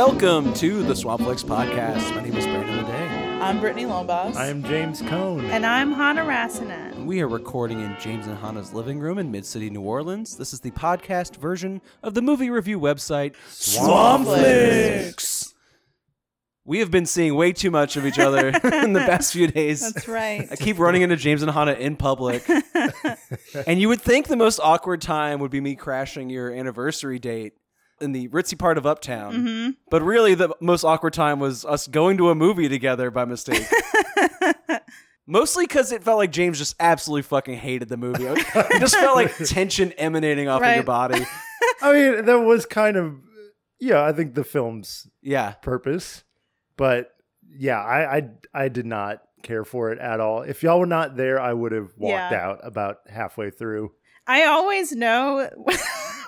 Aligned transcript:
Welcome 0.00 0.54
to 0.54 0.82
the 0.82 0.94
Swampflix 0.94 1.44
podcast. 1.44 2.14
My 2.14 2.22
name 2.22 2.34
is 2.34 2.46
Brandon 2.46 2.86
Ledet. 2.86 3.42
I'm 3.42 3.60
Britnee 3.60 3.86
Lombas. 3.86 4.34
I 4.34 4.46
am 4.46 4.64
James 4.64 5.02
Cone. 5.02 5.44
And 5.50 5.66
I'm 5.66 5.92
Hana 5.92 6.22
Rasanen. 6.22 7.04
We 7.04 7.20
are 7.20 7.28
recording 7.28 7.82
in 7.82 7.94
James 8.00 8.26
and 8.26 8.38
Hanna's 8.38 8.72
living 8.72 8.98
room 8.98 9.18
in 9.18 9.30
Mid 9.30 9.44
City, 9.44 9.68
New 9.68 9.82
Orleans. 9.82 10.38
This 10.38 10.54
is 10.54 10.60
the 10.60 10.70
podcast 10.70 11.36
version 11.36 11.82
of 12.02 12.14
the 12.14 12.22
movie 12.22 12.48
review 12.48 12.80
website 12.80 13.34
Swampflix. 13.50 15.52
We 16.64 16.78
have 16.78 16.90
been 16.90 17.04
seeing 17.04 17.34
way 17.34 17.52
too 17.52 17.70
much 17.70 17.98
of 17.98 18.06
each 18.06 18.18
other 18.18 18.48
in 18.82 18.94
the 18.94 19.00
past 19.00 19.34
few 19.34 19.48
days. 19.48 19.82
That's 19.82 20.08
right. 20.08 20.48
I 20.50 20.56
keep 20.56 20.78
running 20.78 21.02
into 21.02 21.16
James 21.16 21.42
and 21.42 21.50
Hannah 21.50 21.72
in 21.72 21.96
public. 21.96 22.48
and 23.66 23.78
you 23.78 23.88
would 23.88 24.00
think 24.00 24.28
the 24.28 24.36
most 24.36 24.60
awkward 24.60 25.02
time 25.02 25.40
would 25.40 25.50
be 25.50 25.60
me 25.60 25.74
crashing 25.74 26.30
your 26.30 26.50
anniversary 26.50 27.18
date 27.18 27.52
in 28.00 28.12
the 28.12 28.28
ritzy 28.28 28.58
part 28.58 28.78
of 28.78 28.86
Uptown. 28.86 29.32
Mm-hmm. 29.34 29.70
But 29.90 30.02
really, 30.02 30.34
the 30.34 30.54
most 30.60 30.84
awkward 30.84 31.12
time 31.12 31.38
was 31.40 31.64
us 31.64 31.86
going 31.86 32.16
to 32.18 32.30
a 32.30 32.34
movie 32.34 32.68
together 32.68 33.10
by 33.10 33.24
mistake. 33.24 33.66
Mostly 35.26 35.64
because 35.64 35.92
it 35.92 36.02
felt 36.02 36.18
like 36.18 36.32
James 36.32 36.58
just 36.58 36.74
absolutely 36.80 37.22
fucking 37.22 37.54
hated 37.54 37.88
the 37.88 37.96
movie. 37.96 38.24
It 38.24 38.80
just 38.80 38.96
felt 38.96 39.14
like 39.14 39.36
tension 39.44 39.92
emanating 39.92 40.48
off 40.48 40.60
of 40.62 40.74
your 40.74 40.82
body. 40.82 41.24
I 41.82 41.92
mean, 41.92 42.24
that 42.24 42.38
was 42.40 42.66
kind 42.66 42.96
of, 42.96 43.14
yeah, 43.78 44.02
I 44.02 44.12
think 44.12 44.34
the 44.34 44.42
film's 44.42 45.06
Yeah. 45.22 45.52
purpose. 45.52 46.24
But 46.76 47.10
yeah, 47.48 47.80
I, 47.80 48.16
I, 48.16 48.22
I 48.54 48.68
did 48.68 48.86
not 48.86 49.22
care 49.44 49.64
for 49.64 49.92
it 49.92 50.00
at 50.00 50.18
all. 50.18 50.42
If 50.42 50.64
y'all 50.64 50.80
were 50.80 50.86
not 50.86 51.16
there, 51.16 51.38
I 51.40 51.52
would 51.52 51.72
have 51.72 51.90
walked 51.96 52.32
Yeah. 52.32 52.44
out 52.48 52.58
about 52.64 52.96
halfway 53.08 53.50
through. 53.50 53.92
I 54.26 54.44
always 54.46 54.90
know 54.92 55.48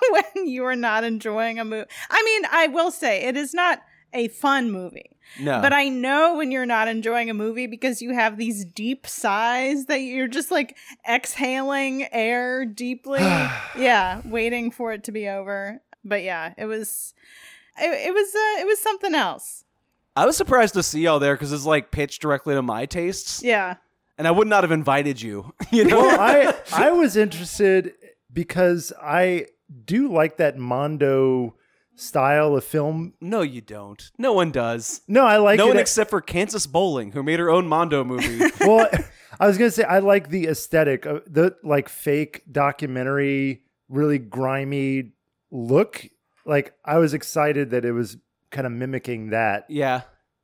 when 0.11 0.47
you 0.47 0.65
are 0.65 0.75
not 0.75 1.03
enjoying 1.03 1.59
a 1.59 1.65
movie. 1.65 1.89
I 2.09 2.23
mean, 2.23 2.49
I 2.51 2.67
will 2.67 2.91
say 2.91 3.23
it 3.23 3.35
is 3.37 3.53
not 3.53 3.81
a 4.13 4.27
fun 4.27 4.69
movie, 4.71 5.17
No. 5.39 5.59
but 5.59 5.73
I 5.73 5.89
know 5.89 6.35
when 6.37 6.51
you're 6.51 6.67
not 6.67 6.87
enjoying 6.87 7.29
a 7.31 7.33
movie 7.33 7.65
because 7.65 7.99
you 8.01 8.13
have 8.13 8.37
these 8.37 8.63
deep 8.63 9.07
sighs 9.07 9.85
that 9.87 10.01
you're 10.01 10.27
just 10.27 10.51
like 10.51 10.77
exhaling 11.09 12.07
air 12.13 12.63
deeply. 12.65 13.19
yeah, 13.77 14.21
waiting 14.25 14.69
for 14.71 14.93
it 14.93 15.03
to 15.05 15.11
be 15.11 15.27
over. 15.27 15.81
But 16.05 16.23
yeah, 16.23 16.53
it 16.57 16.65
was. 16.65 17.13
It, 17.81 18.09
it 18.09 18.13
was 18.13 18.27
uh, 18.35 18.61
it 18.61 18.67
was 18.67 18.79
something 18.79 19.15
else. 19.15 19.63
I 20.15 20.25
was 20.27 20.37
surprised 20.37 20.75
to 20.75 20.83
see 20.83 21.01
y'all 21.01 21.17
there 21.19 21.33
because 21.33 21.51
it's 21.51 21.65
like 21.65 21.89
pitched 21.89 22.21
directly 22.21 22.53
to 22.53 22.61
my 22.61 22.85
tastes. 22.85 23.41
Yeah. 23.41 23.77
And 24.19 24.27
I 24.27 24.31
would 24.31 24.47
not 24.47 24.63
have 24.63 24.71
invited 24.71 25.19
you. 25.21 25.53
You 25.71 25.85
know? 25.85 25.97
Well, 26.01 26.19
I, 26.19 26.53
I 26.71 26.91
was 26.91 27.17
interested 27.17 27.93
because 28.31 28.93
I 29.01 29.47
do 29.85 29.95
you 29.95 30.07
like 30.11 30.37
that 30.37 30.57
Mondo 30.57 31.55
style 31.95 32.55
of 32.55 32.63
film. 32.63 33.13
no, 33.21 33.41
you 33.41 33.61
don't. 33.61 34.11
No 34.17 34.33
one 34.33 34.51
does. 34.51 35.01
No, 35.07 35.25
I 35.25 35.37
like 35.37 35.57
no 35.57 35.65
it. 35.65 35.69
one 35.69 35.77
except 35.77 36.09
for 36.09 36.21
Kansas 36.21 36.67
Bowling, 36.67 37.11
who 37.11 37.23
made 37.23 37.39
her 37.39 37.49
own 37.49 37.67
Mondo 37.67 38.03
movie. 38.03 38.51
well, 38.61 38.89
I 39.39 39.47
was 39.47 39.57
gonna 39.57 39.71
say 39.71 39.83
I 39.83 39.99
like 39.99 40.29
the 40.29 40.47
aesthetic 40.47 41.05
of 41.05 41.21
the 41.31 41.55
like 41.63 41.89
fake 41.89 42.43
documentary, 42.51 43.63
really 43.89 44.17
grimy 44.17 45.11
look. 45.51 46.05
Like 46.45 46.73
I 46.83 46.97
was 46.97 47.13
excited 47.13 47.71
that 47.71 47.85
it 47.85 47.91
was 47.91 48.17
kind 48.51 48.67
of 48.67 48.73
mimicking 48.73 49.29
that. 49.29 49.65
yeah. 49.69 50.01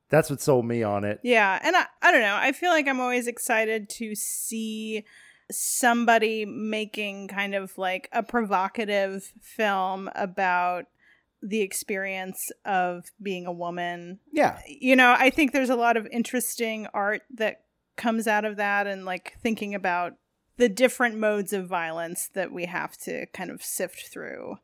That's 0.08 0.28
what 0.28 0.40
sold 0.40 0.66
me 0.66 0.82
on 0.82 1.04
it. 1.04 1.20
Yeah, 1.22 1.60
and 1.62 1.76
I, 1.76 1.86
I 2.02 2.10
don't 2.10 2.22
know. 2.22 2.34
I 2.34 2.50
feel 2.50 2.70
like 2.70 2.88
I'm 2.88 2.98
always 2.98 3.28
excited 3.28 3.88
to 3.90 4.16
see 4.16 5.04
somebody 5.50 6.44
making 6.44 7.28
kind 7.28 7.54
of 7.54 7.76
like 7.78 8.08
a 8.12 8.22
provocative 8.22 9.32
film 9.40 10.10
about 10.14 10.86
the 11.42 11.60
experience 11.60 12.50
of 12.64 13.04
being 13.22 13.46
a 13.46 13.52
woman. 13.52 14.20
Yeah. 14.32 14.60
You 14.66 14.96
know, 14.96 15.14
I 15.18 15.30
think 15.30 15.52
there's 15.52 15.70
a 15.70 15.76
lot 15.76 15.96
of 15.96 16.06
interesting 16.12 16.86
art 16.92 17.22
that 17.34 17.62
comes 17.96 18.26
out 18.26 18.44
of 18.44 18.56
that 18.56 18.86
and 18.86 19.04
like 19.04 19.34
thinking 19.42 19.74
about 19.74 20.14
the 20.56 20.68
different 20.68 21.16
modes 21.16 21.52
of 21.52 21.66
violence 21.66 22.28
that 22.34 22.52
we 22.52 22.66
have 22.66 22.96
to 22.98 23.26
kind 23.26 23.50
of 23.50 23.62
sift 23.62 24.08
through. 24.12 24.56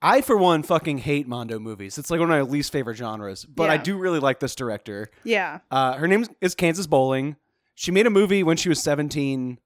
I, 0.00 0.20
for 0.20 0.36
one, 0.36 0.62
fucking 0.62 0.98
hate 0.98 1.26
Mondo 1.26 1.58
movies. 1.58 1.98
It's 1.98 2.10
like 2.10 2.20
one 2.20 2.30
of 2.30 2.36
my 2.36 2.42
least 2.42 2.72
favorite 2.72 2.96
genres. 2.96 3.44
But 3.44 3.68
I 3.68 3.76
do 3.76 3.98
really 3.98 4.20
like 4.20 4.38
this 4.40 4.54
director. 4.54 5.10
Yeah. 5.24 5.58
Uh, 5.70 5.94
her 5.94 6.06
name 6.06 6.24
is 6.40 6.54
Kansas 6.54 6.86
Bowling. 6.86 7.36
She 7.74 7.90
made 7.90 8.06
a 8.06 8.10
movie 8.10 8.42
when 8.42 8.56
she 8.56 8.68
was 8.68 8.80
17, 8.82 9.58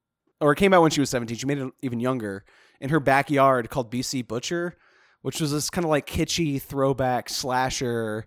or 0.43 0.53
it 0.53 0.57
came 0.57 0.75
out 0.75 0.83
when 0.83 0.91
she 0.91 1.01
was 1.01 1.09
17. 1.11 1.37
She 1.39 1.47
made 1.47 1.59
it 1.59 1.73
even 1.81 2.01
younger 2.01 2.45
in 2.81 2.91
her 2.91 3.01
backyard 3.01 3.71
called 3.71 3.91
BC 3.91 4.27
Butcher, 4.29 4.77
which 5.23 5.41
was 5.41 5.53
this 5.53 5.71
kind 5.71 5.85
of 5.85 5.91
like 5.91 6.07
kitschy 6.07 6.61
throwback 6.61 7.29
slasher 7.31 8.27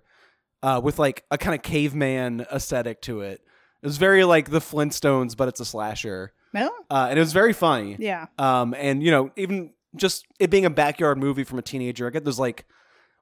uh, 0.64 0.80
with 0.84 0.98
like 0.98 1.26
a 1.30 1.38
kind 1.38 1.54
of 1.54 1.62
caveman 1.62 2.46
aesthetic 2.52 3.02
to 3.04 3.22
it. 3.22 3.42
It 3.84 3.86
was 3.86 3.98
very 3.98 4.24
like 4.24 4.50
the 4.50 4.60
Flintstones, 4.60 5.38
but 5.38 5.48
it's 5.48 5.60
a 5.60 5.66
slasher. 5.66 6.34
Well, 6.54 6.74
Uh, 6.90 7.08
and 7.10 7.20
it 7.20 7.22
was 7.22 7.34
very 7.34 7.54
funny. 7.54 7.98
yeah. 8.00 8.28
Um, 8.40 8.74
and 8.76 9.04
you 9.04 9.12
know, 9.12 9.30
even 9.36 9.74
just 9.96 10.26
it 10.40 10.50
being 10.50 10.66
a 10.66 10.70
backyard 10.70 11.18
movie 11.18 11.44
from 11.44 11.60
a 11.60 11.62
teenager, 11.62 12.08
I 12.08 12.10
get 12.10 12.24
those 12.26 12.40
like 12.40 12.66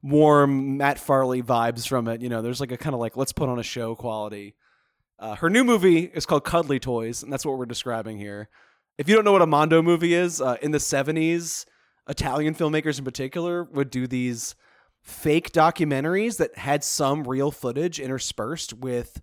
warm 0.02 0.78
Matt 0.78 1.00
Farley 1.00 1.42
vibes 1.42 1.88
from 1.88 2.08
it. 2.08 2.22
You 2.22 2.30
know, 2.30 2.42
there's 2.42 2.60
like 2.60 2.72
a 2.72 2.78
kind 2.78 2.94
of 2.94 3.00
like 3.00 3.18
let's 3.18 3.34
put 3.34 3.50
on 3.50 3.60
a 3.60 3.64
show 3.64 3.96
quality. 3.96 4.56
Uh, 5.20 5.36
her 5.36 5.50
new 5.50 5.64
movie 5.64 6.00
is 6.14 6.26
called 6.26 6.44
Cuddly 6.44 6.80
Toys, 6.80 7.24
and 7.24 7.32
that's 7.32 7.46
what 7.46 7.58
we're 7.58 7.66
describing 7.66 8.18
here. 8.18 8.50
If 8.98 9.10
you 9.10 9.16
don't 9.16 9.26
know 9.26 9.32
what 9.32 9.42
a 9.42 9.48
Mondo 9.48 9.82
movie 9.82 10.14
is, 10.14 10.40
uh, 10.42 10.58
in 10.62 10.72
the 10.72 10.78
'70s, 10.78 11.66
Italian 12.08 12.54
filmmakers 12.54 13.00
in 13.00 13.06
particular 13.06 13.64
would 13.64 13.90
do 13.90 14.08
these 14.08 14.56
fake 15.02 15.52
documentaries 15.52 16.38
that 16.38 16.58
had 16.58 16.84
some 16.84 17.24
real 17.28 17.52
footage 17.52 18.00
interspersed 18.00 18.74
with 18.74 19.22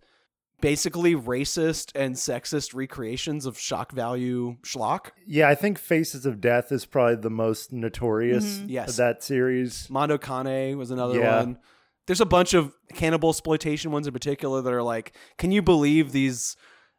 basically 0.61 1.15
racist 1.15 1.91
and 1.95 2.17
sexist 2.17 2.75
recreations 2.75 3.47
of 3.47 3.59
shock 3.59 3.93
value 3.93 4.57
schlock. 4.63 5.11
Yeah, 5.27 5.49
I 5.49 5.55
think 5.55 5.79
Faces 5.79 6.27
of 6.27 6.39
Death 6.41 6.71
is 6.71 6.85
probably 6.85 7.17
the 7.17 7.31
most 7.31 7.73
notorious 7.73 8.61
Yes. 8.67 8.91
of 8.91 8.97
that 8.97 9.23
series. 9.23 9.89
Mondo 9.89 10.19
Cane 10.19 10.77
was 10.77 10.91
another 10.91 11.19
Yeah. 11.19 11.39
one. 11.39 11.59
There's 12.07 12.21
a 12.21 12.27
bunch 12.27 12.53
of 12.53 12.75
cannibal 12.93 13.31
exploitation 13.31 13.91
ones 13.91 14.07
in 14.07 14.13
particular 14.13 14.61
that 14.61 14.73
are 14.73 14.83
like, 14.83 15.17
can 15.39 15.51
you 15.51 15.63
believe 15.63 16.13
these 16.13 16.57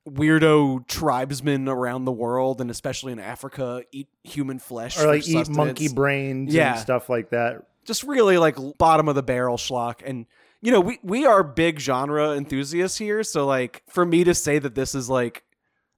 weirdo 0.10 0.88
tribesmen 0.88 1.68
around 1.70 2.06
the 2.06 2.12
world 2.12 2.60
and 2.60 2.72
especially 2.72 3.12
in 3.12 3.20
Africa 3.20 3.84
eat 3.92 4.08
human 4.24 4.58
flesh 4.60 5.00
Or 5.00 5.08
like 5.08 5.20
eat 5.28 5.34
sustenance? 5.34 5.50
monkey 5.58 5.88
brains 5.90 6.54
Yeah. 6.54 6.72
and 6.72 6.80
stuff 6.80 7.10
like 7.10 7.30
that. 7.30 7.64
Just 7.86 8.04
really 8.04 8.38
like 8.38 8.58
bottom 8.78 9.08
of 9.08 9.16
the 9.16 9.24
barrel 9.24 9.58
schlock. 9.58 10.02
And 10.06 10.26
you 10.62 10.72
know, 10.72 10.80
we 10.80 11.00
we 11.04 11.26
are 11.26 11.44
big 11.44 11.80
genre 11.80 12.32
enthusiasts 12.36 12.98
here, 12.98 13.24
so 13.24 13.46
like 13.46 13.82
for 13.90 14.06
me 14.06 14.24
to 14.24 14.34
say 14.36 14.60
that 14.60 14.76
this 14.76 14.94
is 14.96 15.10
like 15.10 15.44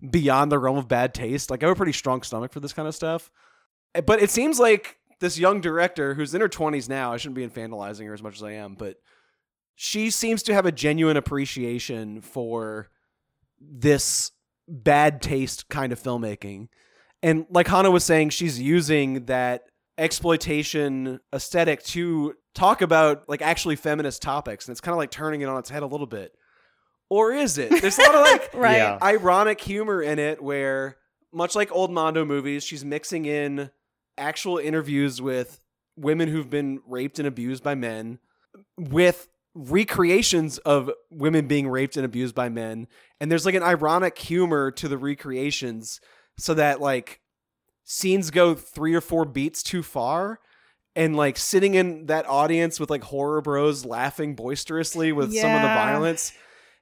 beyond 0.09 0.51
the 0.51 0.59
realm 0.59 0.77
of 0.77 0.87
bad 0.87 1.13
taste, 1.13 1.49
like 1.49 1.63
I 1.63 1.67
have 1.67 1.75
a 1.75 1.77
pretty 1.77 1.91
strong 1.93 2.21
stomach 2.23 2.51
for 2.53 2.59
this 2.61 2.73
kind 2.73 2.87
of 2.87 2.95
stuff. 2.95 3.29
Eh, 3.95 4.01
But 4.01 4.21
it 4.21 4.29
seems 4.29 4.59
like 4.59 4.97
this 5.19 5.37
young 5.39 5.61
director 5.61 6.13
who's 6.13 6.33
in 6.33 6.41
her 6.41 6.49
20s 6.49 6.89
now, 6.89 7.13
I 7.13 7.17
shouldn't 7.17 7.35
be 7.35 7.47
infantilizing 7.47 8.05
her 8.07 8.13
as 8.13 8.21
much 8.23 8.35
as 8.35 8.43
I 8.43 8.51
am, 8.53 8.75
but 8.75 8.97
she 9.75 10.09
seems 10.09 10.43
to 10.43 10.53
have 10.53 10.65
a 10.65 10.71
genuine 10.71 11.15
appreciation 11.17 12.21
for 12.21 12.89
this 13.71 14.31
bad 14.67 15.21
taste 15.21 15.69
kind 15.69 15.91
of 15.91 16.01
filmmaking. 16.01 16.67
And 17.21 17.45
like 17.49 17.67
Hanna 17.67 17.91
was 17.91 18.03
saying, 18.03 18.29
she's 18.31 18.59
using 18.61 19.25
that 19.25 19.63
exploitation 19.97 21.19
aesthetic 21.33 21.83
to 21.83 22.33
talk 22.53 22.81
about 22.81 23.27
like 23.27 23.41
actually 23.41 23.75
feminist 23.75 24.21
topics. 24.21 24.67
And 24.67 24.73
it's 24.73 24.81
kind 24.81 24.93
of 24.93 24.97
like 24.97 25.11
turning 25.11 25.41
it 25.41 25.45
on 25.45 25.57
its 25.59 25.69
head 25.69 25.83
a 25.83 25.87
little 25.87 26.07
bit. 26.07 26.33
Or 27.09 27.31
is 27.31 27.57
it? 27.57 27.69
There's 27.81 27.97
a 27.97 28.01
lot 28.01 28.15
of 28.15 28.21
like 28.21 28.53
Right. 28.53 28.77
Yeah. 28.77 28.97
ironic 29.01 29.61
humor 29.61 30.01
in 30.01 30.19
it 30.19 30.41
where 30.41 30.97
much 31.31 31.55
like 31.55 31.71
old 31.71 31.91
mondo 31.91 32.25
movies 32.25 32.63
she's 32.63 32.83
mixing 32.85 33.25
in 33.25 33.69
actual 34.17 34.57
interviews 34.57 35.21
with 35.21 35.59
women 35.95 36.29
who've 36.29 36.49
been 36.49 36.79
raped 36.87 37.19
and 37.19 37.27
abused 37.27 37.63
by 37.63 37.75
men 37.75 38.19
with 38.77 39.27
recreations 39.55 40.57
of 40.59 40.89
women 41.11 41.47
being 41.47 41.67
raped 41.67 41.95
and 41.95 42.05
abused 42.05 42.33
by 42.33 42.49
men 42.49 42.87
and 43.19 43.31
there's 43.31 43.45
like 43.45 43.55
an 43.55 43.63
ironic 43.63 44.17
humor 44.17 44.71
to 44.71 44.87
the 44.87 44.97
recreations 44.97 46.01
so 46.37 46.55
that 46.55 46.81
like 46.81 47.19
scenes 47.83 48.31
go 48.31 48.55
3 48.55 48.95
or 48.95 49.01
4 49.01 49.25
beats 49.25 49.61
too 49.61 49.83
far 49.83 50.39
and 50.95 51.15
like 51.15 51.37
sitting 51.37 51.75
in 51.75 52.07
that 52.07 52.27
audience 52.27 52.79
with 52.79 52.89
like 52.89 53.03
horror 53.03 53.41
bros 53.41 53.85
laughing 53.85 54.35
boisterously 54.35 55.11
with 55.11 55.33
some 55.35 55.51
of 55.51 55.61
the 55.61 55.67
violence 55.67 56.33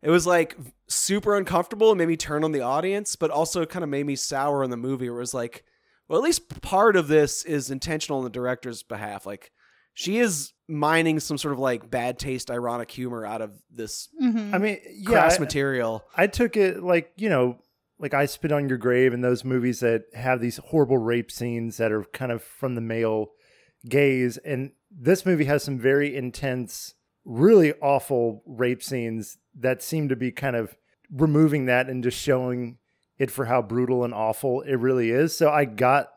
it 0.02 0.10
was 0.10 0.26
like 0.26 0.58
super 0.88 1.36
uncomfortable 1.36 1.92
and 1.92 1.98
made 1.98 2.08
me 2.08 2.18
turn 2.18 2.44
on 2.44 2.52
the 2.52 2.62
audience, 2.62 3.16
but 3.16 3.30
also 3.30 3.66
kind 3.66 3.84
of 3.84 3.90
made 3.90 4.06
me 4.06 4.16
sour 4.16 4.64
on 4.64 4.72
the 4.72 4.78
movie. 4.78 5.10
Where 5.10 5.20
it 5.20 5.22
was 5.22 5.34
like, 5.34 5.64
well, 6.08 6.20
at 6.20 6.24
least 6.24 6.62
part 6.62 6.96
of 6.96 7.08
this 7.08 7.44
is 7.44 7.70
intentional 7.70 8.20
on 8.20 8.24
the 8.24 8.30
director's 8.30 8.84
behalf. 8.84 9.26
Like, 9.26 9.52
she 9.94 10.20
is 10.20 10.54
mining 10.68 11.20
some 11.20 11.38
sort 11.38 11.54
of 11.54 11.60
like 11.60 11.90
bad 11.92 12.18
taste, 12.18 12.50
ironic 12.50 12.90
humor 12.92 13.26
out 13.26 13.42
of 13.42 13.52
this 13.70 14.08
Mhm. 14.22 14.54
I 14.54 14.58
mean, 14.58 14.78
yeah, 14.90 15.10
crass 15.10 15.38
I- 15.38 15.40
material. 15.40 16.04
I 16.16 16.28
took 16.28 16.56
it 16.58 16.82
like 16.82 17.12
you 17.18 17.30
know, 17.30 17.58
like 18.00 18.14
I 18.14 18.26
spit 18.26 18.52
on 18.52 18.70
your 18.70 18.78
grave 18.78 19.14
and 19.14 19.24
those 19.24 19.44
movies 19.44 19.80
that 19.82 20.04
have 20.14 20.40
these 20.42 20.58
horrible 20.58 20.98
rape 20.98 21.32
scenes 21.32 21.78
that 21.78 21.92
are 21.92 22.04
kind 22.14 22.32
of 22.32 22.42
from 22.42 22.76
the 22.76 22.82
male 22.82 23.32
gaze, 23.88 24.38
and 24.38 24.72
this 24.90 25.26
movie 25.26 25.46
has 25.46 25.64
some 25.64 25.78
very 25.80 26.16
intense 26.16 26.94
really 27.26 27.74
awful 27.82 28.42
rape 28.46 28.82
scenes 28.82 29.38
that 29.56 29.84
seem 29.84 30.10
to 30.10 30.16
be 30.16 30.32
kind 30.32 30.56
of 30.56 30.76
removing 31.12 31.66
that 31.66 31.88
and 31.90 32.04
just 32.04 32.18
showing 32.18 32.78
it 33.20 33.30
for 33.30 33.46
how 33.46 33.62
brutal 33.62 34.04
and 34.04 34.14
awful 34.14 34.62
it 34.62 34.76
really 34.76 35.12
is. 35.12 35.36
So 35.36 35.52
I 35.52 35.66
got, 35.66 36.08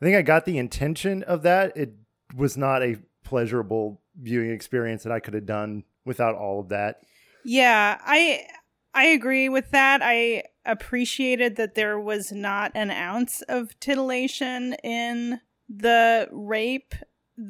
I 0.00 0.04
think 0.04 0.16
I 0.16 0.22
got 0.22 0.44
the 0.46 0.58
intention 0.58 1.22
of 1.22 1.42
that. 1.42 1.76
It 1.76 1.92
was 2.34 2.56
not 2.56 2.82
a 2.82 2.96
pleasurable 3.30 4.00
viewing 4.20 4.50
experience 4.50 5.04
that 5.04 5.12
I 5.12 5.20
could 5.20 5.34
have 5.34 5.46
done 5.46 5.84
without 6.04 6.34
all 6.34 6.58
of 6.58 6.68
that. 6.70 7.02
Yeah, 7.44 7.96
I 8.04 8.44
I 8.92 9.04
agree 9.04 9.48
with 9.48 9.70
that. 9.70 10.00
I 10.02 10.42
appreciated 10.66 11.54
that 11.54 11.76
there 11.76 11.98
was 11.98 12.32
not 12.32 12.72
an 12.74 12.90
ounce 12.90 13.40
of 13.42 13.78
titillation 13.78 14.74
in 14.82 15.40
the 15.68 16.28
rape. 16.32 16.92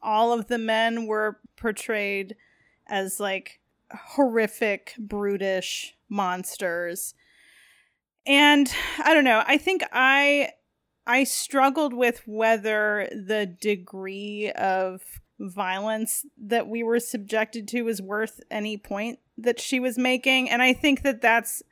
All 0.03 0.35
of 0.35 0.49
the 0.49 0.59
men 0.59 1.07
were 1.07 1.41
portrayed 1.57 2.37
as 2.87 3.19
like 3.19 3.61
horrific, 3.91 4.95
brutish 4.99 5.97
monsters. 6.11 7.15
And 8.27 8.71
I 9.03 9.15
don't 9.15 9.25
know, 9.25 9.43
I 9.47 9.57
think 9.57 9.83
I 9.93 10.51
I 11.07 11.25
struggled 11.25 11.95
with 11.95 12.21
whether 12.27 13.09
the 13.11 13.47
degree 13.47 14.53
of 14.53 15.03
violence 15.41 16.27
that 16.39 16.69
we 16.69 16.83
were 16.83 17.01
subjected 17.01 17.67
to 17.69 17.83
was 17.83 18.01
worth 18.03 18.41
any 18.51 18.77
point 18.77 19.19
that 19.39 19.59
she 19.59 19.81
was 19.81 19.97
making. 19.97 20.51
And 20.51 20.63
I 20.63 20.73
think 20.73 21.03
that 21.03 21.23
that's 21.23 21.63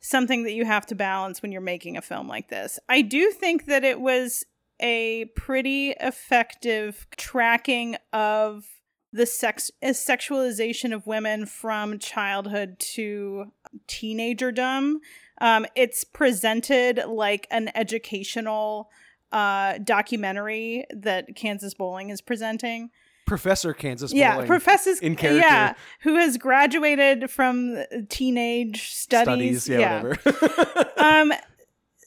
something 0.00 0.42
that 0.42 0.52
you 0.52 0.64
have 0.64 0.84
to 0.86 0.94
balance 0.94 1.40
when 1.40 1.52
you're 1.52 1.60
making 1.60 1.96
a 1.96 2.02
film 2.02 2.28
like 2.28 2.48
this. 2.48 2.78
I 2.88 3.00
do 3.00 3.30
think 3.30 3.66
that 3.66 3.84
it 3.84 4.00
was 4.00 4.44
a 4.80 5.26
pretty 5.36 5.90
effective 6.00 7.06
tracking 7.16 7.96
of 8.12 8.66
the 9.12 9.26
sex 9.26 9.70
sexualization 9.82 10.92
of 10.92 11.06
women 11.06 11.46
from 11.46 12.00
childhood 12.00 12.76
to 12.80 13.52
teenagerdom. 13.86 14.96
Um, 15.40 15.66
it's 15.76 16.02
presented 16.02 17.00
like 17.06 17.46
an 17.50 17.70
educational 17.76 18.90
uh, 19.30 19.78
documentary 19.78 20.84
that 20.90 21.34
Kansas 21.36 21.74
Bowling 21.74 22.10
is 22.10 22.20
presenting. 22.20 22.90
Professor 23.26 23.72
Kansas 23.72 24.12
Yeah, 24.12 24.34
Bowling 24.34 24.46
professors 24.46 25.00
in 25.00 25.16
character. 25.16 25.46
Yeah, 25.46 25.74
who 26.00 26.16
has 26.16 26.36
graduated 26.36 27.30
from 27.30 27.76
teenage 28.08 28.92
studies. 28.92 29.64
studies, 29.64 29.68
yeah, 29.68 30.02
whatever. 30.02 30.90
um, 30.98 31.32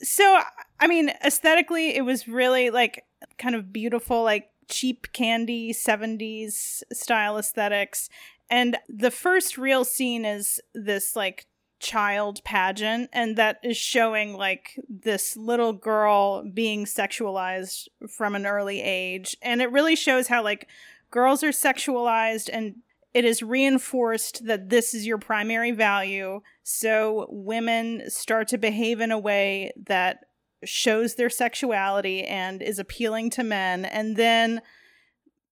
so 0.02 0.40
I 0.80 0.88
mean, 0.88 1.12
aesthetically, 1.25 1.96
it 1.96 2.02
was 2.02 2.28
really 2.28 2.69
like 2.69 3.04
kind 3.38 3.56
of 3.56 3.74
beautiful, 3.74 4.24
like 4.24 4.50
cheap 4.69 5.08
candy 5.14 5.74
'70s 5.74 6.84
style 6.94 7.38
aesthetics. 7.38 8.10
And 8.50 8.78
the 8.88 9.12
first 9.12 9.58
real 9.58 9.84
scene 9.84 10.24
is 10.24 10.62
this 10.74 11.16
like 11.16 11.48
child 11.80 12.44
pageant 12.44 13.10
and 13.14 13.36
that 13.36 13.60
is 13.64 13.78
showing 13.78 14.34
like 14.34 14.80
this 14.90 15.38
little 15.38 15.74
girl 15.74 16.44
being 16.52 16.86
sexualized 16.86 17.88
from 18.10 18.34
an 18.34 18.48
early 18.48 18.81
age 18.81 19.38
and 19.44 19.62
it 19.62 19.72
really 19.72 19.96
shows 19.96 20.28
how 20.28 20.44
like 20.44 20.68
girls 21.12 21.44
are 21.44 21.50
sexualized 21.50 22.50
and 22.51 22.75
it 23.13 23.25
is 23.25 23.42
reinforced 23.42 24.45
that 24.45 24.69
this 24.69 24.94
is 24.94 25.07
your 25.07 25.18
primary 25.18 25.71
value. 25.71 26.42
So 26.63 27.27
women 27.30 28.09
start 28.09 28.48
to 28.50 28.57
behave 28.57 29.01
in 29.01 29.12
a 29.12 29.18
way 29.18 29.71
that 29.88 30.25
shows 30.63 31.15
their 31.15 31.30
sexuality 31.30 32.24
and 32.24 32.62
is 32.62 32.80
appealing 32.80 33.30
to 33.31 33.44
men. 33.44 33.86
And 33.86 34.18
then 34.18 34.62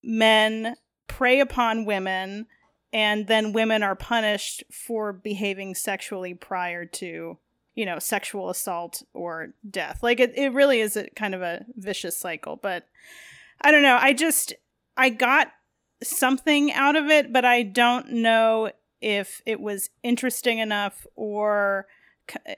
men 0.04 0.76
prey 1.08 1.40
upon 1.40 1.86
women 1.86 2.48
and 2.94 3.28
then 3.28 3.52
women 3.52 3.84
are 3.84 3.96
punished 3.96 4.64
for 4.72 5.12
behaving 5.12 5.76
sexually 5.76 6.34
prior 6.34 6.86
to 6.86 7.38
you 7.74 7.86
know 7.86 8.00
sexual 8.00 8.50
assault 8.50 9.04
or 9.14 9.50
death. 9.70 10.02
Like 10.02 10.20
it, 10.20 10.34
it 10.38 10.54
really 10.54 10.80
is 10.80 10.96
a 10.96 11.10
kind 11.10 11.36
of 11.36 11.42
a 11.42 11.66
vicious 11.76 12.18
cycle 12.18 12.58
but 12.62 12.88
i 13.62 13.72
don't 13.72 13.84
know. 13.84 13.98
I 14.00 14.14
just 14.14 14.54
i 14.98 15.10
got 15.10 15.48
something 16.04 16.72
out 16.74 16.96
of 16.96 17.08
it 17.08 17.32
but 17.32 17.46
i 17.46 17.64
don't 17.64 18.10
know 18.12 18.70
if 19.02 19.42
it 19.46 19.60
was 19.60 19.90
interesting 20.04 20.60
enough 20.60 21.06
or 21.16 21.86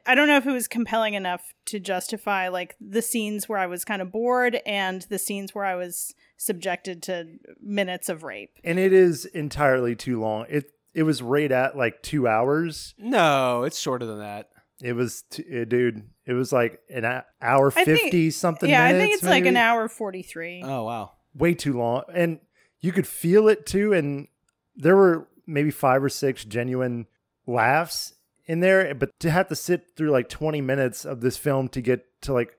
I 0.05 0.15
don't 0.15 0.29
know 0.29 0.37
if 0.37 0.47
it 0.47 0.51
was 0.53 0.67
compelling 0.67 1.13
enough 1.13 1.53
to 1.65 1.79
justify 1.79 2.47
like 2.47 2.75
the 2.79 3.01
scenes 3.01 3.49
where 3.49 3.59
I 3.59 3.65
was 3.65 3.83
kind 3.83 4.01
of 4.01 4.11
bored 4.13 4.61
and 4.65 5.01
the 5.09 5.19
scenes 5.19 5.53
where 5.53 5.65
I 5.65 5.75
was 5.75 6.13
subjected 6.37 7.03
to 7.03 7.25
minutes 7.61 8.07
of 8.07 8.23
rape. 8.23 8.51
And 8.63 8.79
it 8.79 8.93
is 8.93 9.25
entirely 9.25 9.93
too 9.95 10.21
long. 10.21 10.45
It 10.47 10.71
it 10.93 11.03
was 11.03 11.21
right 11.21 11.51
at 11.51 11.75
like 11.77 12.01
two 12.01 12.27
hours. 12.27 12.95
no, 12.97 13.63
it's 13.63 13.77
shorter 13.77 14.05
than 14.05 14.19
that. 14.19 14.49
It 14.81 14.93
was, 14.93 15.23
t- 15.23 15.43
uh, 15.61 15.65
dude. 15.65 16.03
It 16.25 16.33
was 16.33 16.53
like 16.53 16.79
an 16.89 17.03
hour 17.41 17.67
I 17.75 17.83
think- 17.83 17.99
fifty 17.99 18.31
something. 18.31 18.69
yeah, 18.69 18.85
I 18.85 18.93
think 18.93 19.15
it's 19.15 19.23
like 19.23 19.45
an 19.45 19.57
hour 19.57 19.89
43. 19.89 20.61
Oh 20.63 20.83
wow. 20.83 21.11
Way 21.37 21.53
too 21.53 21.73
long 21.77 22.03
and 22.13 22.39
you 22.79 22.91
could 22.91 23.07
feel 23.07 23.47
it 23.47 23.65
too 23.65 23.93
and 23.93 24.27
there 24.75 24.95
were 24.95 25.27
maybe 25.45 25.71
five 25.71 26.03
or 26.03 26.09
six 26.09 26.43
genuine 26.45 27.05
laughs 27.45 28.13
in 28.45 28.59
there 28.59 28.93
but 28.95 29.09
to 29.19 29.29
have 29.29 29.47
to 29.47 29.55
sit 29.55 29.87
through 29.95 30.09
like 30.11 30.29
20 30.29 30.61
minutes 30.61 31.05
of 31.05 31.21
this 31.21 31.37
film 31.37 31.67
to 31.69 31.81
get 31.81 32.05
to 32.21 32.33
like 32.33 32.57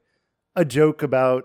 a 0.57 0.65
joke 0.65 1.03
about 1.03 1.45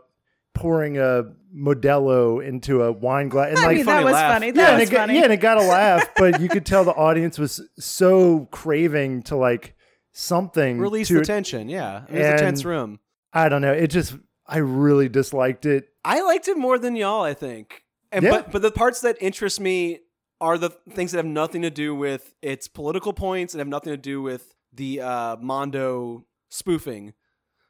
pouring 0.54 0.98
a 0.98 1.24
modelo 1.56 2.46
into 2.46 2.84
a 2.84 2.92
wine 2.92 3.30
glass 3.30 3.50
and 3.50 3.60
I 3.60 3.66
like 3.68 3.78
mean, 3.78 3.86
that 3.88 4.04
was 4.04 4.14
laugh. 4.14 4.34
funny. 4.34 4.48
yeah, 4.48 4.52
That 4.54 4.70
and 4.72 4.80
was 4.82 4.90
it 4.90 4.92
got, 4.92 5.00
funny. 5.00 5.16
yeah, 5.18 5.24
and 5.24 5.34
it 5.34 5.38
got 5.38 5.58
a 5.58 5.64
laugh, 5.64 6.08
but 6.16 6.40
you 6.42 6.48
could 6.50 6.66
tell 6.66 6.84
the 6.84 6.94
audience 6.94 7.40
was 7.40 7.62
so 7.80 8.48
craving 8.52 9.24
to 9.24 9.36
like 9.36 9.76
something 10.12 10.78
Release 10.80 11.08
to 11.08 11.16
the 11.16 11.26
tension. 11.26 11.70
Yeah, 11.70 12.04
it 12.08 12.14
was 12.18 12.28
a 12.28 12.38
tense 12.38 12.66
room. 12.66 13.00
I 13.34 13.50
don't 13.50 13.62
know. 13.64 13.74
It 13.74 13.88
just 13.88 14.16
I 14.46 14.58
really 14.58 15.10
disliked 15.10 15.66
it. 15.66 15.90
I 16.04 16.22
liked 16.22 16.48
it 16.48 16.58
more 16.58 16.78
than 16.78 16.96
y'all. 16.96 17.24
I 17.24 17.34
think. 17.34 17.84
And 18.12 18.24
Yeah. 18.24 18.32
but 18.32 18.52
but 18.52 18.62
the 18.62 18.72
parts 18.72 19.02
that 19.02 19.18
interest 19.22 19.60
me 19.60 20.00
are 20.42 20.58
the 20.58 20.70
things 20.92 21.12
that 21.12 21.18
have 21.18 21.26
nothing 21.26 21.62
to 21.62 21.70
do 21.70 21.96
with 21.96 22.34
its 22.42 22.68
political 22.68 23.14
points 23.14 23.54
and 23.54 23.60
have 23.60 23.68
nothing 23.68 23.94
to 23.94 23.98
do 23.98 24.22
with 24.22 24.54
the 24.74 25.00
uh, 25.02 25.38
Mondo 25.38 26.26
spoofing. 26.50 27.14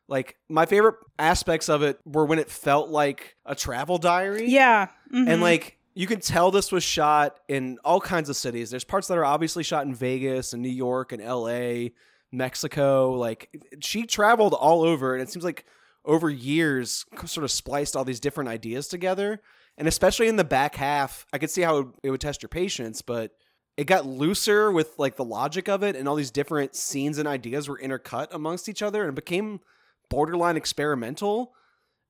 Like 0.08 0.36
my 0.50 0.66
favorite 0.66 0.96
aspects 1.20 1.70
of 1.70 1.84
it 1.84 2.00
were 2.06 2.26
when 2.26 2.40
it 2.40 2.50
felt 2.50 2.90
like 2.90 3.36
a 3.46 3.56
travel 3.56 3.98
diary. 3.98 4.48
yeah. 4.50 4.88
mhm. 5.14 5.30
And 5.30 5.42
like 5.42 5.78
you 5.94 6.08
can 6.08 6.20
tell 6.20 6.50
this 6.50 6.72
was 6.72 6.84
shot 6.84 7.38
in 7.48 7.78
all 7.86 8.02
kinds 8.02 8.28
of 8.30 8.36
cities. 8.36 8.72
There's 8.72 8.84
parts 8.84 9.08
that 9.10 9.18
are 9.18 9.26
obviously 9.26 9.62
shot 9.64 9.86
in 9.86 9.94
Vegas 9.94 10.54
and 10.54 10.62
New 10.64 10.70
York 10.70 11.12
and 11.12 11.24
LA, 11.24 11.90
Mexico. 12.32 13.12
Like 13.14 13.50
she 13.82 14.06
traveled 14.06 14.54
all 14.54 14.82
over 14.84 15.14
and 15.14 15.22
it 15.22 15.30
seems 15.30 15.46
like 15.46 15.66
over 16.06 16.30
years 16.30 17.06
sort 17.26 17.44
of 17.44 17.52
spliced 17.52 17.96
all 17.96 18.04
these 18.04 18.20
different 18.20 18.50
ideas 18.50 18.88
together. 18.88 19.42
And 19.78 19.88
especially 19.88 20.28
in 20.28 20.36
the 20.36 20.44
back 20.44 20.76
half, 20.76 21.26
I 21.34 21.38
could 21.38 21.50
see 21.50 21.62
how 21.62 21.94
it 22.04 22.10
would, 22.10 22.22
test 22.22 22.44
your 22.44 22.50
patience, 22.50 23.02
but 23.02 23.32
it 23.76 23.86
got 23.86 24.06
looser 24.06 24.72
with 24.72 24.94
like 25.00 25.16
the 25.16 25.26
logic 25.26 25.68
of 25.68 25.82
it 25.82 25.96
and 25.96 26.08
all 26.08 26.16
these 26.16 26.32
different 26.32 26.76
scenes 26.76 27.18
and 27.18 27.28
ideas 27.28 27.68
were 27.68 27.80
intercut 27.80 28.28
amongst 28.32 28.70
each 28.70 28.82
other 28.84 29.06
and 29.06 29.16
became 29.16 29.62
borderline 30.10 30.58
experimental. 30.58 31.54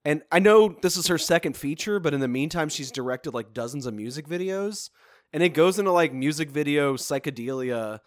And 0.04 0.24
I 0.32 0.40
know 0.40 0.76
this 0.82 0.98
is 0.98 1.08
her 1.08 1.18
second 1.18 1.56
feature, 1.56 2.00
but 2.00 2.14
in 2.14 2.20
the 2.20 2.28
meantime, 2.28 2.68
she's 2.68 2.92
directed 2.92 3.34
like 3.34 3.54
dozens 3.54 3.86
of 3.86 3.94
music 3.94 4.28
videos. 4.28 4.90
And 5.32 5.42
it 5.42 5.50
goes 5.50 5.80
into 5.80 5.92
like 5.92 6.14
music 6.14 6.52
video 6.52 6.96
psychedelia 6.96 8.00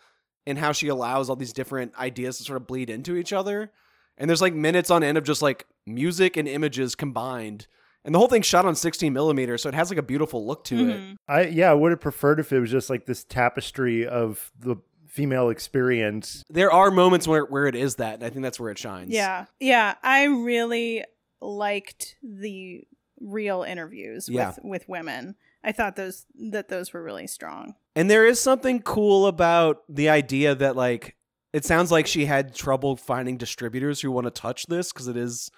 and 0.46 0.58
how 0.58 0.72
she 0.72 0.88
allows 0.88 1.30
all 1.30 1.36
these 1.36 1.54
different 1.54 1.94
ideas 1.98 2.38
to 2.38 2.44
sort 2.44 2.60
of 2.60 2.66
bleed 2.66 2.90
into 2.90 3.16
each 3.16 3.32
other. 3.32 3.72
And 4.18 4.28
there's 4.28 4.42
like 4.42 4.54
minutes 4.54 4.90
on 4.90 5.02
end 5.02 5.16
of 5.16 5.24
just 5.24 5.42
like 5.42 5.66
music 5.86 6.36
and 6.36 6.48
images 6.48 6.94
combined. 6.94 7.66
And 8.04 8.14
the 8.14 8.18
whole 8.18 8.28
thing's 8.28 8.46
shot 8.46 8.64
on 8.66 8.74
16 8.76 9.12
millimeters, 9.12 9.62
so 9.62 9.68
it 9.68 9.74
has 9.74 9.90
like 9.90 9.98
a 9.98 10.02
beautiful 10.02 10.46
look 10.46 10.64
to 10.64 10.76
it. 10.90 11.00
Mhm. 11.00 11.16
I 11.28 11.42
yeah, 11.46 11.70
I 11.70 11.74
would 11.74 11.90
have 11.90 12.00
preferred 12.00 12.38
if 12.38 12.52
it 12.52 12.60
was 12.60 12.70
just 12.70 12.88
like 12.88 13.06
this 13.06 13.24
tapestry 13.24 14.06
of 14.06 14.52
the 14.58 14.76
female 15.08 15.48
experience. 15.48 16.44
There 16.50 16.70
are 16.70 16.90
moments 16.90 17.26
where, 17.26 17.44
where 17.46 17.66
it 17.66 17.74
is 17.74 17.96
that, 17.96 18.14
and 18.14 18.24
I 18.24 18.30
think 18.30 18.42
that's 18.42 18.60
where 18.60 18.70
it 18.70 18.78
shines. 18.78 19.10
Yeah. 19.12 19.46
Yeah. 19.58 19.94
I 20.02 20.24
really 20.24 21.04
liked 21.40 22.16
the 22.22 22.84
real 23.20 23.62
interviews 23.62 24.28
Yeah. 24.28 24.48
with, 24.48 24.58
with 24.64 24.88
women. 24.88 25.36
I 25.64 25.72
thought 25.72 25.96
those 25.96 26.26
that 26.52 26.68
those 26.68 26.92
were 26.92 27.02
really 27.02 27.26
strong. 27.26 27.74
And 27.96 28.08
there 28.10 28.26
is 28.26 28.38
something 28.40 28.82
cool 28.82 29.26
about 29.26 29.82
the 29.88 30.08
idea 30.10 30.54
that 30.54 30.76
like 30.76 31.16
it 31.52 31.64
sounds 31.64 31.90
like 31.90 32.06
she 32.06 32.26
had 32.26 32.54
trouble 32.54 32.94
finding 32.96 33.36
distributors 33.36 34.00
who 34.00 34.10
want 34.12 34.26
to 34.26 34.30
touch 34.30 34.66
this 34.66 34.92
because 34.92 35.08
it 35.08 35.16
is 35.16 35.50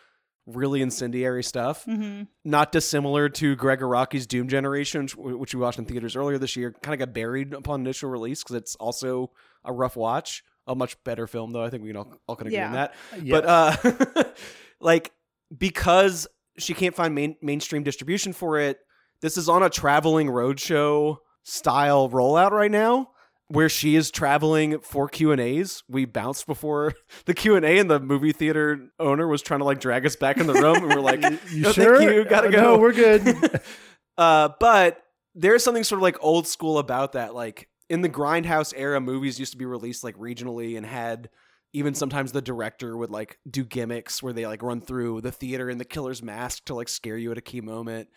really 0.48 0.80
incendiary 0.82 1.44
stuff. 1.44 1.84
hmm 1.84 2.22
Not 2.44 2.72
dissimilar 2.72 3.28
to 3.30 3.54
Gregg 3.56 3.80
Araki's 3.80 4.26
Doom 4.26 4.48
Generation, 4.48 5.08
which- 5.16 5.54
we 5.54 5.60
watched 5.60 5.78
in 5.78 5.84
theaters 5.84 6.16
earlier 6.16 6.38
this 6.38 6.56
year. 6.56 6.74
Kind 6.82 6.94
of 7.00 7.06
got 7.06 7.14
buried 7.14 7.52
upon 7.54 7.80
initial 7.80 8.10
release 8.10 8.42
because 8.42 8.56
it's 8.56 8.74
also 8.76 9.30
a 9.64 9.72
rough 9.72 9.96
watch. 9.96 10.42
A 10.66 10.74
much 10.74 11.02
better 11.02 11.26
film, 11.26 11.52
though. 11.52 11.62
I 11.62 11.70
think 11.70 11.82
we 11.82 11.88
can 11.88 11.96
all, 11.96 12.12
all 12.26 12.36
can 12.36 12.46
agree 12.48 12.58
on 12.60 12.72
that. 12.72 12.94
Yeah. 13.22 13.40
But 13.40 13.44
uh, 13.46 14.24
like 14.80 15.12
because 15.56 16.26
she 16.58 16.74
can't 16.74 16.94
find 16.94 17.14
main, 17.14 17.36
mainstream 17.40 17.82
distribution 17.82 18.32
for 18.34 18.58
it, 18.58 18.78
this 19.22 19.36
is 19.38 19.48
on 19.48 19.62
a 19.62 19.70
traveling 19.70 20.28
roadshow 20.28 21.16
style 21.42 22.10
rollout 22.10 22.50
right 22.50 22.70
now 22.70 23.10
where 23.48 23.68
she 23.68 23.96
is 23.96 24.10
traveling 24.10 24.78
for 24.80 25.08
Q&As. 25.08 25.82
We 25.88 26.04
bounced 26.04 26.46
before 26.46 26.94
the 27.24 27.34
Q&A 27.34 27.78
and 27.78 27.90
the 27.90 27.98
movie 28.00 28.32
theater 28.32 28.88
owner 28.98 29.26
was 29.26 29.42
trying 29.42 29.60
to 29.60 29.64
like 29.64 29.80
drag 29.80 30.04
us 30.06 30.16
back 30.16 30.36
in 30.38 30.46
the 30.46 30.54
room 30.54 30.76
and 30.76 30.88
we're 30.88 31.00
like, 31.00 31.22
You 31.50 31.62
"No, 31.62 31.72
sure? 31.72 31.98
Thank 31.98 32.10
you. 32.12 32.24
Gotta 32.24 32.48
Uh, 32.48 32.52
go. 32.52 32.62
No, 32.62 32.78
we're 32.78 32.92
good. 32.92 33.60
Uh, 34.18 34.48
but 34.58 35.00
there's 35.36 35.62
something 35.62 35.84
sort 35.84 36.00
of 36.00 36.02
like 36.02 36.16
old 36.20 36.44
school 36.44 36.78
about 36.78 37.12
that. 37.12 37.36
Like 37.36 37.68
in 37.88 38.00
the 38.00 38.08
Grindhouse 38.08 38.74
era, 38.76 39.00
movies 39.00 39.38
used 39.38 39.52
to 39.52 39.58
be 39.58 39.64
released 39.64 40.02
like 40.02 40.16
regionally 40.16 40.76
and 40.76 40.84
had 40.84 41.30
even 41.72 41.94
sometimes 41.94 42.32
the 42.32 42.42
director 42.42 42.96
would 42.96 43.10
like 43.10 43.38
do 43.48 43.64
gimmicks 43.64 44.20
where 44.20 44.32
they 44.32 44.44
like 44.44 44.60
run 44.60 44.80
through 44.80 45.20
the 45.20 45.30
theater 45.30 45.70
in 45.70 45.78
the 45.78 45.84
killer's 45.84 46.20
mask 46.20 46.64
to 46.64 46.74
like 46.74 46.88
scare 46.88 47.16
you 47.16 47.30
at 47.30 47.38
a 47.38 47.40
key 47.40 47.60
moment. 47.60 48.08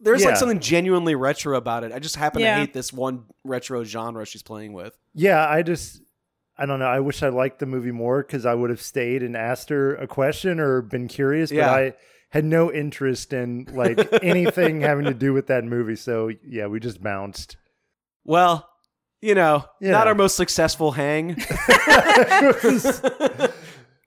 There's 0.00 0.22
Yeah. 0.22 0.28
like 0.28 0.36
something 0.36 0.60
genuinely 0.60 1.14
retro 1.14 1.56
about 1.56 1.84
it. 1.84 1.92
I 1.92 1.98
just 1.98 2.16
happen 2.16 2.40
Yeah. 2.40 2.54
to 2.54 2.60
hate 2.60 2.72
this 2.74 2.92
one 2.92 3.24
retro 3.44 3.84
genre 3.84 4.24
she's 4.26 4.42
playing 4.42 4.72
with. 4.72 4.96
yeah, 5.14 5.46
I 5.48 5.62
just 5.62 6.00
I 6.58 6.66
don't 6.66 6.78
know. 6.78 6.86
I 6.86 7.00
wish 7.00 7.22
I 7.22 7.28
liked 7.30 7.58
the 7.58 7.66
movie 7.66 7.90
more 7.92 8.22
because 8.22 8.44
I 8.44 8.52
would 8.54 8.68
have 8.70 8.82
stayed 8.82 9.22
and 9.22 9.34
asked 9.36 9.70
her 9.70 9.94
a 9.96 10.06
question 10.06 10.60
or 10.60 10.82
been 10.82 11.08
curious, 11.08 11.50
Yeah. 11.50 11.66
but 11.68 11.74
I 11.74 11.94
had 12.30 12.44
no 12.44 12.70
interest 12.70 13.32
in 13.32 13.66
like 13.72 13.98
anything 14.22 14.82
having 14.82 15.06
to 15.06 15.14
do 15.14 15.32
with 15.32 15.46
that 15.46 15.64
movie. 15.64 15.96
So 15.96 16.30
yeah, 16.46 16.66
we 16.66 16.78
just 16.80 17.02
bounced. 17.02 17.56
Well, 18.24 18.68
you 19.22 19.34
know, 19.34 19.64
Yeah. 19.80 19.92
not 19.92 20.06
our 20.06 20.14
most 20.14 20.36
successful 20.36 20.92
hang. 20.92 21.36
it 21.38 22.62
was 22.64 22.84
a 23.04 23.52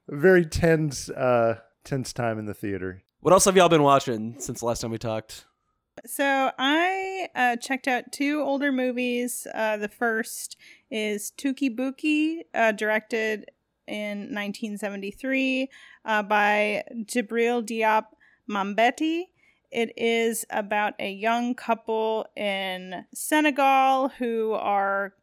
very 0.10 0.46
tense, 0.46 1.10
uh, 1.10 1.60
tense 1.84 2.14
time 2.14 2.38
in 2.40 2.46
the 2.46 2.54
theater. 2.54 3.02
what 3.22 3.32
else 3.34 3.46
have 3.46 3.56
y'all 3.56 3.70
been 3.70 3.84
watching 3.84 4.36
since 4.40 4.60
the 4.60 4.66
last 4.66 4.82
time 4.82 4.92
we 4.92 4.98
talked? 4.98 5.46
So 6.06 6.52
I 6.58 7.30
uh, 7.36 7.56
checked 7.58 7.88
out 7.88 8.12
two 8.12 8.42
older 8.42 8.72
movies. 8.72 9.48
Uh, 9.54 9.78
the 9.78 9.88
first 9.88 10.58
is 10.92 11.32
Touki 11.38 11.74
Bouki, 11.74 12.42
uh, 12.54 12.72
directed 12.72 13.52
in 13.88 14.34
1973 14.34 15.70
uh, 16.06 16.24
by 16.24 16.84
Djibril 17.06 17.64
Diop 17.66 18.06
Mambéty. 18.50 19.26
It 19.72 19.94
is 19.98 20.46
about 20.50 20.94
a 21.00 21.12
young 21.12 21.56
couple 21.56 22.28
in 22.36 23.06
Senegal 23.14 24.10
who 24.10 24.54
are 24.54 25.14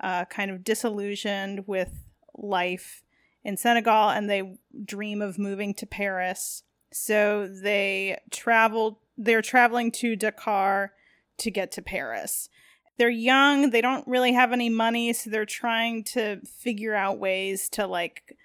uh, 0.00 0.24
kind 0.26 0.50
of 0.50 0.62
disillusioned 0.62 1.66
with 1.66 2.04
life 2.36 3.02
in 3.44 3.56
Senegal 3.56 4.10
and 4.10 4.30
they 4.30 4.58
dream 4.84 5.20
of 5.20 5.38
moving 5.38 5.74
to 5.74 5.86
Paris. 5.86 6.62
So 6.92 7.48
they 7.48 8.18
travel, 8.30 9.00
they're 9.18 9.42
traveling 9.42 9.90
to 9.90 10.16
Dakar 10.16 10.92
to 11.38 11.50
get 11.50 11.72
to 11.72 11.82
Paris. 11.82 12.48
They're 12.96 13.10
young, 13.10 13.70
they 13.70 13.80
don't 13.80 14.06
really 14.08 14.32
have 14.32 14.52
any 14.52 14.68
money, 14.68 15.12
so 15.12 15.30
they're 15.30 15.44
trying 15.44 16.04
to 16.04 16.40
figure 16.46 16.94
out 16.94 17.18
ways 17.18 17.68
to 17.70 17.86
like 17.86 18.36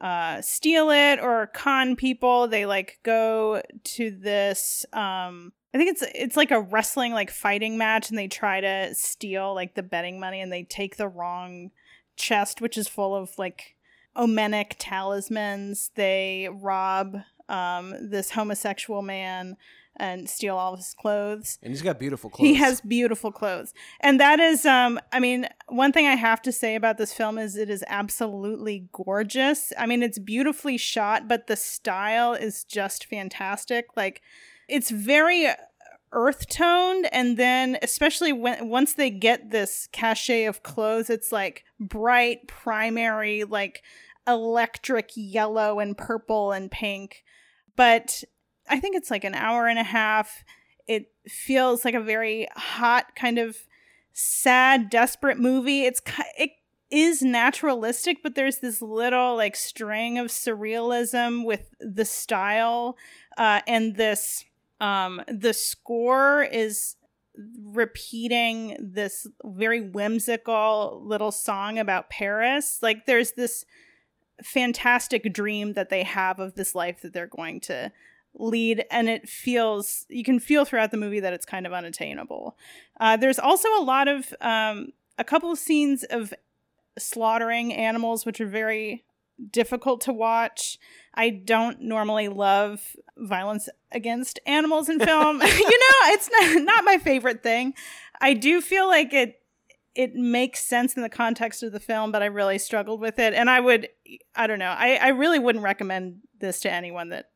uh 0.00 0.42
steal 0.42 0.90
it 0.90 1.18
or 1.20 1.46
con 1.54 1.96
people. 1.96 2.48
They 2.48 2.66
like 2.66 2.98
go 3.02 3.62
to 3.82 4.10
this 4.10 4.84
um 4.92 5.52
I 5.72 5.78
think 5.78 5.90
it's 5.90 6.04
it's 6.14 6.36
like 6.36 6.50
a 6.50 6.60
wrestling 6.60 7.12
like 7.12 7.30
fighting 7.30 7.78
match 7.78 8.10
and 8.10 8.18
they 8.18 8.28
try 8.28 8.60
to 8.60 8.94
steal 8.94 9.54
like 9.54 9.74
the 9.74 9.82
betting 9.82 10.20
money 10.20 10.40
and 10.40 10.52
they 10.52 10.64
take 10.64 10.96
the 10.96 11.08
wrong 11.08 11.70
chest 12.16 12.60
which 12.60 12.76
is 12.76 12.88
full 12.88 13.14
of 13.14 13.30
like 13.38 13.76
omenic 14.16 14.74
talismans. 14.78 15.90
They 15.94 16.48
rob 16.52 17.16
um 17.48 17.94
this 18.00 18.30
homosexual 18.32 19.00
man 19.00 19.56
and 19.98 20.28
steal 20.28 20.56
all 20.56 20.74
of 20.74 20.78
his 20.78 20.94
clothes. 20.94 21.58
And 21.62 21.72
he's 21.72 21.82
got 21.82 21.98
beautiful 21.98 22.30
clothes. 22.30 22.46
He 22.46 22.54
has 22.54 22.80
beautiful 22.80 23.32
clothes. 23.32 23.72
And 24.00 24.20
that 24.20 24.40
is 24.40 24.64
um 24.66 25.00
I 25.12 25.20
mean, 25.20 25.48
one 25.68 25.92
thing 25.92 26.06
I 26.06 26.14
have 26.14 26.42
to 26.42 26.52
say 26.52 26.74
about 26.74 26.98
this 26.98 27.12
film 27.12 27.38
is 27.38 27.56
it 27.56 27.70
is 27.70 27.84
absolutely 27.88 28.88
gorgeous. 28.92 29.72
I 29.78 29.86
mean, 29.86 30.02
it's 30.02 30.18
beautifully 30.18 30.76
shot, 30.76 31.28
but 31.28 31.46
the 31.46 31.56
style 31.56 32.34
is 32.34 32.64
just 32.64 33.06
fantastic. 33.06 33.86
Like 33.96 34.22
it's 34.68 34.90
very 34.90 35.48
earth 36.12 36.48
toned 36.48 37.08
and 37.12 37.36
then 37.36 37.76
especially 37.82 38.32
when 38.32 38.68
once 38.68 38.94
they 38.94 39.10
get 39.10 39.50
this 39.50 39.88
cachet 39.92 40.44
of 40.44 40.62
clothes, 40.62 41.10
it's 41.10 41.32
like 41.32 41.64
bright 41.80 42.46
primary 42.46 43.44
like 43.44 43.82
electric 44.26 45.10
yellow 45.14 45.78
and 45.78 45.96
purple 45.96 46.52
and 46.52 46.70
pink. 46.70 47.22
But 47.76 48.24
I 48.68 48.80
think 48.80 48.96
it's 48.96 49.10
like 49.10 49.24
an 49.24 49.34
hour 49.34 49.66
and 49.66 49.78
a 49.78 49.84
half. 49.84 50.44
It 50.86 51.12
feels 51.28 51.84
like 51.84 51.94
a 51.94 52.00
very 52.00 52.48
hot, 52.54 53.16
kind 53.16 53.38
of 53.38 53.56
sad, 54.12 54.90
desperate 54.90 55.38
movie. 55.38 55.84
It's 55.84 56.00
it 56.38 56.50
is 56.90 57.22
naturalistic, 57.22 58.22
but 58.22 58.34
there's 58.34 58.58
this 58.58 58.80
little 58.80 59.36
like 59.36 59.56
string 59.56 60.18
of 60.18 60.28
surrealism 60.28 61.44
with 61.44 61.74
the 61.80 62.04
style, 62.04 62.96
uh, 63.36 63.60
and 63.66 63.96
this 63.96 64.44
um 64.80 65.22
the 65.26 65.54
score 65.54 66.42
is 66.42 66.96
repeating 67.62 68.76
this 68.80 69.26
very 69.44 69.80
whimsical 69.80 71.02
little 71.04 71.32
song 71.32 71.78
about 71.78 72.10
Paris. 72.10 72.78
Like 72.82 73.06
there's 73.06 73.32
this 73.32 73.64
fantastic 74.42 75.32
dream 75.32 75.74
that 75.74 75.88
they 75.88 76.02
have 76.02 76.38
of 76.38 76.54
this 76.54 76.74
life 76.74 77.02
that 77.02 77.12
they're 77.12 77.26
going 77.26 77.60
to 77.60 77.92
lead 78.38 78.84
and 78.90 79.08
it 79.08 79.28
feels 79.28 80.06
you 80.08 80.24
can 80.24 80.38
feel 80.38 80.64
throughout 80.64 80.90
the 80.90 80.96
movie 80.96 81.20
that 81.20 81.32
it's 81.32 81.46
kind 81.46 81.66
of 81.66 81.72
unattainable. 81.72 82.56
Uh, 83.00 83.16
there's 83.16 83.38
also 83.38 83.68
a 83.78 83.82
lot 83.82 84.08
of 84.08 84.32
um, 84.40 84.92
a 85.18 85.24
couple 85.24 85.50
of 85.50 85.58
scenes 85.58 86.04
of 86.04 86.32
slaughtering 86.98 87.72
animals 87.72 88.24
which 88.24 88.40
are 88.40 88.46
very 88.46 89.04
difficult 89.50 90.00
to 90.02 90.12
watch. 90.12 90.78
I 91.14 91.30
don't 91.30 91.82
normally 91.82 92.28
love 92.28 92.96
violence 93.16 93.68
against 93.92 94.38
animals 94.46 94.88
in 94.88 94.98
film. 95.00 95.40
You 95.46 95.78
know 95.78 96.12
it's 96.12 96.30
not, 96.30 96.62
not 96.62 96.84
my 96.84 96.98
favorite 96.98 97.42
thing. 97.42 97.74
I 98.20 98.34
do 98.34 98.60
feel 98.60 98.86
like 98.86 99.12
it 99.12 99.40
it 99.94 100.14
makes 100.14 100.62
sense 100.62 100.94
in 100.94 101.02
the 101.02 101.08
context 101.08 101.62
of 101.62 101.72
the 101.72 101.80
film 101.80 102.12
but 102.12 102.22
i 102.22 102.26
really 102.26 102.58
struggled 102.58 103.00
with 103.00 103.18
it. 103.18 103.32
And 103.32 103.48
i 103.48 103.60
would 103.60 103.88
i 104.34 104.46
don't 104.46 104.58
know 104.58 104.74
i, 104.76 104.96
I 104.96 105.08
really 105.08 105.38
wouldn't 105.38 105.64
recommend 105.64 106.20
this 106.38 106.60
to 106.60 106.70
anyone 106.70 107.08
that 107.10 107.30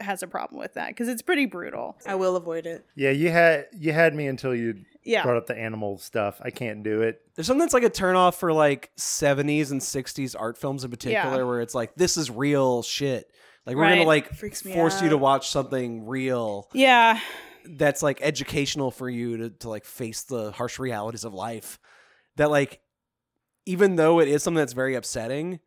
has 0.00 0.22
a 0.22 0.26
problem 0.26 0.58
with 0.60 0.74
that 0.74 0.88
because 0.88 1.08
it's 1.08 1.22
pretty 1.22 1.46
brutal. 1.46 1.98
I 2.06 2.14
will 2.14 2.36
avoid 2.36 2.66
it. 2.66 2.84
Yeah, 2.96 3.10
you 3.10 3.30
had 3.30 3.66
you 3.72 3.92
had 3.92 4.14
me 4.14 4.26
until 4.26 4.54
you 4.54 4.84
Yeah. 5.04 5.22
brought 5.22 5.36
up 5.36 5.46
the 5.46 5.56
animal 5.56 5.98
stuff. 5.98 6.40
I 6.44 6.50
can't 6.50 6.82
do 6.82 7.02
it. 7.02 7.20
There's 7.34 7.46
something 7.46 7.60
that's 7.60 7.74
like 7.74 7.82
a 7.82 7.90
turnoff 7.90 8.34
for 8.36 8.52
like 8.52 8.90
70s 8.96 9.70
and 9.72 9.80
60s 9.80 10.34
art 10.38 10.56
films 10.58 10.84
in 10.84 10.90
particular, 10.90 11.38
Yeah. 11.38 11.42
where 11.44 11.60
it's 11.60 11.74
like 11.74 11.94
this 11.96 12.16
is 12.16 12.30
real 12.30 12.82
shit. 12.82 13.30
Like 13.66 13.76
we're 13.76 13.88
gonna 13.88 14.04
like 14.04 14.34
Freaks 14.34 14.64
me 14.64 14.72
force 14.72 15.00
you 15.02 15.10
to 15.10 15.18
watch 15.18 15.50
something 15.50 16.06
real 16.06 16.68
Yeah. 16.72 17.20
that's 17.64 18.02
like 18.02 18.20
educational 18.22 18.90
for 18.90 19.08
you 19.08 19.36
to 19.36 19.50
to 19.50 19.68
like 19.68 19.84
face 19.84 20.22
the 20.24 20.50
harsh 20.52 20.78
realities 20.78 21.24
of 21.24 21.32
life. 21.34 21.78
That 22.36 22.50
like 22.50 22.80
even 23.66 23.96
though 23.96 24.20
it 24.20 24.28
is 24.28 24.42
something 24.42 24.58
that's 24.58 24.72
very 24.72 24.94
upsetting, 24.96 25.60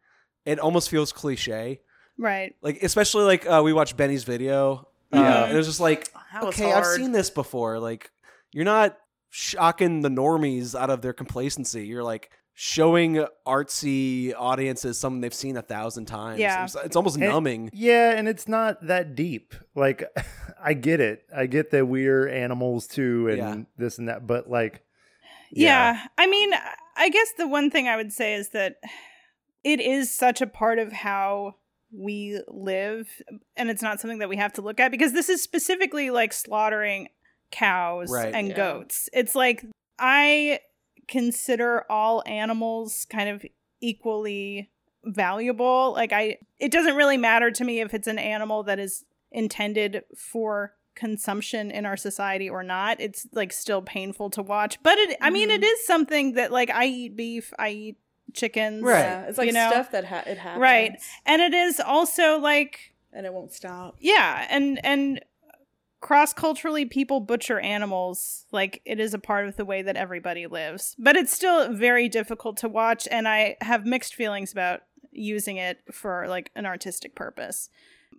it 0.46 0.60
almost 0.60 0.90
feels 0.90 1.12
cliche. 1.14 1.80
Right. 2.18 2.56
Like 2.62 2.82
especially 2.84 3.24
like 3.26 3.46
uh, 3.48 3.62
we 3.64 3.74
watched 3.74 3.98
Benny's 3.98 4.24
video. 4.24 4.88
Uh, 5.14 5.18
Yeah. 5.20 5.44
and 5.46 5.54
it 5.54 5.58
was 5.58 5.68
just 5.68 5.80
like 5.80 6.12
That 6.34 6.44
was 6.46 6.56
okay, 6.60 6.72
I've 6.72 6.86
seen 6.86 7.12
this 7.12 7.30
before. 7.30 7.80
Like, 7.80 8.12
you're 8.52 8.66
not 8.66 8.98
shocking 9.30 10.02
the 10.02 10.10
normies 10.10 10.74
out 10.80 10.90
of 10.90 11.02
their 11.02 11.14
complacency. 11.14 11.86
You're 11.86 12.04
like 12.04 12.32
showing 12.54 13.26
artsy 13.46 14.34
audiences 14.38 14.98
something 14.98 15.20
they've 15.20 15.34
seen 15.34 15.58
a 15.58 15.62
thousand 15.62 16.06
times. 16.06 16.40
Yeah. 16.40 16.64
It's, 16.64 16.76
it's 16.76 16.96
almost 16.96 17.18
And- 17.18 17.26
numbing. 17.26 17.70
Yeah, 17.74 18.12
and 18.12 18.28
it's 18.30 18.48
not 18.48 18.88
that 18.88 19.14
deep. 19.16 19.54
Like 19.76 20.04
I 20.64 20.74
get 20.74 21.02
it. 21.02 21.24
I 21.36 21.48
get 21.48 21.72
that 21.72 21.86
we're 21.86 22.28
animals 22.30 22.88
too 22.88 23.28
and 23.28 23.38
Yeah. 23.38 23.56
this 23.78 23.98
and 24.00 24.08
that, 24.08 24.26
but 24.26 24.50
like 24.50 24.82
Yeah. 25.52 26.02
I 26.18 26.28
mean, 26.28 26.52
I 26.96 27.10
guess 27.10 27.34
the 27.38 27.48
one 27.48 27.70
thing 27.70 27.88
I 27.90 27.98
would 27.98 28.14
say 28.14 28.34
is 28.36 28.50
that 28.52 28.78
it 29.66 29.80
is 29.82 30.14
such 30.16 30.42
a 30.42 30.48
part 30.48 30.80
of 30.80 30.94
how 30.94 31.56
we 31.98 32.42
live 32.48 33.08
and 33.56 33.70
it's 33.70 33.82
not 33.82 34.00
something 34.00 34.20
that 34.20 34.30
we 34.30 34.38
have 34.38 34.54
to 34.54 34.62
look 34.62 34.80
at 34.80 34.92
because 34.92 35.14
this 35.14 35.30
is 35.30 35.42
specifically 35.42 36.10
like 36.10 36.34
slaughtering 36.34 37.08
cows 37.52 38.12
Right. 38.12 38.34
and 38.34 38.50
Yeah. 38.50 38.56
goats. 38.56 39.10
It's 39.14 39.36
like 39.36 39.66
I 39.98 40.60
consider 41.08 41.86
all 41.90 42.24
animals 42.26 43.06
kind 43.10 43.30
of 43.30 43.46
equally 43.82 44.72
valuable. 45.06 45.94
Like 45.94 46.12
I 46.12 46.38
it 46.60 46.72
doesn't 46.72 46.96
really 46.96 47.18
matter 47.18 47.52
to 47.52 47.64
me 47.64 47.80
if 47.80 47.94
it's 47.94 48.08
an 48.08 48.20
animal 48.20 48.64
that 48.64 48.80
is 48.80 49.06
intended 49.32 50.04
for 50.18 50.74
consumption 50.96 51.72
in 51.72 51.86
our 51.86 51.98
society 51.98 52.50
or 52.50 52.64
not. 52.64 53.00
It's 53.00 53.28
like 53.34 53.52
still 53.54 53.82
painful 53.82 54.30
to 54.32 54.42
watch. 54.42 54.82
But 54.82 54.98
it 54.98 55.18
I 55.22 55.30
mean 55.30 55.52
it 55.52 55.62
mm-hmm. 55.62 55.64
is 55.64 55.86
something 55.86 56.34
that 56.34 56.52
like 56.52 56.70
I 56.70 56.86
eat 56.86 57.16
beef, 57.16 57.54
I 57.60 57.70
eat 57.70 57.98
chickens. 58.34 58.84
Right. 58.84 59.00
Yeah, 59.00 59.26
it's 59.28 59.38
like 59.38 59.48
You 59.48 59.54
know? 59.54 59.70
stuff 59.70 59.92
that 59.92 60.06
ha- 60.06 60.24
it 60.26 60.38
happens. 60.38 60.62
Right. 60.62 60.92
And 61.26 61.42
it 61.42 61.54
is 61.54 61.80
also 61.80 62.38
like 62.40 62.94
And 63.14 63.26
it 63.26 63.34
won't 63.34 63.54
stop. 63.54 63.96
yeah, 64.00 64.46
and 64.50 64.84
and 64.86 65.22
cross 66.02 66.34
culturally 66.34 66.86
people 66.86 67.20
butcher 67.20 67.60
animals 67.60 68.46
like 68.52 68.80
it 68.86 69.00
is 69.00 69.16
a 69.16 69.18
part 69.20 69.48
of 69.48 69.56
the 69.56 69.66
way 69.66 69.82
that 69.82 69.96
everybody 69.96 70.46
lives 70.46 70.96
but 71.00 71.16
it's 71.16 71.34
still 71.34 71.74
very 71.74 72.08
difficult 72.08 72.58
to 72.58 72.70
watch 72.70 73.08
and 73.10 73.28
i 73.28 73.56
have 73.62 73.88
mixed 73.88 74.14
feelings 74.14 74.52
about 74.52 74.82
using 75.12 75.58
it 75.58 75.80
for 75.92 76.28
like 76.28 76.52
an 76.56 76.64
artistic 76.64 77.16
purpose 77.16 77.70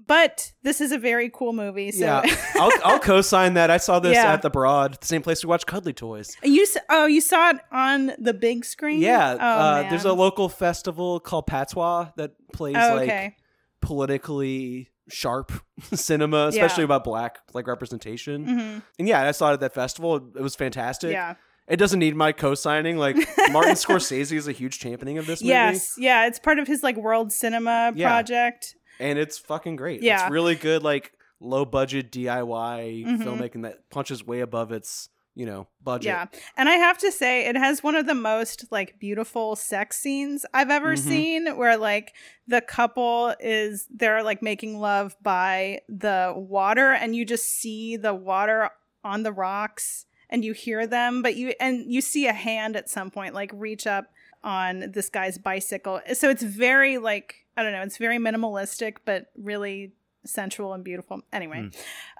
but 0.07 0.53
this 0.62 0.81
is 0.81 0.93
a 0.93 0.99
very 0.99 1.31
cool 1.33 1.53
movie 1.53 1.91
so 1.93 2.05
Yeah, 2.05 2.23
I'll, 2.57 2.71
I'll 2.85 2.99
co-sign 2.99 3.55
that. 3.55 3.71
I 3.71 3.76
saw 3.79 3.99
this 3.99 4.15
Yeah. 4.15 4.33
at 4.33 4.43
the 4.43 4.50
Broad, 4.50 5.00
the 5.00 5.07
same 5.07 5.23
place 5.23 5.45
we 5.45 5.49
watch 5.49 5.67
Cuddly 5.67 5.93
Toys. 5.93 6.37
you 6.43 6.67
oh 6.91 7.07
you 7.07 7.21
saw 7.21 7.50
it 7.50 7.57
on 7.73 8.12
the 8.19 8.35
big 8.35 8.65
screen 8.65 9.00
Yeah, 9.00 9.35
oh, 9.35 9.47
uh, 9.47 9.88
there's 9.91 10.05
a 10.05 10.12
local 10.12 10.49
festival 10.49 11.21
called 11.21 11.47
Patois 11.47 12.11
that 12.17 12.33
plays 12.53 12.76
oh, 12.79 12.95
like 12.97 13.37
politically 13.81 14.91
sharp 15.09 15.53
cinema, 15.95 16.49
especially 16.49 16.83
Yeah. 16.83 16.87
about 16.87 17.05
black 17.05 17.38
like 17.55 17.67
representation. 17.67 18.45
hmm 18.47 18.79
And 18.99 19.09
yeah, 19.09 19.23
I 19.23 19.31
saw 19.31 19.50
it 19.50 19.55
at 19.55 19.61
that 19.61 19.75
festival. 19.75 20.17
It 20.17 20.43
was 20.43 20.55
fantastic. 20.57 21.12
yeah 21.12 21.35
It 21.69 21.76
doesn't 21.79 21.99
need 21.99 22.15
my 22.17 22.33
co-signing. 22.33 22.97
Like 22.99 23.17
Martin 23.53 23.75
Scorsese 23.75 24.37
is 24.37 24.49
a 24.49 24.53
huge 24.53 24.79
championing 24.79 25.19
of 25.19 25.26
this 25.26 25.41
movie, 25.43 25.50
yes 25.53 25.95
yeah 25.99 26.26
it's 26.26 26.38
part 26.38 26.59
of 26.59 26.67
his 26.67 26.83
like 26.83 26.97
world 26.97 27.33
cinema 27.33 27.93
Yeah. 27.95 28.09
project 28.09 28.75
and 29.00 29.19
it's 29.19 29.38
fucking 29.38 29.76
great. 29.76 30.03
Yeah. 30.03 30.23
it's 30.25 30.31
really 30.31 30.55
good. 30.55 30.83
Like 30.83 31.12
low 31.41 31.65
budget 31.65 32.11
DIY 32.11 33.05
Mhm. 33.05 33.23
filmmaking 33.23 33.62
that 33.62 33.88
punches 33.91 34.26
way 34.26 34.41
above 34.41 34.73
its 34.73 35.09
you 35.35 35.45
know 35.45 35.69
budget. 35.83 36.07
Yeah. 36.07 36.26
And 36.57 36.67
I 36.69 36.76
have 36.76 36.97
to 36.99 37.12
say, 37.12 37.47
it 37.47 37.57
has 37.57 37.83
one 37.83 37.95
of 37.95 38.07
the 38.07 38.15
most 38.15 38.65
like 38.71 38.99
beautiful 38.99 39.55
sex 39.55 39.99
scenes 39.99 40.47
I've 40.55 40.71
ever 40.71 40.95
Mhm. 40.95 40.99
seen 40.99 41.57
where 41.59 41.76
like 41.76 42.15
the 42.49 42.62
couple 42.62 43.35
is 43.38 43.87
they're 43.95 44.23
like 44.23 44.41
making 44.43 44.79
love 44.79 45.15
by 45.23 45.83
the 45.91 46.33
water 46.35 46.93
and 46.93 47.15
you 47.15 47.26
just 47.26 47.45
see 47.50 47.97
the 47.99 48.15
water 48.15 48.71
on 49.05 49.25
the 49.25 49.33
rocks 49.33 50.07
and 50.31 50.43
you 50.45 50.53
hear 50.55 50.87
them, 50.87 51.21
but 51.23 51.37
you 51.37 51.53
and 51.61 51.93
you 51.93 52.00
see 52.00 52.26
a 52.26 52.33
hand 52.33 52.75
at 52.75 52.88
some 52.88 53.11
point 53.11 53.35
like 53.35 53.50
reach 53.55 53.87
up 53.87 54.07
on 54.43 54.91
this 54.93 55.09
guy's 55.11 55.37
bicycle. 55.38 56.00
So 56.15 56.31
it's 56.31 56.43
very 56.43 56.97
like 56.99 57.46
I 57.57 57.63
don't 57.63 57.73
know, 57.73 57.83
it's 57.83 57.99
very 57.99 58.19
minimalistic 58.19 58.99
but 59.05 59.27
really 59.37 59.93
sensual 60.25 60.73
and 60.73 60.85
beautiful. 60.85 61.23
Anyway. 61.33 61.71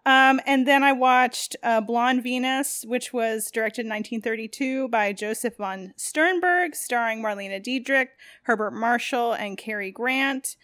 Um, 0.07 0.41
and 0.47 0.67
then 0.67 0.85
I 0.85 0.93
watched 0.93 1.57
uh, 1.63 1.81
Blonde 1.81 2.23
Venus, 2.23 2.85
which 2.87 3.13
was 3.13 3.51
directed 3.51 3.83
in 3.87 3.91
1932 3.91 4.89
by 4.89 5.13
Josef 5.13 5.57
von 5.57 5.95
Sternberg, 5.97 6.77
starring 6.77 7.23
Marlene 7.23 7.61
Dietrich, 7.63 8.11
Herbert 8.45 8.71
Marshall, 8.71 9.33
and 9.33 9.59
Cary 9.59 9.91
Grant. 9.91 10.57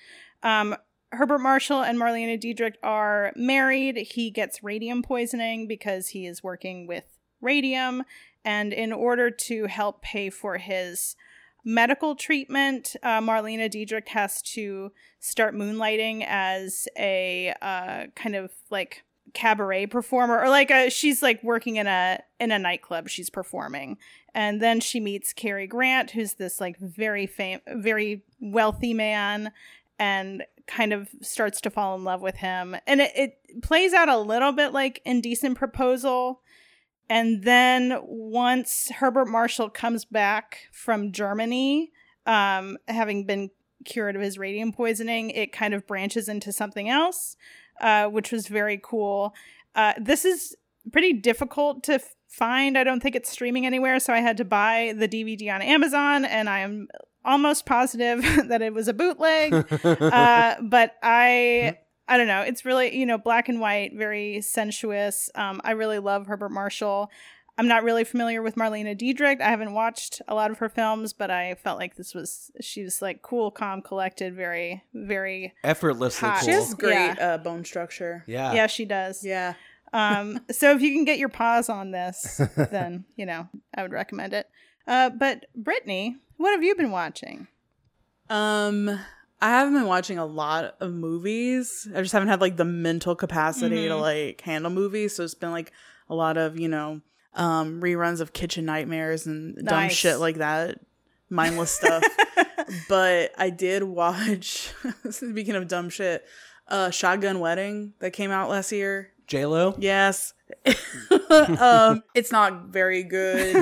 Um, 0.43 0.77
Herbert 1.11 1.41
Marshall 1.41 1.83
and 1.83 1.99
Marlene 1.99 2.39
Dietrich 2.41 2.79
are 2.83 3.33
married. 3.37 3.97
He 3.97 4.31
gets 4.31 4.63
radium 4.63 5.03
poisoning 5.03 5.67
because 5.67 6.09
he 6.09 6.27
is 6.27 6.43
working 6.43 6.87
with 6.87 7.05
radium. 7.41 8.05
And 8.45 8.73
in 8.73 8.93
order 8.93 9.31
to 9.31 9.67
help 9.67 10.03
pay 10.03 10.31
for 10.31 10.59
his 10.59 11.17
medical 11.65 12.15
treatment, 12.15 12.97
uh, 13.03 13.21
Marlene 13.21 13.71
Dietrich 13.71 14.09
has 14.09 14.43
to 14.43 14.93
start 15.21 15.55
moonlighting 15.55 16.25
as 16.27 16.89
a 16.99 17.55
uh, 17.63 18.07
kind 18.15 18.35
of 18.35 18.51
like 18.71 19.05
cabaret 19.35 19.87
performer 19.87 20.39
or 20.39 20.49
like 20.51 20.71
a 20.71 20.91
she's 20.91 21.23
like 21.23 21.43
working 21.43 21.77
in 21.77 21.87
a 21.87 22.21
in 22.41 22.51
a 22.51 22.59
nightclub. 22.59 23.09
She's 23.09 23.31
performing. 23.31 23.99
And 24.35 24.61
then 24.61 24.81
she 24.81 25.01
meets 25.01 25.33
Cary 25.33 25.67
Grant 25.67 26.11
who's 26.11 26.35
this 26.35 26.61
like 26.61 26.79
very 26.79 27.27
fam- 27.27 27.61
very 27.69 28.25
wealthy 28.41 28.95
man 28.95 29.53
and 29.99 30.45
kind 30.67 30.93
of 30.93 31.09
starts 31.21 31.61
to 31.61 31.71
fall 31.71 31.95
in 31.95 32.05
love 32.05 32.23
with 32.23 32.37
him. 32.37 32.77
And 32.87 33.01
it, 33.01 33.13
it 33.15 33.63
plays 33.63 33.93
out 33.93 34.09
a 34.09 34.19
little 34.19 34.53
bit 34.53 34.73
like 34.73 35.01
indecent 35.05 35.57
proposal 35.57 36.43
and 37.09 37.43
then 37.43 37.99
once 38.03 38.91
Herbert 38.97 39.27
Marshall 39.29 39.71
comes 39.71 40.05
back 40.05 40.69
from 40.73 41.13
Germany 41.13 41.93
um 42.27 42.79
having 42.89 43.27
been 43.27 43.51
cured 43.85 44.15
of 44.15 44.23
his 44.23 44.39
radium 44.39 44.73
poisoning 44.73 45.31
it 45.31 45.53
kind 45.53 45.75
of 45.75 45.87
branches 45.87 46.29
into 46.29 46.53
something 46.53 46.89
else 46.89 47.37
uh, 47.81 48.07
which 48.07 48.33
was 48.33 48.47
very 48.47 48.81
cool. 48.83 49.35
Uh, 49.75 49.93
this 50.01 50.25
is 50.25 50.57
pretty 50.93 51.13
difficult 51.13 51.83
to 51.85 51.95
f- 51.95 52.15
find. 52.29 52.79
I 52.79 52.85
don't 52.85 53.01
think 53.03 53.17
it's 53.17 53.31
streaming 53.31 53.67
anywhere, 53.67 53.99
so 54.01 54.13
I 54.13 54.21
had 54.21 54.37
to 54.39 54.45
buy 54.45 54.95
the 54.97 55.09
DVD 55.09 55.53
on 55.55 55.63
Amazon, 55.63 56.25
and 56.25 56.49
I 56.49 56.61
am 56.61 56.89
almost 57.25 57.67
positive 57.67 58.23
that 58.49 58.63
it 58.63 58.73
was 58.73 58.89
a 58.89 58.95
bootleg. 58.95 59.53
uh, 59.85 60.57
but 60.63 60.97
I. 61.03 61.79
I 62.09 62.17
don't 62.17 62.27
know. 62.27 62.43
It's 62.43 62.65
really, 62.65 62.97
you 62.97 63.07
know, 63.07 63.17
black 63.19 63.49
and 63.49 63.61
white, 63.61 63.93
very 63.95 64.41
sensuous. 64.41 65.31
Um, 65.35 65.61
I 65.65 65.71
really 65.73 65.99
love 65.99 66.27
Herbert 66.27 66.51
Marshall. 66.51 67.11
I'm 67.59 67.69
not 67.69 67.85
really 67.85 68.05
familiar 68.05 68.41
with 68.43 68.57
Marlene 68.57 68.97
Dietrich. 68.97 69.41
I 69.41 69.51
haven't 69.51 69.75
watched 69.75 70.23
a 70.27 70.35
lot 70.35 70.51
of 70.51 70.59
her 70.59 70.69
films, 70.71 71.13
but 71.13 71.31
I 71.31 71.55
felt 71.55 71.79
like 71.79 71.97
this 71.97 72.15
was 72.15 72.51
she 72.61 72.83
was 72.83 73.03
like 73.03 73.21
cool, 73.23 73.51
calm, 73.51 73.83
collected, 73.83 74.35
very, 74.35 74.83
very 74.95 75.53
effortlessly 75.63 76.29
Hot. 76.29 76.39
cool. 76.41 76.47
She 76.47 76.53
has 76.53 76.75
great 76.75 76.93
Yeah. 76.95 77.35
uh, 77.35 77.39
bone 77.39 77.65
structure. 77.65 78.25
yeah. 78.27 78.53
yeah, 78.55 78.67
she 78.67 78.85
does. 78.87 79.25
Yeah. 79.25 79.55
Um, 79.93 80.41
so 80.51 80.73
if 80.73 80.81
you 80.81 80.93
can 80.95 81.05
get 81.05 81.19
your 81.19 81.29
paws 81.29 81.69
on 81.69 81.91
this, 81.91 82.41
then 82.57 83.05
you 83.17 83.27
know 83.27 83.49
I 83.75 83.83
would 83.83 83.93
recommend 83.93 84.33
it. 84.33 84.49
Uh, 84.87 85.11
but 85.11 85.45
Britnee, 85.57 86.17
what 86.39 86.53
have 86.53 86.65
you 86.65 86.75
been 86.75 86.91
watching? 86.91 87.47
Um, 88.31 88.99
I 89.43 89.49
haven't 89.51 89.75
been 89.75 89.87
watching 89.87 90.19
a 90.19 90.25
lot 90.25 90.77
of 90.81 90.93
movies. 90.93 91.89
I 91.95 92.01
just 92.01 92.13
haven't 92.13 92.29
had 92.29 92.41
like 92.41 92.57
the 92.57 92.65
mental 92.65 93.15
capacity 93.17 93.89
to 93.89 93.95
Mhm. 93.95 94.01
like 94.01 94.41
handle 94.43 94.71
movies. 94.71 95.17
So 95.17 95.25
it's 95.25 95.35
been 95.35 95.51
like 95.51 95.73
a 96.09 96.15
lot 96.15 96.37
of 96.37 96.59
you 96.59 96.69
know 96.69 97.01
um 97.35 97.81
reruns 97.83 98.21
of 98.21 98.33
Kitchen 98.33 98.65
Nightmares 98.65 99.27
and 99.27 99.57
dumb 99.67 99.89
shit 99.89 100.19
like 100.19 100.37
that, 100.37 100.79
mindless 101.29 101.73
stuff. 101.73 102.05
but 102.89 103.33
I 103.37 103.51
did 103.51 103.83
watch. 103.83 104.73
speaking 105.11 105.57
of 105.57 105.67
dumb 105.69 105.89
shit, 105.91 106.25
uh, 106.69 106.91
Shotgun 106.91 107.41
Wedding 107.41 107.95
that 107.99 108.13
came 108.13 108.31
out 108.31 108.49
last 108.49 108.71
year. 108.71 109.11
J 109.27 109.47
Lo. 109.47 109.75
Yes. 109.79 110.35
um, 111.61 112.03
it's 112.15 112.31
not 112.31 112.67
very 112.67 113.03
good. 113.03 113.57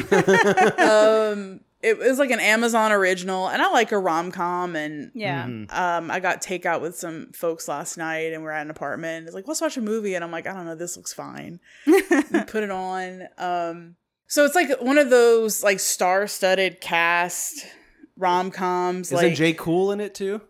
um, 0.81 1.61
it 1.83 1.99
was 1.99 2.19
like 2.19 2.31
an 2.31 2.41
Amazon 2.41 2.93
original, 2.93 3.49
and 3.49 3.61
I 3.63 3.71
like 3.71 3.91
a 3.93 3.99
rom 3.99 4.31
com. 4.33 4.77
And 4.77 5.11
Yeah, 5.15 5.45
Mhm. 5.47 5.73
um, 5.73 6.11
I 6.11 6.21
got 6.21 6.43
takeout 6.43 6.81
with 6.81 6.97
some 6.97 7.31
folks 7.33 7.69
last 7.69 7.97
night, 7.97 8.33
and 8.33 8.43
we're 8.43 8.51
at 8.51 8.63
an 8.63 8.71
apartment. 8.71 9.27
It's 9.27 9.35
like, 9.35 9.49
let's 9.49 9.61
watch 9.61 9.77
a 9.77 9.81
movie, 9.81 10.15
and 10.15 10.23
I'm 10.25 10.31
like, 10.31 10.47
I 10.47 10.53
don't 10.53 10.67
know, 10.67 10.75
this 10.75 10.97
looks 10.97 11.13
fine. 11.13 11.61
Put 11.87 12.63
it 12.63 12.71
on. 12.71 13.29
Um, 13.39 13.97
so 14.27 14.45
it's 14.45 14.55
like 14.55 14.81
one 14.81 14.99
of 14.99 15.11
those 15.11 15.63
like 15.63 15.81
star 15.81 16.27
studded 16.27 16.81
cast 16.81 17.67
rom 18.17 18.51
coms. 18.51 19.11
Isn't 19.13 19.29
Like 19.29 19.35
Jay 19.37 19.53
Cool 19.55 19.93
in 19.93 20.01
it 20.01 20.15
too? 20.15 20.41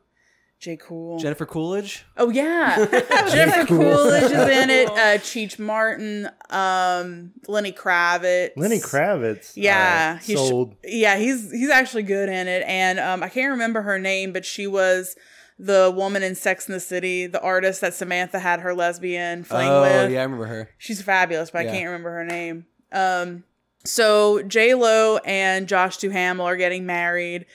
J. 0.60 0.76
Cool. 0.76 1.18
Jennifer 1.18 1.46
Coolidge. 1.46 2.04
Oh 2.18 2.28
yeah, 2.28 2.76
Jennifer 3.30 3.64
Coolidge 3.66 4.24
is 4.24 4.32
in 4.32 4.68
it. 4.70 4.88
Uh, 5.00 5.16
Cheech 5.18 5.58
Marin, 5.58 6.28
um, 6.50 7.32
Lenny 7.48 7.72
Kravitz. 7.72 8.50
Lenny 8.56 8.78
Kravitz. 8.78 9.52
Yeah, 9.56 10.16
uh, 10.18 10.22
he's- 10.22 10.38
sold. 10.38 10.76
Yeah, 10.84 11.16
he's 11.16 11.50
he's 11.50 11.70
actually 11.70 12.02
good 12.02 12.28
in 12.28 12.46
it, 12.46 12.62
and 12.66 13.00
um, 13.00 13.22
I 13.22 13.30
can't 13.30 13.50
remember 13.52 13.80
her 13.82 13.98
name, 13.98 14.32
but 14.32 14.44
she 14.44 14.66
was 14.66 15.16
the 15.58 15.90
woman 15.94 16.22
in 16.22 16.34
Sex 16.34 16.68
in 16.68 16.74
the 16.74 16.80
City, 16.80 17.26
the 17.26 17.40
artist 17.40 17.80
that 17.80 17.94
Samantha 17.94 18.38
had 18.38 18.60
her 18.60 18.74
lesbian 18.74 19.44
fling 19.44 19.68
oh 19.68 19.82
with. 19.82 20.10
yeah, 20.10 20.20
I 20.20 20.22
remember 20.24 20.46
her. 20.46 20.70
She's 20.76 21.00
fabulous, 21.00 21.50
but 21.50 21.64
Yeah. 21.64 21.70
I 21.70 21.74
can't 21.74 21.86
remember 21.86 22.10
her 22.12 22.24
name. 22.24 22.66
Um, 22.92 23.44
so 23.84 24.42
J 24.42 24.74
Lo 24.74 25.16
and 25.24 25.66
Josh 25.68 25.96
Duhamel 25.96 26.44
are 26.46 26.56
getting 26.56 26.84
married, 26.84 27.46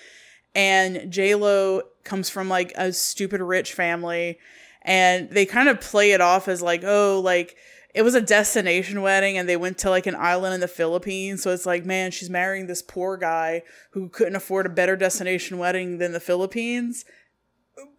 and 0.55 1.11
J 1.11 1.35
Lo 1.35 1.83
comes 2.05 2.29
from 2.29 2.47
like 2.47 2.71
a 2.75 2.93
stupid 2.93 3.41
rich 3.41 3.73
family, 3.73 4.39
and 4.81 5.29
they 5.29 5.45
kind 5.45 5.67
of 5.67 5.81
play 5.81 6.11
it 6.11 6.21
off 6.21 6.47
as 6.47 6.61
like, 6.61 6.83
oh, 6.83 7.19
like 7.23 7.57
it 7.93 8.03
was 8.03 8.15
a 8.15 8.21
destination 8.21 9.01
wedding, 9.01 9.37
and 9.37 9.49
they 9.49 9.57
went 9.57 9.77
to 9.79 9.89
like 9.89 10.07
an 10.07 10.15
island 10.15 10.53
in 10.53 10.61
the 10.61 10.67
Philippines. 10.67 11.43
So 11.43 11.51
it's 11.51 11.65
like, 11.65 11.85
man, 11.85 12.11
she's 12.11 12.29
marrying 12.29 12.67
this 12.67 12.81
poor 12.81 13.17
guy 13.17 13.63
who 13.91 14.09
couldn't 14.09 14.35
afford 14.35 14.65
a 14.65 14.69
better 14.69 14.95
destination 14.95 15.57
wedding 15.57 15.97
than 15.97 16.13
the 16.13 16.19
Philippines. 16.19 17.03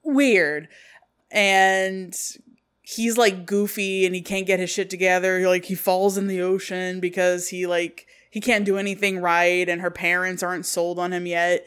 Weird, 0.03 0.69
and 1.31 2.17
he's 2.87 3.19
like 3.19 3.47
goofy 3.47 4.07
and 4.07 4.15
he 4.15 4.23
can't 4.23 4.47
get 4.47 4.61
his 4.61 4.71
shit 4.71 4.89
together. 4.89 5.47
Like 5.47 5.65
he 5.65 5.75
falls 5.75 6.17
in 6.17 6.29
the 6.29 6.41
ocean 6.41 7.01
because 7.01 7.49
he 7.49 7.67
like 7.67 8.07
he 8.31 8.41
can't 8.41 8.65
do 8.65 8.79
anything 8.79 9.19
right 9.19 9.69
and 9.69 9.81
her 9.81 9.91
parents 9.91 10.43
aren't 10.43 10.67
sold 10.67 10.99
on 10.99 11.13
him 11.13 11.27
yet. 11.27 11.67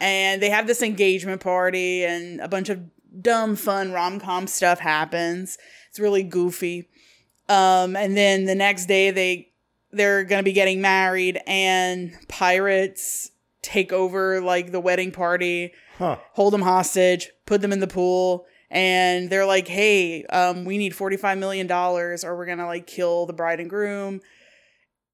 And 0.00 0.40
they 0.42 0.50
have 0.50 0.66
this 0.66 0.82
engagement 0.82 1.40
party 1.40 2.04
and 2.04 2.40
a 2.40 2.48
bunch 2.48 2.68
of 2.68 2.80
dumb 3.20 3.56
fun 3.56 3.92
rom-com 3.92 4.46
stuff 4.46 4.78
happens. 4.78 5.58
It's 5.90 5.98
really 5.98 6.22
goofy. 6.22 6.88
Um 7.48 7.96
and 7.96 8.16
then 8.16 8.44
the 8.44 8.54
next 8.54 8.86
day 8.86 9.10
they 9.10 9.48
they're 9.90 10.22
going 10.24 10.38
to 10.40 10.44
be 10.44 10.52
getting 10.52 10.82
married 10.82 11.40
and 11.46 12.12
pirates 12.28 13.30
take 13.62 13.90
over 13.90 14.40
like 14.42 14.70
the 14.70 14.80
wedding 14.80 15.10
party 15.10 15.72
Huh. 15.96 16.18
hold 16.34 16.52
them 16.52 16.60
hostage, 16.62 17.30
put 17.46 17.60
them 17.60 17.72
in 17.72 17.80
the 17.80 17.86
pool, 17.88 18.46
and 18.70 19.30
they're 19.30 19.46
like, 19.46 19.66
"Hey, 19.66 20.24
um, 20.26 20.64
we 20.64 20.78
need 20.78 20.94
forty 20.94 21.16
five 21.16 21.38
million 21.38 21.66
dollars, 21.66 22.22
or 22.22 22.36
we're 22.36 22.46
gonna 22.46 22.66
like 22.66 22.86
kill 22.86 23.26
the 23.26 23.32
bride 23.32 23.58
and 23.58 23.68
groom." 23.68 24.20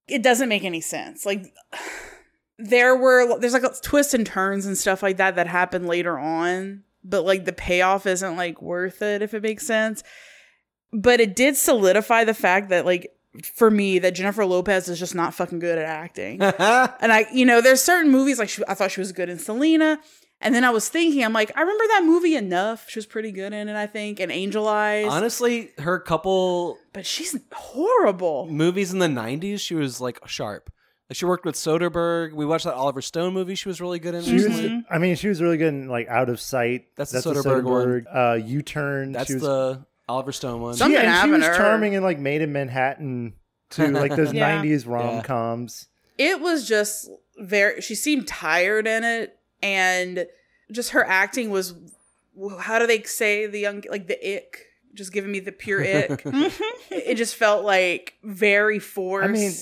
It 0.07 0.23
doesn't 0.23 0.51
make 0.51 0.63
any 0.65 0.83
sense. 0.83 1.25
Like, 1.25 1.55
there 2.59 2.97
were 2.97 3.39
there's 3.39 3.53
like 3.53 3.65
twists 3.83 4.15
and 4.15 4.27
turns 4.27 4.67
and 4.67 4.79
stuff 4.79 5.03
like 5.03 5.17
that 5.17 5.37
that 5.37 5.47
happen 5.47 5.87
later 5.87 6.19
on, 6.19 6.85
but 7.03 7.25
like 7.25 7.45
the 7.45 7.53
payoff 7.53 8.07
isn't 8.07 8.37
like 8.37 8.63
worth 8.63 9.03
it 9.03 9.23
if 9.23 9.35
it 9.35 9.43
makes 9.43 9.67
sense. 9.67 10.03
But 10.93 11.21
it 11.21 11.35
did 11.35 11.57
solidify 11.57 12.25
the 12.25 12.35
fact 12.35 12.69
that 12.69 12.87
like 12.87 13.11
for 13.43 13.71
me 13.71 13.99
that 13.99 14.15
Jennifer 14.15 14.45
Lopez 14.47 14.89
is 14.89 14.99
just 14.99 15.15
not 15.15 15.35
fucking 15.35 15.59
good 15.59 15.79
at 15.79 15.85
acting. 15.85 16.41
and 16.43 17.13
I, 17.13 17.27
you 17.33 17.45
know, 17.45 17.61
there's 17.61 17.83
certain 17.83 18.13
movies 18.13 18.39
like 18.39 18.49
she, 18.49 18.63
I 18.69 18.75
thought 18.75 18.93
she 18.93 19.01
was 19.01 19.13
good 19.13 19.29
in 19.29 19.39
Selena. 19.39 19.99
And 20.41 20.55
then 20.55 20.63
I 20.63 20.71
was 20.71 20.89
thinking, 20.89 21.25
I'm 21.25 21.33
like, 21.33 21.57
I 21.57 21.61
remember 21.61 21.85
that 21.89 22.03
movie 22.05 22.37
enough. 22.37 22.89
She 22.91 22.99
was 22.99 23.07
pretty 23.07 23.33
good 23.33 23.55
in 23.55 23.69
it, 23.69 23.77
I 23.77 23.87
think, 23.87 24.21
and 24.21 24.31
Angel 24.31 24.69
Eyes. 24.69 25.07
Honestly, 25.09 25.71
her 25.79 25.99
couple 25.99 26.77
but 26.93 27.07
she's 27.07 27.39
horrible. 27.53 28.47
movies 28.51 28.93
in 28.93 28.99
the 28.99 29.07
90s, 29.07 29.61
she 29.61 29.75
was 29.75 30.01
like 30.01 30.19
sharp. 30.27 30.71
Like 31.11 31.17
she 31.17 31.25
worked 31.27 31.45
with 31.45 31.55
Soderbergh. 31.55 32.33
We 32.33 32.47
watched 32.47 32.65
that 32.65 32.75
Oliver 32.75 33.03
Stone 33.03 33.35
movie 33.35 33.55
she 33.55 33.69
was 33.69 33.81
really 33.81 33.99
good 33.99 34.15
in 34.15 34.23
She 34.23 34.35
was. 34.35 34.85
I 34.91 34.99
mean, 34.99 35.17
she 35.17 35.29
was 35.29 35.43
really 35.43 35.59
good 35.59 35.69
in 35.75 35.89
like 35.89 36.09
Out 36.09 36.29
of 36.31 36.41
Sight. 36.41 36.87
That's 36.97 37.11
the 37.13 37.19
a 37.19 37.23
Soderbergh 37.23 38.05
one. 38.05 38.07
Uh, 38.17 38.35
U 38.35 38.63
Turn. 38.63 39.13
That's 39.13 39.27
she 39.27 39.35
was, 39.35 39.43
the 39.43 39.85
Oliver 40.09 40.33
Stone 40.33 40.61
one. 40.63 40.75
Some- 40.75 40.93
yeah, 40.93 41.21
Something 41.21 41.35
and 41.35 41.43
she 41.45 41.47
was 41.49 41.57
to 41.57 41.63
her. 41.63 41.69
charming 41.69 41.93
in 41.93 42.03
like 42.03 42.19
Maid 42.19 42.41
in 42.43 42.53
Manhattan 42.53 43.35
too, 43.71 43.89
like 43.89 44.17
those 44.17 44.33
Yeah. 44.35 44.63
'90s 44.63 44.87
rom 44.87 45.23
coms. 45.23 45.89
It 46.17 46.41
was 46.41 46.67
just 46.67 47.11
very, 47.39 47.81
she 47.81 47.95
seemed 47.95 48.27
tired 48.29 48.87
in 48.87 49.03
it. 49.05 49.37
And 49.63 50.27
just 50.71 50.91
her 50.91 51.05
acting 51.05 51.49
was, 51.51 51.75
how 52.61 52.79
do 52.79 52.87
they 52.87 53.03
say 53.03 53.47
the 53.47 53.59
young, 53.59 53.83
like 53.91 54.07
the 54.07 54.37
ick? 54.37 54.59
Just 54.95 55.13
giving 55.13 55.33
me 55.33 55.41
the 55.41 55.53
pure 55.53 55.81
ick. 55.83 56.23
it 56.91 57.17
just 57.17 57.35
felt 57.35 57.65
like 57.65 58.15
very 58.23 58.79
forced. 58.79 59.29
I 59.29 59.33
mean, 59.33 59.53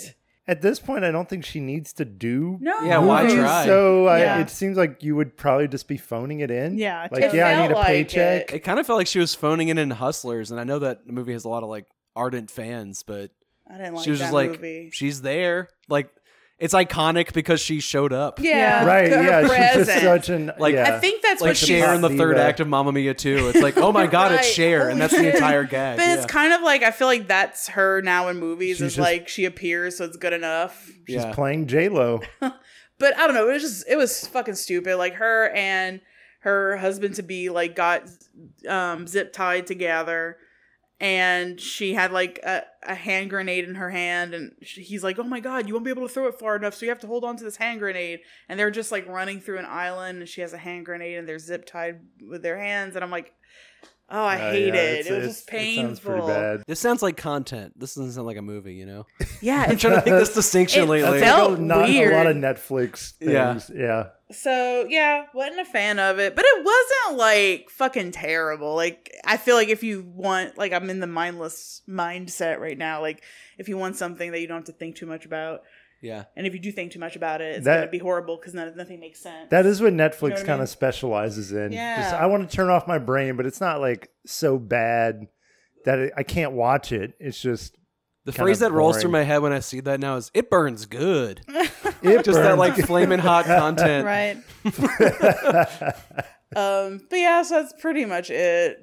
at 0.48 0.61
this 0.62 0.78
point, 0.81 1.05
I 1.05 1.11
don't 1.11 1.28
think 1.28 1.44
she 1.44 1.61
needs 1.61 1.92
to 1.94 2.05
do. 2.05 2.59
no. 2.61 2.81
Yeah, 2.83 2.98
why 2.98 3.22
movies, 3.22 3.38
try? 3.38 3.64
So 3.66 4.07
I, 4.07 4.18
Yeah. 4.20 4.38
it 4.40 4.50
seems 4.50 4.76
like 4.76 5.02
you 5.02 5.14
would 5.16 5.37
probably 5.37 5.68
just 5.68 5.87
be 5.88 5.96
phoning 5.96 6.40
it 6.40 6.50
in. 6.50 6.76
Yeah, 6.78 7.07
like 7.11 7.22
It 7.24 7.35
yeah, 7.35 7.48
I 7.48 7.55
felt 7.55 7.68
need 7.68 7.74
a 7.74 7.78
like 7.78 7.87
paycheck. 7.87 8.50
it. 8.50 8.57
It 8.57 8.61
kind 8.61 8.78
of 8.81 8.87
felt 8.87 8.96
like 8.98 9.07
she 9.07 9.18
was 9.20 9.35
phoning 9.35 9.68
it 9.68 9.78
in 9.78 9.90
Hustlers, 9.90 10.50
and 10.50 10.59
I 10.61 10.64
know 10.64 10.81
that 10.81 11.07
movie 11.07 11.33
has 11.33 11.44
a 11.44 11.48
lot 11.48 11.62
of 11.62 11.68
like 11.68 11.87
ardent 12.16 12.50
fans, 12.50 13.02
but 13.05 13.31
I 13.70 13.76
didn't 13.78 13.94
like 13.94 14.05
she 14.05 14.11
was 14.11 14.18
that 14.18 14.24
just 14.26 14.35
like 14.35 14.50
movie. 14.50 14.90
she's 14.92 15.22
there. 15.22 15.68
Like 15.88 16.11
it's 16.62 16.75
iconic 16.75 17.33
because 17.33 17.61
she 17.61 17.81
showed 17.81 18.12
up. 18.12 18.38
Yeah, 18.40 18.85
right? 18.85 19.11
her 19.11 19.22
Yeah, 19.22 19.40
she's 19.40 19.51
just 19.51 19.90
presence. 19.90 20.03
such 20.03 20.29
an 20.29 20.53
Like, 20.59 20.75
yeah. 20.75 20.94
I 20.94 21.01
think 21.01 21.20
that's 21.20 21.40
Like 21.40 21.48
what 21.48 21.57
she's 21.57 21.68
Cher 21.68 21.92
in 21.92 22.01
the 22.01 22.09
third 22.09 22.38
act 22.38 22.61
of 22.61 22.68
Mamma 22.68 22.92
Mia 22.92 23.14
too. 23.14 23.48
It's 23.48 23.61
like, 23.61 23.77
oh 23.77 23.90
my 23.90 24.07
god, 24.16 24.31
it's 24.33 24.42
Right. 24.42 24.55
Cher, 24.55 24.88
and 24.88 25.01
that's 25.01 25.12
the 25.12 25.35
entire 25.35 25.64
gag. 25.64 25.96
But 25.98 26.05
yeah. 26.05 26.14
it's 26.14 26.27
kind 26.27 26.53
of 26.53 26.62
like 26.62 26.83
I 26.83 26.92
feel 26.92 27.09
like 27.09 27.27
that's 27.27 27.68
her 27.68 28.01
now 28.01 28.29
in 28.29 28.38
movies. 28.38 28.77
She's 28.77 28.83
is 28.87 28.94
just- 28.96 29.05
like 29.05 29.29
she 29.29 29.44
appears, 29.44 29.98
so 29.98 30.05
it's 30.05 30.16
good 30.16 30.33
enough. 30.33 30.87
she's 31.07 31.16
yeah. 31.16 31.35
playing 31.35 31.66
J 31.66 31.88
Lo. 31.88 32.20
But 32.98 33.16
I 33.18 33.27
don't 33.27 33.35
know. 33.35 33.48
It 33.48 33.55
was 33.55 33.62
just 33.62 33.85
it 33.88 33.96
was 33.96 34.29
fucking 34.29 34.55
stupid. 34.55 34.94
Like 34.96 35.14
her 35.14 35.48
and 35.48 36.01
her 36.40 36.77
husband 36.77 37.16
to 37.16 37.25
be 37.25 37.51
like 37.51 37.75
got 37.75 38.09
um, 38.68 39.09
zip 39.09 39.33
tied 39.33 39.66
together, 39.66 40.37
and 41.02 41.60
she 41.60 41.92
had 41.94 42.12
like 42.12 42.38
a, 42.44 42.62
a 42.84 42.94
hand 42.94 43.28
grenade 43.28 43.64
in 43.68 43.74
her 43.74 43.90
hand, 43.90 44.32
and 44.34 44.52
she, 44.62 44.82
he's 44.82 45.02
like, 45.02 45.18
"Oh 45.18 45.24
my 45.24 45.40
god, 45.40 45.66
you 45.66 45.74
won't 45.74 45.84
be 45.84 45.90
able 45.90 46.06
to 46.06 46.14
throw 46.14 46.28
it 46.28 46.38
far 46.38 46.54
enough, 46.56 46.74
so 46.74 46.86
you 46.86 46.90
have 46.90 47.00
to 47.00 47.06
hold 47.08 47.24
on 47.24 47.36
to 47.36 47.44
this 47.44 47.56
hand 47.56 47.80
grenade." 47.80 48.20
And 48.48 48.58
they're 48.58 48.70
just 48.70 48.92
like 48.92 49.06
running 49.08 49.40
through 49.40 49.58
an 49.58 49.66
island, 49.66 50.20
and 50.20 50.28
she 50.28 50.40
has 50.42 50.52
a 50.52 50.58
hand 50.58 50.86
grenade, 50.86 51.18
and 51.18 51.28
they're 51.28 51.40
zip 51.40 51.66
tied 51.66 52.00
with 52.26 52.42
their 52.42 52.56
hands, 52.56 52.94
and 52.94 53.04
I'm 53.04 53.10
like, 53.10 53.32
"Oh, 54.08 54.22
I 54.24 54.36
Uh, 54.36 54.50
hate 54.52 54.68
yeah, 54.68 54.74
it. 54.80 55.00
it's- 55.00 55.06
It 55.06 55.12
was 55.14 55.18
it's- 55.24 55.36
just 55.44 55.48
It 55.52 55.74
sounds 55.76 55.98
painful." 56.00 56.12
pretty 56.12 56.26
bad. 56.28 56.62
This 56.68 56.78
sounds 56.78 57.02
like 57.02 57.16
content. 57.16 57.72
This 57.78 57.96
doesn't 57.96 58.12
sound 58.12 58.26
like 58.28 58.36
a 58.36 58.42
movie, 58.42 58.74
you 58.74 58.86
know? 58.86 59.04
Yeah, 59.40 59.66
I'm 59.68 59.76
trying 59.78 60.00
to 60.02 60.10
make 60.10 60.20
this 60.20 60.34
distinction 60.40 60.84
It 60.84 60.88
lately. 60.88 61.18
felt- 61.20 61.52
Like, 61.52 61.60
not 61.60 61.88
weird. 61.88 62.12
a 62.12 62.16
lot 62.16 62.26
of 62.28 62.36
Netflix 62.36 63.14
Yeah. 63.20 63.54
things. 63.54 63.70
Yeah. 63.74 64.10
So 64.32 64.86
yeah, 64.88 65.26
wasn't 65.34 65.60
a 65.60 65.64
fan 65.64 65.98
of 65.98 66.18
it, 66.18 66.34
but 66.34 66.44
it 66.46 66.64
wasn't 66.64 67.18
like 67.18 67.70
fucking 67.70 68.12
terrible. 68.12 68.74
Like 68.74 69.12
I 69.24 69.36
feel 69.36 69.54
like 69.56 69.68
if 69.68 69.82
you 69.82 70.02
want, 70.02 70.58
like 70.58 70.72
I'm 70.72 70.90
in 70.90 71.00
the 71.00 71.06
mindless 71.06 71.82
mindset 71.88 72.58
right 72.58 72.76
now. 72.78 73.00
Like 73.00 73.22
if 73.58 73.68
you 73.68 73.76
want 73.78 73.96
something 73.96 74.30
that 74.32 74.40
you 74.40 74.46
don't 74.48 74.58
have 74.58 74.64
to 74.66 74.72
think 74.72 74.96
too 74.96 75.06
much 75.06 75.24
about, 75.26 75.62
yeah. 76.00 76.24
and 76.36 76.46
if 76.46 76.52
you 76.54 76.58
do 76.60 76.72
think 76.72 76.92
too 76.92 76.98
much 76.98 77.14
about 77.16 77.40
it, 77.40 77.56
it's 77.56 77.64
That- 77.64 77.78
gonna 77.78 77.90
be 77.90 77.98
horrible 77.98 78.36
because 78.36 78.54
none, 78.54 78.76
nothing 78.76 78.98
makes 79.00 79.20
sense. 79.20 79.50
That 79.50 79.66
is 79.66 79.80
what 79.80 79.92
Netflix 79.92 80.20
what 80.22 80.32
I 80.32 80.36
kind 80.36 80.48
mean? 80.48 80.60
of 80.62 80.68
specializes 80.68 81.52
in. 81.52 81.70
Just, 81.72 81.74
Yeah. 81.74 82.18
I 82.20 82.26
want 82.26 82.48
to 82.48 82.54
turn 82.56 82.70
off 82.70 82.86
my 82.88 82.98
brain, 82.98 83.36
but 83.36 83.46
it's 83.46 83.60
not 83.60 83.80
like 83.80 84.10
so 84.26 84.58
bad 84.58 85.28
that 85.84 85.98
it, 85.98 86.12
I 86.16 86.22
can't 86.22 86.52
watch 86.52 86.92
it. 86.92 87.14
It's 87.20 87.40
just 87.40 87.76
The 88.24 88.32
phrase 88.32 88.62
of 88.62 88.70
that 88.70 88.76
rolls 88.76 89.00
through 89.00 89.11
my 89.11 89.22
head 89.22 89.38
when 89.38 89.52
I 89.52 89.58
see 89.61 89.80
that 89.80 89.98
now 89.98 90.16
is 90.16 90.30
"it 90.32 90.48
burns 90.48 90.87
good." 90.87 91.40
it 91.48 92.24
Just 92.24 92.38
that 92.38 92.56
like 92.56 92.76
flaming 92.76 93.18
hot 93.18 93.46
content. 93.46 94.04
right. 94.06 94.37
um, 96.56 97.00
but 97.11 97.16
yeah, 97.18 97.42
so 97.42 97.61
that's 97.61 97.72
pretty 97.80 98.04
much 98.04 98.30
it. 98.30 98.80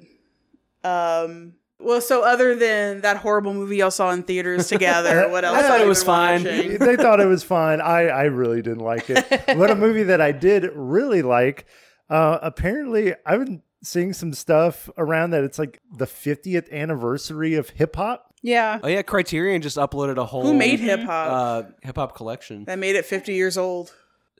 Um, 0.84 1.54
well, 1.78 2.02
so 2.02 2.22
other 2.22 2.54
than 2.54 3.00
that 3.00 3.16
horrible 3.16 3.54
movie 3.54 3.78
y'all 3.78 3.90
saw 3.90 4.10
in 4.10 4.22
theaters 4.22 4.68
together, 4.68 5.28
what 5.30 5.44
else? 5.44 5.56
I 5.56 5.62
thought 5.62 5.80
it 5.80 5.86
was 5.86 6.02
fine. 6.02 6.42
they 6.42 6.96
thought 6.96 7.20
it 7.20 7.26
was 7.26 7.42
fine. 7.42 7.80
I, 7.80 8.08
I 8.08 8.24
really 8.24 8.60
didn't 8.60 8.84
like 8.84 9.08
it. 9.08 9.26
but 9.46 9.70
a 9.70 9.74
movie 9.74 10.02
that 10.04 10.20
I 10.20 10.32
did 10.32 10.70
really 10.74 11.22
like, 11.22 11.64
uh, 12.10 12.38
apparently 12.42 13.14
I've 13.24 13.44
been 13.44 13.62
seeing 13.82 14.12
some 14.12 14.34
stuff 14.34 14.90
around 14.98 15.30
that 15.30 15.42
it's 15.42 15.58
like 15.58 15.80
the 15.96 16.06
50th 16.06 16.70
anniversary 16.70 17.54
of 17.54 17.70
hip 17.70 17.96
hop. 17.96 18.29
Yeah. 18.42 18.78
Oh 18.82 18.88
yeah, 18.88 19.02
Criterion 19.02 19.60
just 19.62 19.76
uploaded 19.76 20.16
a 20.16 20.24
whole 20.24 20.42
Who 20.42 20.54
made 20.54 20.80
hip 20.80 21.00
hop? 21.00 21.30
uh, 21.66 21.68
hip 21.82 21.96
hop 21.96 22.14
collection. 22.16 22.64
that 22.64 22.78
made 22.78 22.96
it 22.96 23.04
50 23.04 23.34
years 23.34 23.58
old. 23.58 23.92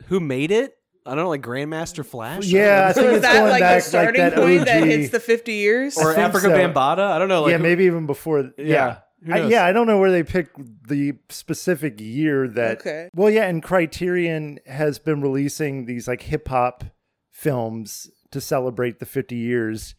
Who 0.06 0.20
made 0.20 0.50
it? 0.50 0.74
I 1.06 1.10
don't 1.14 1.24
know, 1.24 1.28
like 1.30 1.42
Grandmaster 1.42 2.04
Flash. 2.04 2.46
Yeah, 2.46 2.88
I 2.88 2.92
So 2.92 3.00
think 3.02 3.12
is 3.12 3.16
it's 3.18 3.26
that 3.26 3.32
going 3.34 3.50
like 3.50 3.60
back 3.60 3.82
the 3.82 3.88
starting 3.88 4.22
like 4.22 4.34
that 4.34 4.40
point 4.42 4.60
OG. 4.60 4.66
that 4.66 4.84
hits 4.84 5.10
the 5.10 5.20
50 5.20 5.52
years? 5.52 5.96
or 5.98 6.14
Afrika 6.14 6.40
so. 6.42 6.50
Bambaataa. 6.50 6.98
I 7.10 7.18
don't 7.18 7.28
know. 7.28 7.42
Like 7.42 7.50
yeah, 7.52 7.56
who- 7.56 7.62
maybe 7.62 7.84
even 7.84 8.06
before. 8.06 8.50
Yeah. 8.58 8.98
Yeah. 9.26 9.34
I, 9.34 9.46
yeah, 9.48 9.66
I 9.66 9.72
don't 9.72 9.86
know 9.86 9.98
where 9.98 10.10
they 10.10 10.22
picked 10.22 10.58
the 10.88 11.12
specific 11.28 12.00
year 12.00 12.48
that. 12.48 12.80
Okay. 12.80 13.10
Well, 13.14 13.28
yeah, 13.28 13.44
and 13.48 13.62
Criterion 13.62 14.60
has 14.66 14.98
been 14.98 15.20
releasing 15.20 15.84
these 15.84 16.08
like 16.08 16.22
hip 16.22 16.48
hop 16.48 16.84
films 17.30 18.10
to 18.30 18.40
celebrate 18.40 18.98
the 18.98 19.06
50 19.06 19.36
years. 19.36 19.94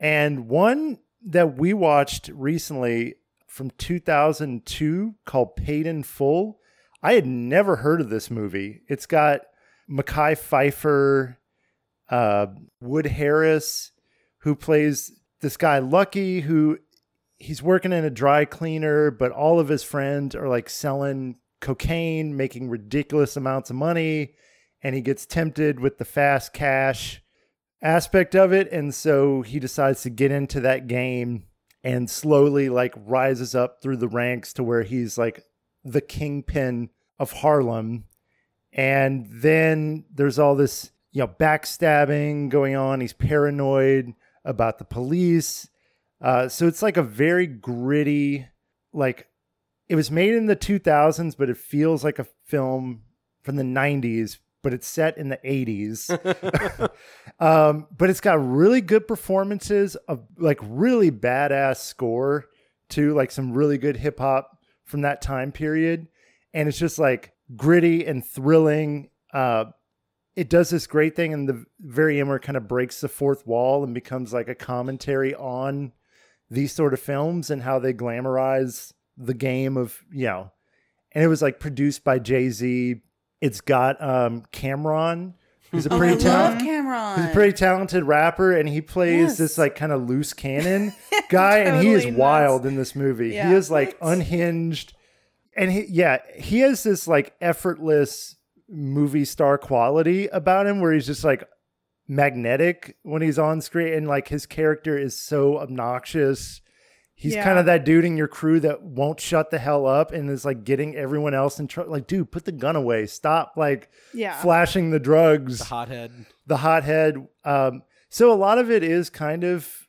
And 0.00 0.48
one 0.48 0.98
that 1.26 1.58
we 1.58 1.72
watched 1.74 2.28
recently 2.34 3.14
from 3.54 3.70
2002 3.78 5.14
called 5.24 5.54
Paid 5.54 5.86
in 5.86 6.02
Full. 6.02 6.58
I 7.04 7.12
had 7.12 7.24
never 7.24 7.76
heard 7.76 8.00
of 8.00 8.10
this 8.10 8.28
movie. 8.28 8.80
It's 8.88 9.06
got 9.06 9.42
Mekhi 9.88 10.36
Phifer, 10.36 11.36
uh, 12.10 12.46
Wood 12.80 13.06
Harris, 13.06 13.92
who 14.38 14.56
plays 14.56 15.12
this 15.40 15.56
guy 15.56 15.78
Lucky, 15.78 16.40
who 16.40 16.78
he's 17.36 17.62
working 17.62 17.92
in 17.92 18.04
a 18.04 18.10
dry 18.10 18.44
cleaner, 18.44 19.12
but 19.12 19.30
all 19.30 19.60
of 19.60 19.68
his 19.68 19.84
friends 19.84 20.34
are 20.34 20.48
like 20.48 20.68
selling 20.68 21.36
cocaine, 21.60 22.36
making 22.36 22.68
ridiculous 22.68 23.36
amounts 23.36 23.70
of 23.70 23.76
money, 23.76 24.34
and 24.82 24.96
he 24.96 25.00
gets 25.00 25.26
tempted 25.26 25.78
with 25.78 25.98
the 25.98 26.04
fast 26.04 26.52
cash 26.52 27.22
aspect 27.80 28.34
of 28.34 28.52
it, 28.52 28.72
and 28.72 28.92
so 28.92 29.42
he 29.42 29.60
decides 29.60 30.02
to 30.02 30.10
get 30.10 30.32
into 30.32 30.60
that 30.60 30.88
game 30.88 31.44
and 31.84 32.08
slowly 32.08 32.70
like 32.70 32.94
rises 32.96 33.54
up 33.54 33.82
through 33.82 33.98
the 33.98 34.08
ranks 34.08 34.54
to 34.54 34.64
where 34.64 34.82
he's 34.82 35.18
like 35.18 35.44
the 35.84 36.00
kingpin 36.00 36.88
of 37.18 37.30
Harlem. 37.30 38.06
And 38.72 39.28
then 39.30 40.06
there's 40.12 40.38
all 40.38 40.56
this, 40.56 40.90
you 41.12 41.20
know, 41.20 41.28
backstabbing 41.28 42.48
going 42.48 42.74
on. 42.74 43.00
He's 43.00 43.12
paranoid 43.12 44.14
about 44.44 44.78
the 44.78 44.84
police. 44.84 45.68
Uh, 46.20 46.48
so 46.48 46.66
it's 46.66 46.82
like 46.82 46.96
a 46.96 47.02
very 47.02 47.46
gritty, 47.46 48.48
like 48.94 49.28
it 49.86 49.94
was 49.94 50.10
made 50.10 50.32
in 50.32 50.46
the 50.46 50.56
2000s, 50.56 51.36
but 51.36 51.50
it 51.50 51.58
feels 51.58 52.02
like 52.02 52.18
a 52.18 52.26
film 52.46 53.02
from 53.42 53.56
the 53.56 53.62
90s, 53.62 54.38
but 54.64 54.74
it's 54.74 54.88
set 54.88 55.16
in 55.18 55.28
the 55.28 55.38
80s. 55.44 56.10
um, 57.38 57.86
but 57.96 58.10
it's 58.10 58.20
got 58.20 58.44
really 58.44 58.80
good 58.80 59.06
performances 59.06 59.94
of 60.08 60.24
like 60.36 60.58
really 60.62 61.12
badass 61.12 61.76
score 61.76 62.46
too, 62.88 63.14
like 63.14 63.30
some 63.30 63.52
really 63.52 63.78
good 63.78 63.96
hip 63.96 64.18
hop 64.18 64.58
from 64.84 65.02
that 65.02 65.22
time 65.22 65.52
period. 65.52 66.08
And 66.52 66.68
it's 66.68 66.78
just 66.78 66.98
like 66.98 67.34
gritty 67.54 68.04
and 68.06 68.24
thrilling. 68.24 69.10
Uh, 69.32 69.66
it 70.34 70.48
does 70.48 70.70
this 70.70 70.86
great 70.86 71.14
thing 71.14 71.32
and 71.32 71.48
the 71.48 71.64
very 71.78 72.18
end 72.18 72.28
where 72.28 72.38
it 72.38 72.42
kind 72.42 72.56
of 72.56 72.66
breaks 72.66 73.00
the 73.00 73.08
fourth 73.08 73.46
wall 73.46 73.84
and 73.84 73.94
becomes 73.94 74.32
like 74.32 74.48
a 74.48 74.54
commentary 74.54 75.34
on 75.34 75.92
these 76.50 76.72
sort 76.72 76.94
of 76.94 77.00
films 77.00 77.50
and 77.50 77.62
how 77.62 77.78
they 77.78 77.92
glamorize 77.92 78.92
the 79.16 79.34
game 79.34 79.76
of, 79.76 80.02
you 80.10 80.26
know, 80.26 80.50
and 81.12 81.22
it 81.22 81.28
was 81.28 81.42
like 81.42 81.60
produced 81.60 82.02
by 82.02 82.18
Jay 82.18 82.48
Z. 82.50 83.00
It's 83.44 83.60
got 83.60 84.02
um 84.02 84.42
Cam'ron, 84.52 85.34
who's 85.70 85.86
a 85.86 85.92
Oh, 85.94 85.98
pretty 85.98 86.16
talented. 86.22 86.66
Cam'ron. 86.66 87.16
He's 87.16 87.30
a 87.30 87.34
pretty 87.34 87.52
talented 87.52 88.04
rapper, 88.04 88.56
and 88.56 88.68
he 88.68 88.80
plays 88.80 89.28
Yes. 89.30 89.38
this 89.38 89.58
like 89.58 89.76
kind 89.76 89.92
of 89.92 90.08
loose 90.08 90.32
cannon 90.32 90.92
guy, 91.28 91.58
and 91.58 91.84
he 91.84 91.92
is 91.92 92.06
nuts. 92.06 92.16
wild 92.16 92.64
in 92.66 92.76
this 92.76 92.94
movie. 92.94 93.30
Yeah. 93.30 93.48
He 93.50 93.54
is 93.54 93.70
like 93.70 93.96
unhinged, 94.00 94.94
and 95.56 95.70
he 95.70 95.84
yeah 95.88 96.18
he 96.36 96.60
has 96.60 96.82
this 96.82 97.06
like 97.06 97.34
effortless 97.40 98.36
movie 98.68 99.24
star 99.26 99.58
quality 99.58 100.26
about 100.28 100.66
him, 100.66 100.80
where 100.80 100.92
he's 100.92 101.06
just 101.06 101.22
like 101.24 101.44
magnetic 102.08 102.96
when 103.02 103.22
he's 103.22 103.38
on 103.38 103.60
screen, 103.60 103.92
and 103.92 104.08
like 104.08 104.28
his 104.28 104.46
character 104.46 104.96
is 104.98 105.16
so 105.18 105.58
obnoxious. 105.58 106.60
He's 107.24 107.34
Yeah. 107.36 107.44
kind 107.44 107.58
of 107.58 107.64
that 107.64 107.86
dude 107.86 108.04
in 108.04 108.18
your 108.18 108.28
crew 108.28 108.60
that 108.60 108.82
won't 108.82 109.18
shut 109.18 109.50
the 109.50 109.58
hell 109.58 109.86
up 109.86 110.12
and 110.12 110.28
is 110.28 110.44
like 110.44 110.62
getting 110.62 110.94
everyone 110.94 111.32
else 111.32 111.58
in 111.58 111.66
trouble. 111.68 111.90
Like, 111.90 112.06
dude, 112.06 112.30
put 112.30 112.44
the 112.44 112.52
gun 112.52 112.76
away. 112.76 113.06
Stop 113.06 113.54
like 113.56 113.88
Yeah. 114.12 114.38
flashing 114.42 114.90
the 114.90 114.98
drugs 115.00 115.58
The 115.60 115.64
hothead. 115.64 116.12
the 116.46 116.58
hothead. 116.58 117.26
Um, 117.42 117.82
so 118.10 118.30
a 118.30 118.34
lot 118.36 118.58
of 118.58 118.70
it 118.70 118.82
is 118.84 119.08
kind 119.08 119.42
of 119.42 119.88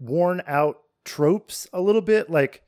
worn 0.00 0.42
out 0.48 0.78
tropes 1.04 1.68
a 1.72 1.80
little 1.80 2.00
bit. 2.02 2.28
Like 2.28 2.62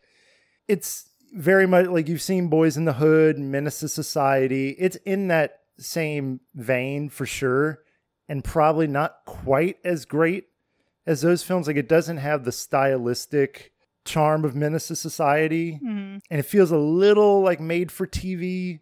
it's 0.69 1.11
very 1.35 1.67
much 1.67 1.87
like 1.89 2.09
you've 2.09 2.23
seen 2.23 2.49
Boyz 2.49 2.77
n 2.77 2.85
the 2.85 2.93
Hood, 2.95 3.37
Menace 3.39 3.81
to 3.81 3.89
Society. 3.89 4.77
It's 4.79 4.95
in 5.05 5.27
that 5.27 5.59
same 5.77 6.39
vein 6.55 7.09
for 7.09 7.27
sure, 7.27 7.81
and 8.29 8.45
probably 8.45 8.87
not 8.87 9.17
quite 9.27 9.79
as 9.85 10.05
great 10.05 10.45
as 11.05 11.23
those 11.23 11.43
films. 11.43 11.67
Like 11.67 11.77
it 11.77 11.89
doesn't 11.89 12.19
have 12.19 12.45
the 12.45 12.53
stylistic 12.53 13.73
charm 14.05 14.45
of 14.45 14.55
Menace 14.55 14.89
to 14.89 14.97
Society 14.97 15.81
Mhm. 15.83 16.21
and 16.31 16.41
it 16.41 16.45
feels 16.45 16.71
a 16.71 16.77
little 16.79 17.41
like 17.41 17.61
made 17.61 17.91
for 17.91 18.07
TV 18.07 18.81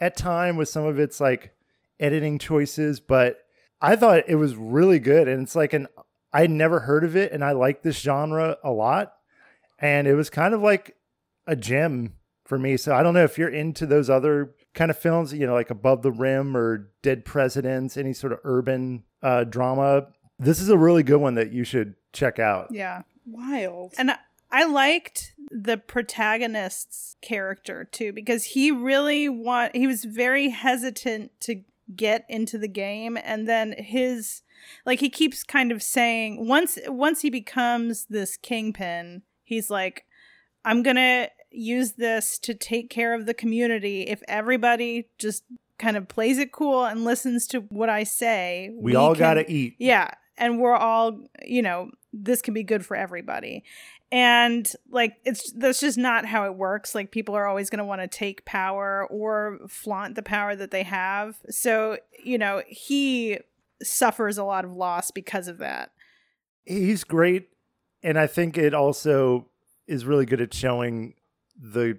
at 0.00 0.16
time 0.16 0.56
with 0.56 0.68
some 0.68 0.84
of 0.84 0.98
its 0.98 1.20
like 1.20 1.52
editing 2.00 2.38
choices, 2.38 2.98
but 3.00 3.38
I 3.80 3.96
thought 3.96 4.24
it 4.28 4.36
was 4.36 4.56
really 4.56 4.98
good 4.98 5.28
and 5.28 5.42
it's 5.42 5.54
like 5.56 5.72
an 5.72 5.88
I'd 6.32 6.50
never 6.50 6.80
heard 6.80 7.04
of 7.04 7.14
it 7.16 7.32
and 7.32 7.44
I 7.44 7.52
like 7.52 7.82
this 7.82 8.00
genre 8.00 8.56
a 8.64 8.70
lot 8.70 9.12
and 9.78 10.06
it 10.06 10.14
was 10.14 10.30
kind 10.30 10.54
of 10.54 10.62
like 10.62 10.96
a 11.46 11.54
gem 11.56 12.14
for 12.44 12.58
me. 12.58 12.76
So 12.78 12.94
I 12.94 13.02
don't 13.02 13.12
know 13.14 13.24
if 13.24 13.36
you're 13.36 13.48
into 13.50 13.84
those 13.84 14.08
other 14.08 14.54
kind 14.74 14.90
of 14.90 14.96
films, 14.98 15.34
you 15.34 15.46
know, 15.46 15.52
like 15.52 15.68
Above 15.70 16.00
the 16.02 16.10
Rim 16.12 16.56
or 16.56 16.90
Dead 17.02 17.24
Presidents, 17.26 17.96
any 17.98 18.14
sort 18.14 18.32
of 18.32 18.38
urban 18.44 19.04
uh, 19.22 19.44
drama. 19.44 20.06
This 20.38 20.60
is 20.60 20.70
a 20.70 20.78
really 20.78 21.02
good 21.02 21.18
one 21.20 21.34
that 21.34 21.52
you 21.52 21.62
should 21.64 21.94
check 22.14 22.38
out. 22.38 22.68
Yeah. 22.70 23.02
Wild. 23.26 23.92
And 23.98 24.10
I- 24.12 24.18
I 24.52 24.64
liked 24.64 25.34
the 25.50 25.76
protagonist's 25.76 27.16
character 27.22 27.84
too 27.84 28.12
because 28.12 28.44
he 28.44 28.70
really 28.70 29.28
want 29.28 29.74
he 29.74 29.86
was 29.86 30.04
very 30.04 30.50
hesitant 30.50 31.32
to 31.40 31.62
get 31.94 32.24
into 32.28 32.58
the 32.58 32.68
game 32.68 33.18
and 33.22 33.48
then 33.48 33.74
his 33.76 34.42
like 34.86 35.00
he 35.00 35.10
keeps 35.10 35.42
kind 35.42 35.72
of 35.72 35.82
saying 35.82 36.46
once 36.46 36.78
once 36.86 37.22
he 37.22 37.30
becomes 37.30 38.06
this 38.06 38.36
kingpin 38.36 39.22
he's 39.44 39.68
like 39.68 40.04
I'm 40.64 40.82
going 40.82 40.96
to 40.96 41.28
use 41.50 41.92
this 41.92 42.38
to 42.40 42.54
take 42.54 42.88
care 42.88 43.14
of 43.14 43.26
the 43.26 43.34
community 43.34 44.02
if 44.02 44.22
everybody 44.28 45.08
just 45.18 45.44
kind 45.78 45.96
of 45.96 46.08
plays 46.08 46.38
it 46.38 46.52
cool 46.52 46.84
and 46.84 47.04
listens 47.04 47.46
to 47.48 47.60
what 47.62 47.88
I 47.88 48.04
say 48.04 48.70
We, 48.78 48.94
all 48.94 49.14
got 49.14 49.34
to 49.34 49.50
eat. 49.50 49.76
yeah. 49.78 50.12
And 50.38 50.58
we're 50.58 50.76
all, 50.76 51.18
you 51.44 51.60
know, 51.60 51.90
this 52.12 52.40
can 52.40 52.54
be 52.54 52.62
good 52.62 52.86
for 52.86 52.96
everybody. 52.96 53.64
And 54.12 54.70
like 54.90 55.14
it's 55.24 55.50
that's 55.52 55.80
just 55.80 55.96
not 55.98 56.26
how 56.26 56.44
it 56.44 56.54
works. 56.54 56.94
Like 56.94 57.10
people 57.10 57.34
are 57.34 57.46
always 57.46 57.70
going 57.70 57.78
to 57.78 57.84
want 57.84 58.02
to 58.02 58.08
take 58.08 58.44
power 58.44 59.06
or 59.10 59.58
flaunt 59.68 60.14
the 60.14 60.22
power 60.22 60.54
that 60.54 60.70
they 60.70 60.82
have. 60.82 61.36
So, 61.48 61.96
you 62.22 62.36
know, 62.38 62.62
he 62.68 63.38
suffers 63.82 64.36
a 64.38 64.44
lot 64.44 64.64
of 64.66 64.72
loss 64.72 65.10
because 65.10 65.48
of 65.48 65.58
that. 65.58 65.90
he's 66.64 67.02
great 67.02 67.48
and 68.04 68.16
i 68.16 68.26
think 68.28 68.56
it 68.56 68.74
also 68.74 69.48
is 69.88 70.04
really 70.04 70.24
good 70.24 70.40
at 70.40 70.54
showing 70.54 71.14
the 71.58 71.98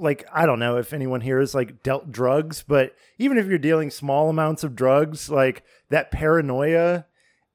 like 0.00 0.26
i 0.32 0.44
don't 0.44 0.58
know 0.58 0.76
if 0.78 0.92
anyone 0.92 1.20
here 1.20 1.38
is 1.38 1.54
like 1.54 1.82
dealt 1.84 2.10
drugs 2.10 2.64
but 2.66 2.94
even 3.18 3.38
if 3.38 3.46
you're 3.46 3.58
dealing 3.58 3.90
small 3.90 4.28
amounts 4.28 4.64
of 4.64 4.74
drugs 4.74 5.30
like 5.30 5.62
that 5.90 6.10
paranoia 6.10 7.06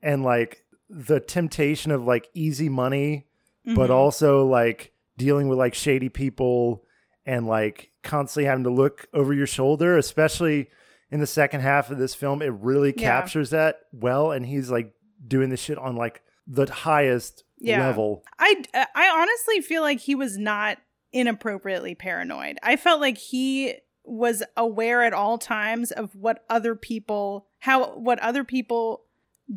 and 0.01 0.23
like 0.23 0.63
the 0.89 1.19
temptation 1.19 1.91
of 1.91 2.05
like 2.05 2.29
easy 2.33 2.69
money 2.69 3.27
but 3.65 3.89
Mhm. 3.89 3.93
also 3.93 4.45
like 4.45 4.91
dealing 5.17 5.47
with 5.47 5.57
like 5.59 5.73
shady 5.73 6.09
people 6.09 6.83
and 7.25 7.45
like 7.47 7.91
constantly 8.03 8.45
having 8.45 8.63
to 8.63 8.69
look 8.71 9.07
over 9.13 9.33
your 9.33 9.45
shoulder 9.47 9.97
especially 9.97 10.67
in 11.11 11.19
the 11.19 11.27
second 11.27 11.61
half 11.61 11.91
of 11.91 11.97
this 11.99 12.15
film 12.15 12.41
it 12.41 12.51
really 12.53 12.93
Yeah. 12.97 13.03
captures 13.11 13.49
that 13.51 13.79
well 13.91 14.31
and 14.31 14.45
he's 14.45 14.71
like 14.71 14.93
doing 15.27 15.49
this 15.49 15.61
shit 15.61 15.77
on 15.77 15.95
like 15.95 16.21
the 16.47 16.65
highest 16.71 17.43
Yeah. 17.59 17.85
level 17.85 18.23
I 18.39 18.63
I 18.73 19.09
honestly 19.15 19.61
feel 19.61 19.83
like 19.83 19.99
he 19.99 20.15
was 20.15 20.37
not 20.37 20.79
inappropriately 21.13 21.93
paranoid. 21.93 22.57
I 22.63 22.75
felt 22.77 23.01
like 23.01 23.17
he 23.17 23.75
was 24.03 24.41
aware 24.57 25.03
at 25.03 25.13
all 25.13 25.37
times 25.37 25.91
of 25.91 26.15
what 26.15 26.43
other 26.49 26.73
people 26.73 27.47
how 27.59 27.95
what 27.97 28.17
other 28.19 28.43
people 28.43 29.03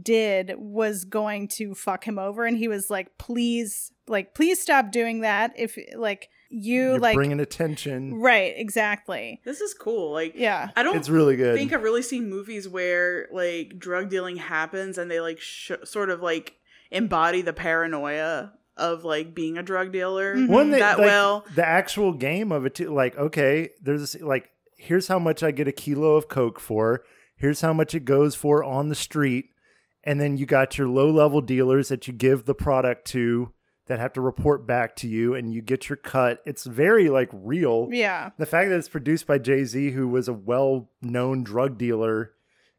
did 0.02 0.52
was 0.58 1.04
going 1.04 1.46
to 1.48 1.74
fuck 1.74 2.04
him 2.04 2.18
over 2.18 2.44
and 2.44 2.56
he 2.58 2.68
was 2.68 2.90
like 2.90 3.16
please 3.18 3.92
like 4.08 4.34
please 4.34 4.60
stop 4.60 4.90
doing 4.90 5.20
that 5.20 5.52
if 5.56 5.78
like 5.96 6.28
you 6.50 6.90
you're 6.90 6.98
like 6.98 7.14
bringing 7.14 7.40
attention 7.40 8.14
right 8.14 8.54
exactly 8.56 9.40
This 9.44 9.60
is 9.60 9.74
cool. 9.74 10.12
Like, 10.12 10.34
yeah 10.36 10.70
I 10.76 10.82
don't 10.82 10.96
it's 10.96 11.08
really 11.08 11.36
good 11.36 11.56
think 11.56 11.72
I've 11.72 11.82
really 11.82 12.02
seen 12.02 12.28
movies 12.28 12.68
where 12.68 13.28
like 13.32 13.78
drug 13.78 14.08
dealing 14.10 14.36
happens 14.36 14.98
and 14.98 15.10
they 15.10 15.20
like 15.20 15.40
sh- 15.40 15.72
sort 15.84 16.10
of 16.10 16.20
like 16.22 16.54
embody 16.90 17.42
the 17.42 17.52
paranoia 17.52 18.52
of 18.76 19.04
like 19.04 19.34
being 19.34 19.56
a 19.58 19.62
drug 19.62 19.92
dealer 19.92 20.34
Mhm. 20.36 20.48
one 20.48 20.70
that, 20.72 20.78
that 20.80 20.98
like, 20.98 21.06
well. 21.06 21.44
the 21.54 21.66
actual 21.66 22.12
game 22.12 22.50
of 22.52 22.66
it 22.66 22.74
too 22.76 22.92
like 22.92 23.16
okay 23.16 23.70
there's 23.82 24.00
this 24.12 24.22
like 24.22 24.50
here's 24.76 25.08
how 25.08 25.18
much 25.18 25.42
i 25.42 25.50
get 25.50 25.66
a 25.68 25.72
kilo 25.72 26.14
of 26.16 26.28
coke 26.28 26.58
for 26.60 27.04
here's 27.36 27.60
how 27.62 27.72
much 27.72 27.94
it 27.94 28.04
goes 28.04 28.34
for 28.34 28.62
on 28.64 28.88
the 28.88 28.94
street 28.94 29.46
and 30.04 30.20
then 30.20 30.36
you 30.36 30.46
got 30.46 30.78
your 30.78 30.88
low 30.88 31.10
level 31.10 31.40
dealers 31.40 31.88
that 31.88 32.06
you 32.06 32.12
give 32.14 32.44
the 32.44 32.54
product 32.54 33.06
to 33.08 33.52
that 33.86 33.98
have 33.98 34.12
to 34.14 34.20
report 34.20 34.66
back 34.66 34.96
to 34.96 35.08
you 35.08 35.34
and 35.34 35.52
you 35.52 35.60
get 35.60 35.88
your 35.88 35.96
cut 35.96 36.40
it's 36.46 36.64
very 36.64 37.08
like 37.10 37.28
real 37.32 37.88
yeah 37.90 38.30
the 38.38 38.46
fact 38.46 38.70
that 38.70 38.76
it's 38.76 38.88
produced 38.88 39.26
by 39.26 39.36
jay-z 39.38 39.90
who 39.90 40.08
was 40.08 40.26
a 40.28 40.32
well-known 40.32 41.42
drug 41.44 41.76
dealer 41.78 42.32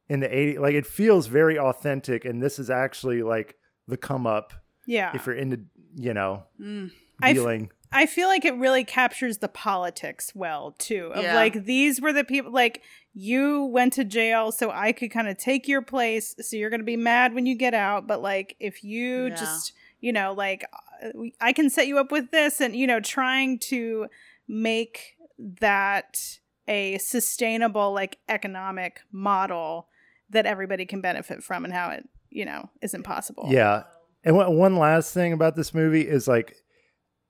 in 0.09 0.19
the 0.19 0.27
80s 0.27 0.59
like 0.59 0.73
it 0.73 0.85
feels 0.85 1.27
very 1.27 1.57
authentic 1.59 2.25
and 2.25 2.41
this 2.41 2.57
is 2.59 2.69
actually 2.69 3.21
like 3.21 3.55
the 3.87 3.97
come 3.97 4.25
up 4.25 4.53
yeah 4.87 5.11
if 5.13 5.25
you're 5.25 5.35
into 5.35 5.61
you 5.95 6.13
know 6.13 6.43
Mm. 6.59 6.91
Dealing 7.21 7.69
I 7.91 8.07
feel 8.07 8.27
like 8.27 8.43
it 8.43 8.55
really 8.55 8.83
captures 8.83 9.37
the 9.37 9.47
politics 9.47 10.33
well 10.35 10.75
too. 10.77 11.11
Of 11.13 11.23
Yeah. 11.23 11.35
like 11.35 11.63
these 11.63 12.01
were 12.01 12.11
the 12.11 12.25
people 12.25 12.51
like 12.51 12.81
you 13.17 13.63
went 13.65 13.93
to 13.93 14.03
jail 14.03 14.51
so 14.51 14.69
I 14.71 14.91
could 14.91 15.09
kind 15.09 15.29
of 15.29 15.37
take 15.37 15.67
your 15.69 15.81
place 15.81 16.35
so 16.41 16.57
you're 16.57 16.69
going 16.69 16.81
to 16.81 16.85
be 16.85 16.97
mad 16.97 17.33
when 17.33 17.45
you 17.45 17.55
get 17.55 17.73
out 17.73 18.05
but 18.07 18.21
like 18.21 18.55
if 18.59 18.83
you 18.83 19.27
Yeah. 19.27 19.35
just 19.35 19.71
you 20.01 20.11
know 20.11 20.33
like 20.33 20.65
uh, 21.01 21.09
I 21.39 21.53
can 21.53 21.69
set 21.69 21.87
you 21.87 21.97
up 21.97 22.11
with 22.11 22.31
this 22.31 22.59
and 22.59 22.75
you 22.75 22.85
know 22.85 22.99
trying 22.99 23.57
to 23.59 24.07
make 24.49 25.15
that 25.39 26.39
a 26.67 26.97
sustainable 26.97 27.93
like 27.93 28.17
economic 28.27 28.99
model 29.11 29.87
that 30.29 30.45
everybody 30.45 30.85
can 30.85 30.99
benefit 30.99 31.41
from 31.41 31.63
and 31.63 31.73
how 31.73 31.89
it 31.91 32.07
you 32.29 32.43
know 32.45 32.69
isn't 32.81 33.03
possible. 33.03 33.47
Yeah. 33.49 33.83
And 34.25 34.35
one 34.35 34.57
one 34.57 34.75
last 34.77 35.13
thing 35.13 35.31
about 35.33 35.55
this 35.55 35.73
movie 35.73 36.01
is 36.07 36.27
like, 36.27 36.57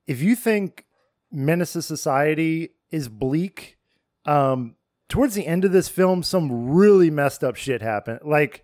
if 0.08 0.22
you 0.22 0.36
think 0.36 0.86
Menace 1.32 1.74
to 1.74 1.82
Society 1.82 2.70
is 2.90 3.10
bleak, 3.10 3.78
um, 4.26 4.76
towards 5.10 5.36
the 5.36 5.48
end 5.48 5.66
of 5.66 5.72
this 5.72 5.90
film, 5.90 6.24
some 6.24 6.70
really 6.70 7.10
messed 7.10 7.44
up 7.44 7.56
shit 7.56 7.82
happened. 7.82 8.20
Like, 8.24 8.64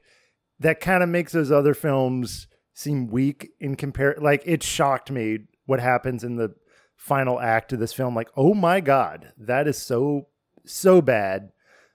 that 0.59 0.79
kind 0.79 1.03
of 1.03 1.09
makes 1.09 1.31
those 1.31 1.51
other 1.51 1.73
films 1.73 2.47
seem 2.73 3.07
weak 3.07 3.51
in 3.59 3.75
compare. 3.75 4.15
Like, 4.19 4.43
it 4.45 4.63
shocked 4.63 5.11
me 5.11 5.39
what 5.65 5.79
happens 5.79 6.23
in 6.23 6.35
the 6.35 6.53
final 6.95 7.39
act 7.39 7.73
of 7.73 7.79
this 7.79 7.93
film. 7.93 8.15
Like, 8.15 8.29
oh 8.35 8.53
my 8.53 8.79
God, 8.79 9.33
that 9.37 9.67
is 9.67 9.77
so, 9.77 10.27
so 10.65 11.01
bad. 11.01 11.51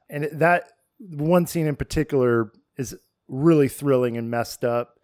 And 0.09 0.29
that 0.33 0.73
one 0.99 1.47
scene 1.47 1.67
in 1.67 1.77
particular 1.77 2.53
is 2.77 2.97
really 3.29 3.69
thrilling 3.69 4.17
and 4.17 4.31
messed 4.31 4.65
up. 4.65 4.95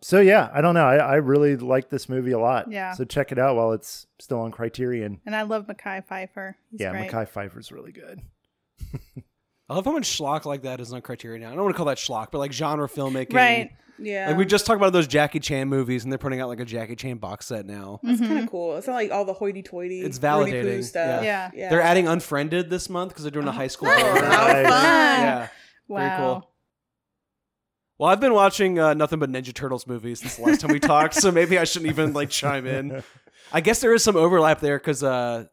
So 0.00 0.20
yeah, 0.20 0.50
I 0.52 0.60
don't 0.60 0.74
know. 0.74 0.86
I, 0.86 0.96
I 0.96 1.14
really 1.16 1.56
like 1.56 1.88
this 1.88 2.08
movie 2.08 2.32
a 2.32 2.38
lot. 2.38 2.70
Yeah. 2.70 2.92
So 2.92 3.04
check 3.04 3.32
it 3.32 3.38
out 3.38 3.56
while 3.56 3.72
it's 3.72 4.06
still 4.20 4.40
on 4.40 4.52
Criterion. 4.52 5.20
And 5.26 5.34
I 5.34 5.42
love 5.42 5.66
Mekhi 5.66 6.06
Phifer. 6.06 6.54
He's 6.70 6.80
yeah, 6.80 6.90
great. 6.90 7.10
Mekhi 7.10 7.28
Phifer's 7.28 7.72
really 7.72 7.92
good. 7.92 8.20
I 9.70 9.74
love 9.74 9.84
how 9.84 9.92
much 9.92 10.18
schlock 10.18 10.44
like 10.46 10.62
that 10.62 10.80
is 10.80 10.92
on 10.92 11.02
Criterion 11.02 11.42
now. 11.42 11.48
I 11.48 11.54
don't 11.54 11.64
want 11.64 11.74
to 11.74 11.76
call 11.76 11.86
that 11.86 11.98
schlock, 11.98 12.28
but 12.32 12.38
like 12.38 12.52
genre 12.52 12.88
filmmaking. 12.88 13.34
Right. 13.34 13.70
Yeah. 14.00 14.28
Like 14.28 14.36
we 14.38 14.46
just 14.46 14.64
talked 14.64 14.76
about 14.80 14.92
those 14.92 15.06
Jackie 15.08 15.40
Chan 15.40 15.68
movies, 15.68 16.04
and 16.04 16.12
they're 16.12 16.18
putting 16.18 16.40
out 16.40 16.48
like 16.48 16.60
a 16.60 16.64
Jackie 16.64 16.94
Chan 16.96 17.16
box 17.18 17.46
set 17.46 17.66
now. 17.66 17.98
That's 18.02 18.20
kind 18.20 18.32
Mhm. 18.32 18.42
of 18.44 18.50
cool. 18.50 18.76
It's 18.76 18.86
not 18.86 18.94
like 18.94 19.10
all 19.10 19.24
the 19.24 19.32
hoity-toity. 19.34 20.00
It's 20.00 20.18
Rudy 20.22 20.52
Poo 20.52 20.56
validating, 20.56 20.84
stuff. 20.84 21.24
yeah. 21.24 21.50
yeah. 21.52 21.68
They're 21.68 21.82
adding 21.82 22.06
Unfriended 22.06 22.70
this 22.70 22.88
month 22.88 23.10
because 23.10 23.24
they're 23.24 23.32
doing 23.32 23.48
a 23.48 23.52
high 23.52 23.66
school. 23.66 23.88
Oh, 23.90 23.94
how 23.96 24.46
fun! 24.46 24.64
Yeah. 24.64 25.48
Wow. 25.88 25.98
Very 25.98 26.16
cool. 26.16 26.50
Well, 27.98 28.10
I've 28.10 28.20
been 28.20 28.34
watching 28.34 28.78
uh, 28.78 28.94
nothing 28.94 29.18
but 29.18 29.28
Ninja 29.30 29.52
Turtles 29.52 29.86
movies 29.86 30.20
since 30.20 30.36
the 30.36 30.42
last 30.42 30.60
time 30.60 30.70
we 30.72 30.78
talked, 30.78 31.14
so 31.14 31.32
maybe 31.32 31.58
I 31.58 31.64
shouldn't 31.64 31.90
even 31.90 32.12
like 32.12 32.30
chime 32.30 32.66
in. 32.66 33.02
I 33.52 33.60
guess 33.60 33.80
there 33.80 33.92
is 33.92 34.04
some 34.04 34.14
overlap 34.16 34.60
there 34.60 34.78
because 34.78 35.02
uh, 35.02 35.46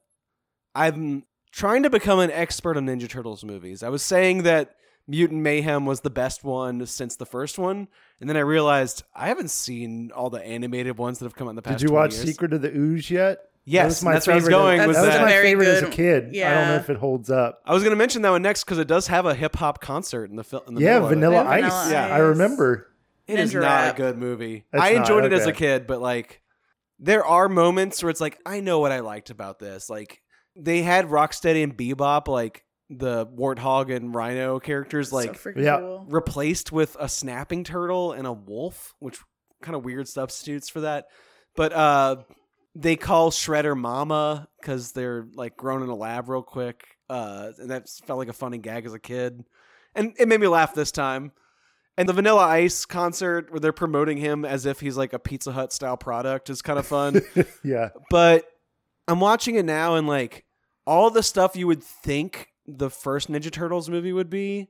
I'm 0.75 1.23
trying 1.55 1.83
to 1.83 1.89
become 1.89 2.19
an 2.19 2.29
expert 2.31 2.75
on 2.75 2.85
Ninja 2.85 3.07
Turtles 3.09 3.43
movies. 3.45 3.81
I 3.81 3.89
was 3.89 4.03
saying 4.03 4.43
that 4.43 4.75
Mutant 5.07 5.41
Mayhem 5.41 5.85
was 5.85 6.01
the 6.01 6.09
best 6.09 6.43
one 6.43 6.85
since 6.85 7.15
the 7.15 7.25
first 7.25 7.57
one, 7.57 7.87
and 8.19 8.29
then 8.29 8.35
I 8.35 8.41
realized 8.41 9.03
I 9.15 9.27
haven't 9.29 9.49
seen 9.51 10.11
all 10.13 10.29
the 10.29 10.43
animated 10.45 10.97
ones 10.97 11.19
that 11.19 11.25
have 11.25 11.35
come 11.35 11.47
out 11.47 11.51
in 11.51 11.55
the 11.55 11.61
past. 11.61 11.79
Did 11.79 11.89
you 11.89 11.93
watch 11.95 12.13
years. 12.13 12.25
Secret 12.25 12.53
of 12.53 12.61
the 12.61 12.75
Ooze 12.75 13.09
yet? 13.09 13.39
Yes, 13.67 13.81
that 13.83 13.87
was 13.87 14.03
my 14.03 14.13
that's 14.13 14.27
where 14.27 14.33
I 14.33 14.35
was 14.37 14.43
favorite. 14.45 14.57
going. 14.57 14.87
Was 14.87 14.97
that 14.97 15.07
was 15.07 15.19
my 15.21 15.27
Very 15.27 15.43
favorite 15.47 15.67
as 15.67 15.81
a 15.81 15.85
good. 15.85 15.91
kid. 15.93 16.23
I 16.43 16.53
don't 16.53 16.67
know 16.67 16.75
if 16.75 16.89
it 16.89 16.97
holds 16.97 17.31
up. 17.31 17.61
I 17.65 17.73
was 17.73 17.81
going 17.81 17.93
to 17.93 17.97
mention 17.97 18.21
that 18.23 18.29
one 18.29 18.41
next 18.43 18.63
because 18.63 18.77
it 18.77 18.87
does 18.87 19.07
have 19.07 19.25
a 19.25 19.33
hip 19.33 19.55
hop 19.55 19.81
concert 19.81 20.29
in 20.29 20.35
the 20.35 20.43
film. 20.43 20.77
Yeah, 20.77 20.99
Vanilla 20.99 21.43
Yeah, 21.43 21.49
Ice. 21.49 21.63
Vanilla 21.63 21.89
Yeah. 21.91 22.13
I 22.15 22.17
remember. 22.19 22.91
It 23.27 23.39
is 23.39 23.51
Ninja 23.53 23.61
not 23.61 23.61
Rap. 23.63 23.93
a 23.95 23.97
good 23.97 24.17
movie. 24.19 24.65
It's 24.71 24.83
I 24.83 24.91
not, 24.93 25.01
enjoyed 25.01 25.25
it 25.25 25.33
as 25.33 25.47
a 25.47 25.51
kid, 25.51 25.87
but 25.87 25.99
like 25.99 26.41
there 26.99 27.25
are 27.25 27.49
moments 27.49 28.03
where 28.03 28.11
it's 28.11 28.21
like 28.21 28.37
I 28.45 28.59
know 28.59 28.79
what 28.79 28.91
I 28.91 28.99
liked 28.99 29.31
about 29.31 29.57
this. 29.57 29.89
Like 29.89 30.21
they 30.55 30.81
had 30.81 31.05
Rocksteady 31.07 31.63
and 31.63 31.75
Bebop, 31.75 32.27
like 32.27 32.63
the 32.89 33.25
Warthog 33.27 33.93
and 33.95 34.13
Rhino 34.13 34.59
characters, 34.59 35.11
like 35.11 35.37
so 35.39 35.51
Yeah. 35.55 35.79
cool. 35.79 36.05
replaced 36.07 36.71
with 36.71 36.95
a 36.99 37.09
snapping 37.09 37.63
turtle 37.63 38.11
and 38.11 38.27
a 38.27 38.33
wolf, 38.33 38.93
which 38.99 39.19
kind 39.61 39.75
of 39.75 39.83
weird 39.83 40.07
substitutes 40.07 40.69
for 40.69 40.81
that. 40.81 41.05
But 41.55 41.73
uh 41.73 42.17
they 42.77 42.95
call 42.97 43.31
Shredder 43.31 43.75
Mama 43.77 44.47
because 44.59 44.91
they're 44.91 45.25
like 45.33 45.55
grown 45.57 45.81
in 45.81 45.89
a 45.89 45.95
lab 45.95 46.29
real 46.29 46.43
quick. 46.43 46.85
Uh 47.09 47.51
and 47.57 47.71
that 47.71 47.89
felt 48.05 48.19
like 48.19 48.27
a 48.29 48.33
funny 48.33 48.57
gag 48.57 48.85
as 48.85 48.93
a 48.93 48.99
kid. 48.99 49.43
And 49.95 50.13
it 50.19 50.27
made 50.27 50.39
me 50.41 50.47
laugh 50.47 50.73
this 50.75 50.91
time. 50.91 51.31
And 51.97 52.07
the 52.09 52.13
Vanilla 52.13 52.43
Ice 52.45 52.85
concert 52.85 53.49
where 53.51 53.61
they're 53.61 53.71
promoting 53.71 54.17
him 54.17 54.43
as 54.43 54.65
if 54.65 54.81
he's 54.81 54.97
like 54.97 55.13
a 55.13 55.19
Pizza 55.19 55.53
Hut 55.53 55.71
style 55.71 55.95
product 55.97 56.49
is 56.49 56.61
kind 56.61 56.77
of 56.77 56.85
fun. 56.85 57.21
yeah. 57.63 57.89
but 58.09 58.43
I'm 59.07 59.19
watching 59.19 59.55
it 59.55 59.65
now 59.65 59.95
and 59.95 60.07
like 60.07 60.45
all 60.87 61.09
the 61.09 61.23
stuff 61.23 61.55
you 61.55 61.67
would 61.67 61.83
think 61.83 62.47
the 62.65 62.89
first 62.89 63.29
Ninja 63.31 63.51
Turtles 63.51 63.89
movie 63.89 64.13
would 64.13 64.29
be, 64.29 64.69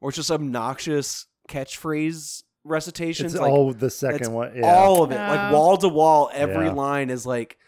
or 0.00 0.10
just 0.12 0.30
obnoxious 0.30 1.26
catchphrase 1.48 2.42
recitations. 2.64 3.34
It's 3.34 3.40
like 3.40 3.52
all 3.52 3.72
the 3.72 3.86
it's 3.86 3.96
second 3.96 4.32
one. 4.32 4.52
Yeah. 4.56 4.74
all 4.74 5.02
of 5.02 5.10
it, 5.12 5.16
like 5.18 5.52
wall 5.52 5.76
to 5.78 5.88
wall, 5.88 6.30
every 6.32 6.66
Yeah. 6.66 6.72
line 6.72 7.10
is 7.10 7.26
like 7.26 7.58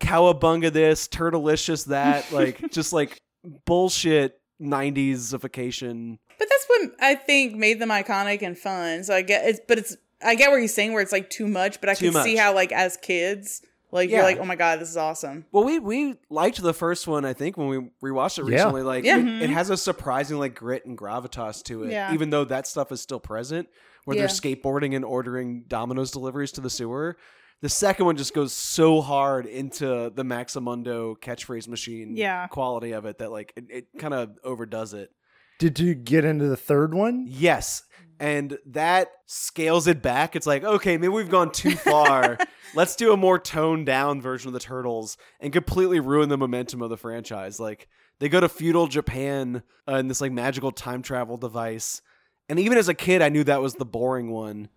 cowabunga 0.00 0.72
this, 0.72 1.08
turtlelicious 1.08 1.86
that, 1.86 2.30
like 2.32 2.70
just 2.70 2.92
like 2.92 3.20
bullshit 3.64 4.40
90s-ification. 4.60 6.18
But 6.38 6.48
that's 6.48 6.64
what 6.68 6.90
I 7.00 7.14
think 7.14 7.54
made 7.56 7.78
them 7.80 7.90
iconic 7.90 8.42
and 8.42 8.56
fun. 8.56 9.04
So 9.04 9.14
I 9.14 9.22
get 9.22 9.46
it's, 9.48 9.60
but 9.66 9.78
it's 9.78 9.96
I 10.24 10.34
get 10.34 10.50
what 10.50 10.56
you're 10.56 10.68
saying 10.68 10.92
where 10.92 11.02
it's 11.02 11.12
like 11.12 11.30
too 11.30 11.46
much. 11.46 11.80
But 11.80 11.90
I 11.90 11.94
Too 11.94 12.10
can 12.12 12.22
see 12.22 12.36
how 12.36 12.54
like 12.54 12.72
as 12.72 12.96
kids, 12.96 13.62
like 13.94 14.10
Yeah. 14.10 14.16
you're 14.16 14.24
like, 14.24 14.38
oh 14.38 14.44
my 14.44 14.56
god, 14.56 14.80
this 14.80 14.90
is 14.90 14.96
awesome. 14.96 15.46
Well, 15.52 15.64
we 15.64 15.78
we 15.78 16.16
liked 16.28 16.60
the 16.60 16.74
first 16.74 17.06
one. 17.06 17.24
I 17.24 17.32
think 17.32 17.56
when 17.56 17.68
we 17.68 17.78
rewatched 18.10 18.38
it 18.38 18.46
Yeah. 18.50 18.56
recently, 18.56 18.82
like 18.82 19.04
Yeah. 19.04 19.16
it, 19.16 19.24
mm-hmm. 19.24 19.42
it 19.42 19.50
has 19.50 19.70
a 19.70 19.76
surprising 19.76 20.38
like 20.38 20.54
grit 20.54 20.84
and 20.84 20.98
gravitas 20.98 21.62
to 21.64 21.84
it, 21.84 21.92
Yeah. 21.92 22.12
even 22.12 22.28
though 22.30 22.44
that 22.44 22.66
stuff 22.66 22.92
is 22.92 23.00
still 23.00 23.20
present. 23.20 23.68
Where 24.04 24.16
Yeah. 24.16 24.26
they're 24.26 24.28
skateboarding 24.28 24.94
and 24.94 25.02
ordering 25.04 25.64
Domino's 25.66 26.10
deliveries 26.10 26.52
to 26.52 26.60
the 26.60 26.68
sewer. 26.68 27.16
The 27.62 27.70
second 27.70 28.04
one 28.04 28.16
just 28.18 28.34
goes 28.34 28.52
so 28.52 29.00
hard 29.00 29.46
into 29.46 30.10
the 30.14 30.22
Maximundo 30.24 31.16
catchphrase 31.18 31.68
machine 31.68 32.14
Yeah. 32.14 32.46
quality 32.48 32.92
of 32.92 33.06
it 33.06 33.18
that 33.18 33.30
like 33.32 33.54
it, 33.56 33.64
it 33.70 33.86
kind 33.98 34.12
of 34.12 34.32
overdoes 34.44 34.92
it. 34.92 35.10
Did 35.58 35.78
you 35.78 35.94
get 35.94 36.24
into 36.24 36.46
the 36.46 36.56
third 36.56 36.94
one? 36.94 37.26
Yes. 37.28 37.84
And 38.20 38.58
that 38.66 39.08
scales 39.26 39.86
it 39.86 40.00
back. 40.02 40.36
It's 40.36 40.46
like, 40.46 40.62
okay, 40.64 40.96
maybe 40.96 41.08
we've 41.08 41.28
gone 41.28 41.50
too 41.52 41.72
far. 41.76 42.38
Let's 42.74 42.96
do 42.96 43.12
a 43.12 43.16
more 43.16 43.38
toned 43.38 43.86
down 43.86 44.20
version 44.22 44.48
of 44.48 44.54
the 44.54 44.60
Turtles 44.60 45.16
and 45.40 45.52
completely 45.52 46.00
ruin 46.00 46.28
the 46.28 46.38
momentum 46.38 46.80
of 46.82 46.90
the 46.90 46.96
franchise. 46.96 47.58
Like, 47.60 47.88
they 48.20 48.28
go 48.28 48.40
to 48.40 48.48
feudal 48.48 48.86
Japan 48.86 49.62
uh, 49.88 49.96
in 49.96 50.08
this 50.08 50.20
like 50.20 50.32
magical 50.32 50.70
time 50.72 51.02
travel 51.02 51.36
device. 51.36 52.02
And 52.48 52.58
even 52.60 52.78
as 52.78 52.88
a 52.88 52.94
kid, 52.94 53.20
I 53.22 53.28
knew 53.30 53.42
that 53.44 53.60
was 53.60 53.74
the 53.74 53.84
boring 53.84 54.30
one. 54.30 54.68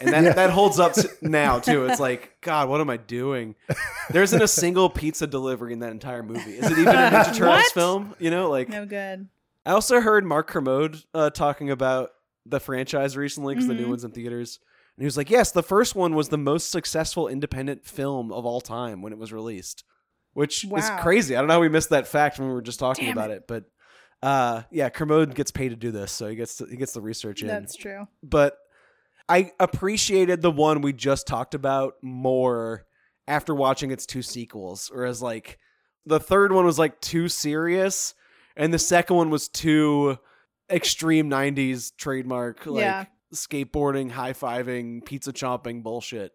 And 0.00 0.12
that, 0.12 0.22
Yeah. 0.24 0.32
that 0.34 0.50
holds 0.50 0.78
up 0.78 0.92
to 0.94 1.10
now, 1.22 1.58
too. 1.58 1.86
It's 1.86 1.98
like, 2.00 2.36
God, 2.42 2.68
what 2.68 2.80
am 2.80 2.90
I 2.90 2.98
doing? 2.98 3.54
There 4.10 4.22
isn't 4.22 4.40
a 4.42 4.46
single 4.48 4.90
pizza 4.90 5.26
delivery 5.26 5.72
in 5.72 5.80
that 5.80 5.90
entire 5.92 6.22
movie. 6.22 6.52
Is 6.58 6.66
it 6.70 6.78
even 6.78 6.88
a 6.94 7.10
Ninja 7.10 7.24
Turtles 7.34 7.40
What? 7.48 7.72
film? 7.72 8.14
You 8.18 8.30
know, 8.30 8.50
like. 8.50 8.68
No 8.68 8.84
good. 8.86 9.28
I 9.64 9.72
also 9.72 10.00
heard 10.00 10.24
Mark 10.24 10.48
Kermode 10.48 11.02
uh, 11.14 11.30
talking 11.30 11.70
about 11.70 12.10
the 12.44 12.58
franchise 12.60 13.16
recently 13.16 13.54
because 13.54 13.68
the 13.68 13.74
new 13.74 13.86
Mhm. 13.86 13.90
one's 13.90 14.04
in 14.04 14.10
theaters. 14.10 14.58
And 14.96 15.02
he 15.02 15.04
was 15.06 15.16
like, 15.16 15.30
yes, 15.30 15.52
the 15.52 15.62
first 15.62 15.94
one 15.94 16.14
was 16.14 16.28
the 16.28 16.38
most 16.38 16.70
successful 16.70 17.28
independent 17.28 17.86
film 17.86 18.32
of 18.32 18.44
all 18.44 18.60
time 18.60 19.00
when 19.02 19.12
it 19.12 19.18
was 19.18 19.32
released, 19.32 19.84
which 20.34 20.64
is 20.64 20.90
crazy. 21.00 21.36
I 21.36 21.38
don't 21.40 21.48
know 21.48 21.54
how 21.54 21.60
we 21.60 21.68
missed 21.68 21.90
that 21.90 22.06
fact 22.08 22.38
when 22.38 22.48
we 22.48 22.54
were 22.54 22.60
just 22.62 22.80
talking 22.80 23.04
Damn 23.06 23.12
about 23.16 23.30
it. 23.30 23.46
But 23.46 23.64
uh, 24.22 24.62
yeah, 24.70 24.88
Kermode 24.88 25.34
gets 25.34 25.50
paid 25.50 25.70
to 25.70 25.76
do 25.76 25.90
this, 25.90 26.12
so 26.12 26.28
he 26.28 26.36
gets 26.36 26.56
to, 26.56 26.66
he 26.66 26.76
gets 26.76 26.92
the 26.92 27.00
research 27.00 27.42
in. 27.42 27.48
That's 27.48 27.74
true. 27.76 28.06
but 28.22 28.56
I 29.28 29.52
appreciated 29.60 30.42
the 30.42 30.50
one 30.50 30.80
we 30.82 30.92
just 30.92 31.26
talked 31.26 31.54
about 31.54 31.94
more 32.02 32.84
after 33.28 33.54
watching 33.54 33.90
its 33.92 34.04
two 34.04 34.20
sequels. 34.22 34.90
Whereas 34.92 35.22
like 35.22 35.58
the 36.06 36.20
third 36.20 36.52
one 36.52 36.64
was 36.66 36.78
like 36.78 37.00
too 37.00 37.28
serious, 37.28 38.14
and 38.56 38.72
the 38.72 38.78
second 38.78 39.16
one 39.16 39.30
was 39.30 39.48
too 39.48 40.18
extreme 40.70 41.28
'90s 41.30 41.92
trademark, 41.96 42.64
like 42.66 42.80
Yeah. 42.82 43.04
skateboarding, 43.34 44.10
high 44.12 44.32
fiving, 44.32 45.04
pizza 45.04 45.32
chomping 45.32 45.82
bullshit. 45.82 46.32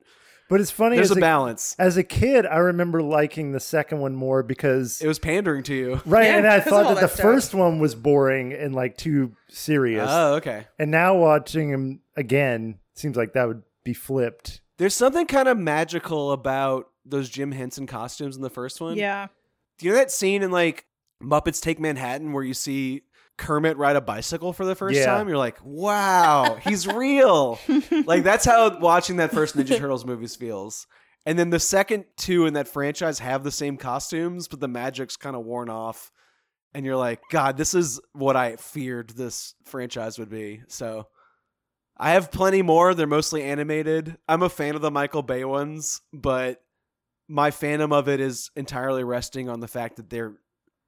But 0.50 0.62
it's 0.62 0.72
funny 0.72 0.96
There's 0.96 1.12
as 1.12 1.18
a 1.18 1.20
a, 1.20 1.22
balance. 1.22 1.76
as 1.78 1.98
a 1.98 2.04
kid, 2.04 2.46
I 2.46 2.58
remember 2.60 3.02
liking 3.04 3.52
the 3.52 3.60
second 3.60 4.00
one 4.00 4.16
more 4.16 4.44
because 4.44 5.02
It 5.02 5.08
was 5.08 5.20
pandering 5.20 5.62
to 5.64 5.74
you. 5.76 6.02
right, 6.06 6.24
Yeah, 6.28 6.38
and 6.38 6.48
I 6.48 6.62
thought 6.62 6.86
all 6.86 6.96
that 6.96 7.02
the 7.02 7.08
stuff. 7.10 7.20
first 7.22 7.54
one 7.54 7.80
was 7.80 7.96
boring 7.96 8.54
and 8.54 8.74
like 8.74 8.96
too 8.96 9.34
serious. 9.50 10.08
Oh, 10.10 10.36
okay. 10.36 10.68
and 10.80 10.90
now 10.90 11.18
watching 11.18 11.70
him 11.70 12.00
again 12.16 12.80
seems 12.94 13.18
like 13.18 13.34
that 13.34 13.46
would 13.50 13.64
be 13.84 13.94
flipped. 13.94 14.62
There's 14.78 14.94
something 14.94 15.26
kind 15.28 15.50
of 15.50 15.58
magical 15.58 16.32
about 16.32 16.86
those 17.06 17.30
Jim 17.30 17.52
Henson 17.52 17.86
costumes 17.86 18.38
in 18.38 18.42
the 18.42 18.50
first 18.50 18.80
one. 18.80 18.96
Yeah. 18.96 19.28
Do 19.80 19.86
you 19.86 19.92
know 19.92 19.98
that 19.98 20.12
scene 20.12 20.44
in 20.44 20.52
like 20.52 20.86
Muppets 21.22 21.62
Take 21.62 21.80
Manhattan 21.80 22.34
where 22.34 22.44
you 22.44 22.54
see 22.54 23.02
Kermit 23.38 23.78
ride 23.78 23.96
a 23.96 24.02
bicycle 24.02 24.54
for 24.54 24.66
the 24.66 24.76
first 24.76 24.98
Yeah. 24.98 25.06
time? 25.06 25.28
You're 25.28 25.38
like, 25.38 25.58
wow, 25.64 26.58
he's 26.62 26.88
real. 26.88 27.60
like 28.06 28.24
that's 28.24 28.46
how 28.46 28.80
watching 28.80 29.18
that 29.18 29.32
first 29.32 29.56
Ninja 29.56 29.78
Turtles 29.78 30.06
movies 30.06 30.36
feels. 30.36 30.88
And 31.26 31.38
then 31.38 31.50
the 31.50 31.60
second 31.60 32.06
two 32.18 32.46
in 32.46 32.54
that 32.54 32.68
franchise 32.68 33.20
have 33.20 33.44
the 33.44 33.52
same 33.52 33.78
costumes, 33.78 34.48
but 34.48 34.60
the 34.60 34.68
magic's 34.68 35.18
kind 35.18 35.36
of 35.36 35.44
worn 35.44 35.70
off. 35.70 36.12
And 36.74 36.86
you're 36.86 36.96
like, 36.96 37.22
God, 37.32 37.58
this 37.58 37.74
is 37.74 38.00
what 38.14 38.36
I 38.36 38.56
feared 38.56 39.10
this 39.10 39.56
franchise 39.66 40.18
would 40.20 40.30
be. 40.30 40.62
So 40.68 41.08
I 41.98 42.12
have 42.12 42.32
plenty 42.32 42.62
more. 42.62 42.94
They're 42.94 43.08
mostly 43.08 43.44
animated. 43.44 44.18
I'm 44.28 44.44
a 44.44 44.50
fan 44.50 44.76
of 44.76 44.82
the 44.82 44.92
Michael 44.92 45.24
Bay 45.24 45.44
ones, 45.44 46.02
but 46.14 46.62
my 47.28 47.52
fandom 47.52 47.92
of 47.92 48.08
it 48.08 48.20
is 48.20 48.52
entirely 48.56 49.04
resting 49.04 49.50
on 49.50 49.60
the 49.60 49.68
fact 49.68 49.98
that 49.98 50.10
they're 50.10 50.36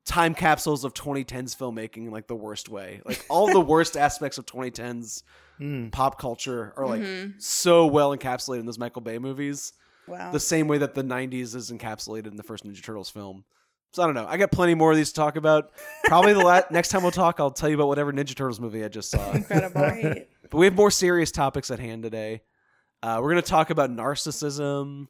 time 0.10 0.34
capsules 0.34 0.84
of 0.84 0.94
2010s 0.94 1.56
filmmaking 1.56 1.98
in 2.08 2.12
like 2.12 2.28
the 2.28 2.36
worst 2.36 2.68
way. 2.68 3.02
Like 3.06 3.26
all 3.30 3.52
the 3.52 3.62
worst 3.62 3.96
aspects 4.08 4.38
of 4.38 4.46
2010s 4.46 5.24
Mm. 5.62 5.92
pop 5.92 6.18
culture 6.18 6.74
are 6.78 6.88
like 6.88 7.02
Mhm. 7.02 7.34
so 7.42 7.86
well 7.86 8.16
encapsulated 8.16 8.62
in 8.62 8.66
those 8.66 8.80
Michael 8.80 9.02
Bay 9.02 9.20
movies, 9.20 9.74
Wow. 10.08 10.32
the 10.32 10.40
same 10.40 10.70
way 10.70 10.78
that 10.78 10.96
the 10.96 11.04
90s 11.04 11.54
is 11.54 11.70
encapsulated 11.70 12.28
in 12.28 12.38
the 12.38 12.44
first 12.44 12.64
Ninja 12.66 12.82
Turtles 12.82 13.10
film. 13.10 13.44
So 13.92 14.02
I 14.02 14.06
don't 14.06 14.16
know. 14.16 14.26
I 14.26 14.38
got 14.38 14.52
plenty 14.54 14.74
more 14.74 14.92
of 14.92 14.96
these 14.98 15.10
to 15.10 15.16
talk 15.16 15.36
about. 15.36 15.72
Probably 16.06 16.32
the 16.32 16.40
la- 16.40 16.62
next 16.72 16.90
time 16.90 17.02
we'll 17.02 17.12
talk, 17.12 17.42
I'll 17.42 17.52
tell 17.52 17.68
you 17.68 17.76
about 17.76 17.90
whatever 17.90 18.14
Ninja 18.14 18.34
Turtles 18.36 18.62
movie 18.62 18.86
I 18.86 18.88
just 18.88 19.12
saw. 19.12 19.32
Incredible. 19.34 19.82
Right. 19.82 20.30
But 20.50 20.58
we 20.58 20.66
have 20.66 20.76
more 20.76 20.92
serious 20.92 21.30
topics 21.32 21.70
at 21.72 21.80
hand 21.80 22.04
today. 22.04 22.42
Uh, 23.04 23.20
we're 23.22 23.32
going 23.32 23.42
to 23.44 23.50
talk 23.50 23.70
about 23.70 23.90
narcissism 23.90 25.08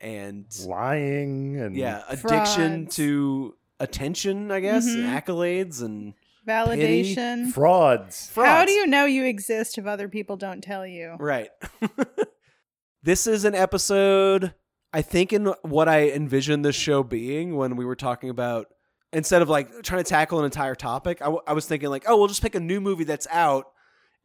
and 0.00 0.46
Lying 0.66 1.56
and 1.60 1.76
yeah, 1.76 2.02
addiction 2.08 2.82
Frauds. 2.86 2.96
to 2.96 3.54
attention, 3.80 4.50
I 4.50 4.60
guess, 4.60 4.86
and 4.86 5.04
Mhm. 5.04 5.20
accolades 5.22 5.82
and 5.82 6.14
Validation. 6.46 7.52
frauds. 7.52 8.30
How 8.34 8.64
do 8.64 8.72
you 8.72 8.86
know 8.86 9.04
you 9.06 9.24
exist 9.24 9.78
if 9.78 9.86
other 9.86 10.08
people 10.08 10.36
don't 10.36 10.62
tell 10.62 10.86
you? 10.86 11.16
Right. 11.18 11.50
this 13.02 13.26
is 13.26 13.44
an 13.44 13.54
episode, 13.54 14.54
I 14.92 15.02
think, 15.02 15.32
in 15.32 15.46
what 15.62 15.88
I 15.88 16.08
envisioned 16.10 16.64
this 16.64 16.76
show 16.76 17.02
being 17.02 17.56
when 17.56 17.76
we 17.76 17.84
were 17.84 17.96
talking 17.96 18.30
about 18.30 18.66
instead 19.12 19.42
of 19.42 19.48
like 19.48 19.68
trying 19.82 20.02
to 20.02 20.08
tackle 20.08 20.38
an 20.40 20.44
entire 20.44 20.74
topic, 20.74 21.20
I, 21.20 21.26
w- 21.26 21.42
I 21.46 21.52
was 21.52 21.66
thinking 21.66 21.88
like, 21.88 22.04
oh, 22.08 22.16
we'll 22.16 22.28
just 22.28 22.42
pick 22.42 22.54
a 22.54 22.60
new 22.60 22.80
movie 22.80 23.04
that's 23.04 23.26
out, 23.30 23.66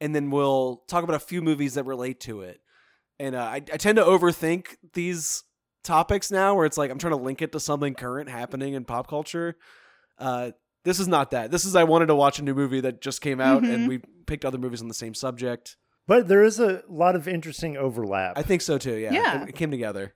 and 0.01 0.15
then 0.15 0.31
we'll 0.31 0.77
talk 0.87 1.03
about 1.03 1.15
a 1.15 1.19
few 1.19 1.41
movies 1.41 1.75
that 1.75 1.83
relate 1.85 2.19
to 2.21 2.41
it. 2.41 2.59
And 3.19 3.35
uh, 3.35 3.39
I, 3.43 3.55
I 3.55 3.77
tend 3.77 3.97
to 3.97 4.03
overthink 4.03 4.77
these 4.93 5.43
topics 5.89 6.31
now, 6.31 6.55
where 6.55 6.65
it's 6.65 6.77
like 6.77 6.91
I'm 6.91 6.97
trying 6.99 7.17
to 7.17 7.21
link 7.23 7.41
it 7.41 7.51
to 7.53 7.59
something 7.59 7.93
current 7.95 8.29
happening 8.29 8.73
in 8.75 8.85
pop 8.85 9.07
culture. 9.07 9.55
Uh, 10.17 10.51
this 10.83 10.99
is 10.99 11.07
not 11.07 11.31
that. 11.31 11.51
This 11.51 11.65
is 11.65 11.75
I 11.75 11.83
wanted 11.83 12.05
to 12.07 12.15
watch 12.15 12.39
a 12.39 12.43
new 12.43 12.53
movie 12.53 12.81
that 12.81 13.01
just 13.01 13.21
came 13.21 13.41
out, 13.41 13.63
and 13.63 13.85
Mhm. 13.85 13.87
we 13.87 13.97
picked 14.25 14.45
other 14.45 14.57
movies 14.57 14.81
on 14.81 14.87
the 14.87 14.93
same 14.93 15.13
subject. 15.13 15.75
But 16.07 16.27
there 16.27 16.43
is 16.43 16.59
a 16.59 16.83
lot 16.87 17.15
of 17.15 17.27
interesting 17.27 17.75
overlap. 17.77 18.37
I 18.37 18.41
think 18.43 18.61
so 18.61 18.77
too. 18.77 18.95
Yeah, 18.95 19.11
Yeah. 19.13 19.43
It, 19.43 19.49
it 19.49 19.55
came 19.55 19.71
together. 19.71 20.13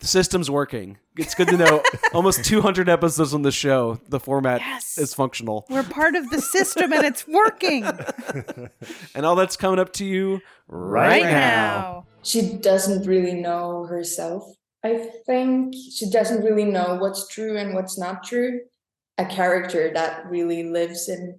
The 0.00 0.06
system's 0.08 0.50
working. 0.50 0.98
It's 1.16 1.34
good 1.36 1.46
to 1.48 1.56
know. 1.56 1.82
almost 2.12 2.44
200 2.44 2.88
episodes 2.88 3.32
on 3.32 3.42
the 3.42 3.52
show. 3.52 4.00
The 4.08 4.18
format 4.18 4.60
Yes. 4.60 4.98
is 4.98 5.14
functional, 5.14 5.64
We're 5.70 5.84
part 5.84 6.16
of 6.16 6.28
the 6.30 6.40
system 6.40 6.92
and 6.92 7.04
it's 7.04 7.26
working 7.28 7.84
and 9.14 9.24
all 9.26 9.36
that's 9.36 9.56
coming 9.56 9.78
up 9.78 9.92
to 9.94 10.04
you 10.04 10.40
right, 10.66 11.22
Right 11.22 11.22
right 11.22 11.30
now. 11.32 11.36
now. 11.36 12.06
She 12.24 12.54
doesn't 12.54 13.06
really 13.06 13.34
know 13.34 13.84
herself. 13.84 14.44
I 14.84 15.10
think 15.26 15.74
she 15.74 16.10
doesn't 16.10 16.44
really 16.44 16.64
know 16.64 16.96
what's 17.00 17.28
true 17.28 17.56
and 17.56 17.74
what's 17.74 17.98
not 17.98 18.24
true. 18.24 18.60
A 19.16 19.24
character 19.24 19.90
that 19.94 20.26
really 20.26 20.64
lives 20.64 21.08
in 21.08 21.38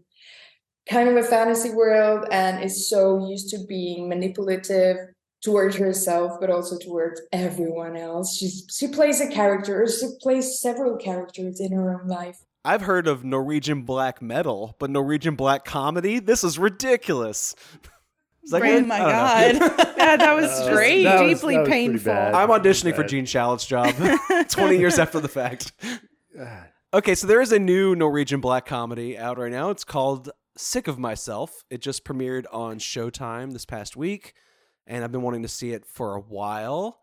kind 0.90 1.10
of 1.10 1.18
a 1.18 1.24
fantasy 1.24 1.72
world 1.72 2.26
and 2.32 2.64
is 2.64 2.90
so 2.90 3.28
used 3.28 3.50
to 3.50 3.60
being 3.68 4.08
manipulative 4.08 4.98
towards 5.44 5.76
herself, 5.76 6.34
but 6.40 6.50
also 6.50 6.78
towards 6.78 7.22
everyone 7.32 7.96
else. 7.96 8.36
She's 8.36 8.66
she 8.72 8.88
plays 8.88 9.22
a 9.22 9.30
character, 9.30 9.84
or 9.84 9.88
she 9.88 10.08
plays 10.22 10.60
several 10.60 10.98
characters 10.98 11.60
in 11.60 11.72
her 11.72 12.00
own 12.00 12.08
life. 12.08 12.38
I've 12.64 12.82
heard 12.82 13.08
of 13.08 13.24
Norwegian 13.24 13.84
black 13.84 14.24
metal, 14.24 14.76
but 14.80 14.90
Norwegian 14.90 15.36
black 15.36 15.66
comedy? 15.66 16.20
This 16.20 16.44
is 16.44 16.58
ridiculous. 16.58 17.54
Is 18.46 18.52
that 18.52 18.62
oh 18.62 18.82
my 18.82 18.96
I 19.02 19.52
don't 19.54 19.60
know. 19.60 19.68
god. 19.70 19.94
Yeah, 19.98 20.18
that 20.18 20.36
was 20.36 20.52
Uh, 20.52 20.72
Great. 20.74 21.04
that 21.04 21.22
was- 21.24 21.40
deeply 21.40 21.58
was 21.58 21.68
painful. 21.68 22.12
I'm 22.14 22.50
auditioning 22.50 22.96
for 22.96 23.04
Gene 23.04 23.26
Shalit's 23.26 23.66
job 23.66 23.94
20 24.50 24.78
years 24.78 25.00
after 25.00 25.20
the 25.20 25.28
fact. 25.28 25.74
Okay, 26.94 27.14
so 27.14 27.28
there 27.28 27.42
is 27.42 27.52
a 27.52 27.60
new 27.60 27.94
Norwegian 27.94 28.40
black 28.40 28.66
comedy 28.66 29.18
out 29.18 29.38
right 29.38 29.52
now. 29.52 29.70
It's 29.70 29.84
called 29.84 30.30
Sick 30.56 30.88
of 30.88 30.98
Myself. 30.98 31.64
It 31.70 31.82
just 31.82 32.06
premiered 32.06 32.46
on 32.54 32.80
Showtime 32.80 33.52
this 33.52 33.66
past 33.66 33.98
week, 33.98 34.34
and 34.88 35.04
I've 35.04 35.12
been 35.12 35.22
wanting 35.24 35.42
to 35.42 35.50
see 35.50 35.72
it 35.72 35.86
for 35.86 36.16
a 36.16 36.22
while. 36.22 37.00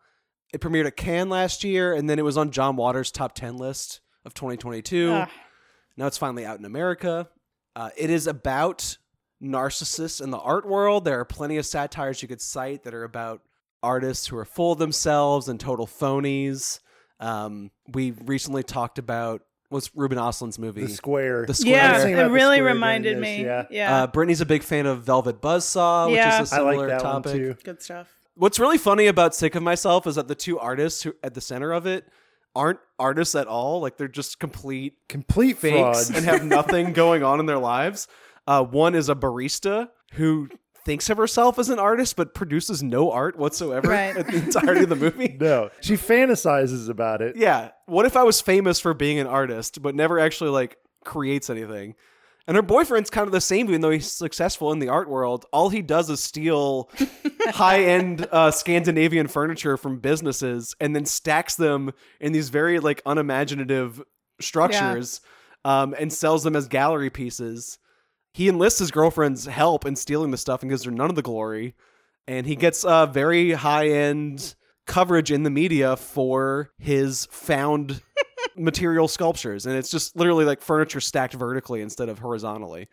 It 0.51 0.62
premiered 0.62 0.86
at 0.86 0.97
Cannes 0.97 1.28
last 1.28 1.62
year, 1.62 1.93
and 1.93 2.09
then 2.09 2.18
it 2.18 2.24
was 2.24 2.38
on 2.38 2.53
John 2.53 2.76
Waters' 2.76 3.11
top 3.11 3.34
10 3.34 3.59
list 3.59 4.01
of 4.24 4.32
2022. 4.32 5.11
Ugh. 5.12 5.28
Now 5.99 6.07
it's 6.07 6.16
finally 6.16 6.47
out 6.47 6.59
in 6.59 6.64
America. 6.64 7.28
Uh, 7.76 7.90
it 7.95 8.09
is 8.09 8.26
about 8.26 8.97
narcissists 9.43 10.22
in 10.22 10.30
the 10.30 10.38
art 10.38 10.66
world. 10.66 11.05
There 11.05 11.18
are 11.20 11.24
plenty 11.24 11.57
of 11.57 11.66
satires 11.66 12.22
you 12.22 12.28
could 12.28 12.40
cite 12.40 12.84
that 12.84 12.95
are 12.95 13.05
about 13.05 13.43
artists 13.82 14.26
who 14.28 14.36
are 14.38 14.45
full 14.45 14.72
of 14.72 14.78
themselves 14.78 15.49
and 15.49 15.59
total 15.59 15.86
phonies. 15.86 16.80
Um, 17.20 17.70
we 17.93 18.12
recently 18.12 18.62
talked 18.62 18.99
about 18.99 19.43
what's 19.68 19.90
Ruben 19.97 20.18
Ostlund's 20.18 20.59
movie, 20.59 20.82
the 20.82 20.88
square. 20.88 21.47
The 21.47 21.55
Square. 21.55 22.09
Yeah, 22.11 22.26
it 22.26 22.30
really 22.30 22.61
reminded 22.61 23.16
this, 23.16 23.22
me. 23.22 23.45
yeah. 23.45 23.66
Yeah. 23.70 24.03
Uh, 24.03 24.07
Britnee's 24.07 24.40
a 24.40 24.47
big 24.47 24.62
fan 24.62 24.86
of 24.86 25.03
Velvet 25.05 25.40
Buzzsaw, 25.40 26.07
which 26.09 26.16
Yeah. 26.16 26.43
is 26.43 26.53
a 26.53 26.57
I 26.57 26.59
like 26.61 26.72
similar 26.74 26.88
that 26.88 27.01
topic. 27.01 27.26
one 27.32 27.34
too. 27.34 27.57
Good 27.64 27.82
stuff. 27.82 28.09
What's 28.34 28.59
really 28.59 28.78
funny 28.78 29.07
about 29.07 29.34
Sick 29.34 29.55
of 29.55 29.62
Myself 29.62 30.07
is 30.07 30.14
that 30.16 30.28
the 30.28 30.34
two 30.34 30.59
artists 30.59 31.03
who 31.03 31.14
at 31.22 31.34
the 31.34 31.40
center 31.40 31.72
of 31.72 31.86
it 31.86 32.07
aren't 32.55 32.78
artists 32.99 33.34
at 33.34 33.47
all. 33.47 33.80
Like 33.80 33.97
they're 33.97 34.09
just 34.09 34.38
complete 34.38 34.95
Complete 35.09 35.59
fakes 35.59 36.07
fraud. 36.09 36.16
and 36.16 36.24
have 36.26 36.45
nothing 36.45 36.93
going 36.95 37.22
on 37.22 37.40
in 37.40 37.47
their 37.47 37.59
lives. 37.59 38.09
Uh, 38.47 38.62
one 38.64 38.95
is 38.95 39.09
a 39.09 39.14
barista 39.14 39.88
who 40.14 40.49
thinks 40.84 41.09
of 41.09 41.16
herself 41.16 41.59
as 41.61 41.68
an 41.68 41.78
artist 41.78 42.16
but 42.16 42.34
produces 42.34 42.82
no 42.82 43.12
art 43.12 43.38
whatsoever 43.38 43.88
Right. 43.88 44.16
at 44.16 44.26
the 44.26 44.36
entirety 44.36 44.82
of 44.82 44.88
the 44.88 44.97
movie. 44.97 45.36
no, 45.40 45.70
she 45.80 45.95
fantasizes 45.95 46.88
about 46.88 47.22
it. 47.22 47.36
Yeah. 47.36 47.70
What 47.86 48.05
if 48.05 48.16
I 48.16 48.24
was 48.24 48.40
famous 48.40 48.80
for 48.80 48.93
being 48.95 49.18
an 49.20 49.28
artist 49.28 49.80
but 49.80 49.95
never 49.95 50.18
actually 50.18 50.51
like 50.51 50.76
creates 51.05 51.49
anything? 51.51 51.95
And 52.49 52.57
her 52.57 52.62
boyfriend's 52.62 53.09
kind 53.11 53.26
of 53.28 53.32
the 53.32 53.40
same, 53.40 53.68
even 53.68 53.82
though 53.82 53.90
he's 53.93 54.11
successful 54.11 54.72
in 54.72 54.80
the 54.80 54.88
art 54.88 55.09
world. 55.09 55.47
All 55.53 55.68
he 55.68 55.80
does 55.80 56.11
is 56.11 56.20
steal 56.20 56.90
high 57.51 57.84
end 57.84 58.26
uh, 58.32 58.51
Scandinavian 58.51 59.28
furniture 59.28 59.76
from 59.76 60.01
businesses 60.01 60.74
and 60.80 60.97
then 60.97 61.07
stacks 61.07 61.55
them 61.55 61.93
in 62.20 62.32
these 62.32 62.49
very 62.49 62.80
like 62.80 63.01
unimaginative 63.07 64.03
structures 64.40 65.20
um, 65.64 65.95
and 65.99 66.12
sells 66.12 66.43
them 66.43 66.57
as 66.57 66.66
gallery 66.66 67.11
pieces. 67.11 67.78
He 68.33 68.49
enlists 68.49 68.78
his 68.78 68.91
girlfriend's 68.91 69.47
help 69.47 69.85
in 69.85 69.97
stealing 69.97 70.30
the 70.30 70.39
stuff 70.39 70.62
and 70.62 70.70
gives 70.70 70.85
her 70.85 70.91
none 70.91 71.11
of 71.11 71.16
the 71.16 71.22
glory. 71.22 71.74
And 72.26 72.47
he 72.47 72.57
gets 72.57 72.85
uh, 72.85 73.07
very 73.07 73.53
high 73.53 73.89
end 73.89 74.55
coverage 74.87 75.30
in 75.30 75.43
the 75.43 75.51
media 75.51 75.97
for 75.97 76.70
his 76.78 77.26
found 77.30 78.03
material 78.57 79.09
sculptures. 79.09 79.66
And 79.66 79.76
it's 79.76 79.91
just 79.91 80.16
literally 80.16 80.45
like 80.45 80.62
furniture 80.62 81.01
stacked 81.01 81.35
vertically 81.35 81.83
instead 81.83 82.09
of 82.09 82.20
horizontally. 82.20 82.89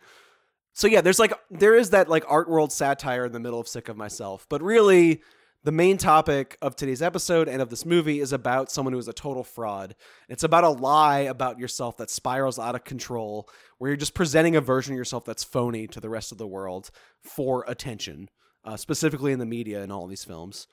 So 0.72 0.86
yeah 0.86 1.00
there's 1.00 1.18
like 1.18 1.32
there 1.50 1.74
is 1.74 1.90
that 1.90 2.08
like 2.08 2.24
art 2.28 2.48
world 2.48 2.72
satire 2.72 3.26
in 3.26 3.32
the 3.32 3.40
middle 3.40 3.60
of 3.60 3.68
sick 3.68 3.88
of 3.88 3.96
myself. 3.96 4.46
But 4.48 4.62
really 4.62 5.22
the 5.62 5.72
main 5.72 5.98
topic 5.98 6.56
of 6.62 6.74
today's 6.74 7.02
episode 7.02 7.48
and 7.48 7.60
of 7.60 7.68
this 7.68 7.84
movie 7.84 8.20
is 8.20 8.32
about 8.32 8.70
someone 8.70 8.92
who 8.92 8.98
is 8.98 9.08
a 9.08 9.12
total 9.12 9.44
fraud 9.44 9.94
it's 10.28 10.44
about 10.44 10.64
a 10.64 10.68
lie 10.68 11.20
about 11.20 11.58
yourself 11.58 11.96
that 11.96 12.10
spirals 12.10 12.58
out 12.58 12.74
of 12.74 12.84
control 12.84 13.48
where 13.78 13.90
you're 13.90 13.96
just 13.96 14.14
presenting 14.14 14.56
a 14.56 14.60
version 14.60 14.94
of 14.94 14.98
yourself 14.98 15.24
that's 15.24 15.44
phony 15.44 15.86
to 15.86 16.00
the 16.00 16.08
rest 16.08 16.32
of 16.32 16.38
the 16.38 16.46
world 16.46 16.90
for 17.22 17.64
attention 17.68 18.28
uh, 18.64 18.76
specifically 18.76 19.32
in 19.32 19.38
the 19.38 19.46
media 19.46 19.82
in 19.82 19.90
all 19.90 20.06
these 20.06 20.24
films 20.24 20.66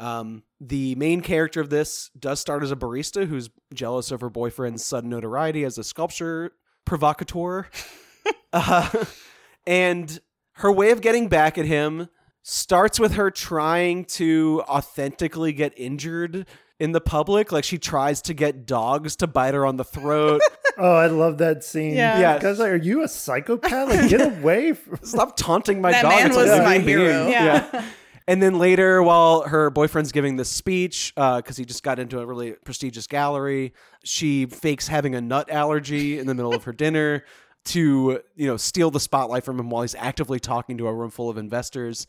um, 0.00 0.44
the 0.58 0.94
main 0.94 1.20
character 1.20 1.60
of 1.60 1.68
this 1.68 2.10
does 2.18 2.40
start 2.40 2.62
as 2.62 2.72
a 2.72 2.76
barista 2.76 3.26
who's 3.26 3.50
jealous 3.74 4.10
of 4.10 4.22
her 4.22 4.30
boyfriend's 4.30 4.82
sudden 4.82 5.10
notoriety 5.10 5.62
as 5.62 5.76
a 5.76 5.84
sculpture 5.84 6.52
provocateur. 6.86 7.68
uh, 8.54 9.04
and 9.66 10.20
her 10.54 10.72
way 10.72 10.90
of 10.90 11.02
getting 11.02 11.28
back 11.28 11.58
at 11.58 11.66
him 11.66 12.08
starts 12.42 12.98
with 12.98 13.12
her 13.14 13.30
trying 13.30 14.04
to 14.06 14.62
authentically 14.68 15.52
get 15.52 15.72
injured 15.76 16.46
in 16.78 16.92
the 16.92 17.00
public. 17.00 17.52
Like 17.52 17.64
she 17.64 17.78
tries 17.78 18.22
to 18.22 18.34
get 18.34 18.66
dogs 18.66 19.16
to 19.16 19.26
bite 19.26 19.54
her 19.54 19.66
on 19.66 19.76
the 19.76 19.84
throat. 19.84 20.40
Oh, 20.78 20.94
I 20.94 21.08
love 21.08 21.36
that 21.38 21.62
scene. 21.62 21.94
Yeah. 21.94 22.18
Yeah. 22.20 22.38
Guys, 22.38 22.58
like, 22.58 22.70
are 22.70 22.76
you 22.76 23.02
a 23.02 23.08
psychopath? 23.08 23.90
Like, 23.90 24.08
get 24.08 24.22
away 24.38 24.72
from 24.72 24.98
Stop 25.02 25.36
taunting 25.36 25.82
my 25.82 25.90
That 25.90 26.02
dog. 26.02 26.10
man 26.12 26.26
It's 26.28 26.36
a 26.36 26.38
was 26.38 26.48
living 26.48 26.64
my 26.64 26.78
being. 26.78 26.86
hero. 26.88 27.26
Yeah. 27.28 27.84
And 28.26 28.42
then 28.42 28.56
later, 28.58 29.02
while 29.02 29.42
her 29.42 29.68
boyfriend's 29.68 30.10
giving 30.10 30.36
this 30.36 30.48
speech, 30.48 31.12
uh, 31.18 31.36
because 31.38 31.58
he 31.58 31.66
just 31.66 31.82
got 31.82 31.98
into 31.98 32.18
a 32.20 32.24
really 32.24 32.52
prestigious 32.64 33.06
gallery, 33.06 33.74
she 34.04 34.46
fakes 34.46 34.88
having 34.88 35.14
a 35.14 35.20
nut 35.20 35.50
allergy 35.50 36.18
in 36.18 36.26
the 36.26 36.34
middle 36.34 36.54
of 36.54 36.64
her 36.64 36.72
dinner 36.72 37.24
to, 37.66 38.20
you 38.36 38.46
know, 38.46 38.56
steal 38.56 38.90
the 38.90 39.00
spotlight 39.00 39.44
from 39.44 39.58
him 39.60 39.68
while 39.68 39.82
he's 39.82 39.96
actively 39.96 40.40
talking 40.40 40.78
to 40.78 40.86
a 40.86 40.94
room 40.94 41.10
full 41.10 41.28
of 41.28 41.36
investors. 41.36 42.06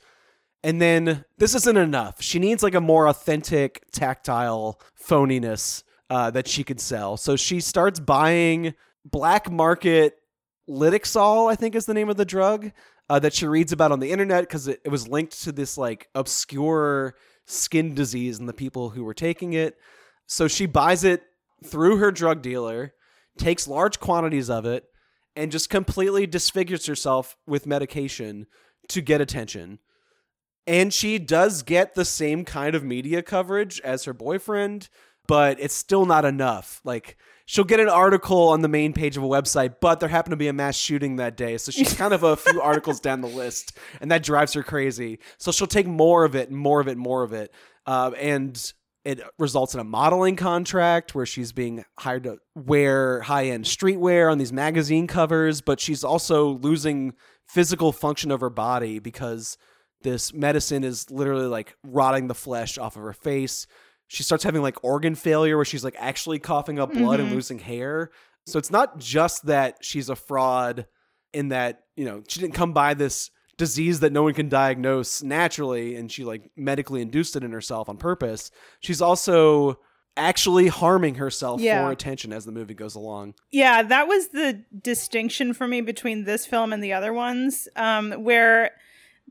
And 0.63 0.81
then 0.81 1.25
this 1.37 1.55
isn't 1.55 1.77
enough. 1.77 2.21
She 2.21 2.37
needs 2.39 2.61
like 2.61 2.75
a 2.75 2.81
more 2.81 3.07
authentic, 3.07 3.83
tactile 3.91 4.79
phoniness 5.01 5.83
uh, 6.09 6.29
that 6.31 6.47
she 6.47 6.63
could 6.63 6.79
sell. 6.79 7.17
So 7.17 7.35
she 7.35 7.59
starts 7.59 7.99
buying 7.99 8.75
black 9.05 9.49
market 9.49 10.17
Lidexol, 10.69 11.51
I 11.51 11.55
think 11.55 11.75
is 11.75 11.85
the 11.85 11.93
name 11.93 12.09
of 12.09 12.17
the 12.17 12.25
drug, 12.25 12.71
uh, 13.09 13.19
that 13.19 13.33
she 13.33 13.47
reads 13.47 13.71
about 13.71 13.91
on 13.91 13.99
the 13.99 14.11
internet 14.11 14.43
because 14.43 14.67
it, 14.67 14.81
it 14.85 14.89
was 14.89 15.07
linked 15.07 15.41
to 15.43 15.51
this 15.51 15.77
like 15.77 16.07
obscure 16.15 17.15
skin 17.45 17.93
disease 17.93 18.39
and 18.39 18.47
the 18.47 18.53
people 18.53 18.91
who 18.91 19.03
were 19.03 19.13
taking 19.13 19.53
it. 19.53 19.77
So 20.27 20.47
she 20.47 20.65
buys 20.65 21.03
it 21.03 21.23
through 21.65 21.97
her 21.97 22.11
drug 22.11 22.41
dealer, 22.41 22.93
takes 23.37 23.67
large 23.67 23.99
quantities 23.99 24.49
of 24.49 24.65
it, 24.65 24.85
and 25.35 25.51
just 25.51 25.69
completely 25.69 26.27
disfigures 26.27 26.85
herself 26.85 27.35
with 27.47 27.65
medication 27.65 28.47
to 28.89 29.01
get 29.01 29.21
attention. 29.21 29.79
And 30.67 30.93
she 30.93 31.17
does 31.17 31.63
get 31.63 31.95
the 31.95 32.05
same 32.05 32.45
kind 32.45 32.75
of 32.75 32.83
media 32.83 33.21
coverage 33.23 33.79
as 33.81 34.05
her 34.05 34.13
boyfriend, 34.13 34.89
but 35.27 35.59
it's 35.59 35.75
still 35.75 36.05
not 36.05 36.23
enough. 36.23 36.81
Like, 36.83 37.17
she'll 37.45 37.63
get 37.63 37.79
an 37.79 37.89
article 37.89 38.49
on 38.49 38.61
the 38.61 38.67
main 38.67 38.93
page 38.93 39.17
of 39.17 39.23
a 39.23 39.27
website, 39.27 39.75
but 39.81 39.99
there 39.99 40.09
happened 40.09 40.31
to 40.31 40.37
be 40.37 40.47
a 40.47 40.53
mass 40.53 40.77
shooting 40.77 41.17
that 41.17 41.35
day. 41.35 41.57
So 41.57 41.71
she's 41.71 41.93
kind 41.93 42.13
of 42.13 42.23
a 42.23 42.37
few 42.37 42.61
articles 42.61 42.99
down 42.99 43.21
the 43.21 43.27
list, 43.27 43.77
and 43.99 44.11
that 44.11 44.23
drives 44.23 44.53
her 44.53 44.63
crazy. 44.63 45.19
So 45.37 45.51
she'll 45.51 45.67
take 45.67 45.87
more 45.87 46.23
of 46.23 46.35
it, 46.35 46.51
more 46.51 46.79
of 46.79 46.87
it, 46.87 46.97
more 46.97 47.23
of 47.23 47.33
it. 47.33 47.53
Uh, 47.85 48.11
and 48.17 48.73
it 49.03 49.19
results 49.39 49.73
in 49.73 49.79
a 49.79 49.83
modeling 49.83 50.35
contract 50.35 51.15
where 51.15 51.25
she's 51.25 51.51
being 51.51 51.83
hired 51.99 52.23
to 52.23 52.37
wear 52.55 53.21
high 53.21 53.47
end 53.47 53.65
streetwear 53.65 54.31
on 54.31 54.37
these 54.37 54.53
magazine 54.53 55.07
covers, 55.07 55.59
but 55.59 55.79
she's 55.79 56.03
also 56.03 56.49
losing 56.59 57.13
physical 57.47 57.91
function 57.91 58.31
of 58.31 58.39
her 58.41 58.49
body 58.49 58.99
because 58.99 59.57
this 60.03 60.33
medicine 60.33 60.83
is 60.83 61.09
literally 61.11 61.47
like 61.47 61.75
rotting 61.83 62.27
the 62.27 62.35
flesh 62.35 62.77
off 62.77 62.95
of 62.95 63.03
her 63.03 63.13
face. 63.13 63.67
She 64.07 64.23
starts 64.23 64.43
having 64.43 64.61
like 64.61 64.83
organ 64.83 65.15
failure 65.15 65.55
where 65.57 65.65
she's 65.65 65.83
like 65.83 65.95
actually 65.97 66.39
coughing 66.39 66.79
up 66.79 66.93
blood 66.93 67.19
and 67.19 67.29
Mhm. 67.29 67.35
losing 67.35 67.59
hair. 67.59 68.11
So 68.45 68.57
it's 68.59 68.71
not 68.71 68.97
just 68.97 69.45
that 69.45 69.77
she's 69.81 70.09
a 70.09 70.15
fraud 70.15 70.85
in 71.33 71.49
that, 71.49 71.83
you 71.95 72.03
know, 72.05 72.23
she 72.27 72.39
didn't 72.39 72.53
come 72.55 72.73
by 72.73 72.93
this 72.93 73.29
disease 73.57 73.99
that 73.99 74.11
no 74.11 74.23
one 74.23 74.33
can 74.33 74.49
diagnose 74.49 75.21
naturally 75.21 75.95
and 75.95 76.11
she 76.11 76.23
like 76.23 76.49
medically 76.57 77.01
induced 77.01 77.35
it 77.35 77.43
in 77.43 77.51
herself 77.51 77.87
on 77.87 77.97
purpose. 77.97 78.49
She's 78.79 79.01
also 79.01 79.79
actually 80.17 80.67
harming 80.67 81.15
herself 81.15 81.61
Yeah. 81.61 81.85
for 81.85 81.91
attention 81.91 82.33
as 82.33 82.43
the 82.43 82.51
movie 82.51 82.73
goes 82.73 82.95
along. 82.95 83.33
Yeah, 83.51 83.81
that 83.83 84.07
was 84.09 84.29
the 84.29 84.65
distinction 84.81 85.53
for 85.53 85.67
me 85.67 85.79
between 85.79 86.25
this 86.25 86.45
film 86.45 86.73
and 86.73 86.83
the 86.83 86.91
other 86.91 87.13
ones, 87.13 87.69
um, 87.77 88.11
where 88.23 88.71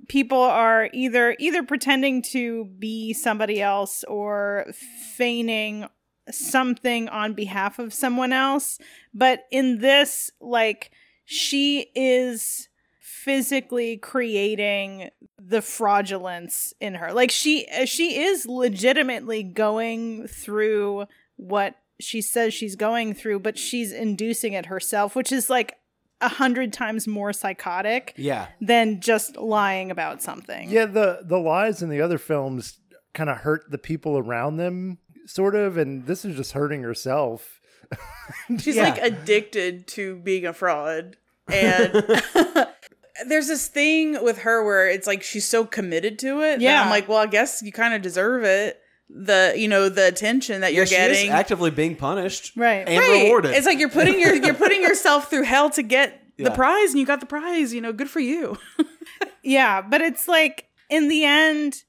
people 0.08 0.40
are 0.40 0.88
either 0.92 1.36
either 1.38 1.62
pretending 1.62 2.22
to 2.22 2.64
be 2.78 3.12
somebody 3.12 3.60
else 3.60 4.04
or 4.04 4.66
feigning 5.16 5.86
something 6.30 7.08
on 7.08 7.34
behalf 7.34 7.78
of 7.78 7.94
someone 7.94 8.32
else. 8.32 8.78
But 9.14 9.44
in 9.50 9.78
this 9.78 10.30
like 10.40 10.90
she 11.24 11.90
is 11.94 12.68
physically 13.00 13.96
creating 13.96 15.10
the 15.38 15.62
fraudulence 15.62 16.72
in 16.80 16.94
her. 16.94 17.12
Like 17.12 17.30
she 17.30 17.66
she 17.86 18.20
is 18.20 18.46
legitimately 18.46 19.42
going 19.42 20.26
through 20.26 21.06
what 21.36 21.76
she 22.00 22.22
says 22.22 22.54
she's 22.54 22.76
going 22.76 23.14
through 23.14 23.38
but 23.38 23.58
she's 23.58 23.92
inducing 23.92 24.54
it 24.54 24.66
herself 24.66 25.14
which 25.14 25.30
is 25.30 25.50
like 25.50 25.76
a 26.20 26.28
hundred 26.28 26.72
times 26.72 27.06
more 27.06 27.32
psychotic 27.32 28.12
Yeah. 28.16 28.48
than 28.60 29.00
just 29.00 29.36
lying 29.36 29.90
about 29.90 30.22
something. 30.22 30.68
Yeah, 30.70 30.86
the 30.86 31.20
the 31.22 31.38
lies 31.38 31.82
in 31.82 31.88
the 31.88 32.00
other 32.00 32.18
films 32.18 32.78
kind 33.14 33.30
of 33.30 33.38
hurt 33.38 33.70
the 33.70 33.78
people 33.78 34.18
around 34.18 34.56
them, 34.58 34.98
sort 35.26 35.54
of, 35.54 35.76
and 35.76 36.06
this 36.06 36.24
is 36.24 36.36
just 36.36 36.52
hurting 36.52 36.82
herself. 36.82 37.60
She's 38.58 38.76
Yeah. 38.76 38.84
like 38.84 38.98
addicted 38.98 39.86
to 39.88 40.16
being 40.16 40.46
a 40.46 40.52
fraud. 40.52 41.16
And 41.48 41.92
there's 43.26 43.48
this 43.48 43.66
thing 43.68 44.22
with 44.22 44.38
her 44.38 44.64
where 44.64 44.88
it's 44.88 45.06
like 45.06 45.22
she's 45.22 45.46
so 45.46 45.64
committed 45.64 46.18
to 46.20 46.40
it. 46.42 46.60
Yeah. 46.60 46.70
Yeah. 46.74 46.82
I'm 46.84 46.90
like, 46.90 47.08
well, 47.08 47.18
I 47.18 47.26
guess 47.26 47.62
you 47.62 47.72
kind 47.72 47.92
of 47.94 48.02
deserve 48.02 48.44
it. 48.44 48.79
The 49.12 49.54
you 49.56 49.66
know, 49.68 49.88
the 49.88 50.06
attention 50.06 50.60
that 50.60 50.72
you're 50.72 50.86
she 50.86 50.94
getting. 50.94 51.26
is 51.26 51.30
actively 51.32 51.70
being 51.70 51.96
punished 51.96 52.52
Right. 52.56 52.86
and 52.88 52.98
Right. 52.98 53.24
rewarded. 53.24 53.52
It's 53.54 53.66
like 53.66 53.78
you're 53.78 53.88
putting 53.90 54.20
your 54.20 54.34
you're 54.34 54.54
putting 54.66 54.82
yourself 54.82 55.28
through 55.30 55.42
hell 55.44 55.68
to 55.70 55.82
get 55.82 56.22
Yeah. 56.36 56.48
the 56.48 56.54
prize 56.54 56.90
and 56.90 57.00
you 57.00 57.06
got 57.06 57.20
the 57.20 57.26
prize, 57.26 57.74
you 57.74 57.80
know, 57.80 57.92
good 57.92 58.08
for 58.10 58.20
you. 58.20 58.56
Yeah, 59.42 59.80
but 59.80 60.00
it's 60.02 60.28
like 60.28 60.66
in 60.90 61.08
the 61.08 61.24
end, 61.24 61.84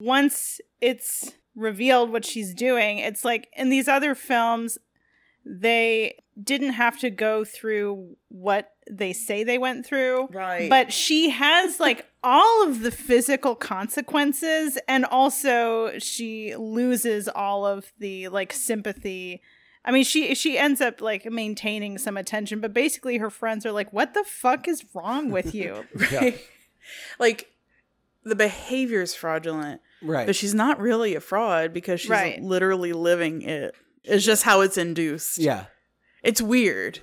once 0.00 0.60
it's 0.80 1.32
revealed 1.54 2.10
what 2.10 2.24
she's 2.24 2.52
doing, 2.54 2.98
it's 2.98 3.24
like 3.24 3.48
in 3.56 3.68
these 3.70 3.86
other 3.88 4.14
films, 4.16 4.76
they 5.52 6.16
didn't 6.42 6.74
have 6.74 6.98
to 7.00 7.10
go 7.10 7.44
through 7.44 8.16
what 8.28 8.70
they 8.88 9.12
say 9.12 9.42
they 9.42 9.58
went 9.58 9.84
through. 9.84 10.28
Right. 10.32 10.70
But 10.70 10.92
she 10.92 11.30
has 11.30 11.80
like 11.80 12.06
all 12.22 12.66
of 12.66 12.80
the 12.82 12.90
physical 12.92 13.54
consequences 13.56 14.78
and 14.88 15.04
also 15.04 15.98
she 15.98 16.54
loses 16.56 17.28
all 17.28 17.66
of 17.66 17.92
the 17.98 18.28
like 18.28 18.52
sympathy. 18.52 19.42
I 19.84 19.90
mean 19.90 20.04
she 20.04 20.34
she 20.34 20.56
ends 20.56 20.80
up 20.80 21.00
like 21.00 21.24
maintaining 21.26 21.98
some 21.98 22.16
attention, 22.16 22.60
but 22.60 22.72
basically 22.72 23.18
her 23.18 23.30
friends 23.30 23.66
are 23.66 23.72
like, 23.72 23.92
"What 23.92 24.14
the 24.14 24.24
fuck 24.24 24.68
is 24.68 24.84
wrong 24.94 25.30
with 25.30 25.54
you?" 25.54 25.84
right. 26.12 26.38
Like 27.18 27.50
the 28.24 28.36
behavior 28.36 29.02
is 29.02 29.14
fraudulent. 29.14 29.80
right. 30.02 30.26
But 30.26 30.36
she's 30.36 30.54
not 30.54 30.78
really 30.80 31.14
a 31.14 31.20
fraud 31.20 31.72
because 31.72 32.00
she's 32.02 32.10
Right. 32.10 32.40
literally 32.42 32.92
living 32.92 33.42
it. 33.42 33.74
It's 34.04 34.24
just 34.24 34.42
how 34.44 34.60
it's 34.62 34.78
induced. 34.78 35.38
yeah. 35.38 35.66
It's 36.22 36.40
weird. 36.42 37.00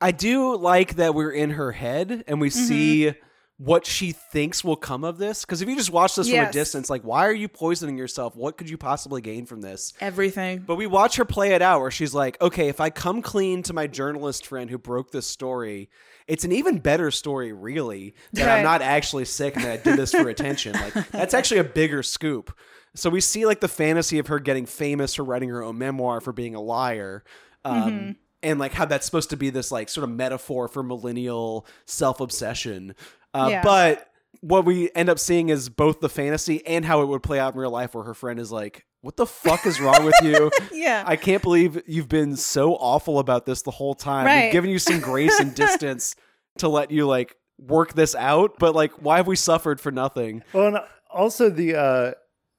I 0.00 0.10
do 0.12 0.56
like 0.56 0.96
that 0.96 1.14
we're 1.14 1.32
in 1.32 1.50
her 1.50 1.72
head 1.72 2.24
and 2.26 2.40
we 2.40 2.50
Mm-hmm. 2.50 2.64
see 2.66 3.12
what 3.56 3.86
she 3.86 4.10
thinks 4.12 4.64
will 4.64 4.76
come 4.76 5.04
of 5.04 5.16
this. 5.18 5.44
Because 5.44 5.62
if 5.62 5.68
you 5.68 5.76
just 5.76 5.90
watch 5.92 6.16
this 6.16 6.28
from 6.28 6.40
a 6.40 6.52
distance, 6.52 6.90
like, 6.90 7.02
why 7.02 7.26
are 7.26 7.32
you 7.32 7.46
poisoning 7.48 7.96
yourself? 7.96 8.34
What 8.36 8.56
could 8.58 8.68
you 8.68 8.76
possibly 8.76 9.20
gain 9.22 9.46
from 9.46 9.60
this? 9.60 9.92
Everything. 10.00 10.58
But 10.66 10.74
we 10.74 10.88
watch 10.88 11.16
her 11.16 11.24
play 11.24 11.52
it 11.52 11.62
out 11.62 11.80
where 11.80 11.92
she's 11.92 12.12
like, 12.12 12.40
okay, 12.42 12.68
if 12.68 12.80
I 12.80 12.90
come 12.90 13.22
clean 13.22 13.62
to 13.64 13.72
my 13.72 13.86
journalist 13.86 14.44
friend 14.46 14.68
who 14.68 14.76
broke 14.78 15.12
this 15.12 15.26
story, 15.28 15.88
it's 16.26 16.44
an 16.44 16.50
even 16.52 16.78
better 16.78 17.12
story, 17.12 17.52
really, 17.52 18.14
that 18.32 18.48
I'm 18.50 18.64
not 18.64 18.82
actually 18.82 19.24
sick 19.24 19.54
and 19.54 19.64
that 19.64 19.72
I 19.72 19.76
did 19.76 19.96
this 19.98 20.10
for 20.10 20.28
attention. 20.28 20.72
Like, 20.72 21.10
that's 21.12 21.32
actually 21.34 21.60
a 21.60 21.64
bigger 21.64 22.02
scoop. 22.02 22.52
So 22.94 23.10
we 23.10 23.20
see 23.20 23.44
like 23.46 23.60
the 23.60 23.68
fantasy 23.68 24.18
of 24.18 24.28
her 24.28 24.38
getting 24.38 24.66
famous 24.66 25.14
for 25.14 25.24
writing 25.24 25.48
her 25.48 25.62
own 25.62 25.78
memoir 25.78 26.20
for 26.20 26.32
being 26.32 26.54
a 26.54 26.60
liar. 26.60 27.24
Um, 27.64 28.16
And 28.42 28.58
like 28.60 28.72
how 28.72 28.84
that's 28.84 29.06
supposed 29.06 29.30
to 29.30 29.36
be 29.38 29.48
this 29.50 29.72
like 29.72 29.88
sort 29.88 30.04
of 30.04 30.10
metaphor 30.10 30.68
for 30.68 30.82
millennial 30.82 31.66
self 31.86 32.20
obsession. 32.20 32.94
Uh, 33.32 33.48
Yeah. 33.50 33.62
But 33.62 34.10
what 34.40 34.64
we 34.66 34.90
end 34.94 35.08
up 35.08 35.18
seeing 35.18 35.48
is 35.48 35.70
both 35.70 36.00
the 36.00 36.08
fantasy 36.10 36.64
and 36.66 36.84
how 36.84 37.00
it 37.02 37.06
would 37.06 37.22
play 37.22 37.38
out 37.38 37.54
in 37.54 37.60
real 37.60 37.70
life, 37.70 37.94
where 37.94 38.04
her 38.04 38.12
friend 38.14 38.38
is 38.38 38.52
like, 38.52 38.84
What 39.00 39.16
the 39.16 39.26
fuck 39.26 39.64
is 39.66 39.80
wrong 39.80 40.04
with 40.04 40.14
you? 40.22 40.50
Yeah. 40.72 41.02
I 41.06 41.16
can't 41.16 41.42
believe 41.42 41.82
you've 41.86 42.08
been 42.10 42.36
so 42.36 42.74
awful 42.74 43.18
about 43.18 43.46
this 43.46 43.62
the 43.62 43.70
whole 43.70 43.94
time. 43.94 44.26
Right. 44.26 44.44
We've 44.44 44.52
given 44.52 44.68
you 44.70 44.78
some 44.78 45.00
grace 45.00 45.40
and 45.40 45.54
distance 45.64 46.14
to 46.58 46.68
let 46.68 46.90
you 46.90 47.06
like 47.06 47.36
work 47.58 47.94
this 47.94 48.14
out, 48.14 48.58
but 48.58 48.74
like, 48.74 48.92
why 49.00 49.16
have 49.16 49.26
we 49.26 49.36
suffered 49.36 49.80
for 49.80 49.90
nothing? 49.90 50.42
Well, 50.52 50.66
and 50.66 50.78
also 51.10 51.48
the 51.48 51.74
uh 51.76 52.12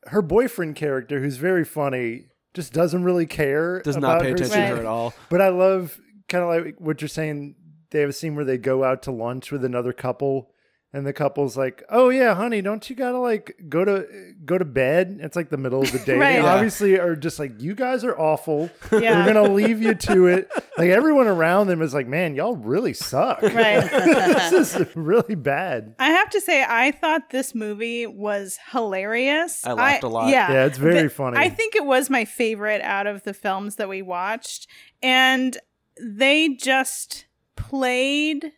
her 0.07 0.21
boyfriend 0.21 0.75
character, 0.75 1.19
who's 1.19 1.37
very 1.37 1.65
funny, 1.65 2.27
just 2.53 2.73
doesn't 2.73 3.03
really 3.03 3.25
care. 3.25 3.81
Does 3.81 3.97
not 3.97 4.21
pay 4.21 4.31
attention 4.31 4.57
to 4.57 4.67
her 4.67 4.77
at 4.77 4.85
all. 4.85 5.13
But 5.29 5.41
I 5.41 5.49
love 5.49 5.99
kind 6.27 6.43
of 6.43 6.49
like 6.49 6.75
what 6.79 7.01
you're 7.01 7.09
saying. 7.09 7.55
They 7.91 8.01
have 8.01 8.09
a 8.09 8.13
scene 8.13 8.35
where 8.35 8.45
they 8.45 8.57
go 8.57 8.83
out 8.83 9.03
to 9.03 9.11
lunch 9.11 9.51
with 9.51 9.63
another 9.63 9.93
couple, 9.93 10.51
and 10.95 11.05
the 11.05 11.13
couple's 11.13 11.57
like, 11.57 11.83
"Oh 11.89 12.09
yeah, 12.09 12.33
honey, 12.33 12.61
don't 12.61 12.89
you 12.89 12.95
gotta 12.95 13.19
like 13.19 13.55
go 13.69 13.83
to 13.85 14.07
go 14.45 14.57
to 14.57 14.65
bed?" 14.65 15.19
It's 15.21 15.35
like 15.35 15.49
the 15.49 15.57
middle 15.57 15.81
of 15.81 15.91
the 15.91 15.99
day. 16.05 16.15
Right. 16.17 16.33
They 16.37 16.41
Yeah. 16.41 16.53
obviously 16.55 16.99
are 16.99 17.15
just 17.15 17.37
like, 17.37 17.61
"You 17.61 17.75
guys 17.75 18.03
are 18.03 18.17
awful. 18.17 18.69
Yeah. 18.91 19.25
We're 19.25 19.33
gonna 19.33 19.53
leave 19.53 19.81
you 19.81 19.93
to 19.93 20.27
it." 20.27 20.49
Like 20.77 20.89
everyone 20.89 21.27
around 21.27 21.67
them 21.67 21.81
is 21.81 21.93
like, 21.93 22.07
"Man, 22.07 22.33
y'all 22.35 22.55
really 22.55 22.93
suck. 22.93 23.41
Right. 23.41 23.81
this 24.51 24.75
is 24.75 24.95
really 24.95 25.35
bad." 25.35 25.95
I 25.99 26.09
have 26.11 26.29
to 26.31 26.41
say, 26.41 26.65
I 26.67 26.91
thought 26.91 27.29
this 27.29 27.53
movie 27.53 28.07
was 28.07 28.57
hilarious. 28.71 29.65
I 29.65 29.73
laughed 29.73 30.03
a 30.03 30.07
lot. 30.07 30.29
Yeah, 30.29 30.51
Yeah, 30.51 30.65
it's 30.65 30.77
very 30.77 31.03
The- 31.03 31.09
funny. 31.09 31.37
I 31.37 31.49
think 31.49 31.75
it 31.75 31.85
was 31.85 32.09
my 32.09 32.23
favorite 32.25 32.81
out 32.81 33.05
of 33.07 33.23
the 33.23 33.33
films 33.33 33.75
that 33.75 33.89
we 33.89 34.01
watched, 34.01 34.67
and 35.03 35.57
they 36.01 36.49
just 36.55 37.25
played 37.55 38.51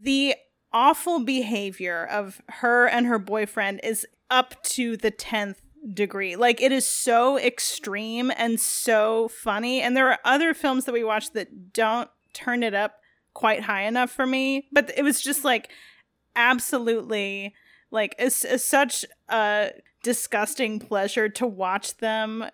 the 0.00 0.34
awful 0.74 1.20
behavior 1.20 2.04
of 2.04 2.42
her 2.48 2.86
and 2.86 3.06
her 3.06 3.18
boyfriend 3.18 3.80
is 3.82 4.06
up 4.28 4.62
to 4.64 4.96
the 4.96 5.10
tenth 5.10 5.62
degree. 5.92 6.34
Like 6.36 6.60
it 6.60 6.72
is 6.72 6.86
so 6.86 7.38
extreme 7.38 8.32
and 8.36 8.60
so 8.60 9.28
funny. 9.28 9.80
And 9.80 9.96
there 9.96 10.10
are 10.10 10.18
other 10.24 10.52
films 10.52 10.84
that 10.84 10.92
we 10.92 11.04
watch 11.04 11.32
that 11.32 11.72
don't 11.72 12.10
turn 12.32 12.62
it 12.62 12.74
up 12.74 12.96
quite 13.32 13.62
high 13.62 13.82
enough 13.82 14.10
for 14.10 14.26
me, 14.26 14.66
but 14.72 14.92
it 14.96 15.02
was 15.02 15.22
just 15.22 15.44
like 15.44 15.70
absolutely 16.36 17.54
like 17.90 18.14
it's, 18.18 18.44
it's 18.44 18.64
such 18.64 19.04
a 19.28 19.70
disgusting 20.02 20.78
pleasure 20.80 21.28
to 21.28 21.46
watch 21.46 21.96
them 21.98 22.44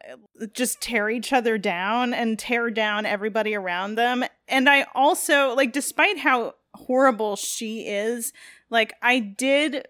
just 0.52 0.80
tear 0.80 1.10
each 1.10 1.32
other 1.32 1.58
down 1.58 2.14
and 2.14 2.38
tear 2.38 2.70
down 2.70 3.04
everybody 3.04 3.56
around 3.56 3.96
them 3.96 4.22
and 4.46 4.68
i 4.68 4.86
also 4.94 5.52
like 5.56 5.72
despite 5.72 6.16
how 6.16 6.54
horrible 6.86 7.36
she 7.36 7.86
is. 7.86 8.32
Like 8.70 8.92
i 9.02 9.18
did 9.18 9.86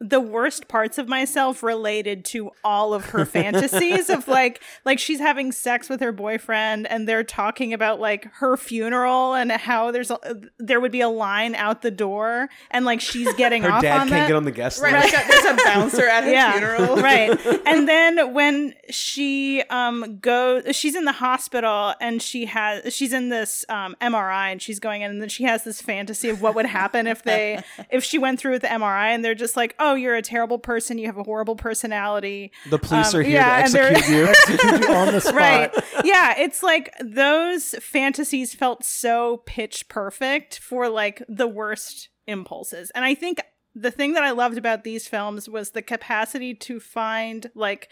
the 0.00 0.20
worst 0.20 0.68
parts 0.68 0.98
of 0.98 1.08
myself 1.08 1.62
related 1.62 2.24
to 2.24 2.50
all 2.62 2.92
of 2.92 3.06
her 3.06 3.24
fantasies 3.24 4.10
of 4.10 4.26
like 4.28 4.62
like 4.84 4.98
she's 4.98 5.20
having 5.20 5.52
sex 5.52 5.88
with 5.88 6.00
her 6.00 6.12
boyfriend 6.12 6.86
and 6.88 7.08
they're 7.08 7.24
talking 7.24 7.72
about 7.72 8.00
like 8.00 8.24
her 8.34 8.56
funeral 8.56 9.34
and 9.34 9.50
how 9.52 9.90
there's 9.90 10.10
a, 10.10 10.18
there 10.58 10.80
would 10.80 10.92
be 10.92 11.00
a 11.00 11.08
line 11.08 11.54
out 11.54 11.82
the 11.82 11.90
door 11.90 12.48
and 12.70 12.84
like 12.84 13.00
she's 13.00 13.32
getting 13.34 13.62
Her 13.62 13.70
off 13.70 13.82
dad 13.82 13.92
on 14.00 14.08
can't 14.08 14.10
that 14.10 14.26
get 14.28 14.36
on 14.36 14.44
the 14.44 14.50
guest 14.50 14.80
Right. 14.82 14.92
list. 14.94 15.12
There's, 15.12 15.24
a, 15.24 15.28
there's 15.28 15.60
a 15.60 15.64
bouncer 15.64 16.06
at 16.08 16.24
his 16.24 16.52
funeral. 16.52 16.96
right. 16.96 17.38
And 17.66 17.88
then 17.88 18.34
when 18.34 18.74
she 18.90 19.62
um 19.70 20.18
goes, 20.20 20.74
she's 20.76 20.94
in 20.94 21.04
the 21.04 21.12
hospital 21.12 21.94
and 22.00 22.20
she 22.20 22.46
has 22.46 22.92
she's 22.94 23.12
in 23.12 23.28
this 23.28 23.64
um 23.68 23.96
MRI 24.00 24.52
and 24.52 24.60
she's 24.60 24.78
going 24.80 25.02
in 25.02 25.10
and 25.10 25.22
then 25.22 25.28
she 25.28 25.44
has 25.44 25.64
this 25.64 25.80
fantasy 25.80 26.28
of 26.28 26.42
what 26.42 26.54
would 26.54 26.66
happen 26.66 27.06
if 27.06 27.22
they 27.22 27.62
if 27.90 28.04
she 28.04 28.18
went 28.18 28.38
through 28.40 28.52
with 28.52 28.62
the 28.62 28.68
MRI 28.68 29.14
and 29.14 29.24
they're 29.24 29.34
just 29.34 29.56
like, 29.56 29.74
oh, 29.78 29.93
you're 29.94 30.14
a 30.14 30.22
terrible 30.22 30.58
person, 30.58 30.98
you 30.98 31.06
have 31.06 31.16
a 31.18 31.22
horrible 31.22 31.56
personality. 31.56 32.52
The 32.70 32.78
police 32.78 33.14
Um, 33.14 33.20
are 33.20 33.22
here 33.22 33.34
yeah, 33.34 33.66
to 33.66 33.80
execute 33.80 34.08
you. 34.16 34.24
Execute 34.48 34.80
you 34.88 34.94
on 34.94 35.12
the 35.12 35.20
spot. 35.20 35.34
Right. 35.34 35.74
Yeah, 36.04 36.34
it's 36.38 36.62
like 36.62 36.92
those 37.02 37.74
fantasies 37.80 38.54
felt 38.54 38.84
so 38.84 39.38
pitch 39.46 39.88
perfect 39.88 40.58
for 40.58 40.88
like 40.88 41.22
the 41.28 41.48
worst 41.48 42.08
impulses. 42.26 42.90
And 42.94 43.04
I 43.04 43.14
think 43.14 43.40
the 43.74 43.90
thing 43.90 44.12
that 44.12 44.22
I 44.22 44.30
loved 44.30 44.56
about 44.58 44.84
these 44.84 45.08
films 45.08 45.48
was 45.48 45.70
the 45.70 45.82
capacity 45.82 46.54
to 46.54 46.78
find 46.80 47.50
like 47.54 47.88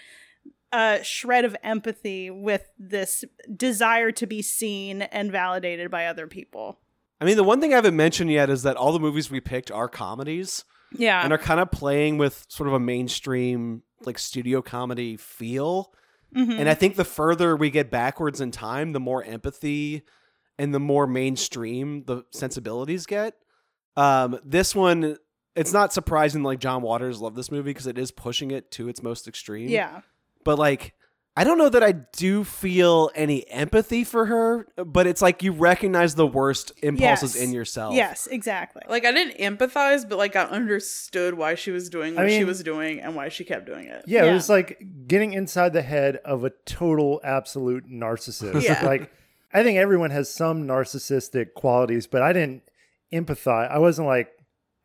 a 0.73 1.01
shred 1.03 1.45
of 1.45 1.57
empathy 1.63 2.31
with 2.31 2.71
this 2.79 3.25
desire 3.55 4.11
to 4.13 4.27
be 4.27 4.41
seen 4.43 5.03
and 5.03 5.31
validated 5.31 5.91
by 5.91 6.07
other 6.07 6.27
people. 6.27 6.79
I 7.21 7.25
mean, 7.25 7.37
the 7.37 7.45
one 7.45 7.61
thing 7.61 7.73
I 7.73 7.77
haven't 7.77 7.95
mentioned 7.95 8.31
yet 8.31 8.51
is 8.51 8.63
that 8.63 8.77
all 8.77 8.93
the 8.93 8.99
movies 8.99 9.31
we 9.31 9.41
picked 9.41 9.71
are 9.71 9.89
comedies 9.89 10.65
Yeah. 10.97 11.23
and 11.23 11.33
are 11.33 11.39
kind 11.39 11.61
of 11.61 11.71
playing 11.71 12.19
with 12.19 12.45
sort 12.49 12.69
of 12.69 12.75
a 12.75 12.81
mainstream 12.81 13.83
like 14.05 14.19
studio 14.19 14.63
comedy 14.63 15.17
feel. 15.17 15.93
Mhm. 16.35 16.59
And 16.59 16.69
I 16.69 16.75
think 16.75 16.97
the 16.97 17.05
further 17.05 17.55
we 17.57 17.71
get 17.71 17.91
backwards 17.91 18.41
in 18.41 18.51
time, 18.51 18.93
the 18.93 19.01
more 19.01 19.23
empathy 19.23 20.03
and 20.59 20.75
the 20.75 20.81
more 20.81 21.07
mainstream 21.07 22.05
the 22.05 22.25
sensibilities 22.31 23.07
get. 23.07 23.35
Um, 23.97 24.39
this 24.45 24.75
one 24.75 25.17
it's 25.55 25.73
not 25.73 25.93
surprising 25.93 26.43
like 26.43 26.59
John 26.61 26.81
Waters 26.81 27.21
loved 27.21 27.37
this 27.37 27.51
movie 27.51 27.71
because 27.71 27.87
it 27.87 27.99
is 27.99 28.11
pushing 28.11 28.51
it 28.51 28.71
to 28.73 28.89
its 28.89 29.03
most 29.03 29.29
extreme. 29.29 29.69
Yeah. 29.69 30.01
But 30.45 30.59
like 30.59 30.95
I 31.35 31.45
don't 31.45 31.57
know 31.57 31.71
that 31.71 31.83
I 31.83 31.93
do 31.93 32.45
feel 32.45 33.11
any 33.15 33.49
empathy 33.51 34.05
for 34.05 34.27
her, 34.27 34.67
but 34.77 35.07
it's 35.07 35.23
like 35.23 35.43
you 35.43 35.53
recognize 35.53 36.15
the 36.15 36.27
worst 36.27 36.73
impulses 36.83 37.35
Yes. 37.35 37.43
in 37.43 37.53
yourself. 37.55 37.95
Yes, 37.95 38.27
exactly. 38.27 38.83
Like 38.87 39.07
I 39.07 39.13
didn't 39.13 39.39
empathize, 39.39 40.07
but 40.07 40.19
like 40.19 40.37
I 40.37 40.43
understood 40.45 41.33
why 41.35 41.55
she 41.55 41.71
was 41.71 41.89
doing 41.89 42.17
what 42.17 42.27
I 42.27 42.29
she 42.37 42.45
was 42.45 42.63
doing 42.63 43.01
and 43.01 43.17
why 43.17 43.31
she 43.31 43.45
kept 43.45 43.65
doing 43.65 43.87
it. 43.87 44.05
Yeah, 44.07 44.25
Yeah. 44.25 44.31
it 44.31 44.35
was 44.35 44.51
like 44.51 44.83
getting 45.07 45.33
inside 45.33 45.73
the 45.73 45.81
head 45.81 46.17
of 46.25 46.45
a 46.45 46.51
total 46.67 47.19
absolute 47.25 47.89
narcissist. 47.91 48.63
Yeah. 48.63 48.85
Like 48.93 49.11
I 49.55 49.63
think 49.63 49.79
everyone 49.79 50.11
has 50.11 50.29
some 50.31 50.65
narcissistic 50.67 51.55
qualities, 51.55 52.07
but 52.07 52.21
I 52.23 52.33
didn't 52.35 52.63
empathize. 53.13 53.71
I 53.71 53.79
wasn't 53.79 54.07
like 54.09 54.31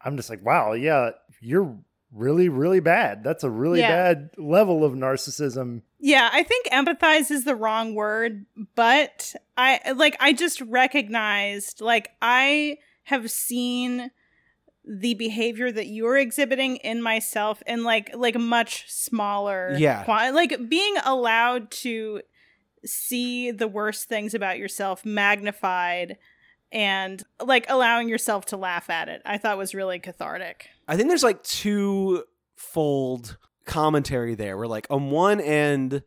I'm 0.02 0.16
just 0.16 0.30
like, 0.30 0.46
wow, 0.46 0.72
yeah, 0.74 1.10
you're 1.42 1.78
really, 2.14 2.50
really 2.50 2.80
bad. 2.80 3.24
That's 3.24 3.44
a 3.44 3.50
really 3.50 3.80
Yeah. 3.82 3.90
bad 4.14 4.30
level 4.38 4.84
of 4.84 4.94
narcissism. 4.94 5.82
Yeah, 6.00 6.30
I 6.32 6.44
think 6.44 6.68
empathize 6.68 7.32
is 7.32 7.44
the 7.44 7.56
wrong 7.56 7.96
word, 7.96 8.46
but 8.76 9.36
I 9.58 9.92
like 9.96 10.16
I 10.20 10.34
just 10.34 10.62
recognized 10.62 11.82
like 11.82 12.12
I 12.22 12.78
have 13.04 13.30
seen 13.32 14.12
the 14.90 15.16
behavior 15.16 15.70
that 15.72 15.88
you're 15.88 16.18
exhibiting 16.18 16.78
in 16.78 17.02
myself 17.02 17.62
in 17.68 17.84
like 17.84 18.16
like 18.16 18.36
much 18.36 18.86
smaller 18.88 19.76
Yeah. 19.78 20.04
like 20.34 20.70
being 20.70 20.96
allowed 21.04 21.72
to 21.72 22.22
see 22.86 23.52
the 23.52 23.68
worst 23.68 24.08
things 24.08 24.34
about 24.34 24.58
yourself 24.60 25.04
magnified 25.06 26.18
and 26.72 27.24
like 27.44 27.66
allowing 27.70 28.10
yourself 28.10 28.46
to 28.48 28.58
laugh 28.58 28.90
at 28.90 29.10
it. 29.10 29.22
I 29.26 29.38
thought 29.38 29.58
was 29.58 29.74
really 29.74 30.00
cathartic. 30.00 30.68
I 30.88 30.96
think 30.98 31.10
there's 31.10 31.24
like 31.24 31.44
two 31.44 32.24
fold 32.56 33.38
commentary 33.66 34.36
there 34.36 34.58
where 34.58 34.68
like 34.68 34.88
on 34.90 35.10
one 35.12 35.40
end 35.42 36.04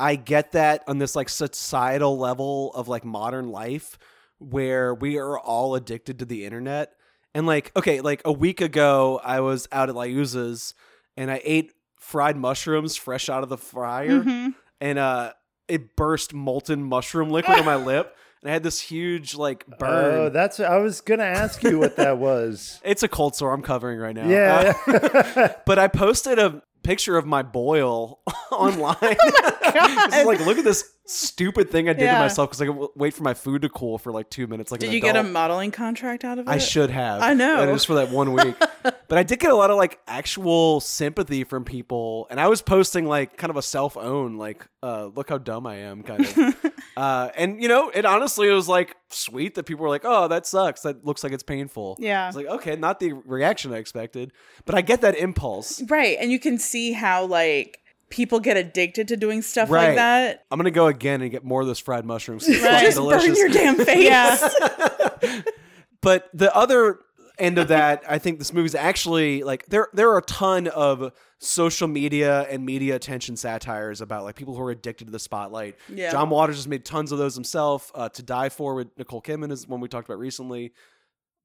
I 0.00 0.14
get 0.14 0.52
that 0.52 0.84
on 0.86 0.98
this 0.98 1.16
like 1.16 1.28
societal 1.28 2.18
level 2.18 2.72
of 2.74 2.86
like 2.86 3.04
modern 3.04 3.48
life 3.48 3.98
where 4.38 4.94
we 4.94 5.18
are 5.18 5.38
all 5.38 5.74
addicted 5.74 6.20
to 6.20 6.24
the 6.24 6.44
internet. 6.44 6.92
And 7.34 7.46
like, 7.46 7.72
okay, 7.76 8.00
like 8.00 8.22
a 8.24 8.32
week 8.32 8.60
ago 8.60 9.20
I 9.24 9.40
was 9.40 9.66
out 9.72 9.88
at 9.88 9.94
Liuzza's 9.96 10.74
and 11.16 11.30
I 11.30 11.40
ate 11.44 11.72
fried 11.98 12.36
mushrooms 12.36 12.96
fresh 12.96 13.28
out 13.28 13.42
of 13.42 13.48
the 13.48 13.58
fryer 13.58 14.22
Mhm. 14.22 14.54
and 14.80 14.98
uh 14.98 15.32
it 15.66 15.96
burst 15.96 16.32
molten 16.32 16.82
mushroom 16.82 17.28
liquid 17.30 17.58
on 17.58 17.64
my 17.64 17.76
lip 17.84 18.16
and 18.42 18.50
I 18.50 18.52
had 18.52 18.62
this 18.62 18.80
huge 18.80 19.34
like 19.34 19.66
burn. 19.78 20.14
Oh, 20.14 20.28
that's 20.28 20.60
I 20.60 20.76
was 20.78 21.00
gonna 21.00 21.24
ask 21.24 21.62
you 21.62 21.78
what 21.78 21.96
that 21.96 22.18
was. 22.18 22.80
it's 22.84 23.02
a 23.02 23.08
cold 23.08 23.34
sore 23.34 23.52
I'm 23.52 23.62
covering 23.62 23.98
right 23.98 24.14
now. 24.14 24.28
Yeah. 24.28 24.74
Uh, 24.86 25.48
but 25.66 25.78
I 25.78 25.88
posted 25.88 26.38
a 26.38 26.62
picture 26.82 27.16
of 27.16 27.26
my 27.26 27.42
boil 27.42 28.20
online. 28.52 28.96
It's 29.02 30.26
like, 30.26 30.40
look 30.46 30.58
at 30.58 30.64
this 30.64 30.90
stupid 31.04 31.70
thing 31.70 31.88
I 31.88 31.92
did 31.92 32.06
to 32.06 32.18
myself 32.18 32.50
because 32.50 32.62
I 32.62 32.66
could 32.66 32.88
wait 32.94 33.14
for 33.14 33.22
my 33.22 33.34
food 33.34 33.62
to 33.62 33.68
cool 33.68 33.98
for 33.98 34.12
like 34.12 34.30
two 34.30 34.46
minutes. 34.46 34.70
Like, 34.70 34.80
Did 34.80 34.92
you 34.92 35.00
get 35.00 35.16
a 35.16 35.22
modeling 35.22 35.70
contract 35.70 36.24
out 36.24 36.38
of 36.38 36.46
it? 36.46 36.50
I 36.50 36.58
should 36.58 36.90
have. 36.90 37.22
I 37.22 37.34
know. 37.34 37.60
And 37.60 37.72
just 37.74 37.86
for 37.86 37.94
that 37.94 38.10
one 38.10 38.32
week. 38.32 38.54
but 38.82 39.18
I 39.18 39.22
did 39.22 39.38
get 39.38 39.50
a 39.50 39.54
lot 39.56 39.70
of 39.70 39.76
like 39.76 39.98
actual 40.06 40.80
sympathy 40.80 41.44
from 41.44 41.64
people. 41.64 42.26
And 42.30 42.40
I 42.40 42.48
was 42.48 42.62
posting 42.62 43.06
like 43.06 43.36
kind 43.36 43.50
of 43.50 43.56
a 43.56 43.62
self 43.62 43.96
own, 43.96 44.36
like, 44.36 44.66
uh, 44.82 45.06
look 45.06 45.28
how 45.28 45.38
dumb 45.38 45.66
I 45.66 45.76
am 45.76 46.02
kind 46.02 46.24
of. 46.24 46.72
Uh, 46.98 47.30
and 47.36 47.62
you 47.62 47.68
know, 47.68 47.90
it 47.94 48.04
honestly 48.04 48.50
was 48.50 48.68
like 48.68 48.96
sweet 49.08 49.54
that 49.54 49.64
people 49.66 49.84
were 49.84 49.88
like, 49.88 50.04
oh, 50.04 50.26
that 50.26 50.46
sucks. 50.46 50.80
That 50.80 51.04
looks 51.04 51.22
like 51.22 51.32
it's 51.32 51.44
painful. 51.44 51.96
Yeah. 52.00 52.26
It's 52.26 52.36
like, 52.36 52.46
okay, 52.46 52.74
not 52.74 52.98
the 52.98 53.12
reaction 53.12 53.72
I 53.72 53.76
expected. 53.76 54.32
But 54.64 54.74
I 54.74 54.80
get 54.80 55.02
that 55.02 55.14
impulse. 55.16 55.80
Right, 55.88 56.16
and 56.20 56.32
you 56.32 56.40
can 56.40 56.58
see 56.58 56.90
how 56.92 57.24
like 57.26 57.78
people 58.10 58.40
get 58.40 58.56
addicted 58.56 59.06
to 59.08 59.16
doing 59.16 59.42
stuff 59.42 59.70
Right. 59.70 59.88
like 59.88 59.96
that. 59.96 60.44
I'm 60.50 60.58
gonna 60.58 60.72
go 60.72 60.88
again 60.88 61.22
and 61.22 61.30
get 61.30 61.44
more 61.44 61.60
of 61.60 61.68
those 61.68 61.78
fried 61.78 62.04
mushrooms. 62.04 62.48
Right. 62.62 62.82
Just 62.82 62.96
delicious. 62.96 63.26
burn 63.28 63.36
your 63.36 63.48
damn 63.50 63.76
face. 63.76 64.04
Yeah. 64.04 65.42
but 66.00 66.28
the 66.34 66.52
other 66.56 66.98
end 67.38 67.58
of 67.58 67.68
that, 67.68 68.02
I 68.08 68.18
think 68.18 68.38
this 68.38 68.52
movie's 68.52 68.74
actually 68.74 69.42
like 69.42 69.66
there 69.66 69.88
there 69.92 70.10
are 70.10 70.18
a 70.18 70.22
ton 70.22 70.68
of 70.68 71.12
social 71.38 71.88
media 71.88 72.42
and 72.50 72.64
media 72.64 72.96
attention 72.96 73.36
satires 73.36 74.00
about 74.00 74.24
like 74.24 74.34
people 74.34 74.54
who 74.54 74.62
are 74.62 74.70
addicted 74.70 75.06
to 75.06 75.10
the 75.10 75.18
spotlight. 75.18 75.76
Yeah. 75.88 76.10
John 76.10 76.30
Waters 76.30 76.56
has 76.56 76.66
made 76.66 76.84
tons 76.84 77.12
of 77.12 77.18
those 77.18 77.34
himself. 77.34 77.90
Uh, 77.94 78.08
to 78.10 78.22
Die 78.22 78.48
For 78.48 78.74
with 78.74 78.88
Nicole 78.98 79.22
Kidman 79.22 79.52
is 79.52 79.66
one 79.66 79.80
we 79.80 79.88
talked 79.88 80.08
about 80.08 80.18
recently. 80.18 80.72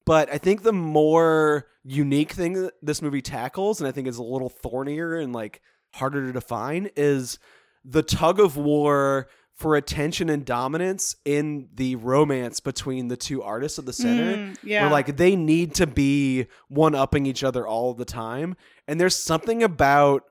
But 0.06 0.32
I 0.32 0.38
think 0.38 0.64
the 0.64 0.74
more 0.74 1.68
unique 1.84 2.34
thing 2.34 2.54
that 2.54 2.74
this 2.82 3.02
movie 3.02 3.22
tackles, 3.22 3.80
and 3.80 3.88
I 3.88 3.92
think 3.92 4.08
is 4.08 4.18
a 4.18 4.24
little 4.24 4.50
thornier 4.50 5.16
and 5.16 5.34
like 5.34 5.62
harder 5.94 6.26
to 6.26 6.34
define, 6.34 6.90
is 6.96 7.40
the 7.86 8.04
tug 8.04 8.40
of 8.40 8.58
war 8.58 9.28
for 9.56 9.76
attention 9.76 10.30
and 10.30 10.46
dominance 10.46 11.16
in 11.26 11.70
the 11.76 11.96
romance 11.98 12.60
between 12.60 13.08
the 13.08 13.16
two 13.18 13.42
artists 13.44 13.78
at 13.80 13.86
the 13.86 13.94
center. 13.94 14.36
Mm, 14.38 14.58
yeah. 14.64 14.82
Where 14.84 14.92
like 14.92 15.16
they 15.18 15.36
need 15.36 15.76
to 15.76 15.88
be 15.88 16.48
one 16.70 16.96
upping 16.96 17.26
each 17.26 17.44
other 17.44 17.68
all 17.68 17.94
the 17.94 18.06
time. 18.06 18.56
And 18.88 19.00
there's 19.00 19.16
something 19.16 19.62
about 19.64 20.24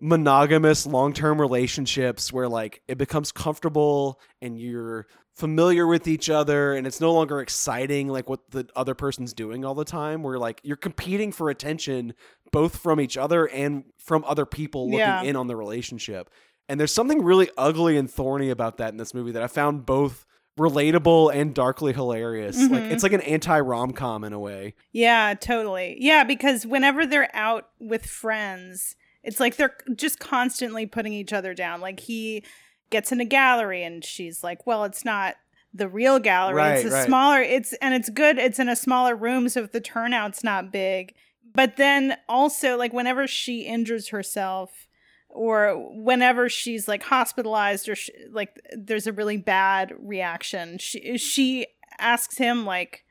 monogamous 0.00 0.86
long 0.86 1.12
term 1.12 1.40
relationships 1.40 2.32
where 2.32 2.48
like 2.48 2.82
it 2.88 2.98
becomes 2.98 3.30
comfortable 3.30 4.20
and 4.40 4.58
you're 4.58 5.06
familiar 5.36 5.86
with 5.86 6.06
each 6.08 6.28
other 6.28 6.74
and 6.74 6.86
it's 6.86 7.00
no 7.00 7.12
longer 7.12 7.40
exciting 7.40 8.08
like 8.08 8.28
what 8.28 8.40
the 8.50 8.66
other 8.76 8.94
person's 8.94 9.32
doing 9.32 9.64
all 9.64 9.74
the 9.74 9.84
time 9.84 10.22
where 10.22 10.38
like 10.38 10.60
you're 10.64 10.76
competing 10.76 11.30
for 11.32 11.48
attention 11.50 12.12
both 12.50 12.76
from 12.76 13.00
each 13.00 13.16
other 13.16 13.46
and 13.48 13.84
from 13.96 14.24
other 14.26 14.44
people 14.44 14.86
looking 14.86 14.98
Yeah. 14.98 15.22
in 15.22 15.36
on 15.36 15.46
the 15.46 15.56
relationship 15.56 16.28
and 16.68 16.78
there's 16.80 16.92
something 16.94 17.22
really 17.22 17.50
ugly 17.58 17.96
and 17.96 18.10
thorny 18.10 18.50
about 18.50 18.76
that 18.78 18.90
in 18.92 18.96
this 18.96 19.12
movie 19.14 19.32
that 19.32 19.42
i 19.42 19.46
found 19.46 19.84
both 19.86 20.24
relatable 20.58 21.34
and 21.34 21.54
darkly 21.54 21.92
hilarious 21.92 22.56
like 22.58 22.82
Mhm. 22.82 22.90
it's 22.92 23.02
like 23.02 23.12
an 23.14 23.22
anti-rom-com 23.22 24.22
in 24.24 24.32
a 24.32 24.38
way 24.38 24.74
Yeah, 24.92 25.34
totally. 25.34 25.96
Yeah, 25.98 26.24
because 26.24 26.66
whenever 26.66 27.06
they're 27.06 27.34
out 27.34 27.70
with 27.80 28.04
friends, 28.06 28.94
it's 29.24 29.40
like 29.40 29.56
they're 29.56 29.74
just 29.96 30.18
constantly 30.18 30.84
putting 30.84 31.14
each 31.14 31.32
other 31.32 31.54
down. 31.54 31.80
Like 31.80 32.00
he 32.00 32.44
gets 32.90 33.10
in 33.12 33.20
a 33.20 33.24
gallery 33.24 33.82
and 33.82 34.04
she's 34.04 34.44
like, 34.44 34.66
"Well, 34.66 34.84
it's 34.84 35.04
not 35.06 35.36
the 35.72 35.88
real 35.88 36.18
gallery. 36.18 36.62
it's 36.62 36.84
a 36.84 36.90
right. 36.90 37.06
smaller 37.06 37.40
it's 37.40 37.72
and 37.74 37.94
it's 37.94 38.10
good. 38.10 38.36
It's 38.38 38.58
in 38.58 38.68
a 38.68 38.76
smaller 38.76 39.16
room 39.16 39.48
so 39.48 39.62
if 39.62 39.72
the 39.72 39.80
turnout's 39.80 40.44
not 40.44 40.70
big." 40.70 41.14
But 41.54 41.76
then 41.76 42.18
also 42.28 42.76
like 42.76 42.92
whenever 42.92 43.26
she 43.26 43.62
injures 43.62 44.08
herself 44.08 44.86
or 45.32 45.74
whenever 45.90 46.48
she's 46.48 46.86
like 46.86 47.02
hospitalized 47.02 47.88
or 47.88 47.94
sh- 47.94 48.10
like 48.30 48.60
there's 48.76 49.06
a 49.06 49.12
really 49.12 49.38
bad 49.38 49.92
reaction, 49.98 50.78
she 50.78 51.16
she 51.18 51.66
asks 51.98 52.38
him 52.38 52.64
like 52.64 53.04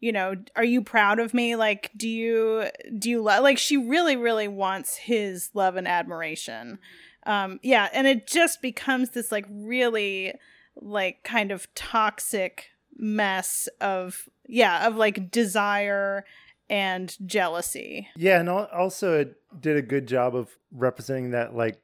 you 0.00 0.12
know 0.12 0.34
are 0.56 0.64
you 0.64 0.82
proud 0.82 1.18
of 1.18 1.34
me? 1.34 1.56
Like 1.56 1.90
do 1.96 2.08
you 2.08 2.66
do 2.98 3.10
you 3.10 3.22
love 3.22 3.42
like 3.42 3.58
she 3.58 3.76
really 3.76 4.16
really 4.16 4.48
wants 4.48 4.96
his 4.96 5.50
love 5.54 5.76
and 5.76 5.88
admiration. 5.88 6.78
Um 7.26 7.60
yeah 7.62 7.88
and 7.92 8.06
it 8.06 8.26
just 8.26 8.62
becomes 8.62 9.10
this 9.10 9.32
like 9.32 9.46
really 9.50 10.34
like 10.76 11.22
kind 11.24 11.50
of 11.50 11.72
toxic 11.74 12.70
mess 12.96 13.68
of 13.80 14.28
yeah 14.46 14.86
of 14.86 14.96
like 14.96 15.30
desire 15.30 16.24
and 16.70 17.16
jealousy 17.26 18.08
Yeah, 18.16 18.40
and 18.40 18.48
also 18.48 19.18
it 19.20 19.36
did 19.60 19.76
a 19.76 19.82
good 19.82 20.06
job 20.06 20.34
of 20.34 20.48
representing 20.72 21.30
that 21.32 21.54
like 21.54 21.80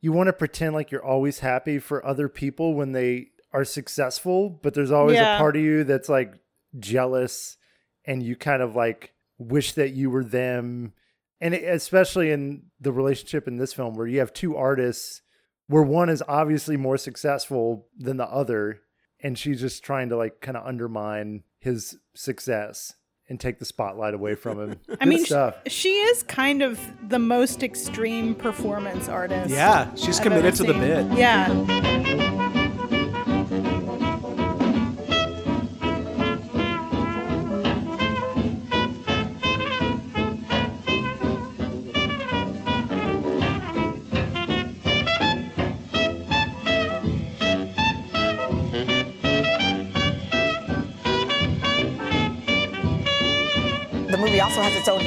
you 0.00 0.12
want 0.12 0.28
to 0.28 0.32
pretend 0.32 0.74
like 0.74 0.90
you're 0.90 1.04
always 1.04 1.40
happy 1.40 1.78
for 1.78 2.04
other 2.06 2.28
people 2.28 2.74
when 2.74 2.92
they 2.92 3.28
are 3.52 3.64
successful, 3.64 4.48
but 4.48 4.72
there's 4.74 4.92
always 4.92 5.16
Yeah. 5.16 5.36
a 5.36 5.38
part 5.38 5.56
of 5.56 5.62
you 5.62 5.84
that's 5.84 6.08
like 6.08 6.34
jealous 6.78 7.56
and 8.06 8.22
you 8.22 8.36
kind 8.36 8.62
of 8.62 8.74
like 8.76 9.12
wish 9.38 9.72
that 9.72 9.90
you 9.90 10.08
were 10.10 10.24
them. 10.24 10.92
And 11.40 11.54
it, 11.54 11.64
especially 11.64 12.30
in 12.30 12.64
the 12.80 12.92
relationship 12.92 13.48
in 13.48 13.56
this 13.56 13.72
film 13.72 13.94
where 13.94 14.06
you 14.06 14.20
have 14.20 14.32
two 14.32 14.56
artists 14.56 15.22
where 15.66 15.82
one 15.82 16.08
is 16.08 16.22
obviously 16.28 16.76
more 16.76 16.96
successful 16.96 17.88
than 17.98 18.16
the 18.16 18.26
other 18.26 18.80
and 19.22 19.38
she's 19.38 19.60
just 19.60 19.82
trying 19.84 20.08
to 20.08 20.16
like 20.16 20.40
kind 20.40 20.56
of 20.56 20.66
undermine 20.66 21.42
his 21.58 21.98
success 22.14 22.94
and 23.30 23.40
take 23.40 23.58
the 23.58 23.64
spotlight 23.64 24.12
away 24.12 24.34
from 24.34 24.60
him. 24.60 24.76
I 24.90 24.96
Good 24.96 25.08
mean, 25.08 25.24
stuff. 25.24 25.54
she 25.68 25.90
is 25.92 26.22
kind 26.24 26.62
of 26.62 26.78
the 27.08 27.18
most 27.18 27.62
extreme 27.62 28.34
performance 28.34 29.08
artist. 29.08 29.50
yeah 29.50 29.94
she's 29.94 30.18
I've 30.18 30.24
committed 30.24 30.44
ever 30.46 30.56
to 30.58 30.62
the 30.64 30.72
seen. 30.72 30.80
bit 31.08 31.18
Yeah. 31.18 32.49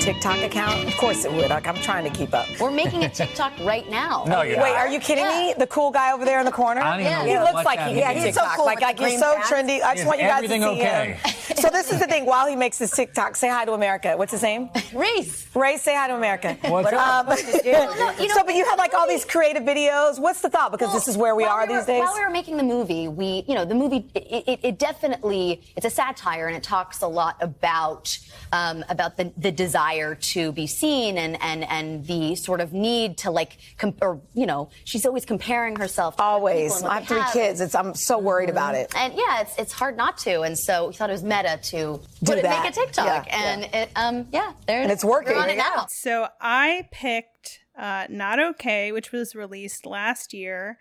TikTok 0.04 0.40
account. 0.40 0.86
Of 0.86 0.98
course 0.98 1.24
it 1.24 1.32
would. 1.32 1.50
Like, 1.50 1.66
I'm 1.66 1.76
trying 1.78 2.04
to 2.04 2.10
keep 2.10 2.34
up. 2.34 2.46
We're 2.60 2.72
making 2.72 3.06
a 3.06 3.10
TikTok 3.22 3.54
right 3.62 3.90
now. 3.90 4.26
No, 4.28 4.42
you're 4.42 4.58
Wait, 4.62 4.72
not. 4.72 4.80
are 4.80 4.88
you 4.90 5.00
kidding 5.00 5.26
me? 5.26 5.54
The 5.58 5.68
cool 5.68 5.92
guy 5.92 6.12
over 6.12 6.26
there 6.26 6.40
in 6.40 6.46
the 6.46 6.52
corner? 6.52 6.82
I 6.82 6.98
don't 6.98 7.06
even 7.08 7.26
know 7.26 7.46
He 7.46 7.54
looks 7.54 7.66
like 7.66 7.80
he, 7.80 8.00
yeah, 8.00 8.12
he's 8.12 8.36
so 8.36 8.42
cool. 8.58 8.66
like 8.66 8.82
Like, 8.82 9.00
he's 9.00 9.18
so 9.20 9.34
pants. 9.36 9.50
trendy. 9.50 9.82
I 9.82 9.94
just 9.94 10.00
Is 10.02 10.06
want 10.06 10.20
you 10.20 10.28
guys 10.28 10.42
to 10.44 10.50
see 10.50 10.64
okay? 10.64 11.14
him. 11.14 11.34
So 11.64 11.70
this 11.70 11.92
is 11.94 12.00
the 12.00 12.08
thing. 12.08 12.26
While 12.26 12.48
he 12.48 12.56
makes 12.58 12.78
his 12.78 12.92
TikTok, 12.92 13.36
say 13.38 13.48
hi 13.48 13.64
to 13.64 13.72
America. 13.74 14.16
What's 14.18 14.32
his 14.34 14.42
name? 14.42 14.70
Reese. 14.94 15.48
Ray, 15.56 15.78
say 15.78 15.96
hi 15.96 16.08
to 16.10 16.16
America. 16.16 16.58
What's 16.68 16.92
up? 16.92 17.28
Um, 17.30 17.38
you 17.64 17.72
know- 17.72 18.28
so, 18.34 18.44
but 18.44 18.56
you 18.56 18.66
have 18.66 18.78
like 18.78 18.94
all 18.94 19.08
these 19.08 19.24
creative 19.24 19.64
videos. 19.64 20.20
What's 20.20 20.42
the 20.42 20.50
thought? 20.50 20.72
Because 20.72 20.92
this 20.94 21.08
is 21.08 21.16
where 21.18 21.36
we 21.36 21.44
While 21.44 21.52
are 21.54 21.68
were- 21.68 21.78
these 21.78 21.86
days. 21.86 22.00
While 22.02 22.16
we 22.16 22.22
were 22.26 22.30
making 22.32 22.58
the 22.58 22.64
movie, 22.64 23.08
we, 23.08 23.46
you 23.48 23.56
know, 23.56 23.64
the 23.64 23.76
movie, 23.76 24.10
it, 24.16 24.44
it, 24.48 24.60
it 24.64 24.80
definitely, 24.80 25.62
it's 25.78 25.86
a 25.86 25.90
satire 25.90 26.48
and 26.48 26.58
it 26.58 26.64
talks 26.64 27.02
a 27.02 27.08
lot 27.08 27.38
about, 27.40 28.18
um, 28.52 28.84
about 28.90 29.16
the, 29.18 29.32
the 29.38 29.52
desire 29.52 30.03
to 30.16 30.52
be 30.52 30.68
seen 30.68 31.18
and, 31.18 31.38
and, 31.42 31.64
and 31.64 32.06
the 32.06 32.36
sort 32.36 32.62
of 32.62 32.74
need 32.74 33.18
to 33.20 33.32
like, 33.32 33.58
com- 33.78 33.96
or, 34.02 34.22
you 34.34 34.46
know, 34.46 34.70
she's 34.84 35.06
always 35.06 35.26
comparing 35.26 35.76
herself 35.76 36.16
to 36.18 36.24
other 36.24 36.40
people 36.40 36.48
Always. 36.50 36.82
and 36.82 36.92
I 36.92 37.00
have 37.00 37.08
three 37.08 37.24
kids. 37.42 37.62
It's, 37.62 37.76
I'm 37.76 37.94
so 37.96 38.18
worried 38.20 38.50
about 38.50 38.76
it. 38.76 38.92
And 38.96 39.14
yeah, 39.14 39.42
it's, 39.42 39.58
it's 39.58 39.74
hard 39.74 39.98
not 39.98 40.18
to. 40.20 40.42
And 40.42 40.58
so 40.58 40.88
we 40.88 40.94
thought 40.94 41.10
it 41.10 41.14
was 41.14 41.24
meta 41.24 41.60
to 41.72 41.78
Do 41.78 42.00
put 42.26 42.38
it, 42.38 42.44
make 42.44 42.66
a 42.66 42.72
TikTok. 42.72 43.26
Yeah, 43.28 43.46
and 43.52 43.64
it, 43.74 43.90
um, 43.96 44.28
yeah, 44.32 44.54
there 44.68 44.82
And 44.82 44.92
it's 44.92 45.04
working. 45.06 45.38
On 45.38 45.50
it 45.50 45.58
Yeah. 45.58 45.70
now. 45.76 45.86
So 45.90 46.28
I 46.42 46.88
picked 46.92 47.60
uh, 47.78 48.06
Not 48.10 48.40
Okay, 48.40 48.92
which 48.92 49.12
was 49.12 49.34
released 49.36 49.86
last 49.86 50.34
year. 50.34 50.78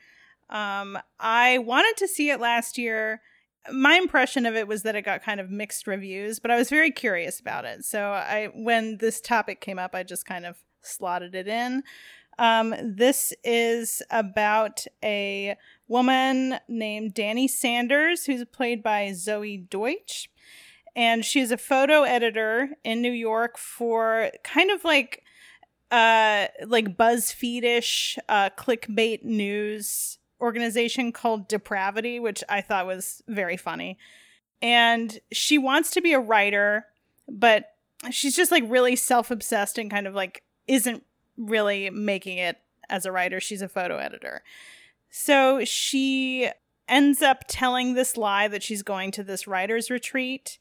Um, 0.50 0.98
I 1.18 1.58
wanted 1.58 1.96
to 1.98 2.08
see 2.08 2.28
it 2.30 2.38
last 2.40 2.76
year. 2.76 3.22
My 3.70 3.96
impression 3.96 4.46
of 4.46 4.56
it 4.56 4.66
was 4.66 4.82
that 4.82 4.96
it 4.96 5.02
got 5.02 5.22
kind 5.22 5.40
of 5.40 5.50
mixed 5.50 5.86
reviews, 5.86 6.38
but 6.38 6.50
I 6.50 6.56
was 6.56 6.68
very 6.68 6.90
curious 6.90 7.38
about 7.38 7.64
it. 7.64 7.84
So 7.84 8.10
I, 8.10 8.50
when 8.54 8.98
this 8.98 9.20
topic 9.20 9.60
came 9.60 9.78
up, 9.78 9.94
I 9.94 10.02
just 10.02 10.26
kind 10.26 10.46
of 10.46 10.56
slotted 10.82 11.34
it 11.34 11.46
in. 11.46 11.82
Um, 12.38 12.74
this 12.82 13.32
is 13.44 14.02
about 14.10 14.84
a 15.04 15.56
woman 15.86 16.58
named 16.66 17.14
Danny 17.14 17.46
Sanders, 17.46 18.24
who's 18.24 18.44
played 18.46 18.82
by 18.82 19.10
Zoey 19.10 19.68
Deutch 19.68 20.28
and 20.94 21.24
she's 21.24 21.50
a 21.50 21.56
photo 21.56 22.02
editor 22.02 22.70
in 22.84 23.00
New 23.00 23.12
York 23.12 23.56
for 23.56 24.30
kind 24.44 24.70
of 24.70 24.84
like 24.84 25.22
uh 25.90 26.46
like 26.66 26.96
BuzzFeedish 26.96 28.18
uh 28.28 28.50
clickbait 28.56 29.24
news 29.24 30.18
organization 30.42 31.12
called 31.12 31.48
Depravity, 31.48 32.18
which 32.20 32.44
I 32.48 32.60
thought 32.60 32.86
was 32.86 33.22
very 33.28 33.56
funny. 33.56 33.96
And 34.60 35.18
she 35.32 35.56
wants 35.56 35.90
to 35.92 36.02
be 36.02 36.12
a 36.12 36.20
writer, 36.20 36.86
but 37.28 37.70
she's 38.10 38.36
just 38.36 38.50
like 38.50 38.64
really 38.66 38.96
self-obsessed 38.96 39.78
and 39.78 39.90
kind 39.90 40.06
of 40.06 40.14
like 40.14 40.42
isn't 40.66 41.04
really 41.36 41.88
making 41.90 42.38
it 42.38 42.58
as 42.90 43.06
a 43.06 43.12
writer. 43.12 43.40
She's 43.40 43.62
a 43.62 43.68
photo 43.68 43.96
editor. 43.96 44.42
So 45.08 45.64
she 45.64 46.50
ends 46.88 47.22
up 47.22 47.44
telling 47.46 47.94
this 47.94 48.16
lie 48.16 48.48
that 48.48 48.62
she's 48.62 48.82
going 48.82 49.12
to 49.12 49.22
this 49.22 49.46
writer's 49.46 49.90
retreat. 49.90 50.58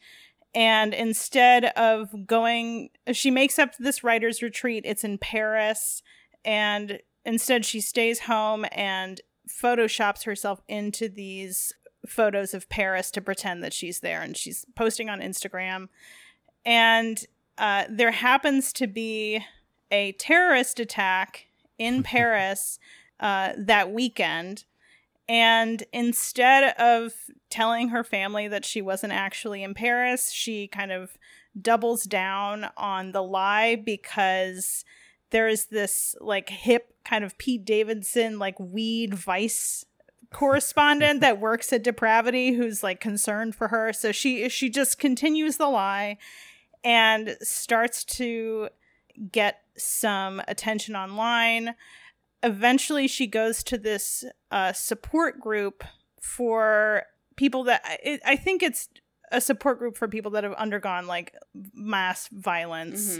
And 0.53 0.93
instead 0.93 1.65
of 1.75 2.27
going, 2.27 2.89
she 3.11 3.31
makes 3.31 3.57
up 3.57 3.75
this 3.77 4.03
writer's 4.03 4.41
retreat. 4.41 4.83
It's 4.85 5.03
in 5.03 5.17
Paris. 5.17 6.03
And 6.45 6.99
instead, 7.25 7.65
she 7.65 7.81
stays 7.81 8.21
home 8.21 8.65
and 8.71 9.21
photoshops 9.51 10.23
herself 10.23 10.61
into 10.67 11.09
these 11.09 11.73
photos 12.07 12.53
of 12.53 12.69
Paris 12.69 13.11
to 13.11 13.21
pretend 13.21 13.63
that 13.63 13.73
she's 13.73 13.99
there. 13.99 14.21
And 14.21 14.35
she's 14.35 14.65
posting 14.75 15.09
on 15.09 15.19
Instagram. 15.19 15.89
And 16.65 17.23
uh, 17.57 17.85
there 17.89 18.11
happens 18.11 18.73
to 18.73 18.87
be 18.87 19.45
a 19.91 20.13
terrorist 20.13 20.79
attack 20.79 21.47
in 21.77 22.03
Paris 22.03 22.79
uh, 23.19 23.53
that 23.57 23.91
weekend. 23.91 24.65
And 25.29 25.83
instead 25.93 26.75
of 26.77 27.13
telling 27.49 27.89
her 27.89 28.03
family 28.03 28.47
that 28.47 28.65
she 28.65 28.81
wasn't 28.81 29.13
actually 29.13 29.63
in 29.63 29.73
Paris, 29.73 30.31
she 30.31 30.67
kind 30.67 30.91
of 30.91 31.17
doubles 31.59 32.03
down 32.03 32.67
on 32.77 33.11
the 33.11 33.21
lie 33.21 33.75
because 33.75 34.83
there's 35.31 35.65
this 35.65 36.15
like 36.21 36.49
hip 36.49 36.93
kind 37.03 37.23
of 37.23 37.37
Pete 37.37 37.65
Davidson, 37.65 38.39
like 38.39 38.59
weed 38.59 39.13
vice 39.13 39.85
correspondent 40.31 41.21
that 41.21 41.39
works 41.41 41.73
at 41.73 41.83
Depravity 41.83 42.53
who's 42.53 42.83
like 42.83 42.99
concerned 42.99 43.55
for 43.55 43.69
her. 43.69 43.91
So 43.91 44.11
she 44.11 44.47
she 44.49 44.69
just 44.69 44.99
continues 44.99 45.57
the 45.57 45.67
lie 45.67 46.17
and 46.83 47.37
starts 47.41 48.03
to 48.05 48.69
get 49.31 49.61
some 49.77 50.41
attention 50.47 50.95
online. 50.95 51.75
Eventually 52.43 53.07
she 53.07 53.27
goes 53.27 53.63
to 53.63 53.77
this 53.77 54.23
uh, 54.51 54.73
support 54.73 55.39
group 55.39 55.83
for 56.21 57.03
people 57.35 57.63
that 57.65 57.81
I, 57.85 58.19
I 58.25 58.35
think 58.35 58.63
it's 58.63 58.89
a 59.31 59.39
support 59.39 59.79
group 59.79 59.97
for 59.97 60.07
people 60.07 60.31
that 60.31 60.43
have 60.43 60.53
undergone 60.53 61.07
like 61.07 61.33
mass 61.73 62.27
violence 62.31 63.17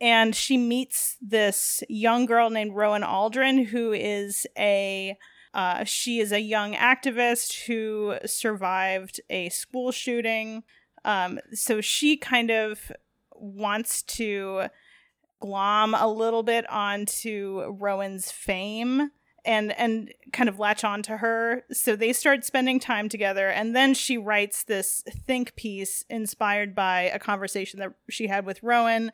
and 0.00 0.34
she 0.34 0.56
meets 0.56 1.16
this 1.20 1.82
young 1.88 2.26
girl 2.26 2.50
named 2.50 2.74
Rowan 2.74 3.02
Aldren 3.02 3.66
who 3.66 3.92
is 3.92 4.46
a 4.56 5.16
uh, 5.54 5.82
she 5.84 6.20
is 6.20 6.30
a 6.30 6.40
young 6.40 6.74
activist 6.74 7.66
who 7.66 8.16
survived 8.26 9.20
a 9.30 9.48
school 9.48 9.92
shooting 9.92 10.62
um, 11.04 11.38
so 11.52 11.80
she 11.80 12.16
kind 12.16 12.50
of 12.50 12.92
wants 13.32 14.02
to 14.02 14.64
glom 15.40 15.94
a 15.94 16.08
little 16.08 16.42
bit 16.42 16.68
onto 16.70 17.62
Rowan's 17.78 18.30
fame 18.30 19.10
and 19.44 19.72
and 19.78 20.12
kind 20.32 20.48
of 20.48 20.58
latch 20.58 20.84
on 20.84 21.02
to 21.04 21.18
her. 21.18 21.64
So 21.72 21.96
they 21.96 22.12
start 22.12 22.44
spending 22.44 22.80
time 22.80 23.08
together 23.08 23.48
and 23.48 23.74
then 23.74 23.94
she 23.94 24.18
writes 24.18 24.64
this 24.64 25.02
think 25.26 25.54
piece 25.56 26.04
inspired 26.10 26.74
by 26.74 27.02
a 27.02 27.18
conversation 27.18 27.78
that 27.80 27.92
she 28.10 28.26
had 28.26 28.44
with 28.44 28.62
Rowan 28.62 29.12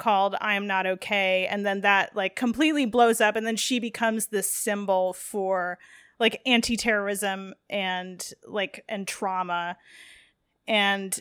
called 0.00 0.34
I 0.40 0.54
am 0.54 0.66
not 0.66 0.86
okay 0.86 1.46
and 1.48 1.64
then 1.64 1.82
that 1.82 2.16
like 2.16 2.34
completely 2.34 2.86
blows 2.86 3.20
up 3.20 3.36
and 3.36 3.46
then 3.46 3.56
she 3.56 3.78
becomes 3.78 4.26
this 4.26 4.50
symbol 4.50 5.12
for 5.12 5.78
like 6.18 6.40
anti-terrorism 6.44 7.54
and 7.68 8.26
like 8.46 8.84
and 8.88 9.06
trauma. 9.06 9.76
And 10.66 11.18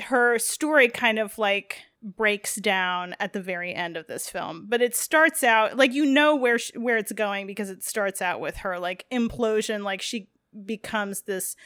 her 0.00 0.38
story 0.38 0.88
kind 0.88 1.18
of 1.18 1.38
like 1.38 1.78
breaks 2.02 2.56
down 2.56 3.14
at 3.20 3.32
the 3.32 3.40
very 3.40 3.74
end 3.74 3.96
of 3.96 4.06
this 4.06 4.28
film 4.28 4.66
but 4.68 4.80
it 4.80 4.94
starts 4.94 5.42
out 5.42 5.76
like 5.76 5.92
you 5.92 6.04
know 6.04 6.36
where 6.36 6.58
sh- 6.58 6.70
where 6.76 6.96
it's 6.98 7.10
going 7.10 7.48
because 7.48 7.68
it 7.68 7.82
starts 7.82 8.22
out 8.22 8.38
with 8.38 8.58
her 8.58 8.78
like 8.78 9.06
implosion 9.10 9.82
like 9.82 10.00
she 10.00 10.28
becomes 10.64 11.22
this 11.22 11.56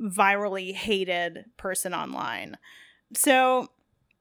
virally 0.00 0.74
hated 0.74 1.44
person 1.56 1.94
online. 1.94 2.56
So 3.14 3.68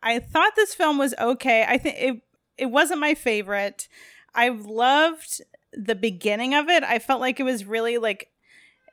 i 0.04 0.20
thought 0.20 0.54
this 0.56 0.74
film 0.74 0.98
was 0.98 1.14
okay. 1.20 1.66
I 1.68 1.78
think 1.78 1.96
it 1.98 2.22
it 2.58 2.66
wasn't 2.68 3.00
my 3.00 3.16
favorite. 3.16 3.88
I 4.36 4.50
loved 4.50 5.42
the 5.74 5.96
beginning 5.96 6.54
of 6.54 6.70
it. 6.70 6.84
I 6.84 7.00
felt 7.00 7.22
like 7.22 7.40
it 7.40 7.44
was 7.44 7.66
really 7.66 7.98
like 7.98 8.30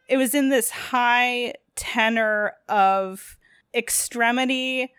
it 0.09 0.17
was 0.17 0.35
in 0.35 0.49
this 0.49 0.71
high 0.71 1.55
tenor 1.77 2.55
of 2.69 3.37
extremity 3.75 4.93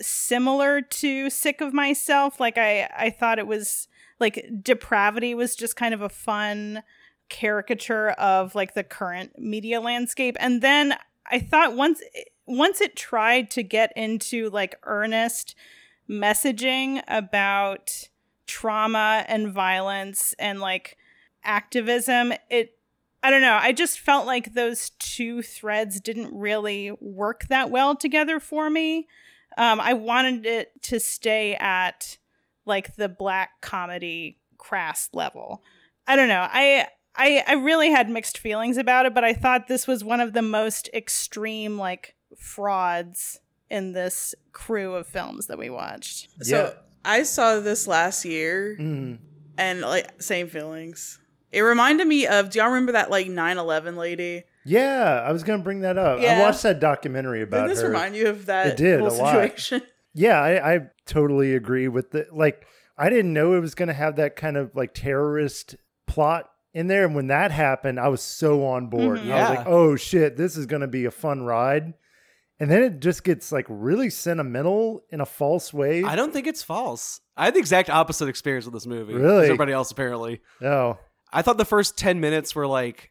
similar 0.00 0.80
to 0.80 1.30
sick 1.30 1.60
of 1.60 1.72
myself. 1.72 2.40
Like 2.40 2.58
i 2.58 2.88
i 2.96 3.10
thought 3.10 3.38
it 3.38 3.46
was 3.46 3.88
like 4.18 4.44
depravity 4.62 5.34
was 5.34 5.54
just 5.56 5.76
kind 5.76 5.94
of 5.94 6.00
a 6.02 6.08
fun 6.08 6.82
caricature 7.28 8.10
of 8.10 8.54
like 8.54 8.74
the 8.74 8.84
current 8.84 9.38
media 9.38 9.80
landscape. 9.80 10.36
And 10.40 10.60
then 10.60 10.94
i 11.30 11.38
thought 11.38 11.76
once 11.76 12.02
once 12.46 12.80
it 12.80 12.96
tried 12.96 13.50
to 13.50 13.62
get 13.62 13.92
into 13.96 14.50
like 14.50 14.74
earnest 14.84 15.54
messaging 16.08 17.02
about 17.08 18.08
trauma 18.46 19.24
and 19.28 19.52
violence 19.52 20.34
and 20.38 20.60
like 20.60 20.96
activism 21.44 22.32
it 22.50 22.76
I 23.24 23.30
don't 23.30 23.40
know. 23.40 23.58
I 23.60 23.72
just 23.72 24.00
felt 24.00 24.26
like 24.26 24.54
those 24.54 24.90
two 24.98 25.42
threads 25.42 26.00
didn't 26.00 26.36
really 26.36 26.90
work 27.00 27.46
that 27.48 27.70
well 27.70 27.94
together 27.94 28.40
for 28.40 28.68
me. 28.68 29.06
Um, 29.56 29.80
I 29.80 29.94
wanted 29.94 30.44
it 30.44 30.72
to 30.82 30.98
stay 30.98 31.54
at 31.54 32.18
like 32.66 32.96
the 32.96 33.08
black 33.08 33.60
comedy 33.60 34.38
crass 34.58 35.08
level. 35.12 35.62
I 36.06 36.16
don't 36.16 36.28
know. 36.28 36.48
I 36.50 36.88
I 37.14 37.44
I 37.46 37.54
really 37.54 37.90
had 37.90 38.10
mixed 38.10 38.38
feelings 38.38 38.76
about 38.76 39.06
it, 39.06 39.14
but 39.14 39.24
I 39.24 39.34
thought 39.34 39.68
this 39.68 39.86
was 39.86 40.02
one 40.02 40.20
of 40.20 40.32
the 40.32 40.42
most 40.42 40.90
extreme 40.92 41.78
like 41.78 42.16
frauds 42.38 43.40
in 43.70 43.92
this 43.92 44.34
crew 44.52 44.94
of 44.94 45.06
films 45.06 45.46
that 45.46 45.58
we 45.58 45.70
watched. 45.70 46.28
So 46.42 46.74
I 47.04 47.22
saw 47.22 47.60
this 47.60 47.86
last 47.86 48.24
year 48.24 48.76
Mhm. 48.78 49.18
and 49.58 49.80
like 49.80 50.20
same 50.22 50.48
feelings. 50.48 51.18
It 51.50 51.60
reminded 51.62 52.06
me 52.06 52.26
of 52.26 52.50
do 52.50 52.58
y'all 52.58 52.68
remember 52.68 52.92
that 52.92 53.10
like 53.10 53.26
9-11 53.28 53.96
lady? 53.96 54.44
Yeah, 54.64 55.22
I 55.26 55.32
was 55.32 55.42
gonna 55.42 55.62
bring 55.62 55.80
that 55.80 55.98
up. 55.98 56.20
I 56.20 56.40
watched 56.40 56.62
that 56.62 56.80
documentary 56.80 57.42
about 57.42 57.62
Did 57.66 57.70
this 57.76 57.82
her. 57.82 57.88
remind 57.88 58.14
you 58.16 58.28
of 58.28 58.46
that 58.46 58.66
It 58.68 58.76
did, 58.76 59.00
whole 59.00 59.08
a 59.08 59.12
lot. 59.12 59.32
situation? 59.34 59.82
Yeah, 60.14 60.38
I, 60.38 60.74
I 60.74 60.80
totally 61.06 61.54
agree 61.54 61.88
with 61.88 62.10
the 62.10 62.26
like. 62.30 62.66
I 62.98 63.08
didn't 63.08 63.32
know 63.32 63.54
it 63.54 63.60
was 63.60 63.74
going 63.74 63.88
to 63.88 63.94
have 63.94 64.16
that 64.16 64.36
kind 64.36 64.58
of 64.58 64.70
like 64.76 64.92
terrorist 64.92 65.74
plot 66.06 66.50
in 66.74 66.86
there, 66.88 67.06
and 67.06 67.14
when 67.14 67.28
that 67.28 67.50
happened, 67.50 67.98
I 67.98 68.08
was 68.08 68.20
so 68.20 68.62
on 68.66 68.88
board. 68.88 69.20
Mhm. 69.20 69.22
And 69.22 69.32
I 69.32 69.48
was 69.48 69.58
like, 69.58 69.66
"Oh 69.66 69.96
shit, 69.96 70.36
this 70.36 70.54
is 70.58 70.66
going 70.66 70.82
to 70.82 70.86
be 70.86 71.06
a 71.06 71.10
fun 71.10 71.44
ride." 71.44 71.94
And 72.62 72.70
then 72.70 72.84
it 72.84 73.00
just 73.00 73.24
gets 73.24 73.50
like 73.50 73.66
really 73.68 74.08
sentimental 74.08 75.02
in 75.10 75.20
a 75.20 75.26
false 75.26 75.74
way. 75.74 76.04
I 76.04 76.14
don't 76.14 76.32
think 76.32 76.46
it's 76.46 76.62
false. 76.62 77.20
I 77.36 77.46
had 77.46 77.54
the 77.54 77.58
exact 77.58 77.90
opposite 77.90 78.28
experience 78.28 78.66
with 78.66 78.72
this 78.72 78.86
movie. 78.86 79.14
as 79.14 79.20
Really? 79.20 79.44
Everybody 79.46 79.72
else 79.72 79.90
apparently. 79.90 80.42
Oh, 80.62 80.96
I 81.32 81.42
thought 81.42 81.58
the 81.58 81.64
first 81.64 81.98
ten 81.98 82.20
minutes 82.20 82.54
were 82.54 82.68
like 82.68 83.10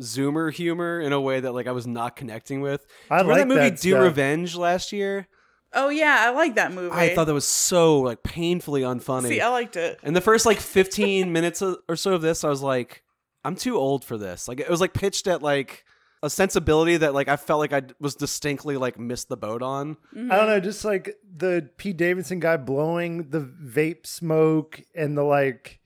zoomer 0.00 0.52
humor 0.52 1.00
in 1.00 1.12
a 1.12 1.20
way 1.20 1.38
that 1.38 1.52
like 1.52 1.68
I 1.68 1.70
was 1.70 1.86
not 1.86 2.16
connecting 2.16 2.62
with. 2.62 2.84
I 3.08 3.20
Remember 3.20 3.32
like 3.32 3.42
that 3.42 3.48
movie 3.48 3.60
that 3.70 3.80
Do 3.80 3.90
stuff. 3.90 4.02
Revenge 4.02 4.56
last 4.56 4.90
year? 4.90 5.28
Oh 5.72 5.88
yeah, 5.88 6.24
I 6.26 6.30
like 6.30 6.56
that 6.56 6.72
movie. 6.72 6.92
I 6.92 7.14
thought 7.14 7.28
that 7.28 7.32
was 7.32 7.46
so 7.46 8.00
like 8.00 8.24
painfully 8.24 8.80
unfunny. 8.80 9.28
See, 9.28 9.40
I 9.40 9.50
liked 9.50 9.76
it. 9.76 10.00
And 10.02 10.16
the 10.16 10.20
first 10.20 10.46
like 10.46 10.58
15 10.58 11.32
minutes 11.32 11.62
or 11.62 11.94
so 11.94 12.14
of 12.14 12.22
this, 12.22 12.42
I 12.42 12.48
was 12.48 12.60
like, 12.60 13.04
I'm 13.44 13.54
too 13.54 13.76
old 13.76 14.04
for 14.04 14.18
this. 14.18 14.48
Like 14.48 14.58
it 14.58 14.68
was 14.68 14.80
like 14.80 14.94
pitched 14.94 15.28
at 15.28 15.42
like 15.42 15.84
a 16.22 16.30
sensibility 16.30 16.96
that 16.98 17.14
like 17.14 17.28
I 17.28 17.36
felt 17.36 17.60
like 17.60 17.72
I 17.72 17.82
was 17.98 18.14
distinctly 18.14 18.76
like 18.76 18.98
missed 18.98 19.28
the 19.28 19.36
boat 19.36 19.62
on. 19.62 19.96
I 20.14 20.36
don't 20.36 20.46
know, 20.46 20.60
just 20.60 20.84
like 20.84 21.16
the 21.36 21.70
Pete 21.76 21.96
Davidson 21.96 22.40
guy 22.40 22.56
blowing 22.56 23.30
the 23.30 23.40
vape 23.40 24.06
smoke 24.06 24.82
and 24.94 25.16
the 25.16 25.24
like. 25.24 25.78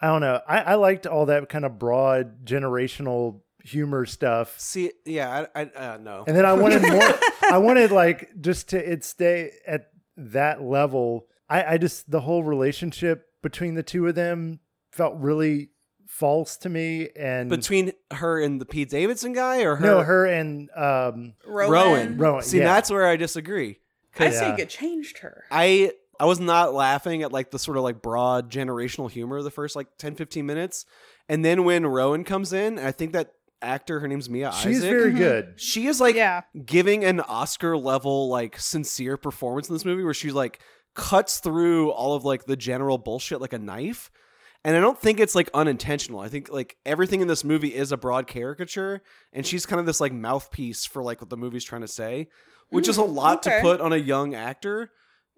I 0.00 0.06
don't 0.06 0.20
know. 0.20 0.40
I, 0.46 0.58
I 0.60 0.74
liked 0.76 1.08
all 1.08 1.26
that 1.26 1.48
kind 1.48 1.64
of 1.64 1.76
broad 1.76 2.44
generational 2.44 3.40
humor 3.64 4.06
stuff. 4.06 4.54
See, 4.58 4.92
yeah, 5.04 5.46
I, 5.54 5.62
I 5.62 5.64
uh, 5.64 5.98
no. 6.00 6.22
And 6.26 6.36
then 6.36 6.46
I 6.46 6.52
wanted 6.52 6.82
more. 6.88 7.18
I 7.50 7.58
wanted 7.58 7.90
like 7.90 8.30
just 8.40 8.68
to 8.70 8.92
it 8.92 9.04
stay 9.04 9.50
at 9.66 9.90
that 10.16 10.62
level. 10.62 11.26
I, 11.48 11.64
I 11.74 11.78
just 11.78 12.10
the 12.10 12.20
whole 12.20 12.44
relationship 12.44 13.26
between 13.42 13.74
the 13.74 13.82
two 13.82 14.06
of 14.06 14.14
them 14.14 14.60
felt 14.92 15.16
really 15.16 15.70
false 16.08 16.56
to 16.56 16.68
me. 16.68 17.10
And 17.14 17.48
Between 17.48 17.92
her 18.12 18.40
and 18.40 18.60
the 18.60 18.64
Pete 18.66 18.90
Davidson 18.90 19.32
guy, 19.34 19.62
or 19.62 19.76
her, 19.76 19.86
no, 19.86 20.02
her 20.02 20.26
and 20.26 20.68
um, 20.74 21.34
Rowan. 21.46 21.70
Rowan. 21.70 22.16
Rowan, 22.18 22.42
See, 22.42 22.58
yeah. 22.58 22.64
that's 22.64 22.90
where 22.90 23.06
I 23.06 23.14
disagree. 23.16 23.78
I 24.18 24.24
Yeah. 24.24 24.30
think 24.40 24.58
it 24.58 24.68
changed 24.68 25.18
her. 25.18 25.44
I 25.50 25.92
I 26.18 26.24
was 26.24 26.40
not 26.40 26.74
laughing 26.74 27.22
at 27.22 27.30
like 27.30 27.52
the 27.52 27.58
sort 27.60 27.76
of 27.76 27.84
like 27.84 28.02
broad 28.02 28.50
generational 28.50 29.08
humor 29.08 29.40
the 29.42 29.52
first 29.52 29.76
like 29.76 29.86
10 29.98 30.16
15 30.16 30.44
minutes. 30.44 30.84
And 31.28 31.44
then 31.44 31.62
when 31.62 31.86
Rowan 31.86 32.24
comes 32.24 32.52
in, 32.52 32.78
I 32.80 32.90
think 32.90 33.12
that 33.12 33.34
actor 33.62 34.00
her 34.00 34.08
name's 34.08 34.28
Mia 34.30 34.50
she's 34.52 34.78
Isaac. 34.78 34.90
very 34.90 35.12
good. 35.12 35.54
she 35.60 35.86
is 35.86 36.00
like 36.00 36.16
Yeah. 36.16 36.40
giving 36.64 37.04
an 37.04 37.20
Oscar 37.20 37.76
level 37.76 38.28
like 38.28 38.58
sincere 38.58 39.16
performance 39.16 39.68
in 39.68 39.74
this 39.74 39.84
movie 39.84 40.02
where 40.02 40.14
she 40.14 40.32
like 40.32 40.58
cuts 40.94 41.38
through 41.38 41.90
all 41.90 42.14
of 42.14 42.24
like 42.24 42.46
the 42.46 42.56
general 42.56 42.98
bullshit 42.98 43.40
like 43.40 43.52
a 43.52 43.58
knife. 43.58 44.10
And 44.68 44.76
I 44.76 44.80
don't 44.80 45.00
think 45.00 45.18
it's 45.18 45.34
like 45.34 45.48
unintentional. 45.54 46.20
I 46.20 46.28
think 46.28 46.50
like 46.50 46.76
everything 46.84 47.22
in 47.22 47.26
this 47.26 47.42
movie 47.42 47.74
is 47.74 47.90
a 47.90 47.96
broad 47.96 48.26
caricature 48.26 49.00
and 49.32 49.46
she's 49.46 49.64
kind 49.64 49.80
of 49.80 49.86
this 49.86 49.98
like 49.98 50.12
mouthpiece 50.12 50.84
for 50.84 51.02
like 51.02 51.22
what 51.22 51.30
the 51.30 51.38
movie's 51.38 51.64
trying 51.64 51.80
to 51.80 51.88
say, 51.88 52.28
which 52.68 52.86
is 52.86 52.98
a 52.98 53.00
mm, 53.00 53.14
lot 53.14 53.46
okay. 53.46 53.56
to 53.56 53.62
put 53.62 53.80
on 53.80 53.94
a 53.94 53.96
young 53.96 54.34
actor, 54.34 54.90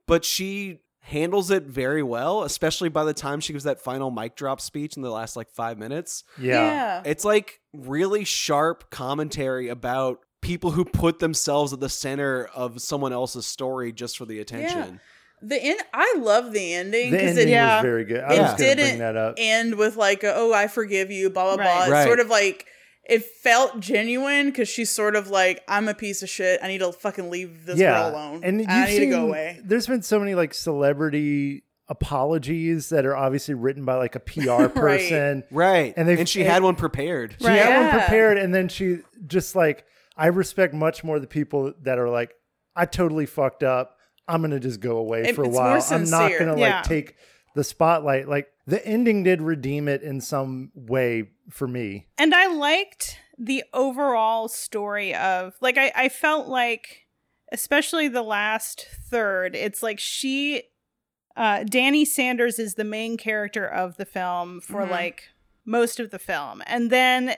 but 0.09 0.25
she 0.25 0.81
handles 0.99 1.53
it 1.53 1.63
very 1.63 2.03
well, 2.03 2.43
especially 2.43 2.89
by 2.89 3.05
the 3.05 3.15
time 3.15 3.39
she 3.39 3.53
gives 3.53 3.63
that 3.63 3.81
final 3.81 4.11
mic 4.11 4.35
drop 4.35 4.61
speech 4.61 4.97
in 4.97 5.03
the 5.03 5.11
last 5.13 5.37
like 5.37 5.49
5 5.49 5.79
minutes. 5.79 6.25
Yeah. 6.37 7.01
It's 7.05 7.25
like 7.25 7.61
really 7.73 8.25
sharp 8.25 8.91
commentary 8.91 9.69
about 9.69 10.19
people 10.43 10.73
who 10.73 10.85
put 10.85 11.21
themselves 11.21 11.73
at 11.73 11.79
the 11.79 11.89
center 11.89 12.47
of 12.53 12.83
someone 12.83 13.13
else's 13.13 13.47
story 13.47 13.93
just 13.93 14.19
for 14.19 14.25
the 14.25 14.41
attention. 14.41 14.99
The 15.43 15.57
end. 15.63 15.81
I 15.95 16.17
love 16.19 16.53
the 16.53 16.75
ending 16.75 17.11
The 17.11 17.17
because 17.17 17.31
ending 17.39 17.49
it 17.49 17.53
Yeah. 17.53 17.77
was 17.77 17.83
very 17.83 18.05
good. 18.05 18.21
I 18.21 18.35
it 18.35 18.41
was 18.43 18.55
going 18.55 18.57
to 18.57 18.65
bring 18.65 18.77
didn't 18.77 18.99
that 18.99 19.17
up. 19.17 19.35
end 19.39 19.75
with 19.77 19.97
like, 19.97 20.23
a, 20.23 20.35
"Oh, 20.35 20.53
I 20.53 20.67
forgive 20.67 21.11
you," 21.11 21.31
blah 21.31 21.57
blah 21.57 21.65
Right. 21.65 21.75
blah. 21.75 21.83
It's 21.85 21.91
Right. 21.93 22.07
sort 22.07 22.21
of 22.21 22.29
like 22.29 22.67
it 23.09 23.25
felt 23.25 23.81
genuine 23.81 24.47
because 24.51 24.69
she's 24.69 24.91
sort 24.91 25.17
of 25.17 25.31
like, 25.31 25.63
"I'm 25.67 25.89
a 25.89 25.95
piece 25.95 26.23
of 26.23 26.29
shit. 26.29 26.61
I 26.63 26.69
need 26.69 26.79
to 26.79 26.93
fucking 26.93 27.31
leave 27.31 27.65
this 27.67 27.79
girl 27.79 28.11
alone. 28.11 28.43
And 28.45 28.65
I 28.69 28.81
you've 28.81 28.91
need 28.91 28.99
to 29.01 29.07
go 29.07 29.17
seen- 29.17 29.29
away." 29.29 29.61
There's 29.65 29.87
been 29.87 30.03
so 30.03 30.19
many 30.21 30.35
like 30.35 30.53
celebrity 30.55 31.65
apologies 31.89 32.89
that 32.91 33.05
are 33.07 33.17
obviously 33.17 33.55
written 33.55 33.85
by 33.85 33.95
like 33.95 34.15
a 34.17 34.21
PR 34.21 34.67
person. 34.69 35.45
Right. 35.51 35.95
And 35.97 36.09
And, 36.09 36.19
they've- 36.19 36.29
she 36.29 36.45
had 36.45 36.63
one 36.63 36.77
prepared. 36.77 37.37
She 37.41 37.47
had 37.47 37.57
Yeah. 37.57 37.81
one 37.91 38.01
prepared, 38.01 38.39
and 38.39 38.55
then 38.55 38.69
she 38.69 38.99
just 39.27 39.55
like 39.57 39.85
I 40.17 40.27
respect 40.27 40.75
much 40.75 41.03
more 41.03 41.19
the 41.19 41.27
people 41.27 41.73
that 41.83 41.99
are 41.99 42.09
like, 42.11 42.35
I 42.77 42.85
totally 42.85 43.25
fucked 43.27 43.63
up. 43.63 43.97
I'm 44.31 44.41
gonna 44.43 44.61
just 44.61 44.81
go 44.81 44.97
away 44.99 45.23
It- 45.29 45.35
for 45.35 45.45
a 45.45 45.49
while. 45.49 45.83
I'm 45.91 46.09
not 46.09 46.33
gonna 46.39 46.53
like 46.53 46.61
Yeah. 46.61 46.83
take 46.83 47.17
the 47.55 47.65
spotlight. 47.65 48.29
Like 48.29 48.49
the 48.67 48.85
ending 48.87 49.23
did 49.25 49.43
redeem 49.43 49.89
it 49.89 50.03
in 50.03 50.21
some 50.21 50.71
way 50.75 51.31
for 51.51 51.67
me. 51.67 52.07
And 52.19 52.35
I 52.35 52.47
liked 52.47 53.19
the 53.39 53.65
overall 53.73 54.49
story 54.49 55.15
of 55.15 55.55
like 55.61 55.77
I, 55.79 55.91
I 55.97 56.09
felt 56.09 56.47
like 56.49 57.07
especially 57.53 58.07
the 58.09 58.23
last 58.23 58.87
third, 59.11 59.57
it's 59.57 59.83
like 59.83 59.99
she 59.99 60.63
uh 61.37 61.65
Danny 61.65 62.05
Sanders 62.05 62.59
is 62.59 62.75
the 62.75 62.85
main 62.85 63.17
character 63.17 63.67
of 63.67 63.97
the 63.97 64.05
film 64.05 64.61
for 64.61 64.83
Mhm. 64.87 64.91
like 64.91 65.29
most 65.65 65.99
of 66.01 66.11
the 66.11 66.19
film. 66.19 66.63
And 66.67 66.91
then 66.91 67.35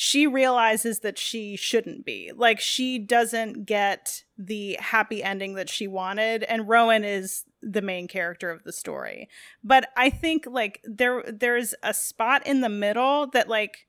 she 0.00 0.28
realizes 0.28 1.00
that 1.00 1.18
she 1.18 1.56
shouldn't 1.56 2.04
be. 2.04 2.30
Like 2.32 2.60
she 2.60 3.00
doesn't 3.00 3.64
get 3.64 4.22
the 4.38 4.78
happy 4.78 5.24
ending 5.24 5.54
that 5.54 5.68
she 5.68 5.88
wanted 5.88 6.44
and 6.44 6.68
Rowan 6.68 7.02
is 7.02 7.44
the 7.62 7.82
main 7.82 8.06
character 8.06 8.48
of 8.48 8.62
the 8.62 8.72
story. 8.72 9.28
But 9.64 9.88
I 9.96 10.10
think 10.10 10.46
like 10.46 10.80
there 10.84 11.24
there's 11.26 11.74
a 11.82 11.92
spot 11.92 12.46
in 12.46 12.60
the 12.60 12.68
middle 12.68 13.26
that 13.32 13.48
like 13.48 13.88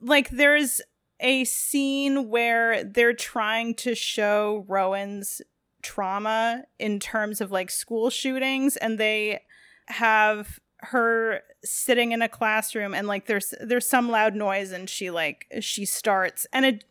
like 0.00 0.28
there's 0.30 0.80
a 1.20 1.44
scene 1.44 2.28
where 2.28 2.82
they're 2.82 3.12
trying 3.12 3.76
to 3.76 3.94
show 3.94 4.64
Rowan's 4.66 5.40
trauma 5.82 6.64
in 6.80 6.98
terms 6.98 7.40
of 7.40 7.52
like 7.52 7.70
school 7.70 8.10
shootings 8.10 8.76
and 8.76 8.98
they 8.98 9.40
have 9.86 10.58
her 10.78 11.42
sitting 11.64 12.12
in 12.12 12.22
a 12.22 12.28
classroom 12.28 12.94
and 12.94 13.06
like 13.06 13.26
there's 13.26 13.54
there's 13.60 13.86
some 13.86 14.10
loud 14.10 14.34
noise 14.34 14.70
and 14.70 14.88
she 14.88 15.10
like 15.10 15.46
she 15.60 15.84
starts 15.84 16.46
and 16.52 16.64
it 16.66 16.84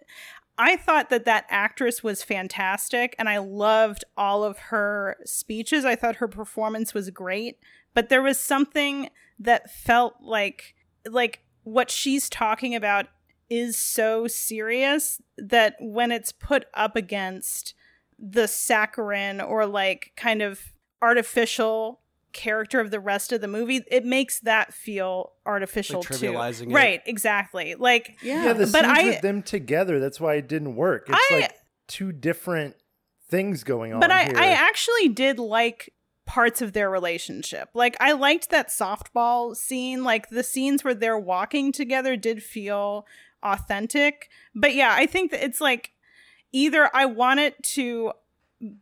I 0.58 0.76
thought 0.76 1.10
that 1.10 1.26
that 1.26 1.46
actress 1.50 2.04
was 2.04 2.22
fantastic 2.22 3.16
and 3.18 3.28
I 3.28 3.40
loved 3.40 4.04
all 4.16 4.44
of 4.44 4.60
her 4.60 5.18
speeches. 5.26 5.84
I 5.84 5.96
thought 5.96 6.18
her 6.18 6.28
performance 6.28 6.94
was 6.94 7.10
great, 7.10 7.58
but 7.96 8.10
there 8.10 8.22
was 8.22 8.40
something 8.40 9.10
that 9.40 9.72
felt 9.72 10.16
like 10.22 10.76
like 11.10 11.42
what 11.64 11.90
she's 11.90 12.30
talking 12.30 12.76
about 12.76 13.08
is 13.50 13.78
so 13.78 14.28
serious 14.28 15.22
that 15.38 15.76
when 15.80 16.12
it's 16.12 16.32
put 16.32 16.66
up 16.74 16.96
against 16.96 17.74
the 18.20 18.48
saccharine 18.48 19.42
or 19.42 19.66
like 19.66 20.12
kind 20.16 20.42
of 20.42 20.74
artificial 21.02 22.00
character 22.34 22.80
of 22.80 22.92
the 22.92 23.00
rest 23.00 23.32
of 23.32 23.42
the 23.42 23.48
movie, 23.48 23.82
it 23.90 24.04
makes 24.06 24.40
that 24.42 24.74
feel 24.74 25.34
artificial 25.46 26.00
Like 26.02 26.20
too. 26.20 26.38
it. 26.38 26.68
Right, 26.70 27.02
exactly. 27.06 27.76
Like 27.76 28.18
Yeah, 28.22 28.46
Yeah, 28.46 28.54
the 28.54 28.66
but 28.68 28.84
scenes 28.86 28.98
I- 29.00 29.04
with 29.06 29.22
them 29.22 29.42
together. 29.44 30.00
That's 30.00 30.20
why 30.20 30.36
it 30.36 30.48
didn't 30.48 30.76
work. 30.76 31.06
It's 31.10 31.18
I- 31.32 31.36
like 31.42 31.52
two 31.88 32.12
different 32.12 32.76
things 33.30 33.64
going 33.64 33.94
on. 33.94 34.00
but 34.00 34.12
I, 34.12 34.26
here. 34.26 34.34
I 34.38 34.48
actually 34.48 35.10
did 35.10 35.40
like 35.40 35.94
parts 36.26 36.62
of 36.62 36.74
their 36.74 36.90
relationship. 36.90 37.70
Like 37.74 37.98
I 38.00 38.14
liked 38.14 38.50
that 38.50 38.70
softball 38.70 39.56
scene. 39.56 40.04
Like 40.04 40.30
the 40.30 40.44
scenes 40.44 40.84
where 40.84 40.94
they're 40.94 41.20
walking 41.20 41.72
together 41.72 42.16
did 42.16 42.42
feel 42.44 43.06
authentic. 43.42 44.30
But 44.56 44.74
yeah, 44.74 44.94
I 44.98 45.06
think 45.06 45.32
that 45.32 45.44
it's 45.44 45.60
like 45.62 45.92
either 46.52 46.90
I 46.96 47.06
want 47.06 47.40
it 47.42 47.62
to 47.64 48.14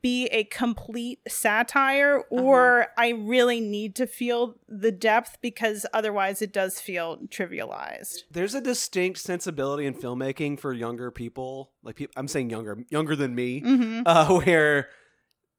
be 0.01 0.25
a 0.27 0.43
complete 0.45 1.19
satire 1.27 2.23
or 2.29 2.88
I 2.97 3.09
really 3.09 3.59
need 3.59 3.95
to 3.95 4.07
feel 4.07 4.55
the 4.67 4.91
depth 4.91 5.38
because 5.41 5.86
otherwise 5.93 6.41
it 6.41 6.53
does 6.53 6.79
feel 6.79 7.17
trivialized. 7.27 8.13
There's 8.29 8.53
a 8.55 8.61
distinct 8.61 9.19
sensibility 9.19 9.86
in 9.86 9.93
filmmaking 9.93 10.59
for 10.59 10.73
younger 10.73 11.11
people. 11.11 11.71
Like 11.84 11.95
peop 11.95 12.11
I'm 12.15 12.27
saying 12.27 12.49
younger, 12.49 12.77
younger 12.89 13.15
than 13.15 13.36
me, 13.36 13.61
Mhm. 13.61 14.03
uh, 14.05 14.39
where 14.43 14.89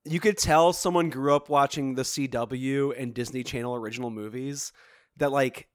you 0.05 0.21
could 0.21 0.39
tell 0.39 0.73
someone 0.73 1.11
grew 1.11 1.35
up 1.35 1.49
watching 1.49 1.95
the 1.95 2.03
CW 2.05 2.93
and 2.99 3.15
Disney 3.15 3.43
Channel 3.45 3.75
original 3.77 4.11
movies. 4.11 4.73
That 5.19 5.31
like 5.33 5.69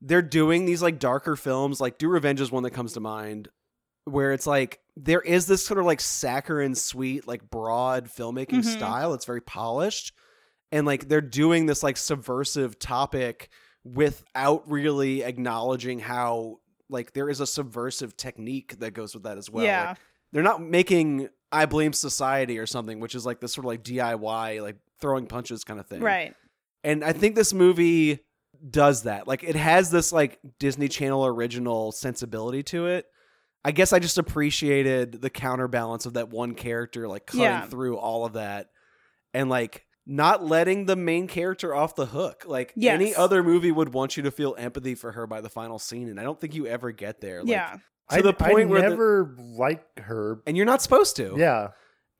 they're 0.00 0.22
doing 0.22 0.64
these 0.66 0.82
like 0.82 0.98
darker 0.98 1.36
films. 1.36 1.80
Like 1.80 1.98
Do 1.98 2.08
Revenge 2.08 2.40
is 2.40 2.50
one 2.52 2.62
that 2.64 2.72
comes 2.72 2.92
to 2.94 3.00
mind, 3.00 3.48
where 4.06 4.32
it's 4.32 4.46
like 4.46 4.80
there 4.96 5.20
is 5.20 5.46
this 5.46 5.64
sort 5.66 5.78
of 5.78 5.84
like 5.84 6.00
saccharine, 6.00 6.74
sweet, 6.74 7.26
like 7.28 7.50
broad 7.50 8.06
filmmaking 8.06 8.62
Mhm. 8.62 8.76
style. 8.76 9.12
It's 9.14 9.26
very 9.26 9.42
polished, 9.42 10.12
and 10.72 10.86
like 10.86 11.08
they're 11.08 11.20
doing 11.20 11.66
this 11.66 11.82
like 11.82 11.96
subversive 11.98 12.78
topic 12.78 13.50
without 13.84 14.68
really 14.70 15.22
acknowledging 15.22 15.98
how 16.00 16.60
like 16.88 17.12
there 17.12 17.28
is 17.28 17.40
a 17.40 17.46
subversive 17.46 18.16
technique 18.16 18.78
that 18.78 18.92
goes 18.92 19.12
with 19.14 19.24
that 19.24 19.38
as 19.38 19.50
well. 19.50 19.64
Yeah. 19.64 19.88
Like, 19.90 19.98
they're 20.32 20.42
not 20.42 20.62
making 20.62 21.28
I 21.52 21.66
blame 21.66 21.92
society 21.92 22.58
or 22.58 22.66
something, 22.66 22.98
which 23.00 23.14
is 23.14 23.24
like 23.24 23.40
this 23.40 23.52
sort 23.52 23.64
of 23.64 23.68
like 23.68 23.82
DIY, 23.82 24.60
like 24.62 24.76
throwing 25.00 25.26
punches 25.26 25.62
kind 25.64 25.78
of 25.78 25.86
thing. 25.86 26.00
Right. 26.00 26.34
And 26.84 27.04
I 27.04 27.12
think 27.12 27.34
this 27.34 27.52
movie 27.52 28.20
does 28.68 29.02
that. 29.04 29.26
Like 29.28 29.44
it 29.44 29.56
has 29.56 29.90
this 29.90 30.12
like 30.12 30.38
Disney 30.58 30.88
Channel 30.88 31.26
original 31.26 31.92
sensibility 31.92 32.62
to 32.64 32.86
it. 32.86 33.06
I 33.66 33.72
guess 33.72 33.92
I 33.92 33.98
just 33.98 34.16
appreciated 34.16 35.20
the 35.20 35.28
counterbalance 35.30 36.06
of 36.06 36.14
that 36.14 36.28
one 36.30 36.54
character 36.54 37.08
like 37.08 37.26
cutting 37.26 37.42
Yeah. 37.42 37.66
through 37.66 37.96
all 37.98 38.24
of 38.24 38.34
that 38.34 38.68
and 39.34 39.50
like 39.50 39.84
not 40.06 40.44
letting 40.44 40.86
the 40.86 40.94
main 40.94 41.26
character 41.26 41.74
off 41.74 41.96
the 41.96 42.06
hook. 42.06 42.44
Like 42.46 42.72
Yes. 42.76 42.94
any 42.94 43.12
other 43.12 43.42
movie 43.42 43.72
would 43.72 43.92
want 43.92 44.16
you 44.16 44.22
to 44.22 44.30
feel 44.30 44.54
empathy 44.56 44.94
for 44.94 45.10
her 45.12 45.26
by 45.26 45.40
the 45.40 45.48
final 45.50 45.80
scene 45.80 46.08
and 46.08 46.20
I 46.20 46.22
don't 46.22 46.40
think 46.40 46.54
you 46.54 46.66
ever 46.68 46.92
get 46.92 47.20
there. 47.20 47.40
Like, 47.40 47.48
yeah. 47.50 47.76
To 48.10 48.18
I, 48.18 48.20
the 48.22 48.32
point 48.32 48.60
I 48.60 48.64
where 48.66 48.82
the- 48.82 48.88
never 48.90 49.34
liked 49.36 49.98
her. 49.98 50.38
and 50.46 50.56
you're 50.56 50.64
not 50.64 50.80
supposed 50.80 51.16
to. 51.16 51.34
Yeah. 51.36 51.70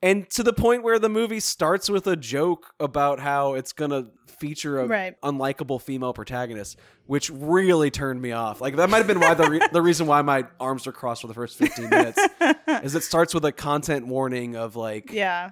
And 0.01 0.29
to 0.31 0.43
the 0.43 0.53
point 0.53 0.83
where 0.83 0.99
the 0.99 1.09
movie 1.09 1.39
starts 1.39 1.89
with 1.89 2.05
a 2.05 2.15
joke 2.15 2.73
about 2.79 3.19
how 3.19 3.55
it's 3.55 3.73
gonna 3.73 4.05
feature 4.39 4.79
a 4.79 4.85
Right. 4.87 5.19
unlikable 5.21 5.81
female 5.81 6.13
protagonist, 6.13 6.77
which 7.07 7.31
really 7.31 7.89
turned 7.89 8.21
me 8.21 8.31
off. 8.31 8.61
Like 8.61 8.75
that 8.75 8.89
might 8.91 8.99
have 8.99 9.07
been 9.07 9.19
why 9.19 9.33
the 9.33 9.49
re- 9.49 9.67
the 9.71 9.81
reason 9.81 10.05
why 10.05 10.21
my 10.21 10.45
arms 10.59 10.85
were 10.85 10.91
crossed 10.91 11.21
for 11.21 11.27
the 11.27 11.33
first 11.33 11.57
fifteen 11.57 11.89
minutes 11.89 12.19
is 12.83 12.93
it 12.93 13.01
starts 13.03 13.33
with 13.33 13.43
a 13.45 13.51
content 13.51 14.05
warning 14.05 14.55
of 14.55 14.75
like 14.75 15.11
Yeah. 15.11 15.49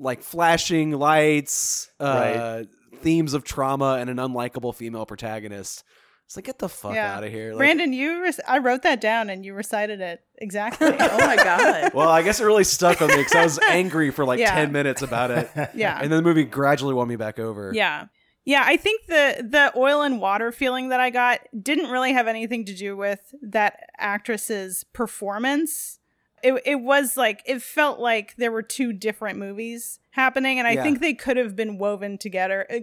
like 0.00 0.22
flashing 0.22 0.90
lights, 0.90 1.88
uh, 2.00 2.64
themes 3.02 3.32
of 3.34 3.44
trauma, 3.44 3.98
and 4.00 4.10
an 4.10 4.16
unlikable 4.16 4.74
female 4.74 5.06
protagonist. 5.06 5.84
It's 6.26 6.36
like 6.36 6.46
get 6.46 6.58
the 6.58 6.68
fuck 6.68 6.94
Yeah. 6.94 7.16
out 7.16 7.22
of 7.24 7.30
here, 7.30 7.50
Like, 7.50 7.58
Brandon, 7.58 7.92
you 7.92 8.22
rec- 8.22 8.40
I 8.48 8.58
wrote 8.58 8.82
that 8.82 9.00
down 9.00 9.28
and 9.30 9.44
you 9.44 9.52
recited 9.54 10.00
it 10.00 10.20
exactly. 10.38 10.88
oh 10.98 11.18
my 11.18 11.36
god. 11.36 11.92
Well, 11.94 12.08
I 12.08 12.22
guess 12.22 12.40
it 12.40 12.44
really 12.44 12.64
stuck 12.64 13.00
with 13.00 13.10
me 13.10 13.16
because 13.18 13.34
I 13.34 13.44
was 13.44 13.58
angry 13.68 14.10
for 14.10 14.24
like 14.24 14.40
Yeah. 14.40 14.54
ten 14.54 14.72
minutes 14.72 15.02
about 15.02 15.30
it, 15.30 15.50
yeah. 15.74 15.98
and 16.00 16.10
then 16.10 16.16
the 16.18 16.22
movie 16.22 16.44
gradually 16.44 16.94
won 16.94 17.08
me 17.08 17.16
back 17.16 17.38
over. 17.38 17.72
Yeah. 17.74 18.06
Yeah, 18.46 18.62
I 18.66 18.76
think 18.76 19.06
the 19.06 19.46
the 19.48 19.72
oil 19.78 20.02
and 20.02 20.20
water 20.20 20.52
feeling 20.52 20.90
that 20.90 21.00
I 21.00 21.08
got 21.10 21.40
didn't 21.62 21.90
really 21.90 22.12
have 22.12 22.26
anything 22.28 22.64
to 22.66 22.74
do 22.74 22.94
with 22.96 23.20
that 23.42 23.80
actress's 23.98 24.84
performance. 24.92 25.98
It 26.42 26.60
it 26.66 26.80
was 26.80 27.16
like 27.16 27.42
it 27.46 27.62
felt 27.62 27.98
like 28.00 28.36
there 28.36 28.52
were 28.52 28.62
two 28.62 28.92
different 28.92 29.38
movies 29.38 29.98
happening 30.10 30.58
and 30.58 30.68
I 30.68 30.72
Yeah. 30.72 30.82
think 30.82 31.00
they 31.00 31.14
could 31.14 31.38
have 31.38 31.56
been 31.56 31.78
woven 31.78 32.18
together 32.18 32.66
uh, 32.70 32.78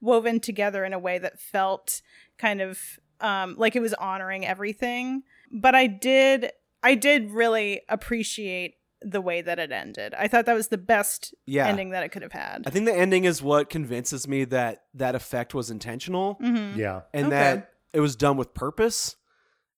woven 0.00 0.40
together 0.40 0.84
in 0.84 0.92
a 0.92 0.98
way 0.98 1.18
that 1.18 1.40
felt 1.40 2.02
kind 2.38 2.60
of 2.60 2.78
um 3.20 3.54
like 3.58 3.74
it 3.76 3.80
was 3.80 3.94
honoring 3.94 4.46
everything. 4.46 5.22
But 5.50 5.74
I 5.74 5.86
did 5.86 6.50
I 6.82 6.94
did 6.94 7.30
really 7.30 7.80
appreciate 7.88 8.74
the 9.00 9.20
way 9.20 9.40
that 9.42 9.58
it 9.60 9.70
ended. 9.70 10.12
I 10.14 10.26
thought 10.28 10.46
that 10.46 10.54
was 10.54 10.68
the 10.68 10.78
best 10.78 11.32
Yeah. 11.46 11.68
ending 11.68 11.90
that 11.90 12.02
it 12.02 12.08
could 12.10 12.22
have 12.22 12.32
had. 12.32 12.64
I 12.66 12.70
think 12.70 12.84
the 12.86 12.94
ending 12.96 13.24
is 13.24 13.40
what 13.42 13.70
convinces 13.70 14.26
me 14.26 14.44
that 14.46 14.84
that 14.94 15.14
effect 15.14 15.54
was 15.54 15.70
intentional 15.70 16.36
Mhm. 16.42 16.76
Yeah. 16.76 17.02
and 17.14 17.26
Okay. 17.26 17.36
that 17.36 17.70
it 17.92 18.00
was 18.00 18.16
done 18.16 18.36
with 18.36 18.54
purpose. 18.54 19.16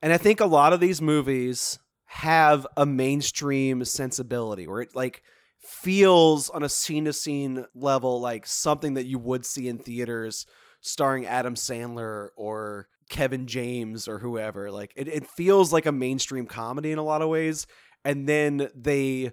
And 0.03 0.13
I 0.13 0.17
think 0.17 0.41
a 0.41 0.47
lot 0.47 0.73
of 0.73 0.81
these 0.81 1.03
movies 1.03 1.79
have 2.07 2.67
a 2.79 2.87
mainstream 2.87 3.85
sensibility 3.85 4.67
where 4.67 4.81
it 4.83 4.97
like 4.97 5.23
feels 5.61 6.49
on 6.51 6.63
a 6.63 6.69
scene 6.69 7.05
to 7.05 7.13
scene 7.13 7.65
level 7.75 8.21
like 8.21 8.47
something 8.47 8.95
that 8.95 9.07
you 9.07 9.19
would 9.19 9.45
see 9.45 9.69
in 9.69 9.79
theaters 9.79 10.47
starring 10.81 11.27
Adam 11.27 11.55
Sandler 11.55 12.29
or 12.37 12.89
Kevin 13.11 13.47
James 13.47 14.09
or 14.09 14.19
whoever. 14.19 14.71
Like 14.71 14.93
it, 14.97 15.09
it 15.09 15.27
feels 15.27 15.73
like 15.73 15.87
a 15.87 15.93
mainstream 15.93 16.47
comedy 16.47 16.93
in 16.93 16.99
a 16.99 17.03
lot 17.05 17.23
of 17.23 17.29
ways. 17.29 17.67
And 18.05 18.29
then 18.29 18.69
they 18.75 19.33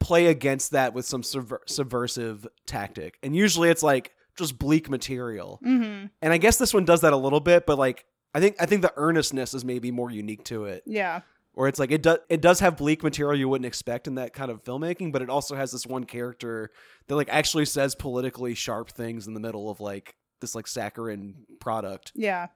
play 0.00 0.26
against 0.26 0.72
that 0.72 0.94
with 0.94 1.06
some 1.06 1.22
subver- 1.22 1.66
subversive 1.68 2.46
tactic. 2.66 3.18
And 3.22 3.34
usually 3.36 3.68
it's 3.70 3.82
like 3.82 4.12
just 4.36 4.58
bleak 4.58 4.88
material. 4.90 5.60
Mhm. 5.64 6.10
And 6.22 6.32
I 6.32 6.38
guess 6.38 6.56
this 6.58 6.74
one 6.74 6.84
does 6.84 7.00
that 7.02 7.12
a 7.12 7.16
little 7.16 7.40
bit, 7.40 7.66
but 7.66 7.78
like 7.78 8.04
I 8.34 8.40
think 8.40 8.56
I 8.60 8.66
think 8.66 8.82
the 8.82 8.92
earnestness 8.96 9.54
is 9.54 9.64
maybe 9.64 9.90
more 9.90 10.10
unique 10.10 10.44
to 10.44 10.64
it. 10.64 10.82
Yeah. 10.86 11.20
Or 11.58 11.66
it's 11.66 11.80
like 11.80 11.90
it 11.90 12.02
does 12.02 12.18
it 12.28 12.40
does 12.40 12.60
have 12.60 12.76
bleak 12.76 13.02
material 13.02 13.36
you 13.36 13.48
wouldn't 13.48 13.66
expect 13.66 14.06
in 14.06 14.14
that 14.14 14.32
kind 14.32 14.48
of 14.48 14.62
filmmaking, 14.62 15.10
but 15.10 15.22
it 15.22 15.28
also 15.28 15.56
has 15.56 15.72
this 15.72 15.84
one 15.84 16.04
character 16.04 16.70
that 17.08 17.16
like 17.16 17.28
actually 17.28 17.64
says 17.64 17.96
politically 17.96 18.54
sharp 18.54 18.90
things 18.90 19.26
in 19.26 19.34
the 19.34 19.40
middle 19.40 19.68
of 19.68 19.80
like 19.80 20.14
this 20.40 20.54
like 20.54 20.68
saccharine 20.68 21.34
product. 21.58 22.12
Yeah. 22.14 22.46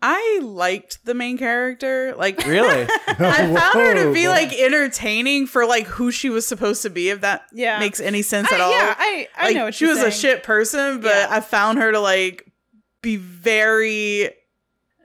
I 0.00 0.40
liked 0.42 1.04
the 1.04 1.12
main 1.12 1.36
character. 1.36 2.14
Like 2.16 2.38
Really? 2.46 2.86
I 3.06 3.14
found 3.54 3.74
her 3.80 3.94
to 4.06 4.12
be 4.14 4.24
boy. 4.24 4.30
like 4.30 4.52
entertaining 4.54 5.46
for 5.46 5.66
like 5.66 5.86
who 5.86 6.10
she 6.10 6.30
was 6.30 6.48
supposed 6.48 6.80
to 6.82 6.90
be, 6.90 7.10
if 7.10 7.20
that 7.20 7.42
Yeah. 7.52 7.78
makes 7.80 8.00
any 8.00 8.22
sense 8.22 8.50
I, 8.50 8.54
at 8.54 8.60
all. 8.62 8.70
Yeah, 8.70 8.94
I, 8.96 9.28
I 9.36 9.44
like, 9.48 9.56
know 9.56 9.64
what 9.66 9.74
she 9.74 9.84
you're 9.84 9.94
was 9.94 10.02
a 10.02 10.10
shit 10.10 10.42
person, 10.42 11.00
but 11.02 11.08
Yeah. 11.14 11.26
I 11.30 11.40
found 11.40 11.78
her 11.80 11.92
to 11.92 12.00
like 12.00 12.50
be 13.02 13.16
very 13.16 14.30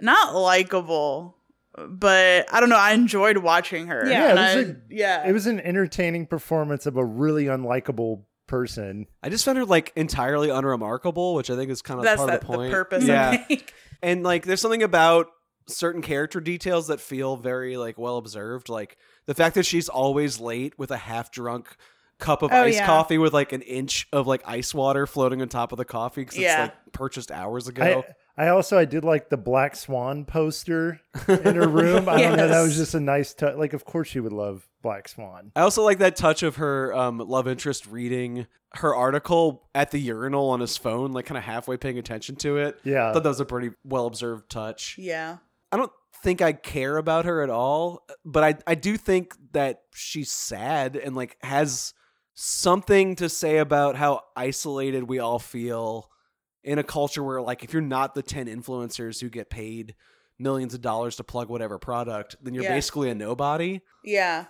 not 0.02 0.34
likable, 0.34 1.36
but 1.90 2.52
I 2.54 2.60
don't 2.60 2.70
know. 2.70 2.78
I 2.78 2.94
enjoyed 2.94 3.38
watching 3.38 3.88
her. 3.88 4.08
Yeah, 4.10 4.30
And 4.30 4.40
it 4.40 4.42
was 4.58 4.68
I- 4.68 4.70
a- 4.72 4.76
yeah. 4.90 5.28
It 5.28 5.32
was 5.34 5.48
an 5.48 5.60
entertaining 5.60 6.28
performance 6.28 6.86
of 6.86 6.98
a 6.98 7.06
really 7.06 7.46
unlikable 7.46 8.24
person. 8.48 9.08
I 9.24 9.30
just 9.30 9.46
found 9.46 9.58
her 9.58 9.66
like 9.66 9.94
entirely 9.96 10.50
unremarkable, 10.50 11.36
which 11.36 11.50
I 11.50 11.56
think 11.56 11.70
is 11.72 11.82
kind 11.82 12.00
of 12.00 12.04
That's 12.04 12.18
part 12.18 12.30
that, 12.32 12.42
of 12.42 12.48
the 12.48 12.58
point. 12.58 12.72
purpose. 12.72 13.04
Yeah. 13.06 13.46
And 14.04 14.24
like 14.24 14.46
there's 14.48 14.60
something 14.60 14.82
about 14.82 15.28
certain 15.68 16.02
character 16.02 16.40
details 16.42 16.88
that 16.88 17.00
feel 17.00 17.38
very 17.38 17.78
like 17.78 18.00
well 18.00 18.18
observed 18.18 18.68
like 18.68 18.98
the 19.28 19.36
fact 19.36 19.54
that 19.54 19.64
she's 19.66 19.88
always 19.90 20.40
late 20.40 20.74
with 20.80 20.90
a 20.90 20.98
half 20.98 21.32
drunk 21.32 21.68
cup 22.18 22.42
of 22.42 22.52
Oh, 22.52 22.64
iced 22.64 22.78
yeah. 22.78 22.86
coffee 22.88 23.20
with 23.20 23.32
like 23.32 23.52
an 23.54 23.62
inch 23.62 24.08
of 24.12 24.26
like 24.26 24.42
ice 24.48 24.74
water 24.74 25.06
floating 25.06 25.40
on 25.44 25.50
top 25.50 25.72
of 25.72 25.78
the 25.78 25.86
coffee 25.86 26.22
because 26.22 26.40
Yeah. 26.40 26.66
it's 26.66 26.74
like 26.74 26.94
purchased 26.94 27.30
hours 27.32 27.68
ago 27.68 28.04
I, 28.08 28.14
I 28.38 28.48
also 28.48 28.78
I 28.78 28.86
did 28.86 29.04
like 29.04 29.30
the 29.30 29.38
Black 29.38 29.76
Swan 29.76 30.26
poster 30.26 31.02
in 31.28 31.56
her 31.56 31.68
room. 31.68 32.08
I 32.10 32.22
don't 32.22 32.38
know. 32.38 32.48
That 32.48 32.62
was 32.62 32.76
just 32.78 32.94
a 32.96 33.00
nice 33.00 33.34
touch. 33.34 33.56
Like, 33.56 33.74
of 33.74 33.86
course, 33.86 34.08
she 34.08 34.20
would 34.20 34.32
love 34.34 34.68
Black 34.82 35.08
Swan. 35.08 35.52
I 35.56 35.62
also 35.62 35.84
like 35.84 36.00
that 36.00 36.16
touch 36.16 36.42
of 36.44 36.56
her 36.58 36.94
um, 36.96 37.18
love 37.20 37.48
interest 37.48 37.88
reading 37.88 38.48
her 38.76 38.96
article 38.96 39.68
at 39.76 39.92
the 39.92 40.00
urinal 40.00 40.50
on 40.50 40.62
his 40.62 40.78
phone, 40.78 41.12
like 41.12 41.26
kind 41.26 41.38
of 41.38 41.44
halfway 41.44 41.76
paying 41.78 41.98
attention 41.98 42.36
to 42.38 42.58
it. 42.58 42.78
I 42.86 42.90
Yeah. 42.90 43.12
thought 43.14 43.24
that 43.24 43.30
was 43.30 43.40
a 43.42 43.46
pretty 43.46 43.72
well 43.84 44.06
observed 44.06 44.50
touch. 44.50 44.96
Yeah. 44.98 45.38
I 45.74 45.78
don't 45.78 45.92
think 46.24 46.42
I 46.42 46.54
care 46.54 46.96
about 46.98 47.26
her 47.26 47.42
at 47.44 47.50
all, 47.50 48.06
but 48.24 48.44
I 48.44 48.56
I 48.66 48.76
do 48.76 48.96
think 48.96 49.34
that 49.52 49.82
she's 49.94 50.32
sad 50.32 50.96
and 50.96 51.16
like 51.16 51.36
has 51.44 51.94
something 52.34 53.16
to 53.18 53.28
say 53.30 53.58
about 53.58 53.96
how 53.98 54.22
isolated 54.36 55.04
we 55.10 55.20
all 55.20 55.40
feel 55.40 56.10
in 56.64 56.78
a 56.80 56.84
culture 56.84 57.24
where 57.24 57.42
like 57.42 57.64
if 57.64 57.74
you're 57.74 57.82
not 57.82 58.14
the 58.16 58.22
10 58.24 58.48
influencers 58.48 59.20
who 59.22 59.30
get 59.30 59.50
paid 59.50 59.96
millions 60.38 60.74
of 60.74 60.82
dollars 60.82 61.16
to 61.18 61.24
plug 61.24 61.50
whatever 61.50 61.78
product, 61.78 62.36
then 62.42 62.54
you're 62.54 62.64
Yeah. 62.64 62.74
basically 62.76 63.10
a 63.10 63.16
nobody. 63.16 63.82
Yeah. 64.04 64.46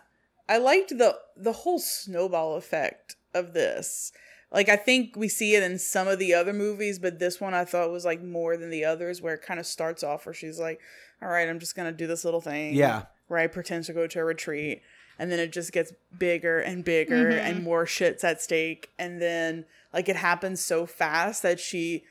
I 0.50 0.58
liked 0.58 0.90
the 0.98 1.18
the 1.38 1.54
whole 1.54 1.80
snowball 1.80 2.56
effect 2.56 3.16
of 3.34 3.54
this. 3.54 4.12
Like 4.52 4.68
I 4.68 4.76
think 4.76 5.16
we 5.16 5.30
see 5.30 5.56
it 5.56 5.64
in 5.64 5.80
some 5.80 6.08
of 6.10 6.20
the 6.20 6.34
other 6.34 6.52
movies, 6.52 7.00
but 7.00 7.20
this 7.20 7.40
one 7.40 7.54
I 7.54 7.64
thought 7.64 7.92
was 7.92 8.04
like 8.04 8.22
more 8.22 8.58
than 8.58 8.70
the 8.70 8.84
others 8.84 9.22
where 9.22 9.34
it 9.36 9.42
kind 9.42 9.60
of 9.60 9.66
starts 9.66 10.04
off 10.04 10.26
where 10.26 10.34
she's 10.34 10.60
like, 10.60 10.82
"All 11.22 11.30
right, 11.30 11.48
I'm 11.48 11.60
just 11.60 11.76
going 11.76 11.90
to 11.90 11.98
do 11.98 12.06
this 12.08 12.26
little 12.26 12.42
thing." 12.42 12.74
Yeah. 12.74 13.04
Where 13.28 13.40
I 13.40 13.48
pretend 13.48 13.86
to 13.86 13.94
go 13.94 14.08
to 14.08 14.20
a 14.20 14.26
retreat 14.26 14.82
and 15.20 15.32
then 15.32 15.40
it 15.40 15.52
just 15.52 15.72
gets 15.72 15.94
bigger 16.18 16.60
and 16.60 16.84
bigger 16.84 17.32
mm-hmm. 17.32 17.46
and 17.46 17.64
more 17.64 17.86
shit's 17.86 18.24
at 18.24 18.42
stake 18.42 18.90
and 18.98 19.22
then 19.22 19.66
like 19.94 20.10
it 20.10 20.16
happens 20.16 20.60
so 20.60 20.86
fast 20.86 21.44
that 21.44 21.60
she 21.60 22.04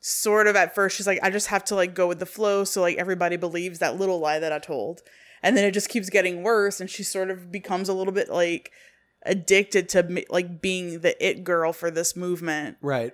sort 0.00 0.46
of 0.46 0.54
at 0.54 0.74
first 0.74 0.96
she's 0.96 1.06
like 1.06 1.18
I 1.22 1.30
just 1.30 1.48
have 1.48 1.64
to 1.64 1.74
like 1.74 1.94
go 1.94 2.06
with 2.06 2.20
the 2.20 2.26
flow 2.26 2.64
so 2.64 2.80
like 2.80 2.96
everybody 2.96 3.36
believes 3.36 3.80
that 3.80 3.98
little 3.98 4.20
lie 4.20 4.38
that 4.38 4.52
I 4.52 4.58
told. 4.58 5.02
And 5.42 5.56
then 5.56 5.64
it 5.64 5.72
just 5.72 5.88
keeps 5.88 6.10
getting 6.10 6.42
worse 6.42 6.80
and 6.80 6.88
she 6.88 7.02
sort 7.02 7.30
of 7.30 7.50
becomes 7.52 7.88
a 7.88 7.92
little 7.92 8.12
bit 8.12 8.28
like 8.30 8.70
addicted 9.24 9.88
to 9.90 10.02
mi- 10.04 10.24
like 10.30 10.60
being 10.62 11.00
the 11.00 11.24
it 11.24 11.42
girl 11.44 11.72
for 11.72 11.90
this 11.90 12.14
movement 12.14 12.76
Right. 12.80 13.12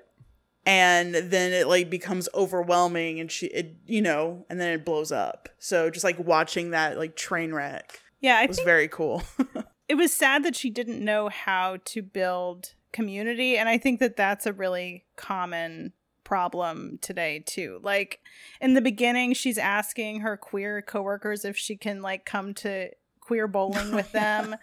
and 0.66 1.14
then 1.14 1.52
it 1.52 1.66
like 1.66 1.88
becomes 1.88 2.28
overwhelming 2.34 3.20
and 3.20 3.30
she 3.30 3.46
it 3.46 3.76
you 3.86 4.02
know 4.02 4.44
and 4.50 4.60
then 4.60 4.72
it 4.72 4.84
blows 4.84 5.10
up. 5.10 5.48
So 5.58 5.88
just 5.88 6.04
like 6.04 6.18
watching 6.18 6.70
that 6.70 6.98
like 6.98 7.16
train 7.16 7.54
wreck 7.54 8.00
Yeah, 8.22 8.38
I 8.38 8.46
was 8.46 8.56
think 8.56 8.66
very 8.66 8.88
cool. 8.88 9.22
it 9.88 9.96
was 9.96 10.12
sad 10.12 10.42
that 10.44 10.56
she 10.56 10.70
didn't 10.70 11.04
know 11.04 11.28
how 11.28 11.76
to 11.84 12.00
build 12.02 12.74
community 12.92 13.56
and 13.56 13.70
i 13.70 13.78
think 13.78 14.00
that 14.00 14.16
that's 14.16 14.44
a 14.44 14.52
really 14.52 15.02
common 15.16 15.94
problem 16.24 16.98
today 17.00 17.42
too 17.46 17.80
like 17.82 18.20
in 18.60 18.74
the 18.74 18.82
beginning 18.82 19.32
she's 19.32 19.56
asking 19.56 20.20
her 20.20 20.36
queer 20.36 20.82
coworkers 20.82 21.42
if 21.46 21.56
she 21.56 21.74
can 21.74 22.02
like 22.02 22.26
come 22.26 22.52
to 22.52 22.90
queer 23.20 23.48
bowling 23.48 23.94
with 23.94 24.12
them 24.22 24.54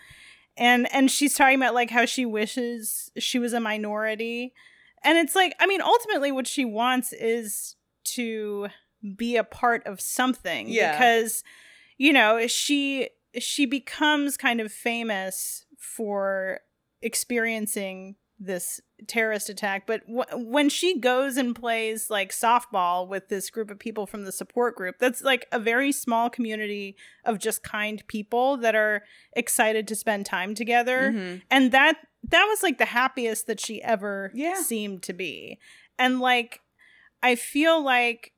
and 0.57 0.87
and 0.93 1.09
she's 1.09 1.33
talking 1.33 1.55
about 1.55 1.73
like 1.73 1.89
how 1.89 2.05
she 2.05 2.23
wishes 2.23 3.11
she 3.17 3.39
was 3.39 3.51
a 3.51 3.59
minority 3.59 4.53
and 5.03 5.17
it's 5.17 5.35
like 5.35 5.55
i 5.59 5.65
mean 5.65 5.81
ultimately 5.81 6.31
what 6.31 6.45
she 6.45 6.63
wants 6.65 7.11
is 7.13 7.75
to 8.03 8.67
be 9.15 9.37
a 9.37 9.43
part 9.43 9.85
of 9.87 9.99
something 9.99 10.69
Yeah. 10.69 10.91
because 10.91 11.43
you 11.97 12.13
know 12.13 12.45
she 12.45 13.09
she 13.37 13.65
becomes 13.65 14.37
kind 14.37 14.59
of 14.61 14.71
famous 14.71 15.65
for 15.77 16.61
experiencing 17.01 18.15
this 18.41 18.79
terrorist 19.05 19.49
attack 19.49 19.85
but 19.85 19.99
w- 20.07 20.45
when 20.49 20.69
she 20.69 20.97
goes 20.97 21.35
and 21.35 21.53
plays 21.53 22.09
like 22.09 22.31
softball 22.31 23.05
with 23.05 23.27
this 23.27 23.49
group 23.49 23.69
of 23.69 23.77
people 23.77 24.05
from 24.07 24.23
the 24.23 24.31
support 24.31 24.77
group 24.77 24.95
that's 24.97 25.21
like 25.21 25.45
a 25.51 25.59
very 25.59 25.91
small 25.91 26.29
community 26.29 26.95
of 27.25 27.37
just 27.37 27.61
kind 27.63 28.01
people 28.07 28.55
that 28.55 28.75
are 28.75 29.03
excited 29.33 29.85
to 29.89 29.93
spend 29.95 30.25
time 30.25 30.55
together 30.55 31.11
Mhm. 31.11 31.41
and 31.51 31.71
that 31.73 31.97
that 32.23 32.45
was 32.45 32.63
like 32.63 32.77
the 32.77 32.85
happiest 32.85 33.45
that 33.47 33.59
she 33.59 33.83
ever 33.83 34.31
Yeah. 34.33 34.55
seemed 34.55 35.03
to 35.03 35.13
be 35.13 35.59
and 35.97 36.21
like 36.21 36.61
i 37.21 37.35
feel 37.35 37.83
like 37.83 38.31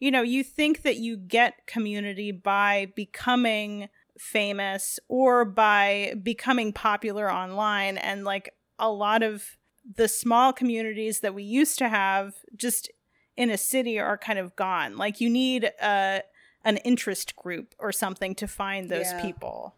you 0.00 0.10
know 0.10 0.22
you 0.22 0.42
think 0.42 0.82
that 0.82 0.96
you 0.96 1.16
get 1.16 1.64
community 1.68 2.32
by 2.32 2.92
becoming 2.96 3.88
famous 4.18 4.98
or 5.08 5.44
by 5.44 6.14
becoming 6.22 6.72
popular 6.72 7.32
online 7.32 7.96
and 7.98 8.24
like 8.24 8.54
a 8.78 8.90
lot 8.90 9.22
of 9.22 9.56
the 9.96 10.08
small 10.08 10.52
communities 10.52 11.20
that 11.20 11.34
we 11.34 11.42
used 11.42 11.78
to 11.78 11.88
have 11.88 12.34
just 12.56 12.90
in 13.36 13.50
a 13.50 13.56
city 13.56 13.98
are 13.98 14.18
kind 14.18 14.38
of 14.38 14.54
gone 14.56 14.96
like 14.96 15.20
you 15.20 15.30
need 15.30 15.64
a 15.82 16.22
an 16.64 16.76
interest 16.78 17.36
group 17.36 17.74
or 17.78 17.92
something 17.92 18.34
to 18.34 18.46
find 18.46 18.88
those 18.90 19.06
Yeah. 19.06 19.22
people 19.22 19.74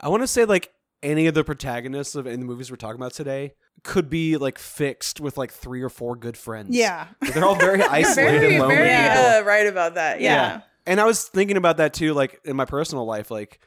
I 0.00 0.08
want 0.08 0.22
to 0.22 0.26
say 0.26 0.44
like 0.44 0.72
any 1.02 1.26
of 1.26 1.34
the 1.34 1.42
protagonists 1.42 2.14
of 2.14 2.26
in 2.26 2.40
the 2.40 2.46
movies 2.46 2.70
we're 2.70 2.76
talking 2.76 3.00
about 3.00 3.14
today 3.14 3.54
could 3.82 4.10
be 4.10 4.36
like 4.36 4.58
fixed 4.58 5.18
with 5.20 5.38
like 5.38 5.50
three 5.50 5.80
or 5.82 5.88
four 5.88 6.14
good 6.14 6.36
friends. 6.36 6.76
yeah 6.76 7.08
they're 7.32 7.44
all 7.44 7.54
very 7.56 7.82
isolated, 8.00 8.40
very, 8.40 8.58
lonely 8.58 8.74
very 8.76 9.08
people. 9.08 9.24
uh, 9.24 9.42
right 9.46 9.66
about 9.66 9.94
that. 9.94 10.20
Yeah. 10.20 10.34
Yeah. 10.34 10.60
And 10.86 11.00
I 11.00 11.04
was 11.04 11.24
thinking 11.28 11.56
about 11.56 11.76
that 11.78 11.94
too, 11.94 12.12
like 12.14 12.40
in 12.44 12.56
my 12.56 12.64
personal 12.66 13.04
life. 13.06 13.30
Like, 13.30 13.60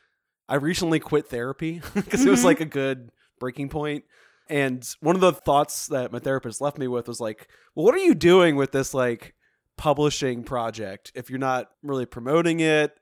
I 0.47 0.55
recently 0.55 0.99
quit 0.99 1.27
therapy 1.27 1.81
because 1.93 2.25
it 2.25 2.29
was 2.29 2.43
like 2.43 2.57
mm-hmm. 2.57 2.63
a 2.63 2.71
good 2.71 3.11
breaking 3.39 3.69
point. 3.69 4.05
And 4.49 4.87
one 4.99 5.15
of 5.15 5.21
the 5.21 5.31
thoughts 5.31 5.87
that 5.87 6.11
my 6.11 6.19
therapist 6.19 6.61
left 6.61 6.77
me 6.77 6.87
with 6.87 7.07
was 7.07 7.19
like, 7.19 7.47
well, 7.75 7.85
what 7.85 7.95
are 7.95 7.99
you 7.99 8.13
doing 8.13 8.55
with 8.55 8.71
this 8.71 8.93
like 8.93 9.33
publishing 9.77 10.43
project 10.43 11.11
if 11.15 11.29
you're 11.29 11.39
not 11.39 11.69
really 11.81 12.05
promoting 12.05 12.59
it 12.59 12.93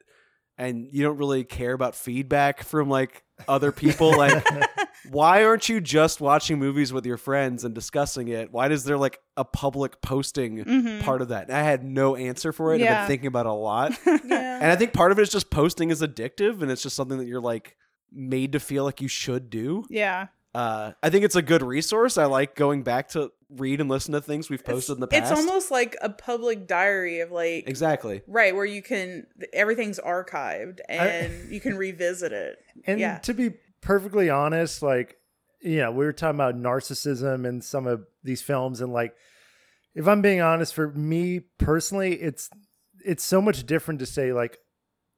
and 0.58 0.88
you 0.92 1.04
don't 1.04 1.18
really 1.18 1.44
care 1.44 1.74
about 1.74 1.96
feedback 1.96 2.64
from 2.64 2.89
like 2.89 3.24
other 3.48 3.72
people? 3.72 4.16
like, 4.16 4.46
why 5.10 5.43
aren't 5.43 5.68
you 5.70 5.82
just 5.82 6.22
watching 6.22 6.60
movies 6.60 6.93
with 6.93 7.06
your 7.06 7.18
friends 7.18 7.64
and 7.64 7.74
discussing 7.74 8.28
it? 8.28 8.52
Why 8.52 8.70
is 8.70 8.84
there 8.84 8.97
like 8.97 9.20
a 9.38 9.43
public 9.45 10.02
posting 10.02 10.64
Mhm. 10.64 11.02
part 11.02 11.22
of 11.22 11.30
that? 11.30 11.47
And 11.47 11.58
I 11.58 11.64
had 11.64 11.84
no 11.84 12.16
answer 12.16 12.52
for 12.52 12.74
it. 12.74 12.82
I've 12.82 12.88
been 12.99 13.08
thinking 13.08 13.28
about 13.28 13.45
it 13.45 13.49
a 13.49 13.54
lot. 13.54 13.93
Yeah. 14.26 14.60
And 14.62 14.72
I 14.72 14.76
think 14.76 14.93
part 14.93 15.12
of 15.12 15.20
it 15.20 15.24
is 15.24 15.30
just 15.30 15.49
posting 15.49 15.89
is 15.89 16.02
addictive 16.02 16.62
and 16.62 16.70
it's 16.72 16.84
just 16.84 16.95
something 16.95 17.18
that 17.18 17.26
you're 17.28 17.41
like 17.41 17.76
made 18.12 18.52
to 18.54 18.60
feel 18.60 18.84
like 18.84 19.02
you 19.02 19.08
should 19.08 19.49
do. 19.49 19.86
yeah 19.89 20.28
Uh, 20.54 20.91
I 21.02 21.10
think 21.10 21.24
it's 21.26 21.36
a 21.38 21.41
good 21.41 21.64
resource. 21.64 22.18
I 22.18 22.26
like 22.26 22.56
going 22.56 22.84
back 22.84 23.08
to 23.10 23.32
read 23.49 23.80
and 23.82 23.89
listen 23.89 24.12
to 24.14 24.22
things 24.22 24.49
we've 24.49 24.64
posted 24.64 24.95
in 24.95 24.99
the 25.02 25.08
past. 25.08 25.32
It's 25.32 25.39
almost 25.39 25.72
like 25.72 25.95
a 26.02 26.10
public 26.10 26.68
diary 26.68 27.22
of 27.22 27.32
like 27.32 27.68
exactly. 27.70 28.22
right 28.28 28.54
where 28.54 28.66
you 28.66 28.82
can 28.82 29.28
everything's 29.54 29.97
archived 29.99 30.80
and 30.89 31.49
you 31.52 31.60
can 31.62 31.76
revisit 31.78 32.32
it. 32.34 32.60
And 32.86 32.99
yeah. 32.99 33.18
to 33.20 33.34
be 33.34 33.52
perfectly 33.82 34.30
honest, 34.30 34.82
like, 34.82 35.18
you 35.62 35.78
know, 35.78 35.92
we 35.92 36.06
were 36.06 36.14
talking 36.14 36.36
about 36.36 36.56
narcissism 36.56 37.46
in 37.46 37.62
some 37.62 37.88
of 37.88 38.06
these 38.24 38.42
films, 38.42 38.82
and 38.82 38.92
like, 38.94 39.16
if 39.94 40.08
I'm 40.08 40.22
being 40.22 40.42
honest, 40.42 40.74
for 40.74 40.90
me 40.92 41.42
personally, 41.58 42.14
it's 42.16 42.50
it's 43.04 43.24
so 43.24 43.42
much 43.42 43.66
different 43.66 44.00
to 44.00 44.06
say 44.06 44.32
like, 44.32 44.60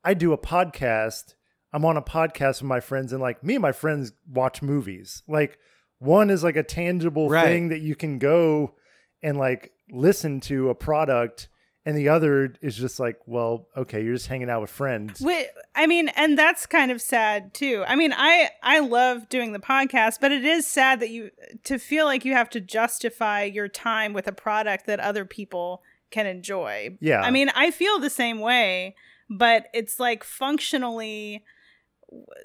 I 0.04 0.14
do 0.14 0.34
a 0.34 0.38
podcast. 0.38 1.36
I'm 1.74 1.86
on 1.86 1.98
a 1.98 2.02
podcast 2.02 2.62
with 2.62 2.70
my 2.70 2.80
friends, 2.80 3.14
and 3.14 3.22
like 3.22 3.44
me 3.44 3.56
and 3.56 3.62
my 3.62 3.72
friends 3.72 4.14
watch 4.28 4.62
movies. 4.62 5.24
Like, 5.28 5.58
one 6.00 6.30
is 6.30 6.44
like 6.44 6.56
a 6.56 6.64
tangible 6.64 7.30
Right. 7.30 7.46
thing 7.46 7.70
that 7.70 7.82
you 7.82 7.96
can 7.96 8.20
go 8.20 8.76
and 9.22 9.38
like 9.38 9.72
listen 9.92 10.40
to 10.42 10.70
a 10.70 10.76
product, 10.76 11.48
and 11.86 11.98
the 11.98 12.10
other 12.10 12.54
is 12.62 12.76
just 12.76 13.00
like, 13.00 13.20
well, 13.26 13.68
okay, 13.76 14.04
you're 14.04 14.14
just 14.14 14.28
hanging 14.28 14.50
out 14.50 14.62
with 14.62 14.70
friends. 14.70 15.20
Wait, 15.20 15.48
I 15.76 15.86
mean, 15.86 16.10
and 16.10 16.38
that's 16.38 16.66
kind 16.66 16.92
of 16.92 17.02
sad 17.02 17.54
too. 17.54 17.84
I 17.88 17.96
mean, 17.96 18.14
I 18.16 18.50
I 18.62 18.80
love 18.80 19.28
doing 19.30 19.52
the 19.52 19.60
podcast, 19.60 20.20
but 20.22 20.32
it 20.32 20.46
is 20.46 20.66
sad 20.66 21.00
that 21.02 21.10
you 21.10 21.32
to 21.66 21.78
feel 21.78 22.06
like 22.06 22.26
you 22.26 22.34
have 22.34 22.50
to 22.52 22.62
justify 22.62 23.44
your 23.44 23.68
time 23.68 24.14
with 24.14 24.28
a 24.28 24.32
product 24.32 24.86
that 24.86 25.00
other 25.00 25.26
people 25.26 25.82
can 26.10 26.26
enjoy. 26.26 26.98
Yeah. 27.02 27.22
I 27.22 27.32
mean, 27.32 27.50
I 27.56 27.72
feel 27.72 28.00
the 28.00 28.10
same 28.10 28.40
way, 28.40 28.96
but 29.30 29.68
it's 29.74 30.00
like 30.00 30.24
functionally 30.24 31.44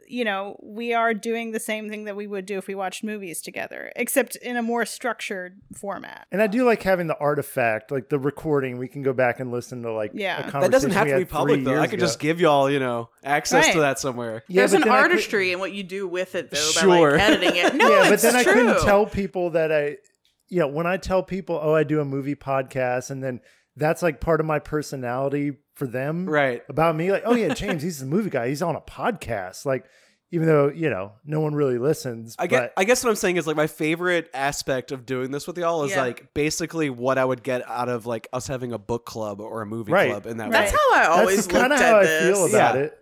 you 0.08 0.24
know, 0.24 0.58
we 0.62 0.94
are 0.94 1.12
doing 1.14 1.52
the 1.52 1.60
same 1.60 1.88
thing 1.90 2.04
that 2.04 2.16
we 2.16 2.26
would 2.26 2.46
do 2.46 2.58
if 2.58 2.66
we 2.66 2.74
watched 2.74 3.04
movies 3.04 3.40
together, 3.42 3.92
except 3.96 4.36
in 4.36 4.56
a 4.56 4.62
more 4.62 4.86
structured 4.86 5.60
format. 5.76 6.26
And 6.32 6.40
I 6.40 6.46
do 6.46 6.64
like 6.64 6.82
having 6.82 7.06
the 7.06 7.18
artifact, 7.18 7.90
like 7.90 8.08
the 8.08 8.18
recording. 8.18 8.78
We 8.78 8.88
can 8.88 9.02
go 9.02 9.12
back 9.12 9.40
and 9.40 9.50
listen 9.50 9.82
to 9.82 9.92
like 9.92 10.12
Yeah. 10.14 10.40
a 10.40 10.42
That 10.44 10.50
conversation 10.52 10.60
That 10.62 10.70
doesn't 10.70 10.90
have 10.92 11.06
to 11.08 11.14
be 11.14 11.18
had 11.20 11.28
public 11.28 11.64
though. 11.64 11.70
I 11.72 11.74
years 11.80 11.90
could 11.90 11.98
ago. 11.98 12.06
just 12.06 12.18
give 12.20 12.40
y'all, 12.40 12.70
you 12.70 12.80
know, 12.80 13.10
access 13.24 13.72
to 13.72 13.80
that 13.80 13.98
somewhere. 13.98 14.44
Yeah, 14.48 14.60
There's 14.62 14.72
an 14.72 14.80
then 14.80 14.90
could- 14.90 14.96
artistry 14.98 15.52
in 15.52 15.58
what 15.58 15.72
you 15.72 15.82
do 15.82 16.08
with 16.08 16.34
it 16.34 16.50
though 16.50 16.56
Sure. 16.56 17.10
by 17.12 17.16
like 17.18 17.28
editing 17.30 17.56
it. 17.56 17.74
No, 17.78 17.88
yeah, 17.90 18.04
but 18.04 18.12
it's 18.14 18.22
then 18.22 18.36
I 18.36 18.44
couldn't 18.44 18.80
tell 18.82 19.06
people 19.06 19.50
that 19.50 19.70
I, 19.72 19.96
you 20.48 20.60
know, 20.60 20.68
when 20.68 20.86
I 20.86 20.96
tell 20.96 21.22
people, 21.22 21.60
oh, 21.62 21.74
I 21.74 21.84
do 21.84 22.00
a 22.00 22.04
movie 22.04 22.34
podcast, 22.34 23.10
and 23.10 23.22
then 23.22 23.40
that's 23.78 24.02
like 24.02 24.20
part 24.20 24.40
of 24.40 24.46
my 24.46 24.58
personality 24.58 25.52
for 25.74 25.86
them, 25.86 26.28
Right. 26.28 26.62
About 26.68 26.96
me, 26.96 27.12
like, 27.12 27.22
oh 27.24 27.34
yeah, 27.34 27.54
James, 27.54 27.82
he's 27.82 28.02
a 28.02 28.06
movie 28.06 28.30
guy. 28.30 28.48
He's 28.48 28.62
on 28.62 28.76
a 28.76 28.80
podcast, 28.80 29.64
like. 29.64 29.84
Even 30.30 30.46
though 30.46 30.68
you 30.68 30.90
know 30.90 31.12
no 31.24 31.40
one 31.40 31.54
really 31.54 31.78
listens, 31.78 32.36
I 32.38 32.48
guess, 32.48 32.60
but 32.60 32.72
I 32.76 32.84
guess 32.84 33.02
what 33.02 33.08
I'm 33.08 33.16
saying 33.16 33.38
is 33.38 33.46
like 33.46 33.56
my 33.56 33.66
favorite 33.66 34.28
aspect 34.34 34.92
of 34.92 35.06
doing 35.06 35.30
this 35.30 35.46
with 35.46 35.56
y'all 35.56 35.84
is 35.84 35.92
Yeah. 35.92 36.02
like 36.02 36.34
basically 36.34 36.90
what 36.90 37.16
I 37.16 37.24
would 37.24 37.42
get 37.42 37.66
out 37.66 37.88
of 37.88 38.04
like 38.04 38.28
us 38.30 38.46
having 38.46 38.74
a 38.74 38.78
book 38.78 39.06
club 39.06 39.40
or 39.40 39.62
a 39.62 39.66
movie 39.66 39.90
Right. 39.90 40.10
club 40.10 40.26
in 40.26 40.36
that 40.36 40.50
That's 40.50 40.70
way. 40.70 40.78
how 40.92 41.00
I 41.00 41.06
always 41.20 41.46
kind 41.46 41.70
looked 41.70 41.80
of 41.80 41.80
at 41.80 42.02
this. 42.02 42.10
I 42.10 42.34
feel 42.34 42.46
about 42.46 42.74
Yeah. 42.74 42.80
it. 42.82 42.98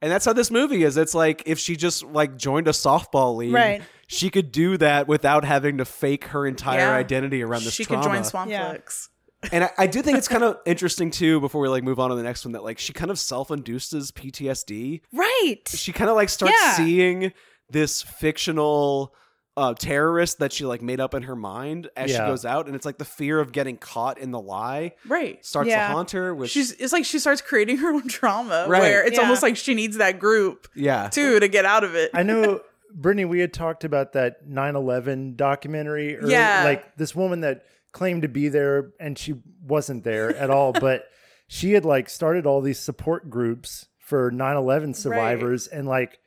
And 0.00 0.10
that's 0.10 0.24
how 0.24 0.32
this 0.32 0.50
movie 0.50 0.82
is. 0.82 0.96
It's 0.96 1.14
like 1.14 1.42
if 1.44 1.58
she 1.58 1.76
just 1.76 2.02
like 2.02 2.38
joined 2.38 2.66
a 2.66 2.70
softball 2.72 3.36
league, 3.36 3.52
Right. 3.52 3.82
she 4.06 4.30
could 4.30 4.50
do 4.50 4.78
that 4.78 5.06
without 5.06 5.44
having 5.44 5.76
to 5.76 5.84
fake 5.84 6.28
her 6.28 6.46
entire 6.46 6.78
Yeah. 6.78 6.92
identity 6.94 7.42
around 7.42 7.64
this 7.64 7.74
She 7.74 7.84
trauma. 7.84 8.04
could 8.04 8.10
join 8.10 8.22
Swampflix. 8.22 9.08
Yeah. 9.44 9.48
and 9.52 9.64
I, 9.64 9.70
I 9.78 9.86
do 9.86 10.02
think 10.02 10.18
it's 10.18 10.28
kind 10.28 10.44
of 10.44 10.58
interesting 10.66 11.10
too. 11.10 11.40
Before 11.40 11.60
we 11.60 11.68
like 11.68 11.82
move 11.82 11.98
on 11.98 12.10
to 12.10 12.16
the 12.16 12.22
next 12.22 12.44
one, 12.44 12.52
that 12.52 12.62
like 12.64 12.78
she 12.78 12.92
kind 12.92 13.10
of 13.10 13.18
self-induces 13.18 14.12
PTSD. 14.12 15.00
Right. 15.12 15.62
She 15.68 15.92
kind 15.92 16.10
of 16.10 16.16
like 16.16 16.28
starts 16.28 16.54
Yeah. 16.60 16.72
seeing 16.76 17.32
this 17.70 18.02
fictional 18.02 19.14
uh, 19.56 19.74
terrorist 19.74 20.38
that 20.38 20.52
she 20.52 20.64
like 20.64 20.80
made 20.80 21.00
up 21.00 21.12
in 21.14 21.24
her 21.24 21.36
mind 21.36 21.88
as 21.96 22.10
she 22.10 22.16
goes 22.16 22.44
out, 22.46 22.66
and 22.66 22.76
it's 22.76 22.86
like 22.86 22.98
the 22.98 23.04
fear 23.04 23.40
of 23.40 23.52
getting 23.52 23.76
caught 23.76 24.16
in 24.18 24.30
the 24.30 24.40
lie 24.40 24.92
Right. 25.06 25.44
starts 25.44 25.68
Yeah. 25.68 25.88
to 25.88 25.94
haunt 25.94 26.12
her. 26.12 26.34
Which 26.34 26.50
She's 26.52 26.72
it's 26.72 26.92
like 26.92 27.04
she 27.04 27.18
starts 27.18 27.40
creating 27.42 27.78
her 27.78 27.92
own 27.92 28.08
trauma 28.08 28.66
Right. 28.68 28.80
where 28.80 29.04
it's 29.04 29.16
Yeah. 29.16 29.22
almost 29.22 29.42
like 29.42 29.56
she 29.56 29.74
needs 29.74 29.96
that 29.98 30.18
group 30.18 30.68
yeah, 30.74 31.08
too 31.08 31.40
to 31.40 31.48
get 31.48 31.64
out 31.64 31.84
of 31.84 31.94
it. 31.94 32.10
I 32.14 32.22
know, 32.22 32.60
Britnee, 32.98 33.28
we 33.28 33.40
had 33.40 33.52
talked 33.52 33.84
about 33.84 34.12
that 34.14 34.46
9 34.48 34.76
11 34.76 35.34
documentary. 35.36 36.16
Or 36.16 36.26
Yeah. 36.28 36.62
Like 36.64 36.96
this 36.96 37.14
woman 37.14 37.40
that 37.40 37.64
claimed 37.92 38.22
to 38.22 38.28
be 38.28 38.48
there 38.48 38.92
and 39.00 39.18
she 39.18 39.34
wasn't 39.62 40.04
there 40.04 40.34
at 40.36 40.50
all, 40.50 40.72
but 40.72 41.04
she 41.48 41.72
had 41.72 41.84
like 41.84 42.08
started 42.08 42.46
all 42.46 42.60
these 42.60 42.78
support 42.78 43.28
groups 43.30 43.88
for 43.98 44.30
9 44.30 44.56
11 44.56 44.94
survivors. 44.94 45.66
And 45.66 45.86
like 45.88 46.18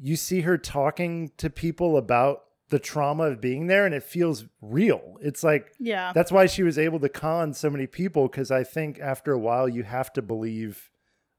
you 0.00 0.16
see 0.16 0.40
her 0.42 0.56
talking 0.58 1.30
to 1.38 1.50
people 1.50 1.96
about 1.96 2.42
the 2.70 2.78
trauma 2.78 3.24
of 3.24 3.40
being 3.40 3.66
there 3.66 3.84
and 3.84 3.94
it 3.94 4.04
feels 4.04 4.44
real. 4.62 5.16
It's 5.20 5.42
like, 5.42 5.72
Yeah. 5.80 6.12
that's 6.14 6.30
why 6.30 6.46
she 6.46 6.62
was 6.62 6.78
able 6.78 7.00
to 7.00 7.08
con 7.08 7.52
so 7.52 7.68
many 7.68 7.86
people 7.88 8.28
because 8.28 8.50
I 8.52 8.62
think 8.62 9.00
after 9.00 9.32
a 9.32 9.38
while 9.38 9.68
you 9.68 9.82
have 9.82 10.12
to 10.14 10.22
believe 10.22 10.88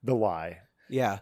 the 0.03 0.13
lie 0.13 0.59
yeah. 0.89 1.11
and, 1.13 1.19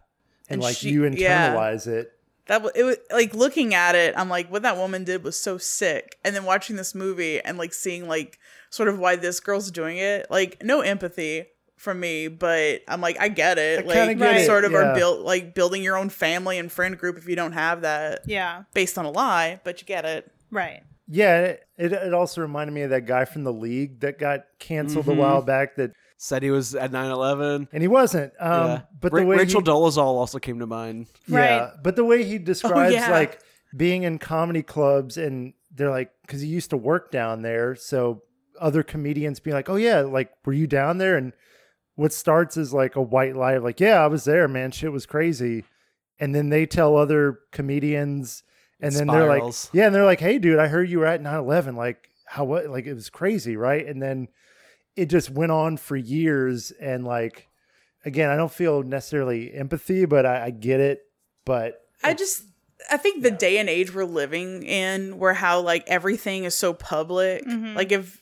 And 0.50 0.62
like 0.64 0.78
she- 0.78 0.90
you 0.90 1.06
yeah. 1.06 1.54
internalize 1.54 1.86
it. 1.86 2.12
That 2.50 2.64
wa- 2.64 2.72
it 2.76 2.84
was 2.84 2.98
like 3.12 3.34
looking 3.34 3.74
at 3.74 3.94
it, 3.96 4.14
I'm 4.18 4.28
like, 4.28 4.52
what 4.52 4.64
that 4.64 4.76
woman 4.76 5.04
did 5.04 5.24
was 5.24 5.40
so 5.40 5.58
sick. 5.58 6.18
And 6.26 6.36
then 6.36 6.44
watching 6.44 6.76
this 6.76 6.94
movie 6.94 7.40
and 7.40 7.58
like 7.58 7.74
seeing 7.74 8.08
like 8.08 8.38
sort 8.72 8.90
of 8.90 9.00
why 9.00 9.16
this 9.16 9.40
girl's 9.40 9.72
doing 9.72 9.98
it, 9.98 10.26
like 10.32 10.62
no 10.64 10.82
empathy 10.82 11.46
from 11.78 12.00
me, 12.00 12.28
but 12.28 12.82
I'm 12.88 13.02
like, 13.02 13.18
I 13.20 13.30
get 13.30 13.58
it. 13.58 13.86
I 13.86 13.88
like 14.06 14.18
get 14.18 14.36
you 14.36 14.42
it, 14.42 14.46
sort 14.46 14.66
of 14.66 14.72
yeah. 14.72 14.80
are 14.80 14.96
built 14.96 15.22
like 15.22 15.54
building 15.56 15.84
your 15.84 15.96
own 15.96 16.10
family 16.10 16.58
and 16.58 16.72
friend 16.72 16.98
group 16.98 17.18
if 17.18 17.28
you 17.30 17.36
don't 17.36 17.54
have 17.54 17.82
that 17.82 18.22
yeah. 18.26 18.64
based 18.74 18.98
on 18.98 19.06
a 19.06 19.12
lie, 19.12 19.62
but 19.64 19.80
you 19.80 19.86
get 19.88 20.04
it. 20.04 20.30
Right. 20.52 20.82
Yeah, 21.08 21.56
it, 21.78 21.94
it 21.94 22.14
also 22.14 22.42
reminded 22.42 22.74
me 22.74 22.82
of 22.82 22.90
that 22.90 23.06
guy 23.06 23.26
from 23.26 23.44
the 23.44 23.54
league 23.54 24.00
that 24.02 24.20
got 24.20 24.42
canceled 24.60 25.06
Mhm. 25.06 25.14
a 25.14 25.16
while 25.16 25.42
back. 25.42 25.76
That 25.76 25.92
Said 26.22 26.44
he 26.44 26.52
was 26.52 26.76
at 26.76 26.92
9-11. 26.92 27.70
and 27.72 27.82
he 27.82 27.88
wasn't. 27.88 28.34
Um, 28.42 28.68
yeah. 28.68 28.82
But 29.00 29.14
Ra- 29.14 29.22
the 29.22 29.26
way 29.26 29.38
Rachel 29.38 29.62
he, 29.62 29.68
Dolezal 29.68 29.98
also 30.04 30.38
came 30.38 30.60
to 30.60 30.68
mind. 30.68 31.08
yeah, 31.28 31.38
Right. 31.40 31.72
but 31.82 31.96
the 31.96 32.04
way 32.04 32.24
he 32.26 32.38
describes 32.38 32.94
yeah. 32.94 33.10
like 33.10 33.40
being 33.76 34.04
in 34.04 34.20
comedy 34.20 34.62
clubs 34.62 35.18
and 35.18 35.54
they're 35.74 35.90
like 35.90 36.12
because 36.24 36.42
he 36.42 36.48
used 36.48 36.72
to 36.72 36.78
work 36.78 37.10
down 37.10 37.42
there, 37.42 37.74
so 37.76 38.24
other 38.60 38.84
comedians 38.84 39.40
being 39.40 39.54
like, 39.56 39.70
"Oh 39.70 39.78
yeah, 39.78 40.02
like 40.02 40.32
were 40.46 40.52
you 40.52 40.68
down 40.68 40.98
there?" 40.98 41.16
And 41.16 41.32
what 41.96 42.12
starts 42.12 42.58
is 42.58 42.74
like 42.74 42.98
a 42.98 43.02
white 43.02 43.36
lie 43.38 43.54
of 43.54 43.64
like, 43.64 43.80
"Yeah, 43.80 44.04
I 44.04 44.08
was 44.08 44.26
there, 44.26 44.48
man. 44.50 44.72
Shit 44.72 44.92
was 44.92 45.06
crazy," 45.06 45.64
and 46.20 46.36
then 46.36 46.50
they 46.50 46.66
tell 46.66 46.98
other 46.98 47.40
comedians. 47.54 48.44
And 48.82 48.94
then 48.96 49.08
they're 49.08 49.28
like, 49.28 49.54
yeah, 49.74 49.88
and 49.88 49.94
they're 49.96 50.06
like, 50.06 50.22
hey, 50.22 50.40
dude, 50.40 50.58
I 50.58 50.68
heard 50.68 50.90
you 50.90 51.00
were 51.00 51.06
at 51.06 51.22
9 51.22 51.36
11. 51.38 51.76
Like, 51.76 52.10
how, 52.26 52.46
what? 52.46 52.68
Like, 52.70 52.86
it 52.86 52.94
was 52.94 53.10
crazy, 53.10 53.58
right? 53.58 53.86
And 53.86 54.02
then 54.02 54.30
it 55.00 55.10
just 55.10 55.30
went 55.30 55.52
on 55.52 55.78
for 55.78 55.96
years. 55.96 56.72
And 56.72 57.06
like, 57.06 57.48
again, 58.06 58.30
I 58.30 58.36
don't 58.36 58.52
feel 58.52 58.84
necessarily 58.84 59.54
empathy, 59.54 60.06
but 60.06 60.26
I, 60.26 60.46
I 60.46 60.50
get 60.50 60.80
it. 60.80 61.02
But 61.46 61.82
I 62.04 62.14
just 62.14 62.44
I 62.92 62.98
think 62.98 63.24
the 63.24 63.32
day 63.32 63.58
and 63.58 63.70
age 63.70 63.94
we're 63.94 64.06
living 64.06 64.64
in 64.64 65.18
where 65.18 65.34
how 65.34 65.62
like 65.62 65.84
everything 65.88 66.44
is 66.44 66.56
so 66.56 66.74
public. 66.74 67.46
Mm-hmm. 67.46 67.76
Like 67.76 67.92
if 67.92 68.22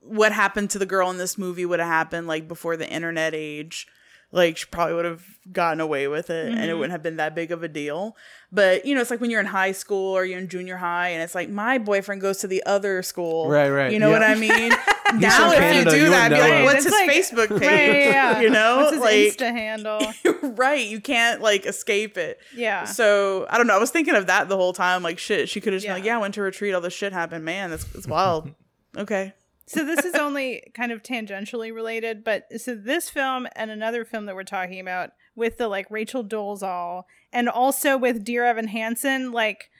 what 0.00 0.32
happened 0.32 0.70
to 0.70 0.78
the 0.78 0.86
girl 0.86 1.10
in 1.10 1.18
this 1.18 1.36
movie 1.36 1.66
would 1.66 1.80
have 1.80 1.88
happened 1.88 2.26
like 2.26 2.46
before 2.46 2.76
the 2.76 2.88
internet 2.88 3.34
age, 3.34 3.86
like 4.34 4.56
she 4.56 4.66
probably 4.66 4.94
would 4.94 5.04
have 5.04 5.22
gotten 5.52 5.80
away 5.80 6.08
with 6.08 6.28
it 6.28 6.48
and 6.48 6.58
it 6.58 6.62
mm-hmm. 6.62 6.78
wouldn't 6.78 6.92
have 6.92 7.02
been 7.02 7.16
that 7.16 7.34
big 7.34 7.52
of 7.52 7.62
a 7.62 7.68
deal. 7.68 8.16
But 8.50 8.84
you 8.84 8.94
know, 8.94 9.00
it's 9.00 9.10
like 9.10 9.20
when 9.20 9.30
you're 9.30 9.40
in 9.40 9.46
high 9.46 9.72
school 9.72 10.12
or 10.12 10.24
you're 10.24 10.38
in 10.38 10.48
junior 10.48 10.76
high 10.76 11.10
and 11.10 11.22
it's 11.22 11.34
like 11.34 11.48
my 11.48 11.78
boyfriend 11.78 12.20
goes 12.20 12.38
to 12.38 12.48
the 12.48 12.62
other 12.66 13.02
school. 13.02 13.48
Right, 13.48 13.70
right. 13.70 13.92
You 13.92 14.00
know 14.00 14.10
Yeah. 14.10 14.18
what 14.18 14.22
I 14.28 14.34
mean? 14.34 14.70
now 15.20 15.52
if 15.52 15.58
Canada, 15.58 15.90
you 15.92 15.96
you 15.98 16.04
do 16.06 16.10
that, 16.10 16.30
would 16.30 16.36
be 16.36 16.42
like, 16.42 16.64
what's 16.64 16.84
It's 16.84 16.84
his 16.84 16.92
like- 16.92 17.10
Facebook 17.10 17.60
page? 17.60 17.68
Right, 17.68 18.06
yeah. 18.10 18.40
You 18.44 18.50
know? 18.50 18.78
What's 18.78 18.92
his 18.92 19.00
like 19.00 19.14
Insta 19.14 19.52
handle? 19.52 20.02
right, 20.56 20.84
you 20.84 21.00
can't 21.00 21.40
like 21.40 21.64
escape 21.64 22.18
it. 22.18 22.40
Yeah. 22.56 22.84
So 22.84 23.46
I 23.48 23.56
don't 23.56 23.68
know. 23.68 23.76
I 23.76 23.78
was 23.78 23.92
thinking 23.92 24.16
of 24.16 24.26
that 24.26 24.48
the 24.48 24.56
whole 24.56 24.72
time. 24.72 25.04
Like 25.04 25.20
shit, 25.20 25.48
she 25.48 25.60
could 25.60 25.72
have 25.72 25.82
just 25.82 25.86
been 25.86 25.94
like, 25.94 26.04
Yeah. 26.04 26.14
"Yeah, 26.14 26.18
I 26.18 26.20
went 26.20 26.34
to 26.34 26.42
retreat. 26.42 26.74
All 26.74 26.80
this 26.80 26.92
shit 26.92 27.12
happened. 27.12 27.44
Man, 27.44 27.70
that's 27.70 27.86
it's 27.94 28.08
wild." 28.08 28.50
okay. 28.96 29.32
So 29.66 29.84
this 29.84 30.04
is 30.04 30.14
only 30.26 30.70
kind 30.74 30.92
of 30.92 31.02
tangentially 31.02 31.72
related, 31.74 32.24
but 32.24 32.44
so 32.60 32.74
this 32.74 33.08
film 33.10 33.46
and 33.56 33.70
another 33.70 34.04
film 34.04 34.26
that 34.26 34.34
we're 34.34 34.44
talking 34.44 34.80
about 34.80 35.10
with 35.34 35.58
the 35.58 35.68
like 35.68 35.90
Rachel 35.90 36.24
Dolezal 36.24 37.04
and 37.32 37.48
also 37.48 37.96
with 37.96 38.24
Dear 38.24 38.44
Evan 38.44 38.68
Hansen, 38.68 39.32
like 39.32 39.70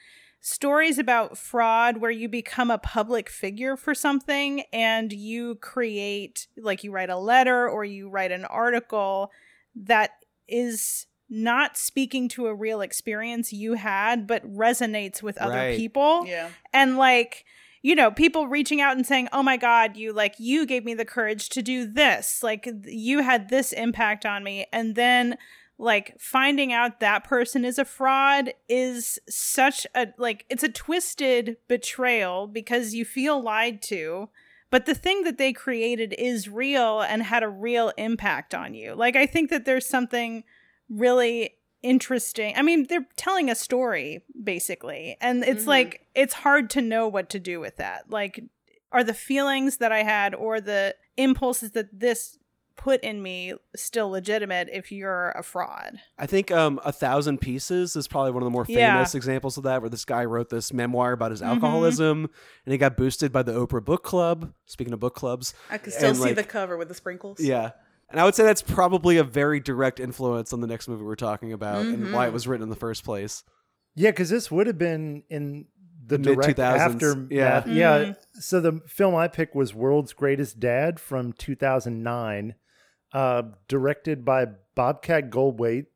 stories 0.41 0.99
about 0.99 1.39
fraud 1.39 1.99
where 1.99 2.11
you 2.11 2.29
become 2.29 2.71
a 2.71 2.77
public 2.79 3.31
figure 3.31 3.77
for 3.79 3.95
something 3.95 4.63
and 4.75 5.11
you 5.13 5.55
create 5.57 6.49
like 6.59 6.85
you 6.85 6.91
write 6.93 7.09
a 7.09 7.17
letter 7.17 7.67
or 7.67 7.83
you 7.85 8.11
write 8.11 8.31
an 8.31 8.45
article 8.45 9.31
that 9.75 10.11
is 10.47 11.07
not 11.31 11.79
speaking 11.79 12.29
to 12.29 12.47
a 12.47 12.55
real 12.55 12.83
experience 12.83 13.55
you 13.55 13.73
had 13.73 14.27
but 14.27 14.45
resonates 14.47 15.23
with 15.23 15.39
other 15.39 15.55
Right. 15.55 15.77
people 15.79 16.27
Yeah. 16.27 16.51
and 16.75 16.99
like 16.99 17.47
you 17.85 17.95
know 17.95 18.11
people 18.11 18.49
reaching 18.49 18.81
out 18.81 18.97
and 18.97 19.07
saying 19.07 19.29
oh 19.31 19.43
my 19.43 19.59
god 19.59 19.95
you 19.95 20.11
like 20.11 20.35
you 20.39 20.65
gave 20.65 20.87
me 20.87 20.95
the 20.95 21.05
courage 21.05 21.51
to 21.51 21.63
do 21.63 21.87
this. 21.87 22.43
Like 22.43 22.67
you 22.87 23.23
had 23.23 23.51
this 23.51 23.73
impact 23.73 24.25
on 24.25 24.43
me. 24.43 24.67
And 24.73 24.95
then 24.95 25.37
like 25.77 26.19
finding 26.19 26.73
out 26.73 27.01
that 27.01 27.25
person 27.25 27.63
is 27.63 27.79
a 27.79 27.85
fraud 27.85 28.55
is 28.71 29.19
such 29.29 29.87
a 29.95 30.09
like 30.17 30.47
it's 30.49 30.63
a 30.63 30.69
twisted 30.71 31.59
betrayal 31.69 32.47
because 32.47 32.95
you 32.95 33.05
feel 33.05 33.43
lied 33.43 33.83
to 33.83 34.31
but 34.71 34.87
the 34.87 34.95
thing 34.95 35.23
that 35.25 35.37
they 35.37 35.53
created 35.53 36.15
is 36.19 36.49
real 36.49 37.01
and 37.01 37.23
had 37.23 37.43
a 37.45 37.49
real 37.49 37.93
impact 37.99 38.55
on 38.55 38.73
you. 38.73 38.95
Like 38.95 39.15
i 39.15 39.27
think 39.27 39.51
that 39.51 39.67
there's 39.67 39.87
something 39.87 40.45
really 40.89 41.57
interesting. 41.85 42.55
I 42.57 42.63
mean, 42.63 42.87
they're 42.89 43.07
telling 43.17 43.49
a 43.51 43.55
story 43.55 44.25
basically, 44.43 45.17
and 45.21 45.45
it's 45.45 45.67
like 45.67 46.07
it's 46.15 46.35
hard 46.35 46.71
to 46.71 46.81
know 46.81 47.07
what 47.07 47.29
to 47.31 47.39
do 47.39 47.61
with 47.61 47.77
that. 47.77 48.11
Like, 48.11 48.43
are 48.91 49.05
the 49.05 49.15
feelings 49.15 49.77
that 49.77 49.93
I 49.93 50.03
had 50.03 50.35
or 50.35 50.61
the 50.61 50.97
impulses 51.17 51.73
that 51.73 52.01
this 52.01 52.39
put 52.77 53.01
in 53.05 53.23
me 53.23 53.55
still 53.77 54.11
legitimate 54.11 54.69
if 54.73 54.91
you're 54.91 55.31
a 55.33 55.43
fraud? 55.45 56.01
I 56.19 56.27
think 56.27 56.51
um, 56.51 56.81
A 56.85 56.91
Thousand 56.91 57.41
Pieces 57.41 57.95
is 57.95 58.09
probably 58.09 58.33
one 58.33 58.43
of 58.43 58.47
the 58.47 58.51
more 58.51 58.67
Yeah. 58.69 58.95
famous 58.97 59.15
examples 59.15 59.57
of 59.57 59.63
that, 59.63 59.81
where 59.81 59.89
this 59.91 60.05
guy 60.05 60.25
wrote 60.25 60.49
this 60.51 60.73
memoir 60.73 61.13
about 61.13 61.31
his 61.31 61.41
alcoholism 61.43 62.29
and 62.67 62.73
he 62.73 62.79
got 62.79 62.97
boosted 62.97 63.31
by 63.31 63.43
the 63.45 63.53
Oprah 63.53 63.85
Book 63.85 64.03
Club. 64.03 64.53
Speaking 64.67 64.93
of 64.93 64.99
book 65.01 65.15
clubs. 65.15 65.55
I 65.71 65.79
can 65.79 65.93
still 65.93 66.09
And, 66.09 66.17
see 66.17 66.23
like, 66.25 66.37
the 66.37 66.43
cover 66.45 66.77
with 66.77 66.89
the 66.89 66.95
sprinkles. 66.95 67.39
Yeah. 67.41 67.73
And 68.15 68.21
I 68.21 68.25
would 68.25 68.37
say 68.37 68.45
that's 68.45 68.63
probably 68.63 69.17
a 69.17 69.25
very 69.25 69.59
direct 69.59 69.99
influence 69.99 70.53
on 70.53 70.61
the 70.61 70.69
next 70.69 70.87
movie 70.87 71.03
we're 71.03 71.17
talking 71.17 71.53
about 71.53 71.85
and 71.85 72.13
why 72.13 72.29
it 72.29 72.33
was 72.33 72.47
written 72.47 72.63
in 72.63 72.71
the 72.71 72.77
first 72.77 73.03
place. 73.03 73.43
Yeah, 73.97 74.13
because 74.13 74.31
this 74.31 74.53
would 74.53 74.69
have 74.69 74.79
been 74.79 75.25
in 75.29 75.65
the 76.07 76.19
Mid- 76.19 76.37
direct 76.37 76.57
2000s, 76.57 76.79
aftermath. 76.79 77.33
yeah. 77.33 77.65
yeah. 77.67 78.13
So 78.35 78.61
the 78.61 78.83
film 78.87 79.17
I 79.17 79.27
picked 79.27 79.57
was 79.57 79.75
World's 79.75 80.13
Greatest 80.13 80.61
Dad 80.61 81.01
from 81.01 81.33
2009, 81.33 82.55
uh, 83.13 83.43
directed 83.67 84.25
by 84.25 84.47
Bobcat 84.77 85.31
Goldthwait, 85.31 85.87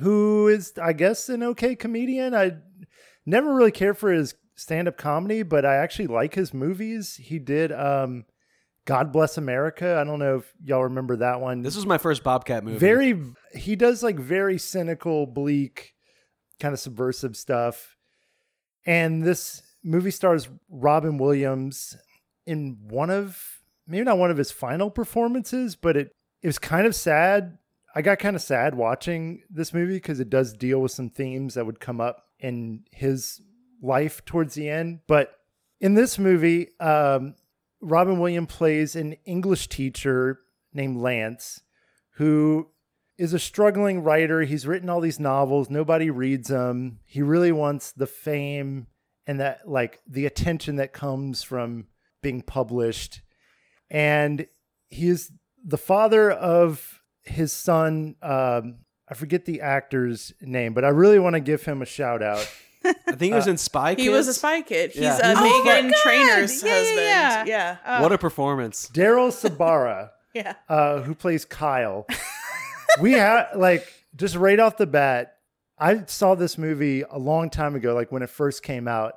who 0.00 0.48
is, 0.48 0.72
I 0.82 0.92
guess, 0.92 1.28
an 1.28 1.44
okay 1.44 1.76
comedian. 1.76 2.34
I 2.34 2.56
never 3.24 3.54
really 3.54 3.70
cared 3.70 3.98
for 3.98 4.10
his 4.10 4.34
stand-up 4.56 4.96
comedy, 4.96 5.44
but 5.44 5.64
I 5.64 5.76
actually 5.76 6.08
like 6.08 6.34
his 6.34 6.52
movies. 6.52 7.20
He 7.22 7.38
did 7.38 7.70
um, 7.70 8.24
God 8.84 9.12
Bless 9.12 9.38
America. 9.38 9.96
I 10.00 10.04
don't 10.04 10.18
know 10.18 10.38
if 10.38 10.52
y'all 10.64 10.84
remember 10.84 11.16
that 11.16 11.40
one. 11.40 11.62
This 11.62 11.76
was 11.76 11.86
my 11.86 11.98
first 11.98 12.22
Bobcat 12.24 12.64
movie. 12.64 12.78
very 12.78 13.18
he 13.54 13.76
does 13.76 14.02
like 14.02 14.18
very 14.18 14.58
cynical 14.58 15.26
bleak 15.26 15.94
kind 16.60 16.72
of 16.72 16.80
subversive 16.80 17.36
stuff 17.36 17.96
and 18.86 19.22
this 19.24 19.62
movie 19.82 20.12
stars 20.12 20.48
robin 20.70 21.18
williams 21.18 21.96
in 22.46 22.78
one 22.88 23.10
of 23.10 23.60
maybe 23.86 24.04
not 24.04 24.16
one 24.16 24.30
of 24.30 24.36
his 24.36 24.52
final 24.52 24.88
performances 24.90 25.74
but 25.74 25.96
it 25.96 26.14
it 26.40 26.46
was 26.46 26.58
kind 26.60 26.86
of 26.86 26.94
sad 26.94 27.58
i 27.96 28.00
got 28.02 28.18
kind 28.20 28.36
of 28.36 28.42
sad 28.42 28.74
watching 28.76 29.42
this 29.50 29.74
movie 29.74 29.94
because 29.94 30.20
it 30.20 30.30
does 30.30 30.52
deal 30.52 30.80
with 30.80 30.92
some 30.92 31.10
themes 31.10 31.54
that 31.54 31.66
would 31.66 31.80
come 31.80 32.00
up 32.00 32.22
in 32.38 32.84
his 32.92 33.40
life 33.82 34.24
towards 34.24 34.54
the 34.54 34.68
end 34.68 35.00
but 35.08 35.32
in 35.80 35.94
this 35.94 36.16
movie 36.16 36.68
um 36.78 37.34
robin 37.82 38.18
williams 38.18 38.52
plays 38.52 38.96
an 38.96 39.14
english 39.24 39.68
teacher 39.68 40.38
named 40.72 40.96
lance 40.96 41.60
who 42.16 42.68
is 43.18 43.32
a 43.32 43.38
struggling 43.38 44.02
writer. 44.02 44.42
He's 44.42 44.66
written 44.66 44.88
all 44.88 45.00
these 45.00 45.20
novels. 45.20 45.70
Nobody 45.70 46.10
reads 46.10 46.48
them. 46.48 46.98
He 47.04 47.22
really 47.22 47.52
wants 47.52 47.92
the 47.92 48.06
fame 48.06 48.86
and 49.26 49.38
that 49.38 49.68
like 49.68 50.00
the 50.08 50.26
attention 50.26 50.76
that 50.76 50.92
comes 50.92 51.42
from 51.42 51.86
being 52.20 52.42
published. 52.42 53.20
And 53.90 54.46
he 54.88 55.08
is 55.08 55.30
the 55.64 55.78
father 55.78 56.30
of 56.30 57.02
his 57.22 57.52
son. 57.52 58.16
Um, 58.22 58.78
I 59.08 59.14
forget 59.14 59.44
the 59.44 59.60
actor's 59.60 60.32
name, 60.40 60.74
but 60.74 60.84
I 60.84 60.88
really 60.88 61.18
want 61.18 61.34
to 61.34 61.40
give 61.40 61.64
him 61.64 61.82
a 61.82 61.86
shout 61.86 62.22
out. 62.22 62.50
I 62.84 62.92
think 63.12 63.20
he 63.22 63.32
was 63.34 63.46
in 63.46 63.58
Spy 63.58 63.94
Kids. 63.94 64.02
He 64.02 64.08
was 64.08 64.28
a 64.28 64.34
spy 64.34 64.62
kid. 64.62 64.92
He's 64.92 65.02
Yeah. 65.02 65.14
uh, 65.22 65.34
Oh 65.36 65.64
my 65.64 65.70
Meghan 65.72 65.90
God! 65.90 65.96
Trainor's 66.02 66.62
Yeah, 66.62 66.68
yeah, 66.68 66.78
husband. 66.78 66.98
yeah. 67.06 67.44
Yeah. 67.46 67.76
Uh, 67.84 67.98
What 68.00 68.12
a 68.12 68.18
performance. 68.18 68.88
Daryl 68.92 69.30
Sabara. 69.30 70.10
Yeah. 70.34 70.54
uh, 70.68 71.00
who 71.02 71.14
plays 71.14 71.44
Kyle. 71.44 72.06
we 73.02 73.12
had 73.12 73.48
like 73.54 73.86
just 74.16 74.34
right 74.34 74.58
off 74.58 74.78
the 74.78 74.86
bat. 74.86 75.34
I 75.78 76.04
saw 76.06 76.34
this 76.34 76.56
movie 76.56 77.02
a 77.02 77.18
long 77.18 77.50
time 77.50 77.74
ago, 77.74 77.92
like 77.94 78.10
when 78.10 78.22
it 78.22 78.30
first 78.30 78.62
came 78.62 78.88
out, 78.88 79.12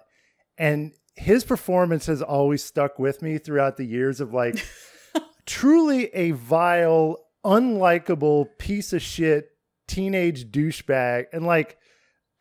and 0.58 0.92
his 1.16 1.46
performance 1.46 2.08
has 2.08 2.22
always 2.22 2.66
stuck 2.66 3.00
with 3.00 3.22
me 3.22 3.38
throughout 3.38 3.78
the 3.78 3.86
years 3.86 4.20
of 4.20 4.34
like 4.34 4.66
truly 5.46 6.08
a 6.14 6.32
vile, 6.32 7.20
unlikable 7.46 8.48
piece 8.58 8.92
of 8.94 9.02
shit 9.02 9.50
teenage 9.88 10.52
douchebag, 10.52 11.26
and 11.32 11.46
like 11.46 11.78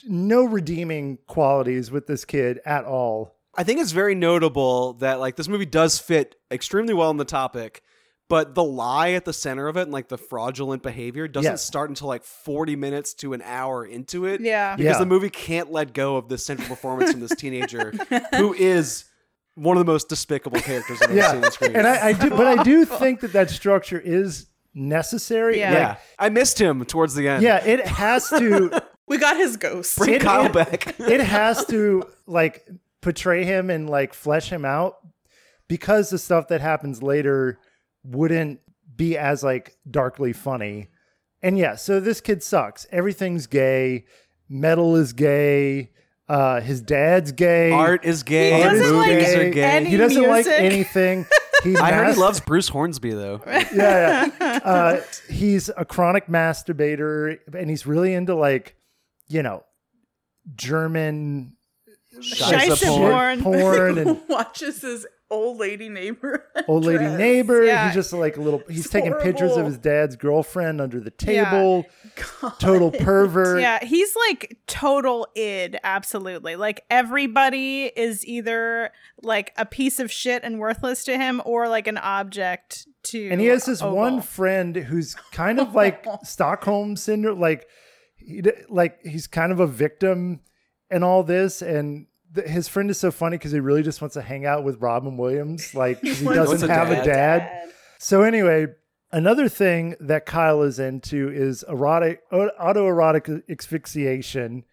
no 0.07 0.45
redeeming 0.45 1.19
qualities 1.27 1.91
with 1.91 2.07
this 2.07 2.25
kid 2.25 2.61
at 2.67 2.85
all. 2.85 3.37
I 3.57 3.63
think 3.65 3.81
it's 3.81 3.93
very 3.93 4.15
notable 4.15 4.95
that 4.95 5.21
like 5.21 5.37
this 5.37 5.49
movie 5.49 5.67
does 5.67 5.99
fit 5.99 6.35
extremely 6.51 6.93
well 6.95 7.11
in 7.11 7.17
the 7.19 7.25
topic, 7.25 7.83
but 8.29 8.55
the 8.55 8.65
lie 8.65 9.11
at 9.13 9.25
the 9.25 9.33
center 9.33 9.69
of 9.69 9.77
it 9.77 9.83
and 9.83 9.93
like 9.93 10.09
the 10.09 10.19
fraudulent 10.19 10.83
behavior 10.83 11.29
doesn't 11.29 11.53
Yes. 11.53 11.63
start 11.65 11.89
until 11.91 12.09
like 12.09 12.25
40 12.25 12.75
minutes 12.75 13.15
to 13.15 13.33
an 13.33 13.43
hour 13.43 13.85
into 13.87 14.25
it. 14.27 14.41
Yeah. 14.41 14.75
Because 14.77 14.95
Yeah. 14.95 14.99
the 14.99 15.07
movie 15.07 15.31
can't 15.31 15.71
let 15.71 15.93
go 15.95 16.17
of 16.17 16.29
this 16.29 16.45
central 16.45 16.69
performance 16.69 17.13
from 17.13 17.21
this 17.21 17.35
teenager 17.37 17.93
who 18.35 18.53
is 18.55 19.05
one 19.55 19.77
of 19.77 19.87
the 19.87 19.93
most 19.93 20.09
despicable 20.09 20.59
characters 20.61 21.01
I've 21.01 21.17
ever 21.17 21.29
seen 21.37 21.45
on 21.45 21.53
screen. 21.53 21.77
and 21.77 21.87
I, 21.87 22.09
I 22.09 22.13
do, 22.13 22.31
but 22.31 22.47
I 22.59 22.63
do 22.65 22.85
think 22.85 23.21
that 23.21 23.33
that 23.35 23.51
structure 23.51 24.01
is 24.01 24.47
necessary. 24.75 25.61
Yeah. 25.61 25.69
Like, 25.71 25.79
yeah. 25.79 25.97
I 26.19 26.29
missed 26.31 26.61
him 26.61 26.85
towards 26.85 27.15
the 27.15 27.29
end. 27.29 27.45
yeah, 27.45 27.65
it 27.65 27.87
has 27.87 28.29
to. 28.31 28.83
We 29.07 29.19
got 29.19 29.37
his 29.37 29.57
ghost. 29.57 29.97
Bring 29.99 30.15
It- 30.15 30.23
Kyle 30.23 30.47
it- 30.47 30.53
back. 30.53 30.95
it 31.01 31.21
has 31.21 31.65
to 31.67 32.05
like 32.27 32.67
portray 33.01 33.45
him 33.45 33.69
and 33.71 33.89
like 33.89 34.15
flesh 34.15 34.51
him 34.51 34.65
out 34.65 34.97
because 35.69 36.11
the 36.11 36.19
stuff 36.19 36.49
that 36.49 36.61
happens 36.61 37.03
later 37.03 37.59
wouldn't 38.03 38.61
be 38.97 39.17
as 39.19 39.43
like 39.43 39.77
darkly 39.91 40.33
funny. 40.33 40.89
And 41.43 41.59
yeah, 41.59 41.75
so 41.75 42.01
this 42.01 42.21
kid 42.21 42.43
sucks. 42.43 42.87
Everything's 42.91 43.47
gay. 43.47 44.07
Metal 44.49 44.97
is 44.97 45.13
gay. 45.13 45.91
Uh, 46.27 46.61
his 46.63 46.81
dad's 46.81 47.33
gay. 47.33 47.71
Art 47.71 48.05
is 48.05 48.23
gay. 48.23 48.57
He 48.57 48.63
doesn't 48.63 48.97
movies 48.97 49.35
like 49.35 49.37
are 49.37 49.51
gay. 49.51 49.63
any- 49.65 49.91
he 49.91 49.97
doesn't 49.99 50.27
like 50.29 50.47
anything. 50.47 51.27
He 51.63 51.75
I 51.79 51.93
heard 51.93 52.13
he 52.13 52.21
loves 52.21 52.41
Bruce 52.41 52.69
Hornsby 52.69 53.13
though. 53.15 53.41
yeah, 53.47 54.29
yeah. 54.39 54.61
Uh, 54.63 55.01
he's 55.31 55.71
a 55.75 55.87
chronic 55.87 56.27
masturbator, 56.27 57.39
and 57.57 57.71
he's 57.71 57.87
really 57.87 58.13
into 58.13 58.35
like, 58.35 58.77
you 59.29 59.43
know, 59.43 59.65
German 60.55 61.57
Shiza 62.21 62.87
porn. 62.87 63.43
porn. 63.43 63.99
and 64.09 64.21
watches 64.29 64.83
his 64.83 65.07
old 65.31 65.59
lady 65.59 65.89
neighbor. 65.89 66.45
old 66.69 66.85
lady 66.85 66.99
dress. 66.99 67.19
neighbor. 67.19 67.65
Yeah. 67.65 67.87
He's 67.87 67.95
just 67.95 68.13
like 68.13 68.37
a 68.37 68.41
little. 68.41 68.63
He's 68.69 68.81
It's 68.85 68.91
taking 68.91 69.15
pictures 69.15 69.57
of 69.57 69.67
his 69.67 69.79
dad's 69.79 70.15
girlfriend 70.17 70.81
under 70.81 71.01
the 71.01 71.13
Yeah. 71.27 71.51
table. 71.51 71.87
Total 72.61 72.91
pervert. 73.01 73.61
Yeah, 73.61 73.83
he's 73.85 74.15
like 74.29 74.59
total 74.69 75.27
id, 75.35 75.79
absolutely. 75.83 76.55
Like 76.57 76.85
everybody 76.91 77.85
is 77.97 78.25
either 78.27 78.91
like 79.23 79.53
a 79.57 79.67
piece 79.67 79.99
of 79.99 80.13
shit 80.13 80.45
and 80.45 80.61
worthless 80.61 81.03
to 81.05 81.17
him 81.19 81.43
or 81.45 81.69
like 81.69 81.89
an 81.89 81.99
object 81.99 82.87
to 83.05 83.29
And 83.29 83.41
he 83.41 83.49
has 83.49 83.65
this 83.65 83.83
Oval. 83.83 83.97
one 83.97 84.21
friend 84.23 84.77
who's 84.77 85.15
kind 85.33 85.59
of 85.59 85.75
like 85.75 86.07
Stockholm 86.23 86.97
syndrome, 86.97 87.41
like 87.41 87.67
he, 88.27 88.43
like 88.69 89.01
he's 89.03 89.27
kind 89.27 89.53
of 89.53 89.61
a 89.61 89.67
victim 89.67 90.41
in 90.91 91.03
all 91.03 91.23
this, 91.23 91.63
and 91.63 92.07
th- 92.35 92.47
his 92.47 92.69
friend 92.69 92.91
is 92.91 92.99
so 92.99 93.11
funny 93.11 93.37
because 93.37 93.53
he 93.53 93.61
really 93.61 93.83
just 93.83 94.01
wants 94.01 94.15
to 94.15 94.23
hang 94.23 94.47
out 94.47 94.65
with 94.65 94.81
Robin 94.81 95.17
Williams, 95.17 95.75
like 95.75 96.01
he 96.03 96.25
wants 96.25 96.51
doesn't 96.51 96.71
a 96.71 96.75
have 96.75 96.91
a 96.91 96.97
dad. 96.97 97.05
dad. 97.07 97.71
So 97.99 98.23
anyway, 98.23 98.67
another 99.13 99.49
thing 99.49 99.97
that 100.01 100.27
Kyle 100.27 100.63
is 100.63 100.79
into 100.79 101.29
is 101.29 101.65
erotic 101.69 102.23
o- 102.33 102.51
autoerotic 102.61 103.43
asphyxiation, 103.51 104.65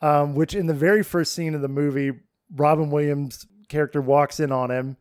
um, 0.00 0.34
which 0.34 0.54
in 0.54 0.66
the 0.66 0.74
very 0.74 1.02
first 1.02 1.32
scene 1.32 1.54
of 1.54 1.60
the 1.62 1.68
movie, 1.68 2.12
Robin 2.54 2.90
Williams' 2.90 3.46
character 3.68 4.00
walks 4.00 4.40
in 4.40 4.52
on 4.52 4.70
him 4.70 4.96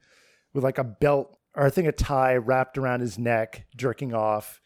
with 0.54 0.64
like 0.64 0.78
a 0.78 0.84
belt 0.84 1.38
or 1.56 1.66
I 1.66 1.70
think 1.72 1.88
a 1.88 1.92
tie 1.92 2.36
wrapped 2.36 2.78
around 2.78 3.00
his 3.00 3.18
neck, 3.18 3.66
jerking 3.76 4.14
off. 4.14 4.62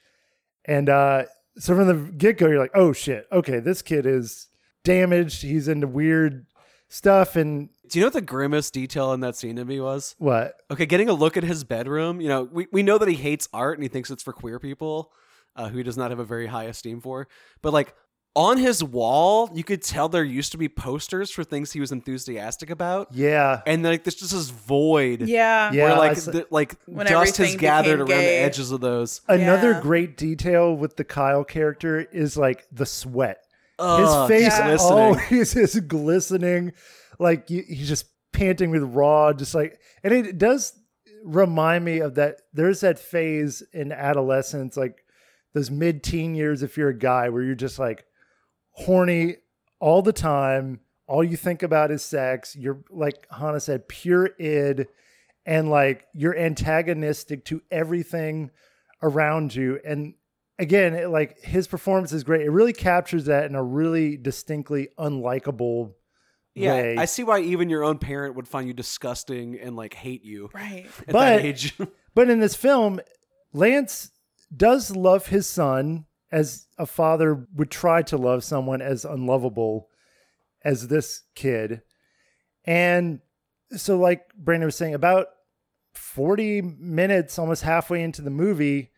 And 0.65 0.89
uh, 0.89 1.23
so 1.57 1.75
from 1.75 1.87
the 1.87 2.11
get 2.11 2.37
go, 2.37 2.47
you're 2.47 2.59
like, 2.59 2.71
oh 2.75 2.93
shit, 2.93 3.27
okay, 3.31 3.59
this 3.59 3.81
kid 3.81 4.05
is 4.05 4.47
damaged. 4.83 5.41
He's 5.41 5.67
into 5.67 5.87
weird 5.87 6.45
stuff. 6.89 7.35
And 7.35 7.69
Do 7.89 7.99
you 7.99 8.03
know 8.03 8.07
what 8.07 8.13
the 8.13 8.21
grimmest 8.21 8.73
detail 8.73 9.13
in 9.13 9.19
that 9.21 9.35
scene 9.35 9.55
to 9.57 9.65
me 9.65 9.79
was? 9.79 10.15
what? 10.17 10.55
Okay, 10.71 10.85
getting 10.85 11.09
a 11.09 11.13
look 11.13 11.37
at 11.37 11.43
his 11.43 11.63
bedroom. 11.63 12.21
You 12.21 12.29
know, 12.29 12.43
we, 12.51 12.67
we 12.71 12.83
know 12.83 12.97
that 12.97 13.07
he 13.07 13.15
hates 13.15 13.47
art 13.53 13.77
and 13.77 13.83
he 13.83 13.89
thinks 13.89 14.09
it's 14.09 14.23
for 14.23 14.33
queer 14.33 14.59
people, 14.59 15.11
uh, 15.55 15.69
who 15.69 15.77
he 15.77 15.83
does 15.83 15.97
not 15.97 16.09
have 16.11 16.19
a 16.19 16.25
very 16.25 16.47
high 16.47 16.65
esteem 16.65 17.01
for. 17.01 17.27
But 17.61 17.73
like 17.73 17.93
on 18.35 18.57
his 18.57 18.81
wall, 18.83 19.49
you 19.53 19.63
could 19.63 19.81
tell 19.81 20.07
there 20.07 20.23
used 20.23 20.53
to 20.53 20.57
be 20.57 20.69
posters 20.69 21.29
for 21.31 21.43
things 21.43 21.73
he 21.73 21.79
was 21.81 21.91
enthusiastic 21.91 22.69
about, 22.69 23.09
Yeah. 23.11 23.61
and 23.65 23.83
like 23.83 24.03
there's 24.05 24.15
just 24.15 24.31
this 24.31 24.49
void. 24.49 25.23
Yeah. 25.23 25.71
Yeah. 25.73 25.83
Where 25.83 25.93
I 25.93 25.97
like 25.97 26.11
s- 26.11 26.25
the, 26.25 26.47
like 26.49 26.75
dust 26.87 27.37
has 27.37 27.55
gathered 27.57 27.99
became 28.05 28.11
around 28.17 28.23
the 28.23 28.31
edges 28.31 28.71
of 28.71 28.79
those. 28.79 29.19
Another 29.27 29.71
Yeah. 29.71 29.81
great 29.81 30.15
detail 30.17 30.73
with 30.73 30.95
the 30.95 31.03
Kyle 31.03 31.43
character 31.43 31.99
is 31.99 32.37
like 32.37 32.65
the 32.71 32.85
sweat. 32.85 33.39
Ugh, 33.79 34.29
His 34.29 34.39
face 34.39 34.47
just 34.57 34.63
glistening. 34.63 34.97
always 34.99 35.55
is 35.55 35.79
glistening, 35.81 36.71
like 37.19 37.49
he's 37.49 37.87
just 37.89 38.05
panting 38.31 38.69
with 38.71 38.83
raw, 38.83 39.33
just 39.33 39.53
like, 39.53 39.79
and 40.03 40.13
it 40.13 40.37
does 40.37 40.73
remind 41.25 41.83
me 41.83 41.99
of 41.99 42.15
that. 42.15 42.37
There's 42.53 42.79
that 42.81 42.97
phase 42.99 43.61
in 43.73 43.91
adolescence, 43.91 44.77
like 44.77 45.03
those 45.53 45.69
mid-teen 45.69 46.33
years, 46.35 46.63
if 46.63 46.77
you're 46.77 46.89
a 46.89 46.97
guy, 46.97 47.27
where 47.29 47.41
you're 47.43 47.55
just 47.55 47.77
like 47.79 48.05
horny 48.71 49.37
all 49.79 50.01
the 50.01 50.13
time. 50.13 50.79
All 51.07 51.23
you 51.23 51.35
think 51.37 51.61
about 51.63 51.91
is 51.91 52.01
sex. 52.03 52.55
You're 52.55 52.83
like 52.89 53.27
Hanna 53.31 53.59
said, 53.59 53.87
pure 53.87 54.29
id, 54.39 54.87
and 55.45 55.69
like 55.69 56.05
you're 56.13 56.37
antagonistic 56.37 57.43
to 57.45 57.61
everything 57.69 58.51
around 59.03 59.53
you. 59.53 59.79
And 59.85 60.13
again, 60.57 60.93
it, 60.93 61.09
like 61.09 61.41
his 61.41 61.67
performance 61.67 62.13
is 62.13 62.23
great. 62.23 62.41
It 62.45 62.49
really 62.51 62.71
captures 62.73 63.25
that 63.25 63.45
in 63.45 63.55
a 63.55 63.63
really 63.63 64.15
distinctly 64.15 64.89
unlikable 64.97 65.93
Yeah, 66.55 66.73
way. 66.75 66.95
I 66.97 67.05
see 67.05 67.23
why 67.23 67.39
even 67.41 67.69
your 67.69 67.83
own 67.83 67.97
parent 67.97 68.35
would 68.35 68.47
find 68.47 68.67
you 68.67 68.73
disgusting 68.73 69.59
and 69.59 69.75
like 69.75 69.93
hate 69.93 70.23
you 70.23 70.49
Right. 70.53 70.85
at 71.07 71.13
But- 71.13 71.13
that 71.37 71.41
age. 71.45 71.77
But 72.13 72.29
in 72.29 72.41
this 72.41 72.55
film, 72.55 72.99
Lance 73.53 74.11
does 74.55 74.93
love 74.95 75.27
his 75.27 75.47
son 75.47 76.05
as 76.31 76.67
a 76.77 76.85
father 76.85 77.45
would 77.55 77.69
try 77.71 78.01
to 78.03 78.17
love 78.17 78.43
someone 78.43 78.81
as 78.81 79.03
unlovable 79.05 79.89
as 80.63 80.87
this 80.87 81.23
kid. 81.35 81.81
And 82.65 83.19
so, 83.75 83.97
like 83.97 84.33
Brandon 84.35 84.67
was 84.67 84.75
saying, 84.75 84.93
about 84.93 85.27
40 85.93 86.61
minutes, 86.61 87.37
almost 87.39 87.63
halfway 87.63 88.01
into 88.03 88.21
the 88.21 88.29
movie, 88.29 88.91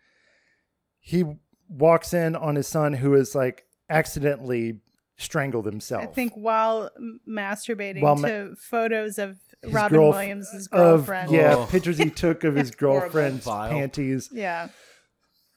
he 1.00 1.24
walks 1.70 2.14
in 2.14 2.36
on 2.36 2.56
his 2.56 2.68
son 2.68 2.94
who 2.94 3.14
is 3.16 3.34
like 3.34 3.64
accidentally 3.90 4.80
strangled 5.18 5.66
himself. 5.66 6.04
I 6.04 6.08
think 6.08 6.34
while 6.34 6.90
masturbating 7.28 8.02
While 8.02 8.16
ma- 8.18 8.28
to 8.28 8.56
photos 8.58 9.18
of 9.18 9.38
His 9.64 9.72
Robin 9.74 9.98
girlf- 10.00 10.16
Williams' 10.16 10.68
of 10.72 11.06
girlfriend. 11.08 11.32
yeah 11.32 11.56
Oh. 11.58 11.66
pictures 11.70 11.98
he 11.98 12.10
took 12.10 12.44
of 12.44 12.56
his 12.56 12.72
girlfriend's 12.76 13.46
panties 13.46 14.30
Yeah. 14.32 14.70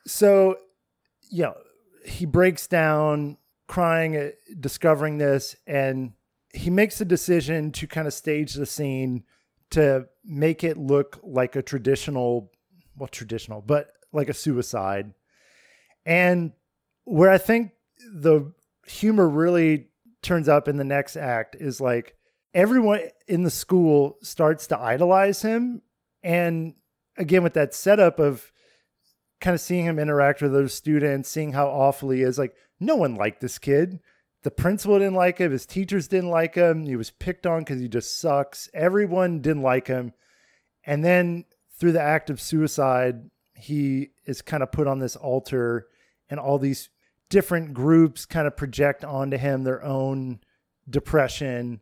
so 0.06 0.58
you 1.30 1.42
know 1.44 1.56
he 2.06 2.24
breaks 2.24 2.66
down 2.66 3.36
crying 3.66 4.14
at 4.14 4.34
discovering 4.60 5.18
this 5.18 5.56
and 5.66 6.12
he 6.54 6.70
makes 6.70 7.00
a 7.00 7.04
decision 7.04 7.72
to 7.72 7.86
kind 7.86 8.06
of 8.06 8.14
stage 8.14 8.54
the 8.54 8.66
scene 8.66 9.24
to 9.70 10.06
make 10.24 10.62
it 10.62 10.78
look 10.78 11.18
like 11.22 11.56
a 11.56 11.62
traditional 11.62 12.52
well 12.96 13.08
traditional 13.08 13.60
but 13.60 13.90
like 14.12 14.28
a 14.28 14.34
suicide. 14.34 15.12
And 16.04 16.52
where 17.04 17.30
i 17.30 17.38
think 17.38 17.72
the 18.14 18.52
humor 18.86 19.28
really 19.28 19.88
turns 20.22 20.48
up 20.48 20.68
in 20.68 20.76
the 20.76 20.84
next 20.84 21.16
act 21.16 21.56
is 21.58 21.80
like 21.80 22.16
everyone 22.54 23.00
in 23.28 23.42
the 23.42 23.50
school 23.50 24.16
starts 24.22 24.66
to 24.68 24.78
idolize 24.78 25.42
him. 25.42 25.82
And 26.22 26.74
again 27.16 27.42
with 27.42 27.54
that 27.54 27.74
setup 27.74 28.18
of 28.18 28.50
kind 29.40 29.54
of 29.54 29.60
seeing 29.60 29.84
him 29.84 29.98
interact 29.98 30.42
with 30.42 30.52
those 30.52 30.74
students, 30.74 31.28
seeing 31.28 31.52
how 31.52 31.68
awful 31.68 32.10
he 32.10 32.22
is. 32.22 32.38
Like, 32.38 32.54
no 32.80 32.96
one 32.96 33.14
liked 33.14 33.40
this 33.40 33.58
kid. 33.58 34.00
The 34.42 34.50
principal 34.50 34.98
didn't 34.98 35.14
like 35.14 35.38
him. 35.38 35.52
His 35.52 35.66
teachers 35.66 36.08
didn't 36.08 36.30
like 36.30 36.54
him. 36.54 36.86
He 36.86 36.96
was 36.96 37.10
picked 37.10 37.46
on 37.46 37.60
because 37.60 37.80
he 37.80 37.88
just 37.88 38.18
sucks. 38.18 38.68
Everyone 38.72 39.40
didn't 39.40 39.62
like 39.62 39.88
him. 39.88 40.12
And 40.84 41.04
then 41.04 41.44
through 41.78 41.92
the 41.92 42.00
act 42.00 42.30
of 42.30 42.40
suicide, 42.40 43.30
he 43.54 44.10
is 44.24 44.42
kind 44.42 44.62
of 44.62 44.72
put 44.72 44.86
on 44.86 44.98
this 44.98 45.16
altar, 45.16 45.88
and 46.30 46.38
all 46.38 46.58
these 46.58 46.90
different 47.28 47.74
groups 47.74 48.24
kind 48.24 48.46
of 48.46 48.56
project 48.56 49.04
onto 49.04 49.36
him 49.36 49.64
their 49.64 49.82
own 49.82 50.40
depression. 50.88 51.80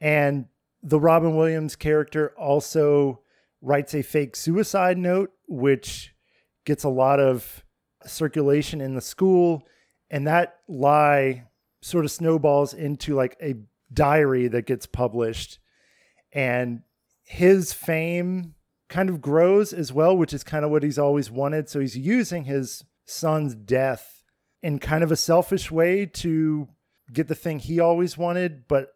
And 0.00 0.46
the 0.82 1.00
Robin 1.00 1.36
Williams 1.36 1.76
character 1.76 2.32
also 2.38 3.20
writes 3.60 3.94
a 3.94 4.02
fake 4.02 4.36
suicide 4.36 4.96
note, 4.96 5.32
which 5.46 6.09
gets 6.70 6.84
a 6.84 6.88
lot 6.88 7.18
of 7.18 7.64
circulation 8.06 8.80
in 8.80 8.94
the 8.94 9.00
school. 9.00 9.66
And 10.08 10.24
that 10.28 10.58
lie 10.68 11.48
sort 11.82 12.04
of 12.04 12.12
snowballs 12.12 12.74
into 12.74 13.16
like 13.16 13.36
a 13.42 13.56
diary 13.92 14.46
that 14.46 14.66
gets 14.66 14.86
published. 14.86 15.58
And 16.32 16.82
his 17.24 17.72
fame 17.72 18.54
kind 18.88 19.10
of 19.10 19.20
grows 19.20 19.72
as 19.72 19.92
well, 19.92 20.16
which 20.16 20.32
is 20.32 20.44
kind 20.44 20.64
of 20.64 20.70
what 20.70 20.84
he's 20.84 20.98
always 20.98 21.28
wanted. 21.28 21.68
So 21.68 21.80
he's 21.80 21.98
using 21.98 22.44
his 22.44 22.84
son's 23.04 23.56
death 23.56 24.22
in 24.62 24.78
kind 24.78 25.02
of 25.02 25.10
a 25.10 25.16
selfish 25.16 25.72
way 25.72 26.06
to 26.06 26.68
get 27.12 27.26
the 27.26 27.34
thing 27.34 27.58
he 27.58 27.80
always 27.80 28.16
wanted, 28.16 28.68
but 28.68 28.90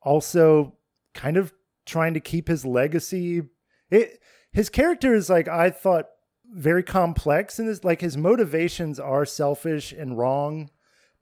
also 0.00 0.78
kind 1.12 1.36
of 1.36 1.52
trying 1.84 2.14
to 2.14 2.20
keep 2.20 2.48
his 2.48 2.64
legacy. 2.64 3.42
It 3.90 4.20
his 4.54 4.70
character 4.70 5.14
is 5.14 5.28
like 5.28 5.48
I 5.48 5.68
thought 5.68 6.06
very 6.54 6.84
complex 6.84 7.58
and 7.58 7.68
this 7.68 7.82
like 7.82 8.00
his 8.00 8.16
motivations 8.16 9.00
are 9.00 9.26
selfish 9.26 9.92
and 9.92 10.16
wrong, 10.16 10.70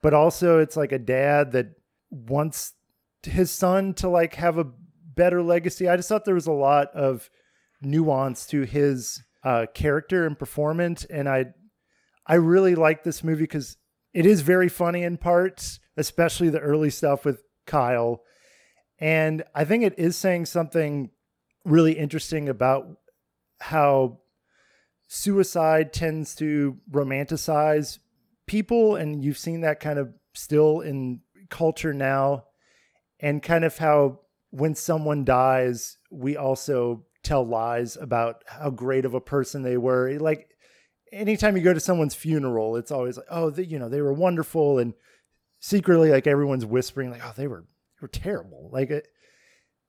but 0.01 0.13
also 0.13 0.59
it's 0.59 0.77
like 0.77 0.91
a 0.91 0.99
dad 0.99 1.51
that 1.53 1.71
wants 2.11 2.73
his 3.23 3.49
son 3.51 3.93
to 3.95 4.07
like 4.07 4.35
have 4.35 4.57
a 4.57 4.71
better 5.15 5.41
legacy. 5.41 5.89
I 5.89 5.97
just 5.97 6.07
thought 6.07 6.25
there 6.25 6.35
was 6.35 6.47
a 6.47 6.51
lot 6.51 6.89
of 6.93 7.29
nuance 7.81 8.45
to 8.47 8.61
his 8.61 9.23
uh, 9.43 9.65
character 9.73 10.25
and 10.25 10.37
performance, 10.37 11.03
and 11.05 11.27
I 11.27 11.47
I 12.25 12.35
really 12.35 12.75
like 12.75 13.03
this 13.03 13.23
movie 13.23 13.43
because 13.43 13.77
it 14.13 14.25
is 14.25 14.41
very 14.41 14.69
funny 14.69 15.03
in 15.03 15.17
parts, 15.17 15.79
especially 15.97 16.49
the 16.49 16.59
early 16.59 16.91
stuff 16.91 17.25
with 17.25 17.41
Kyle. 17.65 18.21
And 18.99 19.43
I 19.55 19.65
think 19.65 19.83
it 19.83 19.95
is 19.97 20.15
saying 20.15 20.45
something 20.45 21.09
really 21.65 21.93
interesting 21.93 22.47
about 22.47 22.85
how 23.59 24.19
suicide 25.13 25.93
tends 25.93 26.33
to 26.33 26.75
romanticize 26.89 27.99
people. 28.47 28.95
And 28.95 29.23
you've 29.23 29.37
seen 29.37 29.61
that 29.61 29.79
kind 29.79 29.99
of 29.99 30.11
still 30.33 30.81
in 30.81 31.21
culture 31.49 31.93
now. 31.93 32.45
And 33.19 33.41
kind 33.41 33.63
of 33.63 33.77
how 33.77 34.21
when 34.49 34.75
someone 34.75 35.23
dies, 35.23 35.97
we 36.11 36.35
also 36.35 37.05
tell 37.23 37.45
lies 37.45 37.95
about 37.95 38.43
how 38.47 38.71
great 38.71 39.05
of 39.05 39.13
a 39.13 39.21
person 39.21 39.61
they 39.61 39.77
were. 39.77 40.17
Like, 40.19 40.49
anytime 41.11 41.55
you 41.55 41.63
go 41.63 41.73
to 41.73 41.79
someone's 41.79 42.15
funeral, 42.15 42.75
it's 42.75 42.91
always 42.91 43.15
like, 43.15 43.27
oh, 43.29 43.53
you 43.55 43.79
know, 43.79 43.87
they 43.87 44.01
were 44.01 44.13
wonderful, 44.13 44.79
and 44.79 44.93
secretly, 45.59 46.09
like 46.09 46.27
everyone's 46.27 46.65
whispering, 46.65 47.11
like, 47.11 47.25
oh, 47.25 47.33
they 47.37 47.47
were, 47.47 47.61
they 47.61 48.01
were 48.01 48.07
terrible. 48.09 48.69
Like 48.73 48.89
it, 48.89 49.07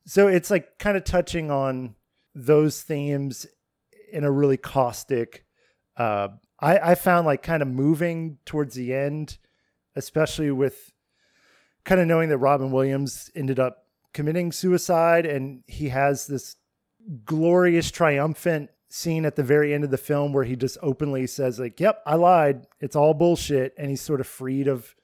so 0.06 0.28
it's 0.28 0.50
like 0.50 0.78
kind 0.78 0.96
of 0.96 1.04
touching 1.04 1.50
on 1.50 1.96
those 2.34 2.82
themes 2.82 3.46
in 4.14 4.24
a 4.24 4.30
really 4.30 4.56
caustic. 4.56 5.44
Uh, 5.96 6.28
I 6.60 6.92
I 6.92 6.94
found 6.94 7.26
like 7.26 7.42
kind 7.42 7.62
of 7.62 7.68
moving 7.68 8.38
towards 8.46 8.74
the 8.74 8.94
end, 8.94 9.38
especially 9.96 10.50
with 10.50 10.92
kind 11.84 12.00
of 12.00 12.06
knowing 12.06 12.28
that 12.30 12.38
Robin 12.38 12.70
Williams 12.70 13.30
ended 13.34 13.58
up 13.58 13.86
committing 14.12 14.52
suicide, 14.52 15.26
and 15.26 15.62
he 15.66 15.88
has 15.88 16.26
this 16.26 16.56
glorious, 17.24 17.90
triumphant 17.90 18.70
scene 18.88 19.24
at 19.24 19.34
the 19.34 19.42
very 19.42 19.74
end 19.74 19.82
of 19.82 19.90
the 19.90 19.98
film 19.98 20.32
where 20.32 20.44
he 20.44 20.54
just 20.54 20.78
openly 20.80 21.26
says 21.26 21.58
like 21.58 21.80
yep 21.80 22.00
i 22.06 22.14
lied 22.14 22.64
it's 22.78 22.94
all 22.94 23.12
bullshit 23.12 23.74
and 23.76 23.90
he's 23.90 24.00
sort 24.00 24.20
of 24.20 24.26
freed 24.26 24.68
of 24.68 24.94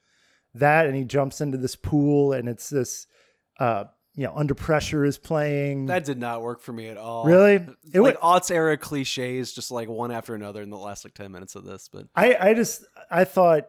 that 0.53 0.85
and 0.85 0.95
he 0.95 1.03
jumps 1.03 1.41
into 1.41 1.57
this 1.57 1.75
pool 1.75 2.31
and 2.31 2.47
it's 2.47 2.69
this 2.69 3.05
uh 3.59 3.83
you 4.15 4.25
know 4.25 4.33
under 4.35 4.53
pressure 4.53 5.05
is 5.05 5.17
playing 5.17 5.85
That 5.85 6.03
did 6.03 6.17
not 6.19 6.41
work 6.41 6.61
for 6.61 6.73
me 6.73 6.87
at 6.89 6.97
all. 6.97 7.25
Really? 7.25 7.65
It 7.93 8.01
like 8.01 8.21
wa- 8.21 8.37
aughts 8.39 8.51
era 8.51 8.77
cliches, 8.77 9.53
just 9.53 9.71
like 9.71 9.87
one 9.87 10.11
after 10.11 10.35
another 10.35 10.61
in 10.61 10.69
the 10.69 10.77
last 10.77 11.05
like 11.05 11.13
ten 11.13 11.31
minutes 11.31 11.55
of 11.55 11.63
this. 11.63 11.89
But 11.91 12.07
i 12.15 12.35
i 12.49 12.53
just 12.53 12.83
i 13.09 13.23
thought 13.23 13.67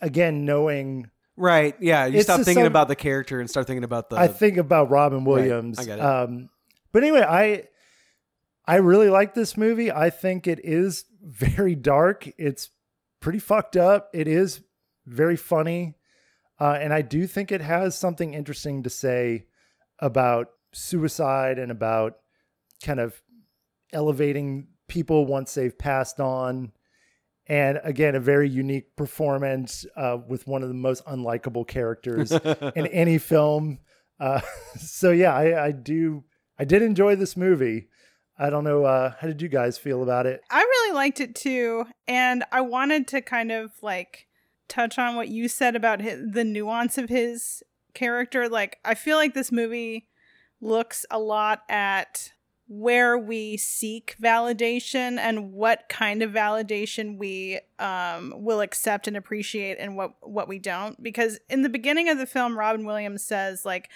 again 0.00 0.44
knowing 0.44 1.10
right, 1.36 1.74
yeah, 1.80 2.06
you 2.06 2.22
stop 2.22 2.40
thinking 2.42 2.66
about 2.66 2.88
the 2.88 2.96
character 2.96 3.40
and 3.40 3.48
start 3.48 3.66
thinking 3.66 3.84
about 3.84 4.10
the. 4.10 4.16
i 4.16 4.26
think 4.28 4.56
about 4.56 4.90
robin 4.90 5.24
Right, 5.24 5.26
williams 5.48 5.78
I 5.78 5.84
get 5.84 5.98
it. 5.98 6.04
um 6.04 6.48
but 6.92 7.02
anyway 7.02 7.22
i 7.22 7.64
i 8.66 8.76
really 8.76 9.08
like 9.10 9.34
this 9.34 9.56
movie 9.56 9.90
i 9.90 10.10
think 10.10 10.46
it 10.46 10.60
is 10.62 11.04
very 11.22 11.74
dark 11.74 12.28
it's 12.38 12.70
pretty 13.20 13.38
fucked 13.38 13.76
up 13.76 14.10
it 14.12 14.28
is 14.28 14.60
very 15.06 15.36
funny 15.36 15.94
uh, 16.60 16.78
and 16.80 16.92
i 16.92 17.02
do 17.02 17.26
think 17.26 17.50
it 17.50 17.60
has 17.60 17.96
something 17.96 18.34
interesting 18.34 18.82
to 18.82 18.90
say 18.90 19.46
about 19.98 20.48
suicide 20.72 21.58
and 21.58 21.70
about 21.70 22.16
kind 22.82 23.00
of 23.00 23.20
elevating 23.92 24.68
people 24.88 25.26
once 25.26 25.54
they've 25.54 25.76
passed 25.78 26.20
on. 26.20 26.72
And 27.46 27.78
again 27.84 28.14
a 28.14 28.20
very 28.20 28.48
unique 28.48 28.96
performance 28.96 29.84
uh, 29.96 30.18
with 30.26 30.46
one 30.46 30.62
of 30.62 30.68
the 30.68 30.74
most 30.74 31.04
unlikable 31.04 31.66
characters 31.66 32.32
in 32.76 32.86
any 32.86 33.18
film. 33.18 33.78
Uh, 34.18 34.40
so 34.78 35.10
yeah 35.10 35.34
I, 35.34 35.66
I 35.66 35.72
do 35.72 36.24
i 36.58 36.64
did 36.64 36.82
enjoy 36.82 37.16
this 37.16 37.36
movie. 37.36 37.88
I 38.38 38.50
don't 38.50 38.64
know 38.64 38.84
uh, 38.84 39.12
how 39.20 39.26
did 39.26 39.42
you 39.42 39.48
guys 39.48 39.78
feel 39.78 40.02
about 40.02 40.26
it? 40.26 40.40
I 40.50 40.60
really 40.60 40.94
liked 40.94 41.20
it 41.20 41.34
too, 41.36 41.84
and 42.08 42.44
I 42.50 42.62
wanted 42.62 43.06
to 43.08 43.20
kind 43.20 43.52
of 43.52 43.70
like 43.80 44.26
touch 44.68 44.98
on 44.98 45.16
what 45.16 45.28
you 45.28 45.48
said 45.48 45.76
about 45.76 46.00
his, 46.00 46.20
the 46.32 46.44
nuance 46.44 46.98
of 46.98 47.08
his 47.08 47.62
character. 47.94 48.48
Like, 48.48 48.78
I 48.84 48.94
feel 48.94 49.16
like 49.16 49.34
this 49.34 49.52
movie 49.52 50.08
looks 50.60 51.04
a 51.10 51.18
lot 51.18 51.62
at 51.68 52.32
where 52.66 53.18
we 53.18 53.58
seek 53.58 54.16
validation 54.22 55.18
and 55.18 55.52
what 55.52 55.88
kind 55.90 56.22
of 56.22 56.32
validation 56.32 57.18
we 57.18 57.60
um, 57.78 58.32
will 58.36 58.62
accept 58.62 59.06
and 59.06 59.16
appreciate 59.16 59.76
and 59.78 59.96
what 59.96 60.14
what 60.22 60.48
we 60.48 60.58
don't 60.58 61.00
because 61.02 61.38
in 61.50 61.60
the 61.60 61.68
beginning 61.68 62.08
of 62.08 62.16
the 62.16 62.24
film 62.24 62.58
robin 62.58 62.86
williams 62.86 63.22
says 63.22 63.66
like 63.66 63.90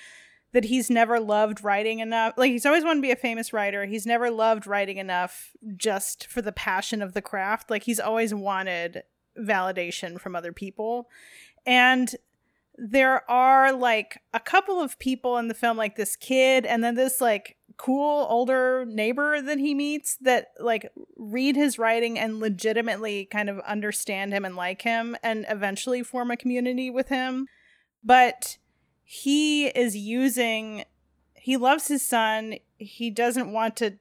that 0.53 0.65
he's 0.65 0.89
never 0.89 1.20
loved 1.20 1.62
writing 1.62 1.99
enough. 1.99 2.35
Like 2.36 2.51
he's 2.51 2.65
always 2.65 2.85
wanted 2.85 3.01
to 3.01 3.03
be 3.07 3.11
a 3.11 3.16
famous 3.16 3.53
writer. 3.53 3.85
He's 3.85 4.07
never 4.07 4.31
loved 4.31 4.66
writing 4.66 4.99
enough 4.99 5.51
just 5.77 6.27
for 6.27 6.40
the 6.40 6.53
passion 6.53 7.03
of 7.03 7.12
the 7.12 7.23
craft. 7.23 7.70
Like 7.70 7.82
he's 7.82 8.01
always 8.01 8.32
wanted 8.32 9.03
validation 9.39 10.20
from 10.20 10.35
other 10.35 10.52
people. 10.52 11.09
And 11.66 12.15
there 12.77 13.28
are 13.28 13.73
like 13.73 14.20
a 14.32 14.40
couple 14.40 14.81
of 14.81 14.98
people 14.98 15.36
in 15.36 15.48
the 15.48 15.55
film 15.55 15.77
like 15.77 15.97
this 15.97 16.15
kid 16.15 16.65
and 16.65 16.82
then 16.82 16.94
this 16.94 17.20
like 17.20 17.56
cool 17.77 18.27
older 18.28 18.85
neighbor 18.86 19.40
that 19.43 19.59
he 19.59 19.74
meets 19.74 20.16
that 20.20 20.48
like 20.60 20.90
read 21.16 21.56
his 21.56 21.78
writing 21.78 22.19
and 22.19 22.40
legitimately 22.40 23.24
kind 23.27 23.48
of 23.48 23.59
understand 23.60 24.32
him 24.32 24.44
and 24.44 24.56
like 24.56 24.82
him 24.82 25.16
and 25.23 25.44
eventually 25.48 26.02
form 26.02 26.31
a 26.31 26.36
community 26.36 26.89
with 26.89 27.09
him. 27.09 27.47
But 28.05 28.59
he 29.02 29.66
is 29.69 29.97
using 29.97 30.85
he 31.35 31.56
loves 31.56 31.89
his 31.89 32.02
son 32.02 32.56
he 32.78 33.10
doesn't 33.10 33.52
want 33.52 33.77
to 33.77 33.98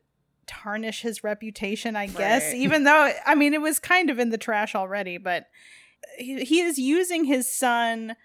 tarnish 0.48 1.02
his 1.02 1.24
reputation 1.24 1.96
i 1.96 2.08
guess 2.08 2.44
Right. 2.44 2.56
even 2.56 2.84
though 2.84 3.12
i 3.26 3.36
mean 3.36 3.54
it 3.54 3.62
was 3.62 3.80
kind 3.80 4.10
of 4.10 4.18
in 4.20 4.30
the 4.30 4.38
trash 4.38 4.74
already 4.76 5.18
but 5.18 5.48
he, 6.18 6.44
he 6.46 6.62
is 6.62 6.78
using 6.80 7.26
his 7.26 7.52
son 7.52 8.16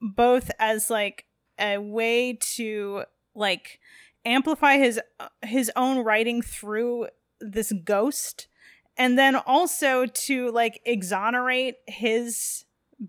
both 0.00 0.50
as 0.58 0.90
like 0.90 1.24
a 1.58 1.78
way 1.78 2.34
to 2.40 3.04
like 3.34 3.78
amplify 4.24 4.76
his 4.78 5.00
his 5.42 5.70
own 5.76 5.98
writing 6.04 6.42
through 6.42 7.08
this 7.40 7.72
ghost 7.84 8.48
and 8.96 9.18
then 9.18 9.34
also 9.36 10.06
to 10.06 10.50
like 10.50 10.80
exonerate 10.84 11.76
his 11.86 12.64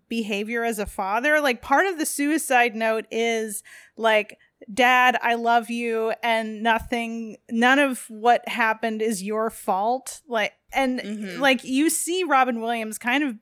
behavior 0.10 0.64
as 0.64 0.80
a 0.80 0.86
father 0.86 1.40
like 1.40 1.62
part 1.62 1.86
of 1.86 1.98
the 2.00 2.06
suicide 2.06 2.76
note 2.76 3.06
is 3.12 3.64
like 3.98 4.38
dad 4.74 5.18
i 5.22 5.36
love 5.36 5.70
you 5.70 6.12
and 6.24 6.64
nothing 6.64 7.38
none 7.52 7.78
of 7.80 8.06
what 8.10 8.48
happened 8.48 9.02
is 9.02 9.22
your 9.24 9.50
fault 9.50 10.22
like 10.28 10.54
and 10.74 11.00
Mhm. 11.00 11.40
like 11.40 11.64
you 11.64 11.90
see 11.90 12.24
robin 12.24 12.60
williams 12.62 12.98
kind 12.98 13.24
of 13.24 13.36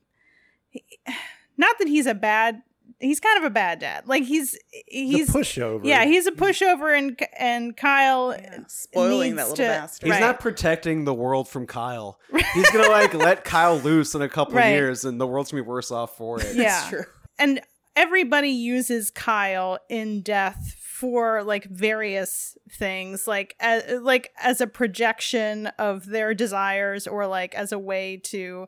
not 1.57 1.77
that 1.79 1.87
he's 1.87 2.05
a 2.07 2.13
bad 2.15 2.61
he's 2.99 3.19
kind 3.19 3.37
of 3.37 3.43
a 3.43 3.49
bad 3.49 3.79
dad 3.79 4.07
like 4.07 4.23
he's 4.23 4.57
he's 4.87 5.27
the 5.27 5.39
pushover 5.39 5.81
yeah 5.83 6.05
he's 6.05 6.25
a 6.27 6.31
pushover 6.31 6.97
and 6.97 7.19
and 7.37 7.75
kyle 7.77 8.35
Yeah, 8.39 8.59
spoiling 8.67 9.35
that 9.35 9.43
little 9.49 9.57
to- 9.57 9.63
bastard. 9.63 10.05
He's 10.07 10.11
Right. 10.13 10.19
not 10.21 10.39
protecting 10.39 11.05
the 11.05 11.13
world 11.13 11.47
from 11.47 11.67
Kyle. 11.67 12.19
He's 12.53 12.69
gonna 12.71 12.89
like 12.89 13.13
let 13.13 13.43
Kyle 13.45 13.77
loose 13.77 14.15
in 14.15 14.21
a 14.21 14.29
couple 14.29 14.55
Right. 14.55 14.67
of 14.67 14.75
years, 14.75 15.05
and 15.05 15.19
the 15.19 15.27
world's 15.27 15.51
gonna 15.51 15.63
be 15.63 15.67
worse 15.69 15.91
off 15.91 16.17
for 16.17 16.39
it. 16.41 16.55
Yeah. 16.55 16.79
It's 16.81 16.89
true. 16.89 17.03
and 17.39 17.61
everybody 17.95 18.49
uses 18.49 19.09
Kyle 19.11 19.79
in 19.89 20.21
death 20.21 20.75
for 21.03 21.43
like 21.43 21.65
various 21.65 22.57
things 22.71 23.27
like 23.27 23.57
as, 23.59 24.01
like 24.01 24.31
as 24.41 24.61
a 24.61 24.67
projection 24.67 25.67
of 25.77 26.05
their 26.05 26.33
desires 26.33 27.07
or 27.07 27.27
like 27.27 27.53
as 27.55 27.73
a 27.73 27.77
way 27.77 28.15
to 28.15 28.65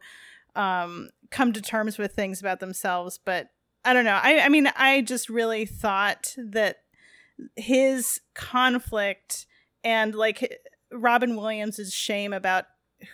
um 0.54 1.08
come 1.32 1.54
to 1.54 1.62
terms 1.62 1.98
with 1.98 2.12
things 2.12 2.42
about 2.42 2.60
themselves. 2.60 3.18
But 3.24 3.52
I 3.86 3.94
don't 3.94 4.04
know. 4.04 4.20
I 4.22 4.42
I 4.42 4.50
mean 4.50 4.68
I 4.76 5.00
just 5.00 5.30
really 5.30 5.66
thought 5.66 6.36
that 6.38 6.80
his 7.56 8.20
conflict 8.34 9.46
and 9.86 10.14
like 10.14 10.60
Robin 10.92 11.38
Williams's 11.38 11.94
shame 11.94 12.34
about 12.34 12.66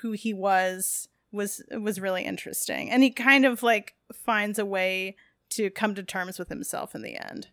who 0.01 0.13
he 0.13 0.33
was 0.33 1.07
was 1.31 1.61
was 1.71 2.01
really 2.01 2.23
interesting. 2.23 2.89
And 2.89 3.03
he 3.03 3.11
kind 3.11 3.45
of 3.45 3.61
like 3.61 3.93
finds 4.11 4.57
a 4.57 4.65
way 4.65 5.15
to 5.51 5.69
come 5.69 5.93
to 5.93 6.01
terms 6.01 6.39
with 6.39 6.49
himself 6.49 6.95
in 6.95 7.03
the 7.03 7.17
end 7.17 7.49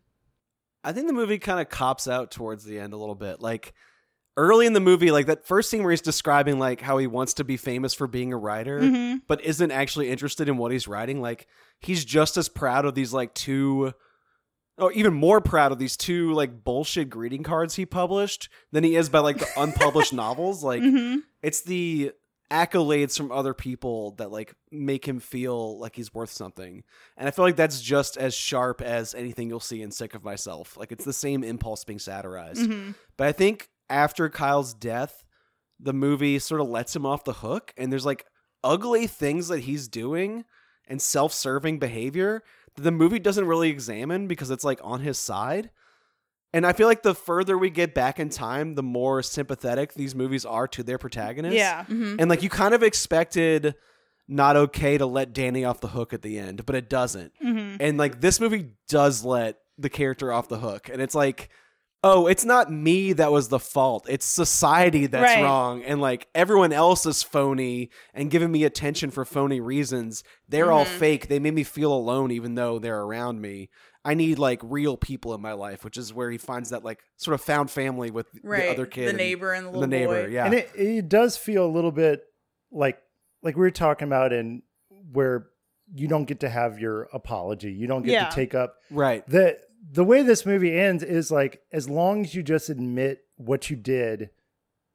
I 0.84 0.92
think 0.92 1.06
the 1.06 1.12
movie 1.12 1.38
kind 1.38 1.60
of 1.60 1.68
cops 1.68 2.06
out 2.08 2.30
towards 2.30 2.64
the 2.64 2.78
end 2.78 2.92
a 2.92 2.96
little 2.96 3.14
bit. 3.14 3.40
Like 3.40 3.72
early 4.36 4.66
in 4.66 4.72
the 4.72 4.80
movie, 4.80 5.10
like 5.10 5.26
that 5.26 5.46
first 5.46 5.68
scene 5.68 5.82
where 5.82 5.90
he's 5.90 6.00
describing 6.00 6.58
like 6.58 6.80
how 6.80 6.98
he 6.98 7.06
wants 7.08 7.34
to 7.34 7.44
be 7.44 7.56
famous 7.56 7.92
for 7.94 8.06
being 8.06 8.32
a 8.32 8.36
writer, 8.36 8.80
Mhm. 8.80 9.22
but 9.26 9.44
isn't 9.44 9.70
actually 9.72 10.10
interested 10.10 10.48
in 10.48 10.56
what 10.56 10.70
he's 10.72 10.86
writing. 10.86 11.20
Like 11.20 11.48
he's 11.80 12.04
just 12.04 12.36
as 12.36 12.48
proud 12.48 12.84
of 12.84 12.94
these 12.94 13.12
like 13.12 13.34
two 13.34 13.92
oh 14.80 14.92
even 14.94 15.12
more 15.12 15.40
proud 15.40 15.72
of 15.72 15.78
these 15.80 15.96
two 15.96 16.32
like 16.34 16.62
bullshit 16.62 17.10
greeting 17.10 17.42
cards 17.42 17.74
he 17.74 17.84
published 17.84 18.48
than 18.70 18.84
he 18.84 18.94
is 18.94 19.08
by 19.08 19.18
like 19.18 19.38
the 19.38 19.48
unpublished 19.56 20.12
novels. 20.12 20.62
Like 20.62 20.82
Mhm. 20.82 21.22
it's 21.42 21.62
the 21.62 22.12
accolades 22.50 23.16
from 23.16 23.30
other 23.30 23.52
people 23.52 24.12
that 24.12 24.30
like 24.30 24.54
make 24.70 25.06
him 25.06 25.20
feel 25.20 25.78
like 25.78 25.94
he's 25.94 26.14
worth 26.14 26.30
something. 26.30 26.82
And 27.16 27.28
I 27.28 27.30
feel 27.30 27.44
like 27.44 27.56
that's 27.56 27.80
just 27.80 28.16
as 28.16 28.34
sharp 28.34 28.80
as 28.80 29.14
anything 29.14 29.48
you'll 29.48 29.60
see 29.60 29.82
in 29.82 29.90
Sick 29.90 30.14
of 30.14 30.24
Myself. 30.24 30.76
Like 30.76 30.90
it's 30.90 31.04
the 31.04 31.12
same 31.12 31.44
impulse 31.44 31.84
being 31.84 31.98
satirized. 31.98 32.62
Mhm. 32.62 32.94
But 33.16 33.26
I 33.26 33.32
think 33.32 33.68
after 33.90 34.28
Kyle's 34.30 34.72
death, 34.72 35.24
the 35.78 35.92
movie 35.92 36.38
sort 36.38 36.60
of 36.60 36.68
lets 36.68 36.96
him 36.96 37.04
off 37.04 37.24
the 37.24 37.34
hook 37.34 37.72
and 37.76 37.92
there's 37.92 38.06
like 38.06 38.24
ugly 38.64 39.06
things 39.06 39.48
that 39.48 39.60
he's 39.60 39.86
doing 39.86 40.44
and 40.86 41.00
self-serving 41.02 41.78
behavior 41.78 42.42
that 42.74 42.82
the 42.82 42.90
movie 42.90 43.18
doesn't 43.18 43.46
really 43.46 43.68
examine 43.68 44.26
because 44.26 44.50
it's 44.50 44.64
like 44.64 44.80
on 44.82 45.00
his 45.00 45.18
side. 45.18 45.70
And 46.52 46.66
I 46.66 46.72
feel 46.72 46.86
like 46.86 47.02
the 47.02 47.14
further 47.14 47.58
we 47.58 47.68
get 47.70 47.94
back 47.94 48.18
in 48.18 48.30
time, 48.30 48.74
the 48.74 48.82
more 48.82 49.22
sympathetic 49.22 49.94
these 49.94 50.14
movies 50.14 50.44
are 50.46 50.66
to 50.68 50.82
their 50.82 50.98
protagonists. 50.98 51.56
yeah 51.58 51.84
Mhm. 51.84 52.16
And 52.18 52.30
like 52.30 52.42
you 52.42 52.48
kind 52.48 52.74
of 52.74 52.82
expected 52.82 53.74
not 54.26 54.56
okay 54.56 54.98
to 54.98 55.06
let 55.06 55.32
Danni 55.34 55.68
off 55.68 55.80
the 55.80 55.88
hook 55.88 56.12
at 56.12 56.22
the 56.22 56.38
end, 56.38 56.64
but 56.66 56.74
it 56.74 56.88
doesn't. 56.90 57.32
Mhm. 57.44 57.76
And 57.80 57.98
like 57.98 58.20
this 58.20 58.40
movie 58.40 58.72
does 58.88 59.24
let 59.24 59.58
the 59.78 59.88
character 59.90 60.32
off 60.32 60.48
the 60.48 60.58
hook. 60.58 60.88
And 60.92 61.00
it's 61.00 61.14
like, 61.14 61.48
oh, 62.04 62.26
it's 62.28 62.44
not 62.44 62.70
me 62.70 63.12
that 63.12 63.32
was 63.32 63.48
the 63.48 63.58
fault. 63.58 64.06
It's 64.08 64.24
society 64.26 65.06
that's 65.06 65.34
Right. 65.36 65.42
wrong. 65.42 65.82
And 65.82 66.00
like 66.00 66.28
everyone 66.34 66.72
else 66.72 67.04
is 67.06 67.22
phony 67.22 67.90
and 68.14 68.30
giving 68.30 68.52
me 68.52 68.64
attention 68.64 69.10
for 69.10 69.24
phony 69.24 69.60
reasons. 69.60 70.22
They're 70.48 70.70
all 70.72 70.84
Mhm. 70.84 70.98
fake. 70.98 71.28
They 71.28 71.38
made 71.40 71.54
me 71.54 71.64
feel 71.64 71.92
alone 71.92 72.30
even 72.30 72.54
though 72.54 72.78
they're 72.78 73.00
around 73.00 73.40
me. 73.40 73.68
I 74.08 74.14
need 74.14 74.38
like 74.38 74.60
real 74.62 74.96
people 74.96 75.34
in 75.34 75.42
my 75.42 75.52
life, 75.52 75.84
which 75.84 75.98
is 75.98 76.14
where 76.14 76.30
he 76.30 76.38
finds 76.38 76.70
that 76.70 76.82
like 76.82 77.00
sort 77.16 77.34
of 77.34 77.42
found 77.42 77.70
family 77.70 78.10
with 78.10 78.26
right. 78.42 78.62
the 78.62 78.70
other 78.70 78.86
kid, 78.86 79.04
the 79.04 79.08
and 79.10 79.18
neighbor, 79.18 79.52
and 79.52 79.66
the 79.66 79.70
little 79.70 79.82
the 79.82 79.86
neighbor. 79.86 80.24
boy. 80.24 80.30
Yeah, 80.30 80.46
and 80.46 80.54
it, 80.54 80.70
it 80.74 81.08
does 81.08 81.36
feel 81.36 81.66
a 81.66 81.68
little 81.68 81.92
bit 81.92 82.22
like 82.72 82.98
like 83.42 83.56
we 83.56 83.60
were 83.60 83.70
talking 83.70 84.08
about 84.08 84.32
in 84.32 84.62
where 85.12 85.48
you 85.94 86.08
don't 86.08 86.24
get 86.24 86.40
to 86.40 86.48
have 86.48 86.78
your 86.78 87.02
apology 87.12 87.72
you 87.72 87.86
don't 87.86 88.02
get 88.02 88.12
Yeah. 88.12 88.28
to 88.28 88.34
take 88.34 88.54
up 88.54 88.76
right. 88.90 89.26
the 89.28 89.58
the 89.90 90.04
way 90.04 90.22
this 90.22 90.44
movie 90.44 90.78
ends 90.78 91.02
is 91.02 91.30
like 91.30 91.62
as 91.72 91.88
long 91.88 92.24
as 92.24 92.34
you 92.34 92.42
just 92.42 92.68
admit 92.68 93.20
what 93.36 93.70
you 93.70 93.76
did 93.76 94.30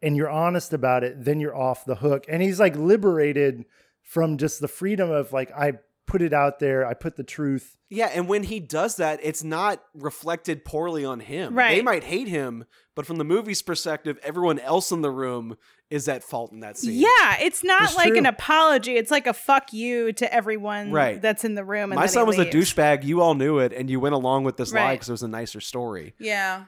and 0.04 0.16
you're 0.16 0.30
honest 0.30 0.72
about 0.74 1.04
it 1.04 1.24
then 1.24 1.40
you're 1.40 1.56
off 1.56 1.86
the 1.86 1.96
hook 1.96 2.26
and 2.30 2.44
he's 2.44 2.60
like 2.60 2.76
liberated 2.76 3.66
from 4.04 4.38
just 4.38 4.60
the 4.60 4.68
freedom 4.68 5.10
of 5.10 5.34
like 5.34 5.52
i 5.54 5.74
put 6.06 6.22
it 6.22 6.34
out 6.34 6.60
there 6.60 6.86
i 6.86 6.94
put 6.94 7.16
the 7.16 7.24
truth 7.24 7.78
Yeah, 7.90 8.08
and 8.14 8.28
when 8.28 8.44
he 8.44 8.60
does 8.60 8.96
that, 8.98 9.20
it's 9.22 9.44
not 9.44 9.82
reflected 9.94 10.66
poorly 10.66 11.06
on 11.06 11.20
him. 11.20 11.54
Right. 11.54 11.76
They 11.76 11.82
might 11.84 12.04
hate 12.04 12.28
him, 12.28 12.66
but 12.96 13.06
from 13.06 13.18
the 13.18 13.24
movie's 13.24 13.62
perspective, 13.62 14.18
everyone 14.24 14.58
else 14.58 14.92
in 14.92 15.02
the 15.04 15.12
room 15.12 15.58
is 15.92 16.08
at 16.10 16.24
fault 16.24 16.52
in 16.52 16.62
that 16.62 16.76
scene. 16.80 17.00
Yeah, 17.00 17.38
it's 17.40 17.64
not 17.64 17.84
It's 17.84 17.96
like 17.96 18.10
true. 18.10 18.18
an 18.18 18.26
apology. 18.26 18.96
It's 18.96 19.12
like 19.12 19.28
a 19.28 19.34
fuck 19.34 19.72
you 19.74 20.12
to 20.14 20.34
everyone 20.34 20.92
Right. 20.92 21.22
that's 21.22 21.46
in 21.46 21.54
the 21.54 21.64
room. 21.64 21.92
And 21.92 21.96
My 22.00 22.08
then 22.08 22.10
son 22.10 22.24
he 22.24 22.28
was 22.36 22.40
a 22.40 22.50
douchebag. 22.50 23.04
You 23.04 23.22
all 23.22 23.36
knew 23.36 23.60
it, 23.60 23.72
and 23.74 23.90
you 23.92 24.00
went 24.00 24.16
along 24.16 24.44
with 24.44 24.58
this 24.58 24.74
lie 24.74 24.96
because 24.96 25.10
it 25.10 25.14
was 25.14 25.22
a 25.24 25.28
nicer 25.28 25.62
story. 25.62 26.16
Yeah. 26.18 26.64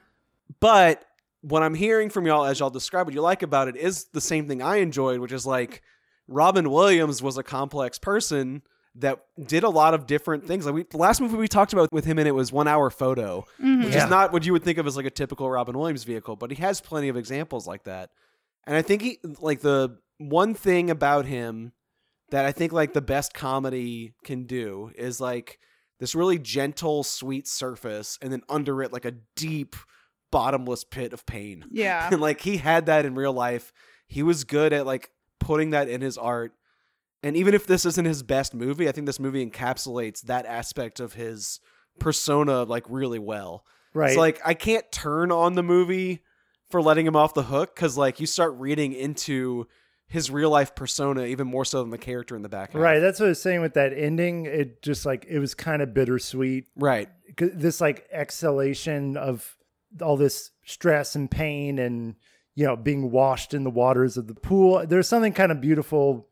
But 0.60 1.04
what 1.42 1.64
I'm 1.64 1.74
hearing 1.76 2.12
from 2.12 2.28
y'all 2.28 2.46
as 2.46 2.60
y'all 2.60 2.70
describe 2.70 3.08
what 3.08 3.16
you 3.16 3.22
like 3.22 3.42
about 3.42 3.68
it 3.68 3.76
is 3.76 4.06
the 4.14 4.22
same 4.22 4.48
thing 4.48 4.62
I 4.62 4.76
enjoyed, 4.78 5.20
which 5.20 5.32
is 5.32 5.46
like 5.48 5.82
Robin 6.28 6.70
Williams 6.70 7.24
was 7.24 7.38
a 7.40 7.44
complex 7.44 7.98
person 7.98 8.62
that 8.98 9.20
did 9.46 9.64
a 9.64 9.70
lot 9.70 9.94
of 9.94 10.08
different 10.08 10.46
things. 10.48 10.66
Like 10.66 10.76
we, 10.76 10.84
the 10.84 10.98
last 10.98 11.20
movie 11.20 11.36
we 11.36 11.48
talked 11.48 11.74
about 11.74 11.92
with 11.92 12.06
him 12.06 12.18
in 12.18 12.28
it 12.28 12.36
was 12.36 12.52
One 12.52 12.68
Hour 12.68 12.90
Photo, 12.90 13.46
mm-hmm. 13.62 13.84
which 13.84 13.94
Yeah. 13.94 14.06
is 14.06 14.10
not 14.10 14.32
what 14.32 14.46
you 14.46 14.54
would 14.54 14.64
think 14.64 14.78
of 14.78 14.88
as 14.88 14.96
like 14.96 15.06
a 15.06 15.10
typical 15.12 15.50
Robin 15.50 15.78
Williams 15.78 16.04
vehicle, 16.06 16.36
but 16.36 16.50
he 16.52 16.62
has 16.62 16.80
plenty 16.82 17.10
of 17.10 17.18
examples 17.18 17.68
like 17.68 17.84
that. 17.84 18.10
And 18.66 18.76
I 18.76 18.82
think 18.82 19.02
he 19.02 19.20
like 19.42 19.62
the 19.62 19.98
one 20.18 20.54
thing 20.54 20.90
about 20.90 21.26
him 21.26 21.74
that 22.32 22.46
I 22.46 22.52
think 22.52 22.72
like 22.72 22.94
the 22.94 23.02
best 23.02 23.34
comedy 23.34 24.14
can 24.24 24.46
do 24.46 24.92
is 24.96 25.20
like 25.20 25.60
this 26.00 26.16
really 26.16 26.40
gentle, 26.40 27.04
sweet 27.04 27.48
surface, 27.48 28.18
and 28.22 28.32
then 28.32 28.42
under 28.50 28.82
it 28.82 28.92
like 28.94 29.06
a 29.06 29.14
deep, 29.36 29.76
bottomless 30.32 30.84
pit 30.84 31.14
of 31.14 31.26
pain. 31.26 31.66
Yeah. 31.70 32.10
and 32.12 32.22
like 32.22 32.42
he 32.42 32.58
had 32.58 32.86
that 32.88 33.06
in 33.06 33.16
real 33.16 33.34
life. 33.34 33.72
He 34.08 34.24
was 34.24 34.44
good 34.46 34.72
at 34.74 34.86
like 34.86 35.12
putting 35.40 35.72
that 35.72 35.90
in 35.90 36.02
his 36.02 36.18
art. 36.18 36.54
And 37.26 37.36
even 37.36 37.54
if 37.54 37.66
this 37.68 37.86
isn't 37.86 38.06
his 38.06 38.24
best 38.24 38.54
movie, 38.54 38.88
I 38.88 38.92
think 38.92 39.08
this 39.08 39.20
movie 39.20 39.46
encapsulates 39.46 40.22
that 40.24 40.46
aspect 40.46 41.00
of 41.00 41.14
his 41.14 41.60
persona 42.00 42.64
like 42.64 42.84
really 42.88 43.20
well. 43.20 43.66
right 43.94 44.10
It's 44.10 44.18
like 44.18 44.40
I 44.46 44.54
can't 44.54 44.90
turn 44.92 45.32
on 45.32 45.56
the 45.56 45.64
movie 45.64 46.22
for 46.70 46.82
letting 46.82 47.06
him 47.08 47.16
off 47.16 47.34
the 47.34 47.44
hook 47.44 47.74
because 47.76 47.98
like 47.98 48.20
you 48.20 48.28
start 48.28 48.54
reading 48.58 48.94
into 48.94 49.68
his 50.08 50.30
real 50.30 50.50
life 50.52 50.76
persona 50.76 51.24
even 51.24 51.48
more 51.48 51.66
so 51.66 51.82
than 51.82 51.90
the 51.90 51.98
character 51.98 52.36
in 52.36 52.42
the 52.44 52.50
background. 52.50 52.84
right 52.84 53.00
that's 53.00 53.20
what 53.20 53.26
i 53.28 53.30
was 53.30 53.42
saying 53.42 53.62
with 53.62 53.74
that 53.74 53.92
ending 53.94 54.46
it 54.46 54.82
just 54.84 55.04
like 55.06 55.26
it 55.28 55.40
was 55.40 55.56
kind 55.56 55.82
of 55.82 55.94
bittersweet 55.96 56.66
Right. 56.76 57.10
this 57.38 57.82
like 57.82 58.06
exhalation 58.12 59.18
of 59.18 59.56
all 60.02 60.16
this 60.18 60.52
stress 60.66 61.16
and 61.16 61.30
pain 61.32 61.80
and 61.80 62.16
you 62.56 62.66
know 62.66 62.76
being 62.76 63.10
washed 63.10 63.54
in 63.54 63.64
the 63.64 63.70
waters 63.72 64.16
of 64.18 64.28
the 64.28 64.36
pool 64.36 64.86
there's 64.86 65.08
something 65.08 65.34
kind 65.34 65.52
of 65.52 65.60
beautiful 65.62 66.28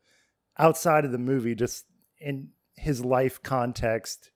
outside 0.58 1.06
of 1.06 1.12
the 1.12 1.18
movie 1.18 1.56
just 1.56 1.86
in 2.20 2.50
his 2.76 3.04
life 3.04 3.42
context 3.44 4.32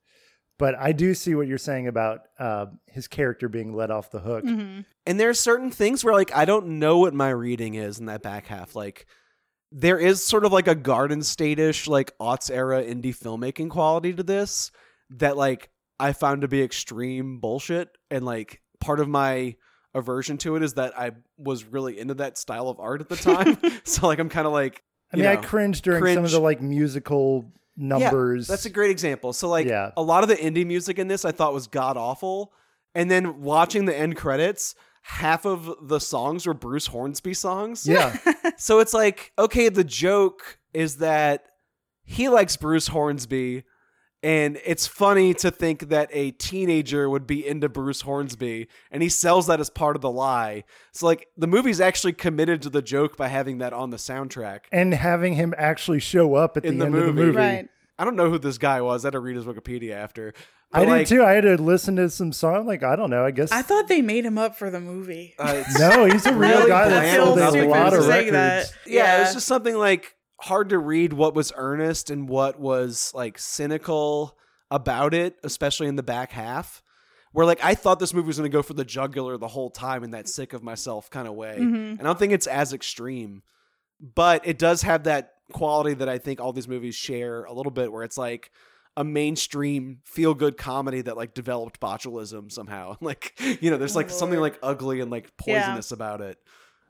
but 0.57 0.75
i 0.79 0.91
do 0.91 1.13
see 1.13 1.35
what 1.35 1.47
you're 1.47 1.57
saying 1.57 1.87
about 1.87 2.21
uh, 2.39 2.65
his 2.87 3.07
character 3.07 3.47
being 3.49 3.73
let 3.75 3.91
off 3.91 4.11
the 4.11 4.19
hook 4.19 4.43
Mhm. 4.43 4.85
And 5.05 5.21
are 5.21 5.33
certain 5.33 5.71
things 5.71 6.03
where 6.03 6.13
like 6.13 6.35
I 6.35 6.43
don't 6.43 6.79
know 6.79 6.97
what 6.97 7.13
my 7.13 7.29
reading 7.29 7.75
is 7.75 7.97
in 7.97 8.07
that 8.07 8.21
back 8.21 8.47
half. 8.47 8.75
Like 8.75 9.05
there 9.71 9.97
is 9.97 10.21
sort 10.21 10.43
of 10.43 10.51
like 10.51 10.67
a 10.67 10.75
garden 10.75 11.23
state-ish, 11.23 11.87
like 11.87 12.11
aughts 12.19 12.51
era 12.51 12.83
indie 12.83 13.15
filmmaking 13.17 13.69
quality 13.69 14.11
to 14.13 14.21
this 14.23 14.69
that 15.11 15.37
like 15.37 15.69
I 15.97 16.11
found 16.11 16.41
to 16.41 16.49
be 16.49 16.61
extreme 16.61 17.39
bullshit. 17.39 17.87
And 18.11 18.25
like 18.25 18.61
part 18.81 18.99
of 18.99 19.07
my 19.07 19.55
aversion 19.93 20.37
to 20.39 20.57
it 20.57 20.61
is 20.63 20.73
that 20.73 20.99
I 20.99 21.11
was 21.37 21.63
really 21.63 21.97
into 21.97 22.15
that 22.15 22.37
style 22.37 22.67
of 22.67 22.77
art 22.77 22.99
at 22.99 23.07
the 23.07 23.15
time. 23.15 23.57
so 23.85 24.07
like 24.07 24.19
I'm 24.19 24.27
kind 24.27 24.45
of 24.45 24.51
like 24.51 24.83
i 25.13 25.17
you 25.17 25.23
mean 25.23 25.31
i 25.31 25.35
know, 25.35 25.41
cringed 25.41 25.83
during 25.83 26.15
some 26.15 26.25
of 26.25 26.31
the 26.31 26.39
like 26.39 26.61
musical 26.61 27.51
numbers 27.75 28.49
Yeah, 28.49 28.53
that's 28.53 28.65
a 28.65 28.69
great 28.71 28.89
example. 28.91 29.33
So 29.33 29.47
like 29.49 29.67
Yeah. 29.67 29.91
a 29.95 30.01
lot 30.01 30.23
of 30.23 30.29
the 30.29 30.35
indie 30.35 30.65
music 30.65 30.97
in 30.99 31.07
this 31.07 31.23
I 31.25 31.31
thought 31.31 31.53
was 31.53 31.67
god 31.67 31.95
awful. 31.97 32.51
And 32.95 33.11
then 33.11 33.41
watching 33.41 33.85
the 33.85 33.95
end 33.95 34.15
credits, 34.17 34.73
half 35.03 35.45
of 35.45 35.71
the 35.87 35.99
songs 35.99 36.47
were 36.47 36.55
Bruce 36.55 36.87
Hornsby 36.87 37.35
songs. 37.35 37.87
yeah 37.87 38.17
So 38.57 38.79
it's 38.79 38.93
like, 38.95 39.31
okay, 39.37 39.69
the 39.69 39.83
joke 39.83 40.57
is 40.73 40.97
that 40.97 41.43
he 42.03 42.29
likes 42.29 42.57
Bruce 42.57 42.87
Hornsby. 42.87 43.63
And 44.27 44.59
it's 44.65 44.85
funny 44.87 45.33
to 45.35 45.51
think 45.51 45.87
that 45.87 46.09
a 46.11 46.31
teenager 46.31 47.09
would 47.09 47.25
be 47.25 47.47
into 47.47 47.69
Bruce 47.69 48.01
Hornsby, 48.01 48.67
and 48.91 49.01
he 49.01 49.07
sells 49.07 49.47
that 49.47 49.61
as 49.61 49.69
part 49.69 49.95
of 49.95 50.01
the 50.01 50.11
lie. 50.11 50.65
So, 50.91 51.05
like, 51.05 51.27
the 51.37 51.47
movie's 51.47 51.79
actually 51.79 52.11
committed 52.13 52.61
to 52.63 52.69
the 52.69 52.81
joke 52.81 53.15
by 53.15 53.29
having 53.29 53.59
that 53.59 53.71
on 53.71 53.89
the 53.91 53.97
soundtrack. 53.97 54.61
and 54.71 54.93
having 54.93 55.35
him 55.35 55.53
actually 55.57 55.99
show 55.99 56.35
up 56.35 56.57
at 56.57 56.65
In 56.65 56.77
the, 56.77 56.83
the 56.83 56.85
end 56.87 56.95
of 56.95 57.01
the 57.05 57.13
movie. 57.13 57.25
movie 57.27 57.37
Right. 57.37 57.69
I 57.97 58.03
don't 58.03 58.17
know 58.17 58.29
who 58.29 58.37
this 58.37 58.57
guy 58.57 58.81
was. 58.81 59.05
I 59.05 59.07
had 59.07 59.11
to 59.13 59.19
read 59.21 59.37
his 59.37 59.45
Wikipedia 59.45 59.93
after. 59.93 60.33
I 60.73 60.83
But, 60.83 60.97
did 60.97 61.07
too. 61.07 61.23
I 61.23 61.31
had 61.31 61.41
to 61.45 61.55
listen 61.55 61.95
to 61.95 62.09
some 62.09 62.33
song. 62.33 62.67
Like 62.67 62.83
I 62.83 62.97
don't 62.97 63.09
know. 63.09 63.23
I 63.23 63.31
guess 63.31 63.53
I 63.53 63.61
thought 63.61 63.87
they 63.87 64.01
made 64.01 64.25
him 64.25 64.37
up 64.37 64.57
for 64.57 64.69
the 64.69 64.81
movie. 64.81 65.33
uh, 65.39 65.63
no. 65.79 66.03
He's 66.03 66.25
a 66.25 66.33
real 66.35 66.67
guy 66.67 66.89
that 66.89 66.99
bland, 67.03 67.15
sold 67.23 67.39
a 67.39 67.65
lot 67.69 67.93
of 67.93 68.03
for 68.03 68.09
records. 68.09 68.31
that. 68.33 68.71
yeah, 68.85 69.17
it 69.17 69.19
was 69.21 69.33
just 69.35 69.47
something 69.47 69.75
like 69.77 70.16
hard 70.41 70.69
to 70.69 70.77
read 70.77 71.13
what 71.13 71.33
was 71.33 71.51
earnest 71.55 72.09
and 72.09 72.29
what 72.29 72.59
was 72.59 73.11
like 73.15 73.39
cynical 73.39 74.37
about 74.69 75.13
it, 75.13 75.37
especially 75.43 75.87
in 75.87 75.95
the 75.95 76.03
back 76.03 76.31
half. 76.31 76.83
Where 77.31 77.45
like 77.45 77.63
I 77.63 77.75
thought 77.75 77.99
this 77.99 78.13
movie 78.13 78.27
was 78.27 78.37
going 78.37 78.49
to 78.49 78.55
go 78.55 78.63
for 78.63 78.73
the 78.73 78.85
jugular 78.85 79.37
the 79.37 79.47
whole 79.47 79.69
time 79.69 80.03
in 80.03 80.11
that 80.11 80.27
sick 80.27 80.53
of 80.53 80.63
myself 80.63 81.09
kind 81.09 81.27
of 81.27 81.35
way, 81.35 81.57
mm-hmm. 81.59 81.75
and 81.75 82.01
I 82.01 82.03
don't 82.03 82.17
think 82.17 82.33
it's 82.33 82.47
as 82.47 82.73
extreme, 82.73 83.43
but 83.99 84.47
it 84.47 84.57
does 84.57 84.81
have 84.83 85.03
that 85.03 85.33
quality 85.51 85.93
that 85.95 86.09
I 86.09 86.17
think 86.17 86.39
all 86.39 86.53
these 86.53 86.67
movies 86.67 86.95
share 86.95 87.43
a 87.43 87.53
little 87.53 87.71
bit, 87.71 87.91
where 87.91 88.03
it's 88.03 88.17
like 88.17 88.51
a 88.95 89.03
mainstream 89.03 89.99
feel 90.03 90.33
good 90.33 90.57
comedy 90.57 91.01
that 91.01 91.15
like 91.15 91.35
developed 91.35 91.79
botulism 91.79 92.51
somehow. 92.51 92.95
Like 93.01 93.39
you 93.61 93.69
know, 93.69 93.77
there's 93.77 93.95
like 93.95 94.09
something 94.09 94.39
oh, 94.39 94.41
like 94.41 94.57
ugly 94.63 95.01
and 95.01 95.11
like 95.11 95.31
Yeah. 95.45 95.59
poisonous 95.59 95.91
about 95.91 96.21
it. 96.21 96.39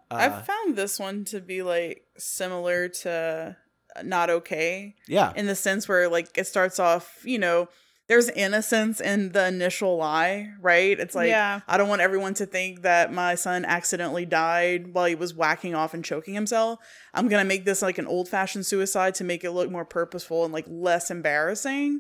Uh, 0.09 0.15
I've 0.15 0.45
found 0.45 0.75
this 0.75 0.99
one 0.99 1.25
to 1.25 1.41
be 1.41 1.63
like 1.63 2.03
similar 2.17 2.89
to 2.89 3.57
Not 4.03 4.29
Okay 4.29 4.95
yeah, 5.07 5.34
in 5.35 5.47
the 5.47 5.55
sense 5.55 5.88
where 5.88 6.09
like 6.09 6.38
it 6.38 6.47
starts 6.47 6.79
off, 6.79 7.19
you 7.23 7.39
know, 7.39 7.67
there's 8.07 8.29
innocence 8.29 9.01
in 9.01 9.34
the 9.34 9.47
initial 9.47 9.97
lie, 9.97 10.51
right? 10.61 10.97
It's 10.97 11.13
like 11.13 11.27
Yeah. 11.27 11.59
I 11.67 11.77
don't 11.77 11.89
want 11.89 12.01
everyone 12.01 12.34
to 12.35 12.45
think 12.45 12.84
that 12.84 13.11
my 13.11 13.35
son 13.35 13.65
accidentally 13.65 14.25
died 14.25 14.93
while 14.93 15.07
he 15.07 15.15
was 15.15 15.34
whacking 15.34 15.75
off 15.75 15.93
and 15.93 16.05
choking 16.05 16.34
himself. 16.34 16.79
I'm 17.13 17.27
going 17.27 17.43
to 17.43 17.47
make 17.47 17.65
this 17.65 17.81
like 17.81 17.97
an 17.97 18.07
old-fashioned 18.07 18.65
suicide 18.65 19.13
to 19.15 19.25
make 19.25 19.43
it 19.43 19.51
look 19.51 19.69
more 19.69 19.84
purposeful 19.84 20.45
and 20.45 20.53
like 20.53 20.65
less 20.69 21.11
embarrassing. 21.11 21.99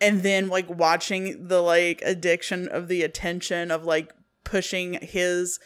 And 0.00 0.22
then 0.24 0.48
like 0.48 0.68
watching 0.68 1.46
the 1.46 1.60
like 1.60 2.02
addiction 2.04 2.66
of 2.66 2.88
the 2.88 3.02
attention 3.02 3.70
of 3.70 3.84
like 3.84 4.12
pushing 4.42 4.94
his 5.02 5.60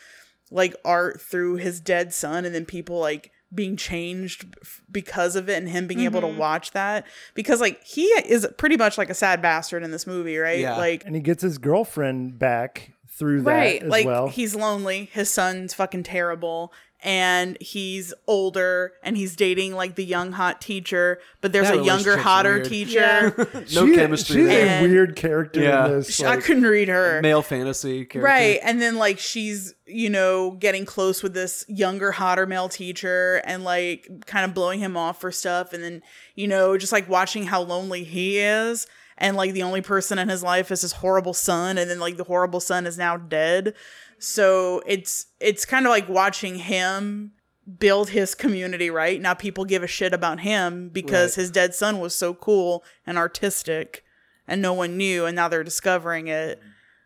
like 0.52 0.76
art 0.84 1.20
through 1.20 1.56
his 1.56 1.80
dead 1.80 2.12
son 2.12 2.44
and 2.44 2.54
then 2.54 2.64
people 2.64 2.98
like 2.98 3.32
being 3.54 3.76
changed 3.76 4.54
because 4.90 5.36
of 5.36 5.48
it 5.48 5.58
and 5.58 5.68
him 5.68 5.86
being 5.86 6.00
able 6.00 6.20
to 6.20 6.26
mm-hmm. 6.26 6.38
watch 6.38 6.70
that. 6.72 7.06
Because 7.34 7.60
like 7.60 7.82
he 7.84 8.04
is 8.04 8.46
pretty 8.56 8.76
much 8.76 8.96
like 8.98 9.10
a 9.10 9.14
sad 9.14 9.42
bastard 9.42 9.82
in 9.82 9.90
this 9.90 10.06
movie 10.06 10.38
right? 10.38 10.60
Yeah. 10.60 10.76
like 10.76 11.04
and 11.04 11.14
he 11.14 11.20
gets 11.20 11.42
his 11.42 11.58
girlfriend 11.58 12.38
back 12.38 12.92
through 13.08 13.42
that 13.42 13.50
right. 13.50 13.86
like 13.86 14.06
well. 14.06 14.28
he's 14.28 14.54
lonely. 14.54 15.10
His 15.12 15.30
son's 15.30 15.74
fucking 15.74 16.04
terrible 16.04 16.72
and 17.04 17.56
he's 17.60 18.14
older 18.28 18.92
and 19.02 19.16
he's 19.16 19.34
dating 19.36 19.74
like 19.74 19.96
the 19.96 20.04
young 20.04 20.32
hot 20.32 20.60
teacher 20.60 21.18
but 21.40 21.52
there's 21.52 21.68
That 21.68 21.78
a 21.80 21.82
younger 21.84 22.16
hotter 22.16 22.54
weird. 22.54 22.64
teacher 22.66 23.34
no 23.74 23.86
She- 23.86 23.94
chemistry 23.94 24.36
She's 24.36 24.46
there. 24.46 24.66
a 24.66 24.68
And- 24.70 24.90
weird 24.90 25.16
character 25.16 25.60
Yeah. 25.60 25.86
in 25.86 25.92
this. 25.92 26.14
Sh- 26.14 26.22
I 26.22 26.36
couldn't 26.36 26.62
read 26.62 26.88
her 26.88 27.20
male 27.22 27.42
fantasy 27.42 28.04
character. 28.04 28.20
Right. 28.26 28.60
And 28.62 28.80
then 28.80 28.96
like 28.96 29.18
she's, 29.18 29.74
you 29.86 30.08
know, 30.10 30.52
getting 30.52 30.84
close 30.84 31.22
with 31.22 31.34
this 31.34 31.64
younger, 31.68 32.12
hotter 32.12 32.46
male 32.46 32.68
teacher 32.68 33.42
and 33.44 33.64
like 33.64 34.08
kind 34.26 34.44
of 34.44 34.54
blowing 34.54 34.78
him 34.78 34.96
off 34.96 35.20
for 35.20 35.32
stuff. 35.32 35.72
And 35.72 35.82
then, 35.82 36.02
you 36.36 36.46
know, 36.46 36.78
just 36.78 36.92
like 36.92 37.08
watching 37.08 37.44
how 37.46 37.62
lonely 37.62 38.04
he 38.04 38.38
is. 38.38 38.86
And 39.18 39.36
like 39.36 39.52
the 39.52 39.62
only 39.62 39.82
person 39.82 40.18
in 40.18 40.28
his 40.28 40.42
life 40.42 40.70
is 40.72 40.82
his 40.82 40.92
horrible 40.94 41.34
son. 41.34 41.78
And 41.78 41.88
then 41.90 42.00
like 42.00 42.16
the 42.16 42.24
horrible 42.24 42.60
son 42.60 42.86
is 42.86 42.96
now 42.96 43.16
dead. 43.16 43.74
So 44.22 44.82
it's 44.86 45.26
it's 45.40 45.64
kind 45.64 45.84
of 45.86 45.90
like 45.90 46.08
watching 46.08 46.56
him 46.56 47.32
build 47.78 48.10
his 48.10 48.34
community, 48.34 48.88
right? 48.90 49.20
Now 49.20 49.34
people 49.34 49.64
give 49.64 49.82
a 49.82 49.86
shit 49.86 50.12
about 50.14 50.40
him 50.40 50.88
because 50.88 51.36
Right. 51.36 51.42
his 51.42 51.50
dead 51.50 51.74
son 51.74 51.98
was 52.00 52.14
so 52.14 52.34
cool 52.34 52.84
and 53.06 53.18
artistic. 53.18 54.04
and 54.48 54.60
no 54.60 54.72
one 54.74 54.96
knew, 54.96 55.24
and 55.24 55.36
now 55.36 55.46
they're 55.48 55.62
discovering 55.62 56.26
it. 56.26 56.60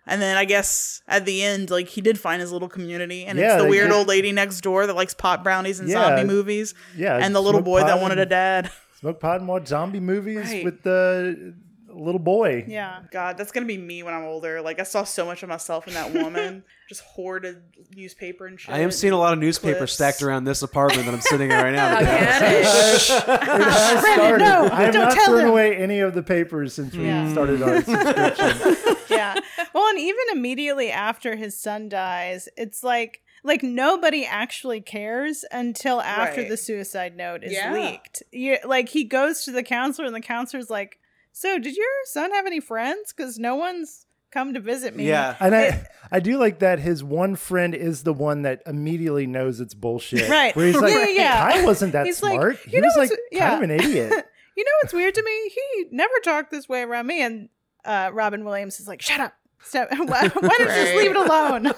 And 0.07 0.23
then 0.23 0.39
I 0.39 0.47
guess 0.47 1.03
at 1.07 1.27
the 1.27 1.43
end, 1.43 1.69
like 1.71 1.89
he 1.89 2.01
did 2.01 2.19
find 2.19 2.41
his 2.41 2.51
little 2.51 2.69
community, 2.69 3.27
and 3.27 3.39
Yeah, 3.39 3.55
it's 3.57 3.63
the 3.63 3.69
weird 3.69 3.91
old 3.93 4.09
lady 4.09 4.33
next 4.33 4.63
door 4.63 4.87
that 4.87 4.97
likes 4.97 5.13
pot 5.13 5.45
brownies 5.45 5.79
and 5.79 5.87
Yeah. 5.89 5.97
zombie 6.17 6.25
movies, 6.25 6.75
Yeah, 6.97 7.19
and 7.19 7.35
the 7.35 7.43
little 7.43 7.61
boy 7.61 7.81
that 7.85 8.01
wanted 8.01 8.19
a 8.19 8.25
dad. 8.27 8.71
Smoke 9.01 9.21
pot 9.21 9.41
and 9.41 9.49
watch 9.49 9.67
zombie 9.69 10.01
movies 10.01 10.47
Right. 10.51 10.65
with 10.65 10.83
the 10.83 11.55
little 11.97 12.19
boy. 12.21 12.65
Yeah. 12.69 13.01
God, 13.11 13.37
that's 13.39 13.53
gonna 13.53 13.67
be 13.67 13.79
me 13.79 14.03
when 14.03 14.15
I'm 14.15 14.25
older. 14.25 14.61
Like 14.63 14.79
I 14.81 14.83
saw 14.83 15.05
so 15.05 15.25
much 15.25 15.43
of 15.43 15.49
myself 15.49 15.87
in 15.89 15.95
that 15.95 16.13
woman, 16.13 16.65
just 16.89 17.03
hoarded 17.03 17.63
newspaper 17.95 18.47
and 18.47 18.59
shit. 18.61 18.75
I 18.75 18.79
am 18.81 18.91
seeing 18.91 19.13
a 19.13 19.19
lot 19.19 19.33
of 19.33 19.39
newspapers 19.39 19.79
clips. 19.79 19.93
stacked 19.95 20.23
around 20.23 20.45
this 20.45 20.63
apartment 20.63 21.07
that 21.07 21.15
I'm 21.15 21.21
sitting 21.21 21.51
in 21.51 21.57
right 21.57 21.75
now. 21.75 21.97
I 22.01 22.63
oh, 22.65 22.99
started. 24.15 24.45
no, 24.45 24.69
I 24.73 24.83
have 24.83 24.93
don't 24.93 25.05
not 25.05 25.13
tell 25.15 25.27
thrown 25.27 25.41
him. 25.45 25.49
away 25.51 25.77
any 25.77 26.01
of 26.01 26.15
the 26.15 26.23
papers 26.23 26.75
since 26.75 26.95
we 26.95 27.07
Yeah. 27.07 27.31
started 27.33 27.63
our 27.63 27.83
subscription. 27.83 28.97
yeah. 29.11 29.35
Well, 29.75 29.89
and 29.89 29.99
even 29.99 30.23
immediately 30.33 30.91
after 30.91 31.37
his 31.37 31.59
son 31.61 31.89
dies, 31.89 32.49
it's 32.57 32.83
like 32.83 33.23
like 33.45 33.63
nobody 33.63 34.25
actually 34.27 34.81
cares 34.81 35.45
until 35.53 36.01
after 36.01 36.41
Right. 36.41 36.49
the 36.51 36.57
suicide 36.57 37.17
note 37.17 37.45
is 37.45 37.53
Yeah. 37.53 37.73
leaked. 37.73 38.23
You, 38.33 38.59
like 38.65 38.89
he 38.89 39.05
goes 39.05 39.45
to 39.45 39.53
the 39.53 39.63
counselor, 39.63 40.07
and 40.07 40.15
the 40.17 40.21
counselor's 40.21 40.69
like, 40.69 40.99
"So, 41.39 41.59
did 41.59 41.77
your 41.77 41.87
son 42.07 42.31
have 42.33 42.47
any 42.47 42.61
friends? 42.61 43.13
Because 43.15 43.39
no 43.39 43.55
one's 43.57 44.07
come 44.31 44.55
to 44.55 44.61
visit 44.61 44.97
me." 44.97 45.07
yeah. 45.07 45.37
And 45.39 45.55
I, 45.55 45.87
I 46.11 46.21
do 46.21 46.39
like 46.39 46.61
that 46.61 46.79
his 46.79 47.05
one 47.05 47.37
friend 47.37 47.75
is 47.75 48.03
the 48.05 48.13
one 48.15 48.43
that 48.43 48.63
immediately 48.65 49.27
knows 49.27 49.61
it's 49.61 49.75
bullshit. 49.75 50.31
Right. 50.31 50.57
Where 50.57 50.67
he's 50.67 50.77
like, 50.81 50.93
Yeah, 50.93 51.07
yeah. 51.09 51.53
Kyle 51.53 51.67
wasn't 51.67 51.93
that 51.93 52.07
He's 52.07 52.17
smart. 52.17 52.59
you 52.65 52.71
he 52.71 52.81
know 52.81 52.87
was 52.87 52.97
like 52.97 53.11
what's- 53.11 53.23
kind 53.33 53.41
yeah. 53.43 53.57
of 53.57 53.63
an 53.63 53.71
idiot. 53.71 54.27
You 54.59 54.65
know 54.65 54.71
what's 54.81 54.95
weird 54.95 55.15
to 55.15 55.23
me? 55.23 55.51
He 55.51 55.85
never 55.91 56.15
talked 56.25 56.51
this 56.51 56.67
way 56.67 56.81
around 56.81 57.07
me. 57.07 57.21
And 57.23 57.51
uh, 57.85 58.09
Robin 58.15 58.43
Williams 58.43 58.81
is 58.81 58.89
like, 58.89 59.03
"Shut 59.03 59.21
up! 59.21 59.35
Stop. 59.63 59.91
Why, 59.99 60.29
why 60.29 60.29
don't 60.31 60.61
you 60.61 60.67
just 60.67 60.95
leave 60.97 61.11
it 61.11 61.17
alone?" 61.19 61.73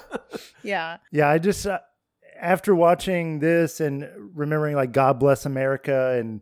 yeah. 0.63 0.95
Yeah, 1.11 1.27
I 1.27 1.39
just 1.39 1.67
uh, 1.67 1.79
after 2.39 2.73
watching 2.73 3.39
this 3.39 3.81
and 3.81 4.09
remembering 4.33 4.77
like 4.77 4.93
God 4.93 5.19
Bless 5.19 5.45
America, 5.45 6.15
and 6.17 6.39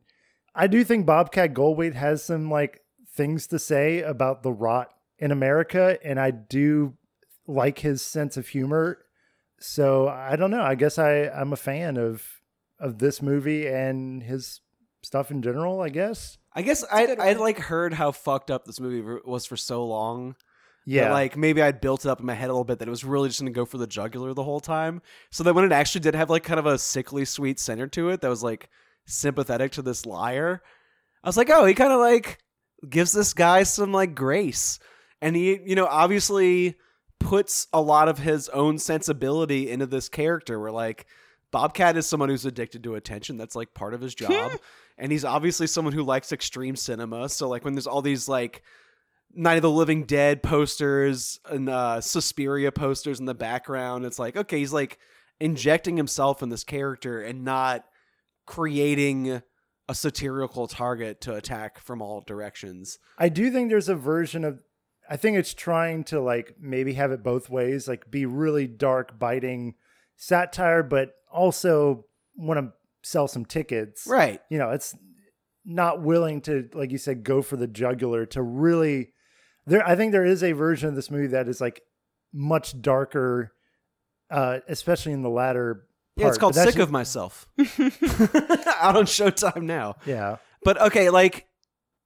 I 0.53 0.68
do 0.68 0.84
think 0.84 1.07
Bobcat 1.07 1.56
Goldthwait 1.56 1.95
has 1.95 2.23
some 2.23 2.52
like 2.52 2.81
things 3.18 3.48
to 3.48 3.60
say 3.60 4.02
about 4.02 4.44
the 4.44 4.52
rot 4.52 4.89
in 5.19 5.31
America, 5.31 5.98
and 6.03 6.19
I 6.19 6.31
do 6.31 6.94
like 7.48 7.80
his 7.80 8.02
sense 8.02 8.38
of 8.38 8.48
humor. 8.49 8.99
So 9.60 10.07
I 10.07 10.35
don't 10.35 10.52
know. 10.52 10.61
I 10.61 10.76
guess 10.76 10.99
I 10.99 11.27
I'm 11.27 11.52
a 11.52 11.57
fan 11.57 11.98
of 11.98 12.23
of 12.80 12.99
this 12.99 13.22
movie 13.22 13.68
and 13.68 14.22
his 14.22 14.61
stuff 15.02 15.31
in 15.31 15.41
general. 15.41 15.81
I 15.81 15.89
guess. 15.89 16.38
I 16.53 16.61
guess 16.61 16.85
I 16.91 17.06
I 17.19 17.34
like 17.34 17.60
heard 17.60 17.94
how 17.94 18.11
fucked 18.11 18.52
up 18.52 18.65
this 18.65 18.80
movie 18.80 19.02
was 19.26 19.45
for 19.45 19.57
so 19.57 19.85
long. 19.85 20.35
Yeah. 20.89 21.11
like 21.11 21.35
maybe 21.35 21.61
I'd 21.61 21.81
built 21.81 22.06
it 22.06 22.10
up 22.10 22.22
in 22.22 22.26
my 22.26 22.34
head 22.34 22.49
a 22.49 22.53
little 22.53 22.64
bit 22.64 22.80
that 22.80 22.88
it 22.88 22.91
was 22.91 23.03
really 23.03 23.27
just 23.27 23.41
gonna 23.41 23.52
go 23.52 23.65
for 23.65 23.77
the 23.77 23.88
jugular 23.88 24.34
the 24.34 24.44
whole 24.44 24.61
time. 24.61 25.02
So 25.31 25.44
that 25.44 25.53
when 25.53 25.65
it 25.65 25.73
actually 25.73 26.02
did 26.02 26.15
have 26.15 26.30
like 26.30 26.44
kind 26.44 26.60
of 26.60 26.65
a 26.65 26.77
sickly 26.77 27.26
sweet 27.26 27.60
center 27.60 27.88
to 27.88 28.10
it, 28.10 28.22
that 28.22 28.30
was 28.30 28.41
like 28.41 28.69
sympathetic 29.06 29.73
to 29.73 29.81
this 29.81 30.06
liar. 30.06 30.61
I 31.23 31.27
was 31.27 31.35
like, 31.35 31.49
oh, 31.49 31.65
he 31.65 31.73
kind 31.73 31.91
of 31.91 31.99
like 31.99 32.38
gives 32.88 33.12
this 33.12 33.34
guy 33.34 33.64
some 33.64 33.91
like 33.91 34.16
grace, 34.16 34.80
and 35.22 35.36
he, 35.36 35.60
you 35.66 35.76
know, 35.76 35.88
obviously 35.88 36.76
puts 37.20 37.68
a 37.74 37.82
lot 37.82 38.08
of 38.08 38.20
his 38.20 38.49
own 38.49 38.78
sensibility 38.78 39.70
into 39.70 39.86
this 39.86 40.10
character. 40.10 40.60
Where 40.60 40.72
like 40.72 41.06
Bobcat 41.52 41.98
is 41.98 42.06
someone 42.06 42.30
who's 42.30 42.45
addicted 42.45 42.84
to 42.84 42.95
attention. 42.95 43.38
That's 43.38 43.56
like 43.56 43.74
part 43.74 43.94
of 43.94 44.02
his 44.02 44.14
job. 44.14 44.52
and 44.98 45.12
he's 45.12 45.26
obviously 45.26 45.68
someone 45.68 45.94
who 45.94 46.04
likes 46.04 46.32
extreme 46.32 46.76
cinema. 46.76 47.30
So 47.30 47.48
like 47.48 47.64
when 47.64 47.74
there's 47.74 47.88
all 47.88 48.02
these 48.02 48.28
like 48.28 48.64
Night 49.34 49.56
of 49.56 49.62
the 49.62 49.72
Living 49.72 50.04
Dead 50.04 50.41
posters 50.41 51.40
and 51.49 51.70
uh, 51.70 52.02
Suspiria 52.02 52.72
posters 52.72 53.20
in 53.20 53.26
the 53.26 53.34
background, 53.34 54.06
it's 54.06 54.20
like 54.20 54.36
okay, 54.36 54.60
he's 54.60 54.74
like 54.74 54.99
injecting 55.40 55.98
himself 55.98 56.41
in 56.41 56.49
this 56.49 56.64
character 56.64 57.22
and 57.22 57.44
not 57.44 57.86
creating 58.45 59.41
a 59.89 59.95
satirical 59.95 60.68
target 60.68 61.22
to 61.22 61.35
attack 61.35 61.80
from 61.80 62.01
all 62.01 62.22
directions. 62.22 62.99
I 63.18 63.30
do 63.30 63.49
think 63.51 63.69
there's 63.69 63.89
a 63.89 63.95
version 63.95 64.43
of 64.43 64.64
I 65.09 65.15
think 65.15 65.38
it's 65.38 65.53
trying 65.53 66.03
to 66.05 66.19
like 66.19 66.55
maybe 66.59 66.93
have 66.93 67.11
it 67.11 67.23
both 67.23 67.49
ways, 67.49 67.88
like 67.88 68.11
be 68.11 68.26
really 68.26 68.68
dark, 68.68 69.18
biting 69.18 69.76
satire, 70.18 70.84
but 70.84 71.14
also 71.31 72.05
want 72.35 72.59
to 72.59 72.73
sell 73.03 73.27
some 73.27 73.45
tickets. 73.45 74.05
Right. 74.05 74.41
You 74.49 74.57
know, 74.57 74.72
it's 74.72 74.93
not 75.64 76.01
willing 76.01 76.41
to, 76.41 76.69
like 76.73 76.91
you 76.91 76.97
said, 76.97 77.23
go 77.23 77.41
for 77.41 77.55
the 77.55 77.68
jugular 77.68 78.26
to 78.27 78.41
really 78.41 79.14
there 79.65 79.85
I 79.88 79.95
think 79.95 80.11
there 80.11 80.26
is 80.26 80.43
a 80.43 80.53
version 80.53 80.89
of 80.89 80.95
this 80.95 81.11
movie 81.11 81.27
that 81.27 81.47
is 81.47 81.61
like 81.61 81.81
much 82.34 82.81
darker, 82.81 83.53
uh, 84.31 84.59
especially 84.68 85.14
in 85.14 85.22
the 85.22 85.30
latter 85.30 85.86
Yeah, 86.18 86.27
it's 86.30 86.38
called 86.38 86.56
Sick 86.56 86.77
of 86.77 86.91
Myself. 86.91 87.48
Out 87.60 88.98
on 88.98 89.06
Showtime 89.06 89.64
now. 89.64 89.95
Yeah. 90.06 90.38
But 90.64 90.81
okay, 90.81 91.10
like 91.10 91.48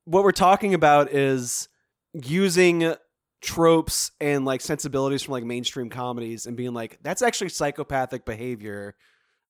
what 0.05 0.23
we're 0.23 0.31
talking 0.31 0.73
about 0.73 1.13
is 1.13 1.69
using 2.13 2.93
tropes 3.41 4.11
and 4.19 4.45
like 4.45 4.61
sensibilities 4.61 5.23
from 5.23 5.31
like 5.31 5.43
mainstream 5.43 5.89
comedies 5.89 6.45
and 6.45 6.55
being 6.55 6.73
like 6.73 6.99
that's 7.01 7.21
actually 7.21 7.49
psychopathic 7.49 8.25
behavior. 8.25 8.95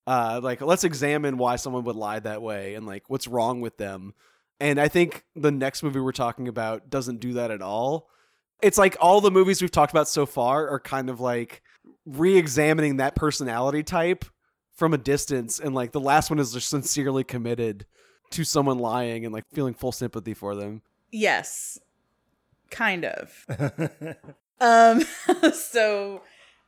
Uh 0.08 0.40
like 0.42 0.62
let's 0.62 0.84
examine 0.84 1.38
why 1.38 1.56
someone 1.56 1.84
would 1.84 1.96
lie 1.96 2.20
that 2.20 2.42
way 2.42 2.76
and 2.76 2.86
like 2.86 3.10
what's 3.10 3.28
wrong 3.28 3.62
with 3.62 3.78
them. 3.78 4.14
And 4.60 4.80
I 4.80 4.88
think 4.88 5.26
the 5.36 5.52
next 5.52 5.82
movie 5.82 6.00
we're 6.00 6.12
talking 6.12 6.48
about 6.48 6.90
doesn't 6.90 7.20
do 7.20 7.34
that 7.34 7.50
at 7.50 7.62
all. 7.62 8.08
It's 8.62 8.78
like 8.78 8.96
all 9.02 9.20
the 9.20 9.32
movies 9.32 9.60
we've 9.60 9.72
talked 9.72 9.92
about 9.92 10.08
so 10.08 10.28
far 10.28 10.70
are 10.70 10.80
kind 10.80 11.10
of 11.10 11.20
like 11.20 11.64
re-examining 12.06 12.98
that 12.98 13.16
personality 13.16 13.82
type 13.82 14.24
from 14.76 14.94
a 14.94 14.98
distance 14.98 15.60
and 15.60 15.76
like 15.76 15.92
the 15.92 16.00
last 16.00 16.30
one 16.30 16.40
is 16.40 16.54
just 16.54 16.70
sincerely 16.70 17.24
committed 17.24 17.86
to 18.32 18.44
someone 18.44 18.80
lying 18.80 19.26
and 19.26 19.34
like 19.34 19.44
feeling 19.54 19.74
full 19.74 19.92
sympathy 19.92 20.34
for 20.34 20.56
them. 20.56 20.82
Yes, 21.12 21.78
kind 22.70 23.06
of. 23.06 23.46
um, 24.62 25.02
so 25.54 26.22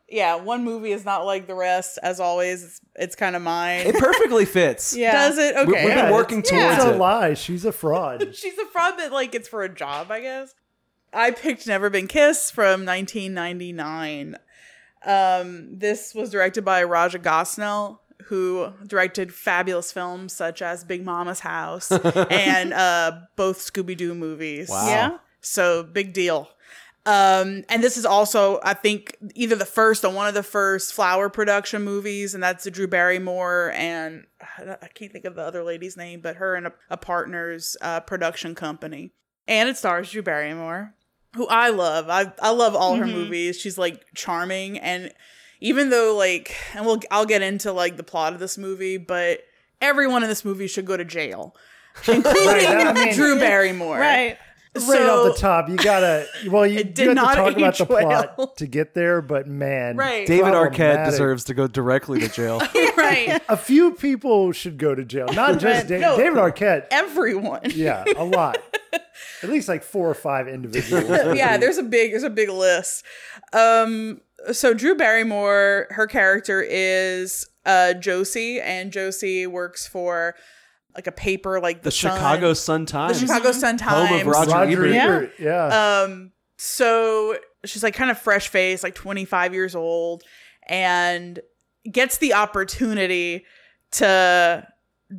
yeah, 0.09 0.35
one 0.35 0.63
movie 0.63 0.91
is 0.91 1.05
not 1.05 1.25
like 1.25 1.47
the 1.47 1.55
rest. 1.55 1.97
As 2.03 2.19
always, 2.19 2.63
it's, 2.63 2.81
it's 2.95 3.15
kind 3.15 3.35
of 3.35 3.41
mine. 3.41 3.87
It 3.87 3.95
perfectly 3.95 4.45
fits. 4.45 4.95
Yeah. 4.95 5.11
Does 5.13 5.37
it? 5.37 5.55
We- 5.55 5.73
Okay. 5.73 5.85
We've 5.85 5.95
been 5.95 6.13
working 6.13 6.39
it's, 6.39 6.49
towards 6.49 6.75
it's 6.75 6.85
a 6.85 6.93
it. 6.93 6.97
lie. 6.97 7.33
She's 7.33 7.65
a 7.65 7.71
fraud. 7.71 8.35
She's 8.35 8.57
a 8.59 8.65
fraud, 8.65 8.93
but 8.97 9.11
like 9.11 9.33
it's 9.33 9.47
for 9.47 9.63
a 9.63 9.73
job, 9.73 10.11
I 10.11 10.19
guess. 10.21 10.53
I 11.13 11.31
picked 11.31 11.67
Never 11.67 11.89
Been 11.89 12.07
Kissed 12.07 12.53
from 12.53 12.85
1999. 12.85 14.35
Um, 15.05 15.77
this 15.77 16.13
was 16.13 16.29
directed 16.29 16.63
by 16.63 16.83
Raja 16.83 17.19
Gosnell, 17.19 17.99
who 18.25 18.71
directed 18.87 19.33
fabulous 19.33 19.91
films 19.91 20.33
such 20.33 20.61
as 20.61 20.83
Big 20.83 21.03
Momma's 21.03 21.41
House 21.41 21.91
and 22.31 22.73
uh, 22.73 23.19
both 23.35 23.59
Scooby 23.59 23.97
Doo 23.97 24.15
movies. 24.15 24.69
Wow. 24.69 24.87
Yeah. 24.87 25.17
So 25.41 25.83
big 25.83 26.13
deal. 26.13 26.49
Um, 27.05 27.65
and 27.67 27.83
this 27.83 27.97
is 27.97 28.05
also, 28.05 28.61
I 28.63 28.73
think, 28.73 29.17
either 29.35 29.55
the 29.57 29.65
first 29.65 30.05
or 30.05 30.13
one 30.13 30.27
of 30.27 30.33
the 30.33 30.43
first 30.43 30.93
flower 30.93 31.27
production 31.29 31.83
movies, 31.83 32.33
and 32.33 32.41
that's 32.41 32.63
the 32.63 32.71
Drew 32.71 32.87
Barrymore 32.87 33.71
and 33.75 34.25
I 34.57 34.87
can't 34.93 35.11
think 35.11 35.25
of 35.25 35.35
the 35.35 35.41
other 35.41 35.63
lady's 35.63 35.97
name, 35.97 36.21
but 36.21 36.37
her 36.37 36.55
and 36.55 36.67
a, 36.67 36.73
a 36.89 36.97
partner's 36.97 37.75
uh, 37.81 37.99
production 38.01 38.55
company. 38.55 39.11
And 39.47 39.67
it 39.67 39.75
stars 39.75 40.11
Drew 40.11 40.21
Barrymore, 40.21 40.93
who 41.35 41.47
I 41.47 41.69
love. 41.69 42.09
I 42.09 42.31
I 42.41 42.51
love 42.51 42.75
all 42.75 42.95
her 42.95 43.05
mm-hmm. 43.05 43.13
movies. 43.13 43.59
She's 43.59 43.77
like 43.77 44.05
charming, 44.15 44.79
and 44.79 45.11
even 45.61 45.89
though 45.89 46.15
like, 46.15 46.55
and 46.75 46.85
we'll 46.85 46.99
I'll 47.11 47.25
get 47.25 47.41
into 47.41 47.71
like 47.71 47.97
the 47.97 48.03
plot 48.03 48.33
of 48.33 48.39
this 48.39 48.57
movie, 48.57 48.97
but 48.97 49.43
everyone 49.81 50.23
in 50.23 50.29
this 50.29 50.45
movie 50.45 50.67
should 50.67 50.85
go 50.85 50.97
to 50.97 51.05
jail, 51.05 51.55
including 52.07 52.47
Right, 52.47 52.87
I 52.87 52.93
mean- 52.93 53.13
Drew 53.13 53.39
Barrymore. 53.39 53.99
Right. 53.99 54.37
Right 54.75 55.01
off 55.09 55.33
the 55.35 55.39
top, 55.39 55.69
you 55.69 55.75
gotta. 55.77 56.25
Well, 56.49 56.65
you 56.65 56.79
It 56.83 56.95
do 56.95 57.05
did 57.05 57.07
have 57.09 57.15
not 57.15 57.29
to 57.31 57.35
talk 57.35 57.57
about 57.57 57.77
the 57.77 57.85
plot 57.85 58.37
well. 58.37 58.47
to 58.57 58.65
get 58.67 58.93
there, 58.93 59.21
but 59.21 59.47
man, 59.47 59.95
Right. 59.97 60.25
David 60.27 60.53
Arquette 60.53 61.05
deserves 61.05 61.43
to 61.45 61.53
go 61.53 61.67
directly 61.67 62.19
to 62.19 62.27
jail. 62.27 62.59
right. 62.97 63.41
A 63.49 63.57
few 63.57 63.93
people 63.93 64.51
should 64.51 64.77
go 64.77 64.95
to 64.95 65.03
jail, 65.05 65.27
not 65.33 65.59
just 65.59 65.87
David. 65.87 66.01
No. 66.01 66.17
David 66.17 66.37
Arquette. 66.37 66.87
Everyone. 66.91 67.61
Yeah, 67.73 68.03
a 68.15 68.23
lot. 68.25 68.57
At 69.41 69.49
least 69.49 69.67
like 69.67 69.83
four 69.83 70.09
or 70.09 70.13
five 70.15 70.47
individuals. 70.47 71.35
yeah, 71.37 71.57
there's 71.57 71.77
a 71.77 71.83
big 71.83 72.11
there's 72.11 72.23
a 72.23 72.29
big 72.29 72.49
list. 72.49 73.03
Um 73.53 74.21
so 74.51 74.73
Drew 74.73 74.95
Barrymore, 74.95 75.87
her 75.91 76.07
character 76.07 76.61
is 76.61 77.47
uh 77.65 77.93
Josie 77.93 78.59
and 78.59 78.91
Josie 78.91 79.47
works 79.47 79.87
for 79.87 80.35
like 80.95 81.07
a 81.07 81.11
paper 81.11 81.59
like 81.59 81.81
the, 81.81 81.85
The 81.85 81.91
Sun- 81.91 82.15
Chicago 82.15 82.53
Sun 82.53 82.85
Times, 82.85 83.19
the 83.19 83.27
Chicago 83.27 83.51
Sun 83.51 83.77
Times. 83.77 84.09
Home 84.09 84.19
of 84.21 84.27
Roger 84.27 84.51
Roger 84.51 84.85
Ebert. 84.85 84.95
Ebert. 84.95 85.31
Yeah. 85.39 86.01
Um, 86.03 86.31
so 86.57 87.37
she's 87.65 87.83
like 87.83 87.95
kind 87.95 88.11
of 88.11 88.17
fresh 88.17 88.47
faced, 88.47 88.83
like 88.83 88.95
25 88.95 89.53
years 89.53 89.75
old, 89.75 90.23
and 90.67 91.39
gets 91.91 92.17
the 92.17 92.33
opportunity 92.33 93.45
to 93.91 94.67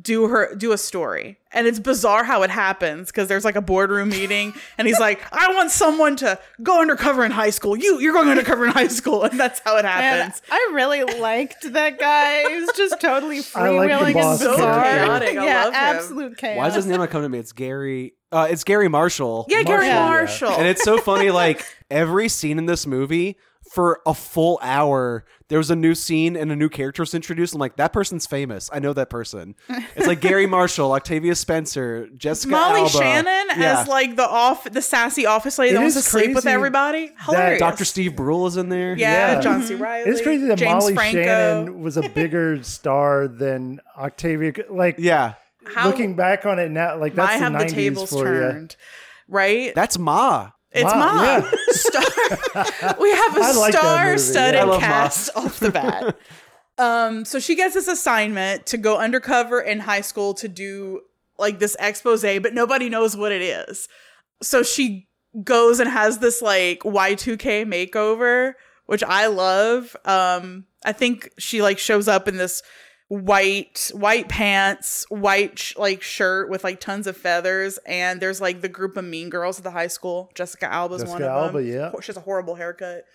do 0.01 0.27
her 0.27 0.53
do 0.55 0.71
a 0.71 0.77
story 0.77 1.37
and 1.51 1.67
it's 1.67 1.79
bizarre 1.79 2.23
how 2.23 2.43
it 2.43 2.49
happens 2.49 3.07
because 3.07 3.27
there's 3.27 3.45
like 3.45 3.55
a 3.55 3.61
boardroom 3.61 4.09
meeting 4.09 4.53
and 4.77 4.87
he's 4.87 4.99
like 4.99 5.21
i 5.31 5.53
want 5.53 5.71
someone 5.71 6.15
to 6.15 6.37
go 6.63 6.81
undercover 6.81 7.23
in 7.23 7.31
high 7.31 7.49
school 7.49 7.77
you 7.77 7.99
you're 7.99 8.13
going 8.13 8.27
undercover 8.27 8.65
in 8.65 8.71
high 8.71 8.87
school 8.87 9.23
and 9.23 9.39
that's 9.39 9.59
how 9.59 9.75
it 9.77 9.85
And 9.85 9.87
happens 9.87 10.41
I 10.49 10.71
really 10.73 11.03
liked 11.03 11.71
that 11.73 11.99
guy. 11.99 12.49
He 12.49 12.59
was 12.59 12.69
just 12.75 12.99
totally 12.99 13.39
I 13.55 13.69
like 13.69 13.89
the 13.89 13.95
freewheeling 13.95 14.05
and 14.05 14.13
boss 14.13 14.39
bizarre. 14.39 14.83
Chaotic. 14.83 15.37
I 15.37 15.45
yeah, 15.45 15.63
love 15.65 15.73
him. 15.73 15.79
absolute 15.79 16.37
chaos. 16.37 16.57
Why 16.57 16.65
does 16.65 16.75
his 16.75 16.85
name 16.87 16.97
not 16.97 17.09
come 17.09 17.21
to 17.23 17.29
me? 17.29 17.39
It's 17.39 17.51
Gary. 17.51 18.13
Uh, 18.31 18.47
it's 18.49 18.63
Gary 18.63 18.87
Marshall. 18.87 19.45
yeah 19.49 19.63
gary 19.63 19.87
Marshall, 19.89 19.89
yeah. 19.89 20.05
marshall 20.05 20.59
And 20.59 20.67
it's 20.67 20.83
so 20.83 20.97
funny, 20.97 21.31
like 21.43 21.65
every 21.89 22.29
scene 22.29 22.57
in 22.57 22.65
this 22.65 22.85
movie 22.85 23.37
for 23.75 24.01
a 24.05 24.13
full 24.13 24.57
hour, 24.61 25.25
there 25.49 25.57
was 25.59 25.69
a 25.69 25.75
new 25.75 25.93
scene 25.93 26.35
and 26.37 26.51
a 26.51 26.55
new 26.55 26.69
character 26.69 27.01
was 27.01 27.13
introduced. 27.13 27.53
I'm 27.53 27.59
like, 27.59 27.75
that 27.75 27.91
person's 27.93 28.25
famous. 28.25 28.69
I 28.73 28.79
know 28.79 28.93
that 28.93 29.09
person. 29.09 29.55
It's 29.95 30.07
like 30.07 30.21
Gary 30.21 30.47
Marshall, 30.57 30.93
Octavia 30.93 31.35
Spencer, 31.35 32.07
Jessica 32.15 32.51
molly 32.51 32.79
Alba. 32.81 32.89
shannon 32.97 33.47
Yeah. 33.59 33.81
as 33.81 33.87
like 33.87 34.15
the 34.15 34.27
off 34.27 34.63
the 34.63 34.81
sassy 34.81 35.25
office 35.25 35.59
lady 35.59 35.71
It 35.71 35.73
that 35.75 35.81
wants 35.81 35.95
to 35.95 35.99
is 35.99 36.05
sleep 36.07 36.33
with 36.33 36.45
everybody 36.47 37.11
hilarious 37.25 37.59
Dr. 37.59 37.83
Steve 37.85 38.15
Brule 38.15 38.47
is 38.47 38.57
in 38.57 38.69
there. 38.69 38.97
yeah, 38.97 39.33
Yeah. 39.33 39.41
john 39.41 39.59
mm-hmm. 39.59 39.67
c 39.67 39.75
Reilly 39.75 40.09
It's 40.09 40.21
crazy 40.21 40.47
that 40.47 40.57
james 40.57 40.83
Molly 40.83 40.93
franco 40.95 41.21
Shannon 41.23 41.81
was 41.81 41.97
a 41.97 42.07
bigger 42.09 42.63
star 42.63 43.27
than 43.27 43.81
Octavia. 43.97 44.53
Like, 44.69 44.95
Yeah. 44.97 45.33
How- 45.65 45.87
looking 45.87 46.15
back 46.15 46.45
on 46.45 46.59
it 46.59 46.71
now, 46.71 46.97
like 46.97 47.13
that's 47.15 47.33
i 47.33 47.37
have 47.37 47.53
the, 47.53 47.59
the 47.59 47.65
tables 47.69 48.09
for 48.09 48.23
turned 48.23 48.75
right 49.27 49.73
That's 49.75 49.97
Ma. 49.99 50.51
It's 50.75 50.83
Wow, 50.83 50.99
mom. 50.99 51.23
yeah. 51.23 51.51
Star. 51.69 52.95
we 52.99 53.09
have 53.11 53.37
a 53.37 53.59
like 53.59 53.73
star-studded 53.73 54.55
yeah. 54.55 54.61
I 54.61 54.65
love 54.65 54.81
cast 54.81 55.29
off 55.35 55.59
the 55.59 55.71
bat. 55.71 56.17
um, 56.77 57.23
so 57.23 57.39
she 57.39 57.55
gets 57.55 57.73
this 57.73 57.87
assignment 57.87 58.65
to 58.67 58.77
go 58.77 58.97
undercover 58.97 59.61
in 59.61 59.79
high 59.79 60.01
school 60.01 60.33
to 60.35 60.47
do 60.49 61.01
like 61.37 61.59
this 61.59 61.75
expose, 61.79 62.23
but 62.23 62.53
nobody 62.53 62.89
knows 62.89 63.15
what 63.15 63.31
it 63.31 63.41
is. 63.41 63.87
So 64.41 64.63
she 64.63 65.07
goes 65.43 65.79
and 65.79 65.89
has 65.89 66.19
this 66.19 66.41
like 66.41 66.79
Y2K 66.81 67.65
makeover, 67.65 68.53
which 68.85 69.03
I 69.03 69.27
love. 69.27 69.95
Um, 70.05 70.65
I 70.85 70.91
think 70.91 71.31
she 71.37 71.61
like 71.61 71.79
shows 71.79 72.07
up 72.07 72.27
in 72.27 72.37
this 72.37 72.61
white 73.07 73.91
white 73.93 74.27
pants 74.27 75.05
white 75.09 75.59
sh- 75.59 75.77
like 75.77 76.01
shirt 76.01 76.49
with 76.49 76.63
like 76.63 76.79
tons 76.79 77.05
of 77.05 77.15
feathers 77.15 77.77
and 77.85 78.19
there's 78.19 78.41
like 78.41 78.61
the 78.61 78.69
group 78.69 78.97
of 78.97 79.05
mean 79.05 79.29
girls 79.29 79.57
at 79.59 79.63
the 79.63 79.71
high 79.71 79.87
school. 79.87 80.31
Jessica 80.33 80.65
alba's 80.71 81.03
one 81.05 81.19
Jessica 81.19 81.29
of 81.31 81.43
Alba, 81.45 81.57
them. 81.61 81.67
yeah. 81.71 81.89
Hor- 81.91 82.01
she 82.01 82.07
has 82.07 82.17
a 82.17 82.21
horrible 82.21 82.55
haircut 82.55 83.05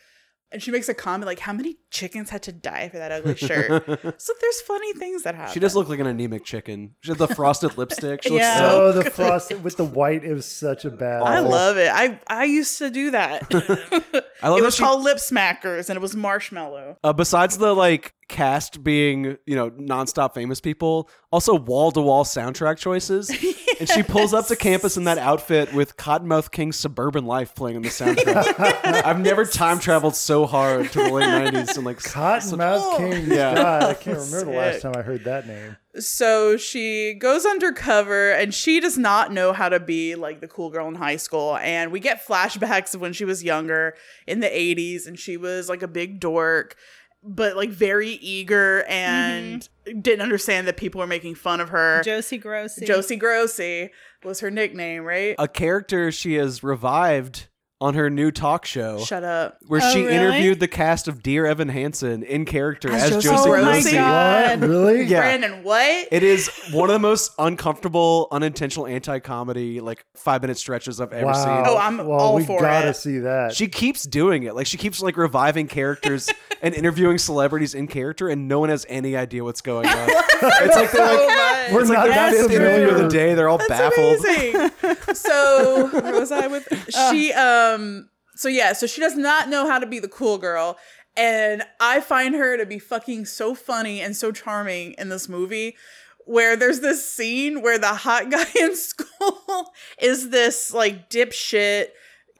and 0.53 0.63
she 0.63 0.71
makes 0.71 0.89
a 0.89 0.95
comment 0.95 1.27
like 1.27 1.39
how 1.39 1.53
many 1.53 1.77
chickens 1.91 2.31
had 2.31 2.43
to 2.43 2.53
die 2.53 2.89
for 2.89 2.99
that 2.99 3.13
ugly 3.13 3.35
shirt 3.37 3.85
so 4.21 4.33
there's 4.41 4.61
funny 4.63 4.93
things 4.95 5.23
that 5.23 5.35
happen 5.35 5.53
She 5.53 5.61
does 5.61 5.75
look 5.77 5.89
like 5.89 5.99
an 6.01 6.07
anemic 6.07 6.45
chicken. 6.45 6.95
She 7.03 7.11
has 7.11 7.19
the 7.19 7.29
frosted 7.29 7.77
lipstick. 7.79 8.23
She 8.23 8.31
looks 8.31 8.41
Yeah. 8.45 8.59
so 8.59 8.83
Oh, 8.87 8.93
the 8.93 9.11
frosted 9.11 9.63
with 9.65 9.77
the 9.77 9.85
white. 9.85 10.25
It 10.25 10.33
was 10.35 10.47
such 10.47 10.85
a 10.85 10.91
bad. 10.91 11.23
I 11.23 11.41
love 11.41 11.77
it. 11.77 11.91
I 11.93 12.21
I 12.29 12.45
used 12.45 12.79
to 12.79 12.91
do 12.91 13.11
that. 13.13 13.43
I 14.43 14.49
love 14.49 14.59
it 14.59 14.63
was 14.65 14.75
she- 14.77 14.83
called 14.83 15.03
lip 15.03 15.19
smackers, 15.19 15.89
and 15.91 15.97
it 15.97 16.01
was 16.01 16.17
marshmallow. 16.17 16.97
Uh, 17.05 17.13
besides 17.13 17.59
the 17.59 17.75
like 17.75 18.15
cast 18.29 18.83
being, 18.85 19.37
you 19.47 19.57
know, 19.57 19.71
nonstop 19.71 20.35
famous 20.35 20.61
people, 20.61 21.09
also 21.33 21.55
wall 21.55 21.91
to 21.93 22.01
wall 22.01 22.25
soundtrack 22.25 22.79
choices. 22.79 23.29
And 23.81 23.89
she 23.89 24.02
pulls 24.02 24.35
up 24.35 24.47
to 24.48 24.57
campus 24.57 24.97
in 24.97 25.05
that 25.05 25.19
outfit 25.19 25.73
with 25.73 25.97
Kottonmouth 25.97 26.51
King's 26.51 26.77
Suburban 26.77 27.24
Life 27.24 27.55
playing 27.55 27.77
on 27.77 27.82
the 27.82 27.89
soundtrack. 27.89 28.85
I've 29.05 29.20
never 29.20 29.47
time 29.47 29.78
traveled 29.78 30.15
so 30.15 30.44
hard 30.47 30.93
to 30.93 31.02
the 31.02 31.11
late 31.11 31.27
nineties 31.27 31.77
and 31.77 31.86
like 31.86 31.98
Kottonmouth 31.98 32.98
King. 32.98 33.31
Yeah. 33.31 33.55
God, 33.55 33.82
I 33.82 33.94
can't 33.94 34.19
remember 34.19 34.52
the 34.52 34.59
last 34.59 34.82
time 34.82 34.93
I 34.94 35.02
heard 35.02 35.24
that 35.24 35.47
name. 35.47 35.77
So 35.98 36.57
she 36.57 37.15
goes 37.15 37.44
undercover 37.44 38.31
and 38.31 38.55
she 38.55 38.78
does 38.78 38.97
not 38.97 39.32
know 39.32 39.52
how 39.52 39.69
to 39.69 39.81
be 39.81 40.15
like 40.15 40.40
the 40.40 40.47
cool 40.47 40.70
girl 40.70 40.86
in 40.86 40.94
high 40.94 41.16
school. 41.16 41.57
And 41.57 41.90
we 41.90 41.98
get 41.98 42.24
flashbacks 42.24 42.94
of 42.94 43.01
when 43.01 43.12
she 43.12 43.24
was 43.24 43.43
younger 43.43 43.94
in 44.27 44.40
the 44.40 44.47
80s 44.47 45.07
and 45.07 45.19
she 45.19 45.36
was 45.36 45.69
like 45.69 45.82
a 45.82 45.89
big 45.89 46.20
dork, 46.20 46.77
but 47.23 47.57
like 47.57 47.71
very 47.71 48.11
eager 48.11 48.85
and 48.89 49.69
mm-hmm. 49.87 50.01
didn't 50.01 50.23
understand 50.23 50.67
that 50.69 50.77
people 50.77 51.01
were 51.01 51.07
making 51.07 51.35
fun 51.35 51.61
of 51.61 51.69
her. 51.71 52.03
Josie 52.03 52.39
Grossie. 52.39 52.87
Josie 52.87 53.19
Grossie 53.19 53.91
was 54.25 54.41
her 54.41 54.51
nickname, 54.51 55.05
right? 55.05 55.35
a 55.39 55.49
character 55.49 56.11
she 56.11 56.35
has 56.35 56.63
revived 56.63 57.49
on 57.82 57.94
her 57.94 58.11
new 58.11 58.31
talk 58.31 58.66
show. 58.66 58.98
Shut 58.98 59.24
up. 59.24 59.57
where 59.66 59.81
Oh, 59.82 59.90
she 59.93 60.02
really? 60.02 60.15
interviewed 60.15 60.61
the 60.61 60.69
cast 60.69 61.09
of 61.09 61.23
Dear 61.23 61.47
Evan 61.47 61.70
Hansen 61.70 62.23
in 62.23 62.44
character 62.44 62.90
As 62.93 63.05
as, 63.05 63.11
Josie 63.11 63.28
Josie 63.31 63.48
Oh 63.48 63.52
my 63.52 63.59
Grossie. 63.61 63.81
Grossie. 63.82 63.93
God. 63.94 64.61
What? 64.61 64.69
Really? 64.69 65.02
Yeah. 65.05 65.20
Brandon, 65.20 65.62
what? 65.62 66.09
It 66.12 66.23
is 66.23 66.51
one 66.73 66.90
of 66.90 66.93
the 66.93 66.98
most 66.98 67.32
uncomfortable, 67.39 68.28
unintentional 68.31 68.86
anti-comedy 68.86 69.81
like 69.81 70.05
five 70.15 70.43
minute 70.43 70.59
stretches 70.59 71.01
I've 71.01 71.12
ever 71.15 71.27
Wow. 71.27 71.32
seen. 71.32 71.65
Oh, 71.66 71.78
I'm 71.78 71.97
well, 71.98 72.20
all 72.20 72.35
we 72.36 72.44
for 72.44 72.61
gotta 72.61 72.89
it. 72.89 72.97
see 72.97 73.19
that. 73.20 73.55
She 73.55 73.66
keeps 73.69 74.02
doing 74.02 74.43
it. 74.43 74.55
Like 74.55 74.66
she 74.66 74.77
keeps 74.77 75.01
like 75.01 75.16
reviving 75.16 75.66
characters 75.66 76.28
and 76.62 76.74
interviewing 76.74 77.16
celebrities 77.16 77.74
in 77.74 77.86
character, 77.86 78.28
and 78.28 78.47
no 78.47 78.59
one 78.61 78.69
has 78.69 78.85
any 78.90 79.16
idea 79.16 79.43
what's 79.43 79.62
going 79.62 79.86
on. 79.89 80.09
it's 80.11 80.43
like 80.43 80.74
they're 80.74 80.89
so 80.90 80.98
like 81.27 81.28
much. 81.28 81.73
We're 81.73 81.81
it's 81.81 81.89
like 81.89 81.98
not 81.98 82.05
the 82.05 82.11
that 82.11 82.32
fifth 82.35 82.51
interview 82.51 83.02
the 83.05 83.09
day. 83.09 83.32
They're 83.35 83.48
all 83.48 83.57
That's 83.59 83.69
baffled. 83.70 84.19
so 85.16 85.89
where 86.02 86.19
was 86.20 86.31
I 86.32 86.47
with 86.48 86.66
she 87.11 87.32
um 87.32 87.70
so 88.37 88.49
yeah, 88.49 88.73
so 88.73 88.87
she 88.87 89.01
does 89.01 89.17
not 89.17 89.49
know 89.49 89.67
how 89.69 89.79
to 89.79 89.87
be 89.87 89.99
the 89.99 90.09
cool 90.09 90.39
girl. 90.39 90.77
And 91.17 91.63
I 91.81 92.01
find 92.01 92.35
her 92.35 92.57
to 92.57 92.65
be 92.65 92.79
fucking 92.79 93.27
so 93.27 93.55
funny 93.55 94.01
and 94.01 94.17
so 94.17 94.31
charming 94.33 94.93
in 94.93 95.09
this 95.09 95.29
movie. 95.29 95.77
Where 96.27 96.55
there's 96.55 96.81
this 96.81 97.05
scene 97.11 97.61
where 97.63 97.79
the 97.79 97.89
hot 97.89 98.31
guy 98.31 98.47
in 98.61 98.77
school 98.77 99.73
is 100.01 100.31
this 100.31 100.73
like 100.73 101.11
dipshit, 101.11 101.89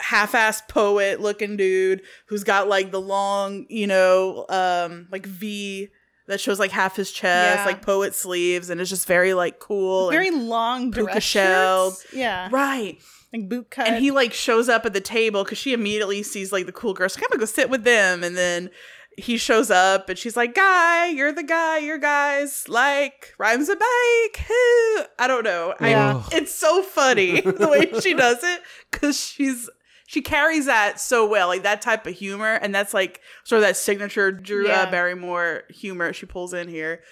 half-ass 0.01 0.63
poet 0.69 1.21
looking 1.21 1.57
dude 1.57 2.03
who's 2.27 2.45
got 2.45 2.69
like 2.69 2.93
the 2.93 3.01
long, 3.01 3.67
you 3.69 3.87
know, 3.89 4.47
um, 4.49 5.09
like 5.11 5.27
V 5.27 5.89
that 6.29 6.41
shows 6.41 6.61
like 6.61 6.71
half 6.71 6.95
his 6.95 7.11
chest, 7.11 7.59
Yeah. 7.61 7.65
like 7.67 7.83
poet 7.83 8.15
sleeves, 8.15 8.71
and 8.71 8.81
it's 8.81 8.91
just 8.91 9.09
very 9.09 9.35
like 9.35 9.59
cool. 9.59 10.11
and- 10.11 10.15
Very 10.15 10.31
long 10.31 10.93
puka 10.93 11.21
shirts. 11.21 12.07
Yeah. 12.13 12.49
Right. 12.53 12.99
Like 13.33 13.49
boot 13.49 13.71
cut. 13.71 13.87
And 13.89 14.03
he 14.03 14.11
like 14.11 14.33
shows 14.33 14.69
up 14.69 14.85
at 14.87 14.93
the 14.93 15.01
table 15.01 15.45
because 15.45 15.59
she 15.59 15.73
immediately 15.73 16.23
sees 16.23 16.53
like 16.53 16.67
the 16.67 16.73
cool 16.73 16.95
girls. 16.95 17.17
Like, 17.17 17.25
I'm 17.25 17.31
gonna 17.31 17.41
go 17.41 17.47
sit 17.47 17.71
with 17.71 17.85
them. 17.85 18.25
And 18.25 18.37
then 18.37 18.71
he 19.17 19.37
shows 19.37 19.71
up 19.71 20.09
and 20.09 20.19
she's 20.19 20.37
like, 20.37 20.55
Guy, 20.55 21.09
you're 21.09 21.33
the 21.33 21.43
guy, 21.43 21.79
your 21.79 21.99
guys 21.99 22.69
like 22.69 23.35
rhymes 23.39 23.69
a 23.69 23.77
bike. 23.77 24.45
Who 24.49 25.03
I 25.19 25.27
don't 25.29 25.45
know. 25.45 25.75
I, 25.79 26.25
it's 26.33 26.55
so 26.55 26.83
funny 26.83 27.41
the 27.41 27.69
way 27.69 28.01
she 28.01 28.15
does 28.15 28.43
it 28.43 28.63
because 28.91 29.21
she's 29.21 29.69
she 30.09 30.23
carries 30.23 30.67
that 30.67 30.99
so 31.01 31.25
well, 31.29 31.47
like 31.47 31.63
that 31.63 31.83
type 31.83 32.05
of 32.09 32.15
humor, 32.15 32.55
and 32.55 32.75
that's 32.75 32.93
like 32.93 33.21
sort 33.45 33.59
of 33.63 33.69
that 33.69 33.77
signature 33.77 34.33
Drew 34.33 34.67
Yeah. 34.67 34.83
uh, 34.83 34.91
Barrymore 34.91 35.63
humor 35.71 36.13
she 36.13 36.27
pulls 36.27 36.53
in 36.53 36.67
here. 36.67 37.03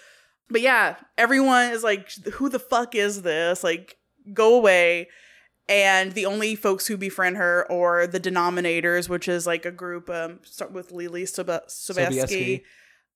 But 0.50 0.62
yeah, 0.62 0.96
everyone 1.16 1.70
is 1.70 1.84
like, 1.84 2.10
who 2.32 2.48
the 2.48 2.58
fuck 2.58 2.96
is 2.96 3.22
this? 3.22 3.62
Like, 3.62 3.98
go 4.32 4.56
away. 4.56 5.06
And 5.68 6.12
the 6.12 6.26
only 6.26 6.54
folks 6.54 6.86
who 6.86 6.96
befriend 6.96 7.36
her 7.36 7.70
are 7.70 8.06
the 8.06 8.20
denominators, 8.20 9.08
which 9.08 9.28
is 9.28 9.46
like 9.46 9.66
a 9.66 9.70
group 9.70 10.08
um 10.08 10.40
start 10.42 10.72
with 10.72 10.90
Leelee 10.92 11.28
Sob- 11.28 11.68
Sobieski. 11.68 12.62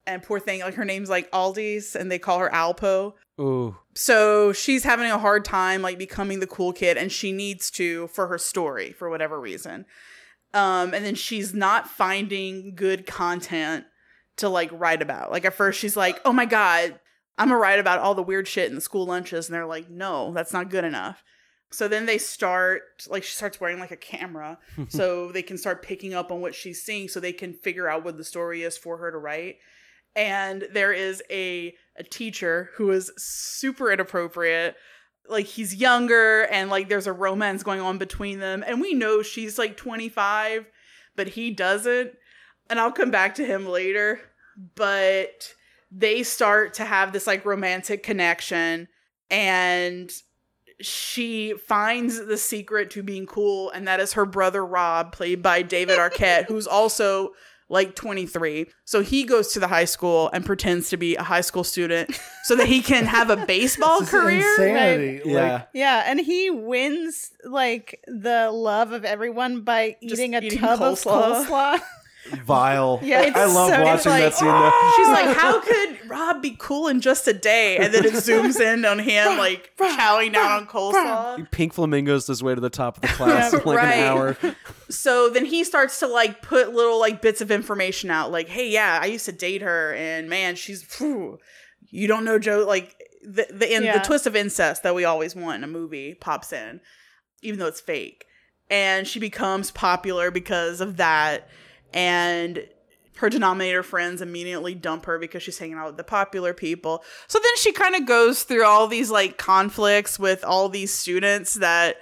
And 0.04 0.22
poor 0.22 0.40
thing, 0.40 0.60
like 0.60 0.74
her 0.74 0.84
name's 0.84 1.08
like 1.08 1.30
Aldi's, 1.30 1.94
and 1.94 2.10
they 2.10 2.18
call 2.18 2.40
her 2.40 2.50
Alpo. 2.50 3.14
Ooh. 3.40 3.76
So 3.94 4.52
she's 4.52 4.82
having 4.82 5.10
a 5.10 5.18
hard 5.18 5.44
time 5.44 5.80
like 5.80 5.96
becoming 5.96 6.40
the 6.40 6.46
cool 6.46 6.72
kid, 6.72 6.96
and 6.96 7.10
she 7.10 7.32
needs 7.32 7.70
to 7.72 8.08
for 8.08 8.26
her 8.26 8.38
story 8.38 8.92
for 8.92 9.08
whatever 9.08 9.40
reason. 9.40 9.86
Um, 10.54 10.92
and 10.92 11.04
then 11.04 11.14
she's 11.14 11.54
not 11.54 11.88
finding 11.88 12.74
good 12.74 13.06
content 13.06 13.86
to 14.36 14.48
like 14.48 14.70
write 14.72 15.02
about. 15.02 15.30
Like 15.30 15.44
at 15.44 15.54
first 15.54 15.78
she's 15.78 15.96
like, 15.96 16.20
"Oh 16.24 16.32
my 16.32 16.44
god, 16.44 16.98
I'm 17.38 17.48
gonna 17.48 17.58
write 17.60 17.78
about 17.78 18.00
all 18.00 18.14
the 18.14 18.22
weird 18.22 18.48
shit 18.48 18.68
in 18.68 18.74
the 18.74 18.80
school 18.80 19.06
lunches," 19.06 19.48
and 19.48 19.54
they're 19.54 19.66
like, 19.66 19.88
"No, 19.88 20.32
that's 20.34 20.52
not 20.52 20.68
good 20.68 20.84
enough." 20.84 21.22
So 21.72 21.88
then 21.88 22.06
they 22.06 22.18
start 22.18 22.82
like 23.08 23.24
she 23.24 23.34
starts 23.34 23.60
wearing 23.60 23.78
like 23.78 23.90
a 23.90 23.96
camera 23.96 24.58
so 24.88 25.32
they 25.32 25.42
can 25.42 25.58
start 25.58 25.82
picking 25.82 26.14
up 26.14 26.30
on 26.30 26.40
what 26.40 26.54
she's 26.54 26.82
seeing 26.82 27.08
so 27.08 27.20
they 27.20 27.32
can 27.32 27.54
figure 27.54 27.88
out 27.88 28.04
what 28.04 28.16
the 28.16 28.24
story 28.24 28.62
is 28.62 28.76
for 28.76 28.98
her 28.98 29.10
to 29.10 29.18
write. 29.18 29.56
And 30.14 30.68
there 30.72 30.92
is 30.92 31.22
a 31.30 31.74
a 31.96 32.02
teacher 32.02 32.70
who 32.76 32.90
is 32.90 33.12
super 33.16 33.90
inappropriate. 33.90 34.76
Like 35.28 35.46
he's 35.46 35.74
younger 35.74 36.42
and 36.42 36.68
like 36.68 36.88
there's 36.88 37.06
a 37.06 37.12
romance 37.12 37.62
going 37.62 37.80
on 37.80 37.98
between 37.98 38.38
them 38.38 38.64
and 38.66 38.80
we 38.80 38.92
know 38.92 39.22
she's 39.22 39.58
like 39.58 39.76
25 39.76 40.66
but 41.16 41.28
he 41.28 41.50
doesn't. 41.50 42.12
And 42.70 42.80
I'll 42.80 42.92
come 42.92 43.10
back 43.10 43.34
to 43.36 43.44
him 43.44 43.66
later, 43.66 44.20
but 44.74 45.52
they 45.90 46.22
start 46.22 46.74
to 46.74 46.84
have 46.84 47.12
this 47.12 47.26
like 47.26 47.44
romantic 47.44 48.02
connection 48.02 48.88
and 49.30 50.10
she 50.82 51.54
finds 51.54 52.24
the 52.26 52.36
secret 52.36 52.90
to 52.90 53.02
being 53.02 53.26
cool, 53.26 53.70
and 53.70 53.86
that 53.88 54.00
is 54.00 54.12
her 54.14 54.26
brother 54.26 54.64
Rob, 54.64 55.12
played 55.12 55.42
by 55.42 55.62
David 55.62 55.98
Arquette, 55.98 56.46
who's 56.46 56.66
also 56.66 57.32
like 57.68 57.94
23. 57.96 58.66
So 58.84 59.00
he 59.00 59.24
goes 59.24 59.54
to 59.54 59.60
the 59.60 59.66
high 59.68 59.86
school 59.86 60.28
and 60.34 60.44
pretends 60.44 60.90
to 60.90 60.98
be 60.98 61.16
a 61.16 61.22
high 61.22 61.40
school 61.40 61.64
student 61.64 62.18
so 62.44 62.54
that 62.56 62.66
he 62.66 62.82
can 62.82 63.06
have 63.06 63.30
a 63.30 63.46
baseball 63.46 64.02
career. 64.04 64.46
insanity. 64.46 65.22
Yeah. 65.24 65.52
Like, 65.52 65.68
Yeah, 65.72 66.02
and 66.06 66.20
he 66.20 66.50
wins 66.50 67.30
like 67.44 68.02
the 68.06 68.50
love 68.50 68.92
of 68.92 69.06
everyone 69.06 69.62
by 69.62 69.96
eating 70.02 70.34
a 70.34 70.40
eating 70.42 70.58
tub 70.58 70.80
coleslaw. 70.80 71.40
of 71.40 71.46
coleslaw. 71.48 71.80
Vile. 72.30 73.00
Yeah, 73.02 73.22
it's 73.22 73.36
I 73.36 73.46
love 73.46 73.70
so- 73.70 73.82
watching 73.82 74.12
like, 74.12 74.22
that 74.22 74.34
scene 74.34 74.48
though. 74.48 74.92
She's 74.96 75.08
like, 75.08 75.36
how 75.36 75.60
could 76.00 76.08
Rob 76.08 76.40
be 76.42 76.56
cool 76.58 76.88
in 76.88 77.00
just 77.00 77.26
a 77.26 77.32
day? 77.32 77.78
And 77.78 77.92
then 77.92 78.04
it 78.04 78.12
zooms 78.14 78.60
in 78.60 78.84
on 78.84 78.98
him 78.98 79.38
like 79.38 79.72
chowing 79.76 80.32
down 80.32 80.52
on 80.52 80.66
coleslaw. 80.66 81.50
Pink 81.50 81.72
flamingos 81.74 82.26
his 82.26 82.42
way 82.42 82.54
to 82.54 82.60
the 82.60 82.70
top 82.70 82.96
of 82.96 83.02
the 83.02 83.08
class 83.08 83.52
in 83.52 83.60
like 83.64 83.78
right. 83.78 83.94
an 83.94 84.04
hour. 84.04 84.36
So 84.88 85.30
then 85.30 85.46
he 85.46 85.64
starts 85.64 86.00
to 86.00 86.06
like 86.06 86.42
put 86.42 86.74
little 86.74 87.00
like 87.00 87.22
bits 87.22 87.40
of 87.40 87.50
information 87.50 88.10
out, 88.10 88.30
like, 88.30 88.46
"Hey, 88.48 88.68
yeah, 88.68 88.98
I 89.00 89.06
used 89.06 89.24
to 89.24 89.32
date 89.32 89.62
her, 89.62 89.94
and 89.94 90.28
man, 90.28 90.54
she's 90.54 90.82
phew, 90.82 91.38
you 91.88 92.06
don't 92.06 92.26
know 92.26 92.38
Joe." 92.38 92.66
Like 92.68 92.94
the 93.22 93.46
the 93.50 93.74
in, 93.74 93.84
Yeah. 93.84 93.96
the 93.96 94.04
twist 94.04 94.26
of 94.26 94.36
incest 94.36 94.82
that 94.82 94.94
we 94.94 95.06
always 95.06 95.34
want 95.34 95.56
in 95.56 95.64
a 95.64 95.66
movie 95.72 96.12
pops 96.14 96.52
in, 96.52 96.80
even 97.40 97.58
though 97.58 97.68
it's 97.68 97.80
fake, 97.80 98.26
and 98.68 99.08
she 99.08 99.18
becomes 99.18 99.70
popular 99.70 100.30
because 100.30 100.82
of 100.82 100.98
that, 100.98 101.48
and 101.92 102.66
her 103.16 103.28
denominator 103.28 103.82
friends 103.82 104.20
immediately 104.20 104.74
dump 104.74 105.04
her 105.04 105.18
because 105.18 105.42
she's 105.42 105.58
hanging 105.58 105.76
out 105.76 105.86
with 105.86 105.96
the 105.96 106.04
popular 106.04 106.52
people. 106.54 107.04
So 107.28 107.38
then 107.38 107.56
she 107.56 107.72
kind 107.72 107.94
of 107.94 108.06
goes 108.06 108.42
through 108.42 108.64
all 108.64 108.88
these 108.88 109.10
like 109.10 109.38
conflicts 109.38 110.18
with 110.18 110.42
all 110.44 110.68
these 110.68 110.92
students 110.92 111.54
that 111.54 111.96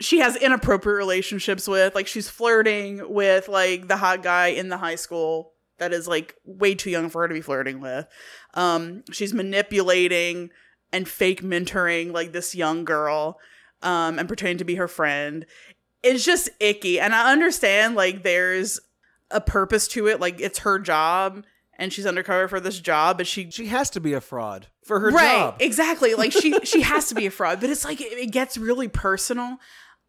she 0.00 0.18
has 0.20 0.36
inappropriate 0.36 0.96
relationships 0.96 1.68
with. 1.68 1.94
Like 1.94 2.06
she's 2.06 2.28
flirting 2.28 3.12
with 3.12 3.48
like 3.48 3.88
the 3.88 3.96
hot 3.96 4.22
guy 4.22 4.48
in 4.48 4.68
the 4.68 4.78
high 4.78 4.94
school 4.94 5.52
that 5.78 5.92
is 5.92 6.06
like 6.06 6.36
way 6.44 6.74
too 6.74 6.90
young 6.90 7.08
for 7.08 7.22
her 7.22 7.28
to 7.28 7.34
be 7.34 7.40
flirting 7.40 7.80
with. 7.80 8.06
Um, 8.54 9.02
she's 9.12 9.34
manipulating 9.34 10.50
and 10.92 11.08
fake 11.08 11.42
mentoring 11.42 12.12
like 12.12 12.32
this 12.32 12.54
young 12.54 12.84
girl 12.84 13.38
um, 13.82 14.18
and 14.18 14.28
pretending 14.28 14.58
to 14.58 14.64
be 14.64 14.76
her 14.76 14.88
friend. 14.88 15.44
It's 16.04 16.24
just 16.24 16.50
icky. 16.60 17.00
And 17.00 17.14
I 17.14 17.32
understand 17.32 17.94
like 17.96 18.22
there's 18.22 18.78
a 19.30 19.40
purpose 19.40 19.88
to 19.88 20.06
it. 20.06 20.20
Like 20.20 20.40
it's 20.40 20.60
her 20.60 20.78
job 20.78 21.44
and 21.76 21.92
she's 21.92 22.06
undercover 22.06 22.46
for 22.46 22.60
this 22.60 22.78
job, 22.78 23.16
but 23.16 23.26
she 23.26 23.50
She 23.50 23.66
has 23.66 23.90
to 23.90 24.00
be 24.00 24.12
a 24.12 24.20
fraud 24.20 24.68
for 24.84 25.00
her 25.00 25.08
right 25.10 25.38
job. 25.38 25.56
exactly 25.60 26.14
like 26.14 26.30
she 26.30 26.54
she 26.64 26.82
has 26.82 27.08
to 27.08 27.14
be 27.14 27.24
a 27.24 27.30
fraud 27.30 27.58
but 27.58 27.70
it's 27.70 27.86
like 27.86 28.02
it, 28.02 28.12
it 28.12 28.30
gets 28.30 28.58
really 28.58 28.86
personal 28.86 29.56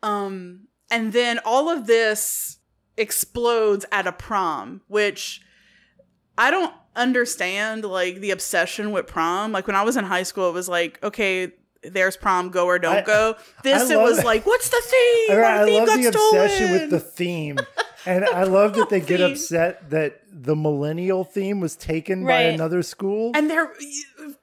um 0.04 0.68
and 0.92 1.14
then 1.14 1.40
all 1.46 1.70
of 1.70 1.88
this 1.88 2.58
explodes 2.98 3.86
at 3.94 4.06
a 4.06 4.12
prom 4.12 4.82
which 4.88 5.40
i 6.38 6.52
don't 6.52 6.74
understand 6.94 7.86
like 7.86 8.20
the 8.20 8.32
obsession 8.32 8.92
with 8.92 9.08
prom 9.08 9.54
like 9.54 9.66
when 9.66 9.78
i 9.78 9.82
was 9.82 9.96
in 9.96 10.04
high 10.04 10.24
school 10.24 10.50
it 10.50 10.54
was 10.54 10.68
like 10.68 11.02
okay 11.02 11.54
there's 11.92 12.18
prom 12.18 12.50
go 12.50 12.66
or 12.66 12.80
don't 12.80 12.98
I- 12.98 13.02
go 13.02 13.36
this 13.64 13.90
I 13.90 13.94
it 13.94 13.98
was 14.02 14.18
that. 14.18 14.26
like 14.26 14.46
what's 14.46 14.70
the 14.70 14.82
theme 14.84 15.32
I, 15.32 15.34
Our 15.36 15.44
I 15.44 15.66
theme 15.66 15.78
love 15.80 15.88
got 15.88 16.00
the 16.02 16.08
obsession 16.08 16.68
stolen. 16.68 16.82
with 16.82 16.90
the 16.92 17.00
theme. 17.00 17.58
And 18.08 18.24
I 18.24 18.44
love 18.44 18.76
that 18.76 18.90
they 18.90 19.00
get 19.00 19.20
Theme. 19.20 19.32
upset 19.32 19.90
that 19.90 20.22
the 20.32 20.56
millennial 20.56 21.24
theme 21.24 21.60
was 21.60 21.76
taken 21.76 22.24
by 22.24 22.42
another 22.42 22.84
school. 22.84 23.32
and 23.34 23.50
they're 23.50 23.74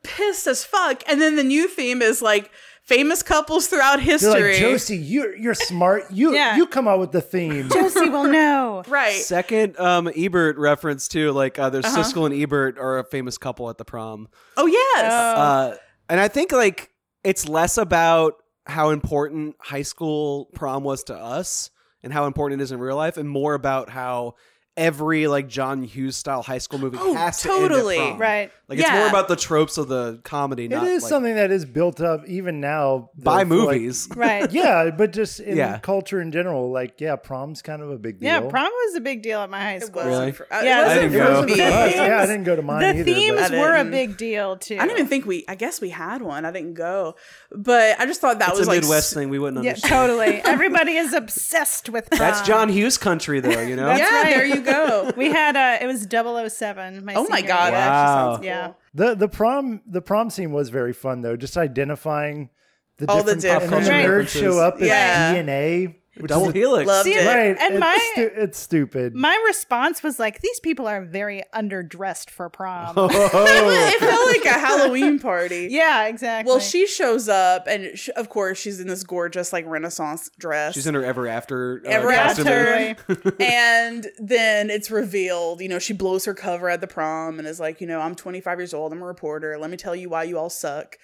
pissed 0.02 0.48
as 0.48 0.64
fuck 0.64 1.02
and 1.08 1.20
then 1.20 1.36
the 1.36 1.44
new 1.44 1.68
theme 1.68 2.02
is 2.02 2.20
like 2.22 2.50
famous 2.82 3.22
couples 3.22 3.68
throughout 3.68 3.96
They're 3.98 4.04
history 4.04 4.52
like, 4.54 4.60
Josie, 4.60 4.96
you're 4.96 5.36
you're 5.36 5.54
smart. 5.54 6.10
You 6.10 6.34
Yeah. 6.34 6.56
you 6.56 6.66
come 6.66 6.88
out 6.88 6.98
with 6.98 7.12
the 7.12 7.20
theme. 7.20 7.68
Josie 7.68 8.08
will 8.08 8.24
know. 8.24 8.82
right 8.88 9.14
Second 9.14 9.78
um 9.78 10.10
Ebert 10.16 10.56
reference 10.58 11.06
too, 11.06 11.30
like 11.30 11.56
uh, 11.58 11.70
there's 11.70 11.84
Uh-huh. 11.84 12.02
Siskel 12.02 12.26
and 12.26 12.34
Ebert 12.34 12.78
are 12.78 12.98
a 12.98 13.04
famous 13.04 13.38
couple 13.38 13.70
at 13.70 13.78
the 13.78 13.84
prom. 13.84 14.28
oh 14.56 14.66
yes 14.66 15.04
Uh, 15.12 15.76
and 16.08 16.18
I 16.20 16.26
think 16.28 16.50
like 16.50 16.90
it's 17.24 17.48
less 17.48 17.78
about 17.78 18.34
how 18.66 18.90
important 18.90 19.56
high 19.60 19.82
school 19.82 20.46
prom 20.54 20.84
was 20.84 21.04
to 21.04 21.14
us 21.14 21.70
and 22.02 22.12
how 22.12 22.26
important 22.26 22.60
it 22.60 22.64
is 22.64 22.72
in 22.72 22.80
real 22.80 22.96
life, 22.96 23.16
and 23.16 23.28
more 23.28 23.54
about 23.54 23.88
how 23.88 24.34
every 24.76 25.26
like 25.26 25.48
John 25.48 25.82
Hughes 25.82 26.16
style 26.16 26.42
high 26.42 26.58
school 26.58 26.78
movie 26.78 26.96
Oh, 27.00 27.14
has 27.14 27.42
totally. 27.42 27.96
to 27.96 28.00
end 28.02 28.12
at 28.12 28.16
prom. 28.16 28.20
Right. 28.20 28.52
Like 28.68 28.78
it's 28.78 28.90
more 28.90 29.06
about 29.06 29.28
the 29.28 29.36
tropes 29.36 29.76
of 29.76 29.88
the 29.88 30.20
comedy, 30.24 30.64
It 30.64 30.70
not 30.70 30.86
is 30.86 31.02
like, 31.02 31.10
something 31.10 31.34
that 31.34 31.50
is 31.50 31.66
built 31.66 32.00
up 32.00 32.26
even 32.26 32.58
now 32.60 33.10
by 33.18 33.44
though, 33.44 33.50
for, 33.50 33.56
like- 33.66 33.76
movies. 33.76 34.08
Right. 34.16 34.50
yeah, 34.52 34.90
but 34.90 35.12
just 35.12 35.40
in 35.40 35.58
Yeah. 35.58 35.78
culture 35.80 36.22
in 36.22 36.32
general, 36.32 36.70
like 36.70 37.00
yeah, 37.02 37.16
prom's 37.16 37.60
kind 37.60 37.82
of 37.82 37.90
a 37.90 37.98
big 37.98 38.20
deal. 38.20 38.28
Yeah, 38.30 38.40
prom 38.48 38.70
was 38.86 38.94
a 38.94 39.00
big 39.02 39.20
deal 39.22 39.40
at 39.40 39.50
my 39.50 39.60
high 39.60 39.78
school. 39.80 40.04
Really? 40.04 40.32
for- 40.32 40.50
uh, 40.50 40.62
Yeah, 40.64 40.80
it 40.80 40.84
I 40.84 40.86
wasn't 40.86 41.00
didn't 41.02 41.14
It 41.14 41.18
go. 41.18 41.30
wasn't 41.30 41.48
me. 41.50 41.54
for 41.56 41.62
us. 41.62 41.94
Yeah, 41.94 42.18
I 42.22 42.26
didn't 42.26 42.44
go 42.44 42.56
to 42.56 42.62
mine 42.62 42.80
the 42.80 42.88
either. 43.00 43.04
themes 43.04 43.40
but- 43.40 43.52
were 43.52 43.76
a 43.76 43.84
big 43.84 44.16
deal 44.16 44.56
too. 44.56 44.76
I 44.80 44.86
don't 44.86 44.92
even 44.96 45.06
think 45.06 45.26
we. 45.26 45.44
I 45.48 45.54
guess 45.54 45.82
we 45.82 45.90
had 45.90 46.22
one. 46.22 46.46
I 46.46 46.50
didn't 46.50 46.74
go, 46.74 47.16
but 47.50 48.00
I 48.00 48.06
just 48.06 48.22
thought 48.22 48.38
that 48.38 48.48
It's 48.50 48.58
was 48.60 48.68
a 48.68 48.70
like 48.70 48.80
Midwest 48.80 49.10
s- 49.12 49.14
thing 49.14 49.28
we 49.28 49.38
wouldn't 49.38 49.62
Yeah, 49.64 49.72
understand. 49.72 49.92
totally. 49.92 50.40
Everybody 50.44 50.92
is 50.96 51.12
obsessed 51.12 51.90
with 51.90 52.08
prom. 52.08 52.18
That's 52.20 52.40
John 52.46 52.70
Hughes 52.70 52.96
country, 52.96 53.40
though. 53.40 53.60
You 53.60 53.76
know. 53.76 53.84
That's 53.86 54.00
yeah, 54.00 54.22
right. 54.22 54.34
there 54.34 54.46
you 54.46 54.61
go. 54.62 55.12
We 55.16 55.30
had 55.30 55.56
uh 55.56 55.78
it 55.82 55.86
was 55.86 56.02
007. 56.10 57.04
My 57.04 57.14
oh 57.14 57.26
my 57.28 57.42
god, 57.42 57.72
year. 57.72 57.80
Wow. 57.80 58.06
sounds 58.06 58.36
cool. 58.38 58.44
Yeah. 58.46 58.72
The 58.94 59.14
the 59.14 59.28
prom 59.28 59.82
the 59.86 60.02
prom 60.02 60.30
scene 60.30 60.52
was 60.52 60.68
very 60.70 60.92
fun 60.92 61.22
though. 61.22 61.36
Just 61.36 61.56
identifying 61.56 62.50
the 62.98 63.10
All 63.10 63.22
the 63.22 63.34
different 63.36 63.44
and 63.44 63.62
then 63.62 63.70
the 63.70 63.78
different 63.78 63.86
nerds 63.86 64.08
references. 64.08 64.40
show 64.40 64.58
up 64.58 64.74
as 64.76 64.86
Yeah. 64.88 65.34
DNA, 65.34 65.86
which 65.86 66.01
Double 66.26 66.48
is 66.48 66.52
helix. 66.52 66.86
Loved 66.86 67.04
See, 67.06 67.14
it. 67.14 67.26
right. 67.26 67.56
And 67.58 67.74
it's, 67.74 67.80
my- 67.80 68.10
stu- 68.12 68.30
it's 68.36 68.58
stupid. 68.58 69.14
My 69.14 69.34
response 69.46 70.02
was 70.02 70.18
like, 70.18 70.40
these 70.42 70.60
people 70.60 70.86
are 70.86 71.02
very 71.02 71.42
underdressed 71.54 72.28
for 72.28 72.50
prom. 72.50 72.94
it 72.98 73.98
felt 74.00 74.26
like 74.26 74.44
a 74.44 74.58
Halloween 74.58 75.18
party. 75.18 75.68
yeah, 75.70 76.06
exactly. 76.08 76.50
Well, 76.50 76.60
she 76.60 76.86
shows 76.86 77.30
up, 77.30 77.66
and 77.66 77.98
sh- 77.98 78.10
of 78.14 78.28
course, 78.28 78.58
she's 78.58 78.78
in 78.78 78.88
this 78.88 79.04
gorgeous 79.04 79.54
like 79.54 79.64
Renaissance 79.66 80.30
dress. 80.38 80.74
She's 80.74 80.86
in 80.86 80.94
her 80.94 81.02
ever 81.04 81.26
after. 81.26 81.80
Uh, 81.86 81.88
Ever 81.88 82.12
costume. 82.12 82.46
After. 82.48 83.36
and 83.42 84.06
then 84.18 84.68
it's 84.68 84.90
revealed, 84.90 85.62
you 85.62 85.68
know, 85.70 85.78
she 85.78 85.94
blows 85.94 86.26
her 86.26 86.34
cover 86.34 86.68
at 86.68 86.82
the 86.82 86.86
prom 86.86 87.38
and 87.38 87.48
is 87.48 87.58
like, 87.58 87.80
you 87.80 87.86
know, 87.86 88.00
I'm 88.00 88.14
25 88.14 88.58
years 88.58 88.74
old. 88.74 88.92
I'm 88.92 89.02
a 89.02 89.06
reporter. 89.06 89.56
Let 89.58 89.70
me 89.70 89.78
tell 89.78 89.96
you 89.96 90.10
why 90.10 90.24
you 90.24 90.38
all 90.38 90.50
suck. 90.50 90.96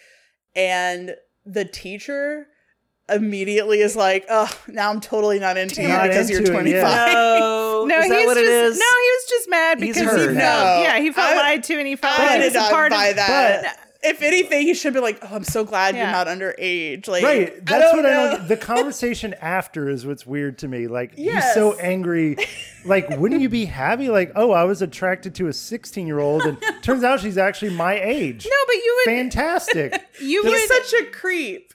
And 0.54 1.14
the 1.46 1.64
teacher 1.64 2.48
immediately 3.08 3.80
is 3.80 3.96
like, 3.96 4.26
oh, 4.28 4.50
now 4.68 4.90
I'm 4.90 5.00
totally 5.00 5.38
not 5.38 5.56
into 5.56 5.82
you 5.82 5.88
Not 5.88 6.08
because 6.08 6.28
you're 6.30 6.40
into 6.40 6.52
it, 6.52 6.54
25. 6.54 6.82
yeah. 6.82 7.12
No, 7.40 7.84
no, 7.88 7.98
is 7.98 8.04
he's 8.04 8.12
that 8.12 8.26
what 8.26 8.34
just, 8.34 8.38
it 8.38 8.52
is? 8.52 8.78
No, 8.78 8.84
he 8.84 9.10
was 9.10 9.24
just 9.28 9.48
mad 9.50 9.80
He's 9.80 9.96
because 9.96 10.12
he 10.12 10.18
hurt. 10.26 10.26
felt, 10.26 10.36
No. 10.36 10.82
yeah, 10.82 10.98
he 11.00 11.10
felt 11.12 11.28
I- 11.34 11.36
lied 11.36 11.64
to 11.64 11.78
and 11.78 11.86
he 11.86 11.96
felt 11.96 12.18
I 12.20 12.26
like 12.26 12.40
did 12.40 12.52
this 12.52 12.62
is 12.62 12.68
part 12.70 12.90
buy 12.92 13.06
of 13.06 13.16
that. 13.16 13.78
if 14.02 14.22
anything, 14.22 14.62
he 14.66 14.74
should 14.74 14.92
be 14.94 15.00
like, 15.00 15.18
oh, 15.22 15.28
I'm 15.32 15.44
so 15.44 15.64
glad 15.64 15.94
Yeah. 15.96 16.02
you're 16.04 16.12
not 16.12 16.26
underage. 16.26 17.08
Like, 17.08 17.24
Right. 17.24 17.52
I 17.56 17.60
That's 17.62 17.82
don't 17.82 17.96
what 17.96 18.02
know. 18.02 18.26
I 18.32 18.36
don't. 18.36 18.48
The 18.48 18.56
conversation 18.56 19.34
after 19.40 19.88
is 19.88 20.06
what's 20.06 20.26
weird 20.26 20.58
to 20.58 20.68
me. 20.68 20.86
Like 20.86 21.14
he's 21.16 21.52
so 21.54 21.74
angry. 21.78 22.36
Like, 22.84 23.08
wouldn't 23.18 23.40
you 23.40 23.48
be 23.48 23.64
happy? 23.64 24.08
Like, 24.08 24.32
oh, 24.36 24.52
I 24.52 24.64
was 24.64 24.82
attracted 24.82 25.34
to 25.36 25.48
a 25.48 25.52
16 25.52 26.06
year 26.06 26.20
old, 26.20 26.42
and 26.42 26.58
turns 26.82 27.02
out 27.04 27.20
she's 27.20 27.36
actually 27.38 27.70
my 27.74 27.94
age. 28.00 28.46
No, 28.46 28.56
but 28.66 28.74
you 28.76 28.94
would 29.06 29.12
Fantastic. 29.14 30.06
you 30.20 30.42
would 30.44 30.52
He's 30.52 30.68
such 30.68 31.00
a 31.00 31.04
creep. 31.10 31.74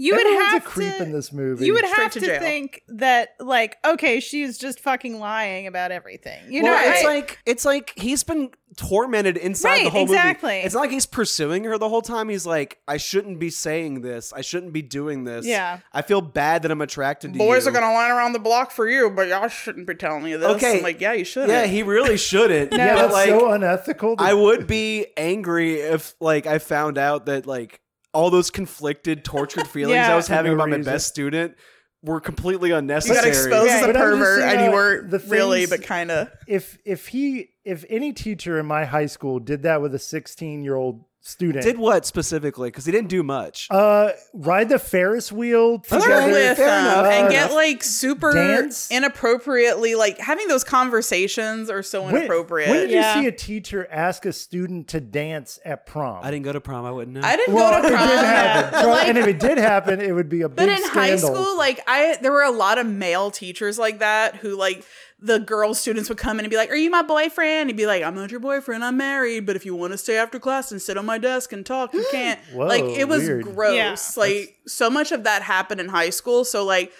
You 0.00 0.14
would 0.14 0.26
have 0.26 0.62
a 0.62 0.66
creep 0.66 0.96
to 0.96 1.02
in 1.02 1.12
this 1.12 1.32
movie. 1.32 1.66
you 1.66 1.74
would 1.74 1.84
Straight 1.84 2.00
have 2.02 2.12
to 2.12 2.20
to, 2.20 2.38
think 2.38 2.82
that 2.88 3.30
like 3.38 3.76
okay 3.84 4.20
she's 4.20 4.56
just 4.58 4.80
fucking 4.80 5.18
lying 5.18 5.66
about 5.66 5.92
everything 5.92 6.40
you 6.52 6.62
know 6.62 6.74
it's 6.78 7.04
I- 7.04 7.06
like 7.08 7.38
it's 7.46 7.64
like 7.64 7.92
he's 7.96 8.24
been 8.24 8.50
tormented 8.76 9.36
inside 9.36 9.68
Right, 9.70 9.84
the 9.84 9.90
whole 9.90 10.02
exactly. 10.02 10.52
movie. 10.52 10.64
It's 10.64 10.74
not 10.74 10.82
like 10.82 10.90
he's 10.90 11.06
pursuing 11.06 11.64
her 11.64 11.76
the 11.76 11.88
whole 11.88 12.02
time. 12.02 12.28
He's 12.28 12.46
like, 12.46 12.78
I 12.86 12.98
shouldn't 12.98 13.38
be 13.40 13.50
saying 13.50 14.00
this. 14.02 14.32
I 14.32 14.42
shouldn't 14.42 14.72
be 14.72 14.80
doing 14.80 15.24
this. 15.24 15.44
Yeah. 15.44 15.80
I 15.92 16.02
feel 16.02 16.20
bad 16.20 16.62
that 16.62 16.70
I'm 16.70 16.80
attracted 16.80 17.32
to 17.32 17.38
you. 17.38 17.44
Boys 17.44 17.64
you. 17.64 17.70
are 17.70 17.74
gonna 17.74 17.92
line 17.92 18.10
around 18.12 18.32
the 18.32 18.38
block 18.38 18.70
for 18.70 18.88
you, 18.88 19.10
but 19.10 19.28
y'all 19.28 19.48
shouldn't 19.48 19.86
be 19.86 19.94
telling 19.96 20.22
me 20.22 20.36
this. 20.36 20.48
Okay. 20.56 20.78
I'm 20.78 20.82
like, 20.84 21.00
yeah, 21.00 21.12
you 21.14 21.24
should. 21.24 21.48
Yeah, 21.48 21.66
he 21.66 21.82
really 21.82 22.16
shouldn't. 22.16 22.72
yeah, 22.76 22.94
that's 22.94 23.12
like, 23.12 23.28
so 23.28 23.50
unethical. 23.50 24.14
I 24.18 24.34
would 24.34 24.66
be 24.68 25.06
angry 25.16 25.80
if 25.80 26.14
like 26.20 26.46
I 26.46 26.58
found 26.58 26.96
out 26.96 27.26
that 27.26 27.46
like 27.46 27.80
all 28.12 28.30
those 28.30 28.50
conflicted, 28.50 29.24
tortured 29.24 29.66
feelings 29.68 29.94
Yeah. 29.96 30.12
I 30.12 30.16
was 30.16 30.26
having 30.28 30.50
no 30.52 30.56
about 30.56 30.70
my 30.70 30.78
best 30.78 31.08
student 31.08 31.54
were 32.02 32.20
completely 32.20 32.70
unnecessary. 32.70 33.16
You 33.16 33.22
unnecessary. 33.22 33.50
got 33.50 33.58
exposed 33.60 33.70
Yeah. 33.70 33.76
as 33.76 33.82
a 33.82 33.86
But 33.88 33.96
I'm 33.96 34.02
pervert, 34.02 34.40
saying, 34.40 34.56
and 34.56 34.64
you 34.66 34.72
weren't 34.72 35.10
the 35.10 35.18
really, 35.18 35.66
but 35.66 35.82
kind 35.82 36.10
of. 36.10 36.30
if 36.48 36.78
if 36.84 37.08
he 37.08 37.50
if 37.64 37.84
any 37.90 38.12
teacher 38.12 38.58
in 38.58 38.66
my 38.66 38.84
high 38.86 39.06
school 39.06 39.38
did 39.38 39.62
that 39.64 39.82
with 39.82 39.94
a 39.94 39.98
16 39.98 40.62
year 40.64 40.76
old 40.76 41.04
student, 41.22 41.64
Did 41.64 41.78
what 41.78 42.06
specifically? 42.06 42.68
Because 42.70 42.86
he 42.86 42.92
didn't 42.92 43.08
do 43.10 43.22
much. 43.22 43.66
uh, 43.70 44.10
ride 44.32 44.68
the 44.68 44.78
Ferris 44.78 45.30
wheel 45.30 45.78
flirt 45.80 46.02
together. 46.02 46.32
with 46.32 46.56
fair 46.56 46.66
them 46.66 46.84
enough, 46.86 47.06
and 47.12 47.30
get 47.30 47.52
like 47.52 47.82
super 47.82 48.32
Dance? 48.32 48.90
inappropriately 48.90 49.94
like 49.94 50.18
having 50.18 50.48
those 50.48 50.64
conversations 50.64 51.68
are 51.70 51.82
so 51.82 52.08
inappropriate. 52.08 52.70
When, 52.70 52.80
did 52.80 52.90
Yeah. 52.90 53.16
you 53.16 53.22
see 53.22 53.28
a 53.28 53.32
teacher 53.32 53.86
ask 53.90 54.24
a 54.26 54.32
student 54.32 54.88
to 54.88 55.00
dance 55.00 55.58
at 55.64 55.86
prom? 55.86 56.20
I 56.24 56.30
didn't 56.30 56.44
go 56.44 56.52
to 56.52 56.60
prom. 56.60 56.84
I 56.84 56.90
wouldn't 56.90 57.14
know. 57.16 57.22
I 57.26 57.36
didn't 57.36 57.54
Well, 57.54 57.82
go 57.82 57.88
to 57.88 57.94
it 57.94 57.96
prom, 57.96 58.08
did 58.08 58.18
happen. 58.24 58.88
like, 58.90 59.08
and 59.08 59.18
if 59.18 59.26
it 59.26 59.38
did 59.38 59.58
happen, 59.58 60.00
it 60.00 60.12
would 60.12 60.28
be 60.28 60.42
a 60.42 60.48
but 60.48 60.56
big 60.66 60.68
in 60.70 60.76
scandal. 60.84 61.00
high 61.02 61.16
school, 61.16 61.56
like 61.58 61.80
I, 61.86 62.16
there 62.22 62.32
were 62.32 62.42
a 62.42 62.50
lot 62.50 62.78
of 62.78 62.86
male 62.86 63.30
teachers 63.30 63.78
like 63.78 63.98
that 64.00 64.36
who 64.36 64.56
like 64.56 64.84
the 65.22 65.38
girl 65.38 65.74
students 65.74 66.08
would 66.08 66.18
come 66.18 66.38
in 66.38 66.44
and 66.44 66.50
be 66.50 66.56
like, 66.56 66.70
Are 66.70 66.76
you 66.76 66.90
my 66.90 67.02
boyfriend? 67.02 67.68
He'd 67.68 67.76
be 67.76 67.86
like, 67.86 68.02
I'm 68.02 68.14
not 68.14 68.30
your 68.30 68.40
boyfriend, 68.40 68.84
I'm 68.84 68.96
married, 68.96 69.46
but 69.46 69.56
if 69.56 69.66
you 69.66 69.74
want 69.74 69.92
to 69.92 69.98
stay 69.98 70.16
after 70.16 70.38
class 70.38 70.72
and 70.72 70.80
sit 70.80 70.96
on 70.96 71.06
my 71.06 71.18
desk 71.18 71.52
and 71.52 71.64
talk, 71.64 71.92
you 71.92 72.06
can't. 72.10 72.40
Whoa, 72.52 72.66
like 72.66 72.84
it 72.84 73.08
was 73.08 73.22
weird. 73.24 73.44
gross. 73.44 73.74
Yeah. 73.76 73.96
like 74.16 74.56
so 74.66 74.88
much 74.90 75.12
of 75.12 75.24
that 75.24 75.42
happened 75.42 75.80
in 75.80 75.88
high 75.88 76.10
school. 76.10 76.44
So 76.44 76.64
like 76.64 76.92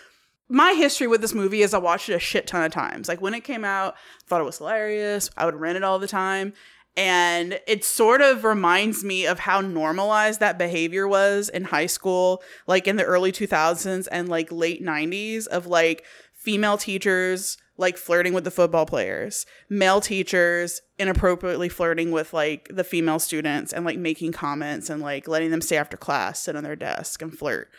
my 0.49 0.73
history 0.73 1.07
with 1.07 1.21
this 1.21 1.33
movie 1.33 1.63
is 1.63 1.73
I 1.73 1.79
watched 1.79 2.09
it 2.09 2.15
a 2.15 2.19
shit 2.19 2.47
ton 2.47 2.65
of 2.65 2.73
times. 2.73 3.09
Like 3.09 3.21
when 3.21 3.35
it 3.35 3.45
came 3.45 3.65
out, 3.65 3.95
I 3.95 4.27
thought 4.27 4.41
it 4.41 4.45
was 4.45 4.59
hilarious. 4.59 5.31
I 5.37 5.47
would 5.47 5.55
rent 5.55 5.77
it 5.77 5.85
all 5.85 5.99
the 5.99 6.09
time. 6.09 6.53
And 6.97 7.61
it 7.69 7.85
sort 7.85 8.21
of 8.21 8.43
reminds 8.43 9.05
me 9.05 9.25
of 9.25 9.39
how 9.39 9.61
normalized 9.61 10.41
that 10.41 10.59
behavior 10.59 11.07
was 11.07 11.49
in 11.49 11.65
high 11.65 11.87
school, 11.87 12.43
like 12.67 12.89
in 12.89 12.97
the 12.97 13.05
early 13.05 13.31
2000s 13.31 14.09
and 14.11 14.29
like 14.29 14.51
late 14.51 14.85
90s, 14.85 15.47
of 15.47 15.67
like 15.69 16.05
female 16.35 16.77
teachers 16.77 17.57
like 17.81 17.97
flirting 17.97 18.35
with 18.35 18.45
the 18.45 18.51
football 18.51 18.85
players, 18.85 19.47
male 19.71 20.03
teachers 20.03 20.83
inappropriately 20.99 21.71
flirting 21.71 22.11
with 22.11 22.35
like 22.35 22.69
the 22.71 22.85
female 22.85 23.19
students 23.19 23.73
and 23.73 23.87
like 23.87 23.99
making 23.99 24.33
comments 24.33 24.91
and 24.91 25.01
like 25.01 25.27
letting 25.27 25.51
them 25.51 25.63
stay 25.63 25.79
after 25.79 25.97
class, 25.97 26.41
sit 26.41 26.55
on 26.55 26.63
their 26.63 26.77
desk 26.77 27.23
and 27.23 27.37
flirt. 27.37 27.71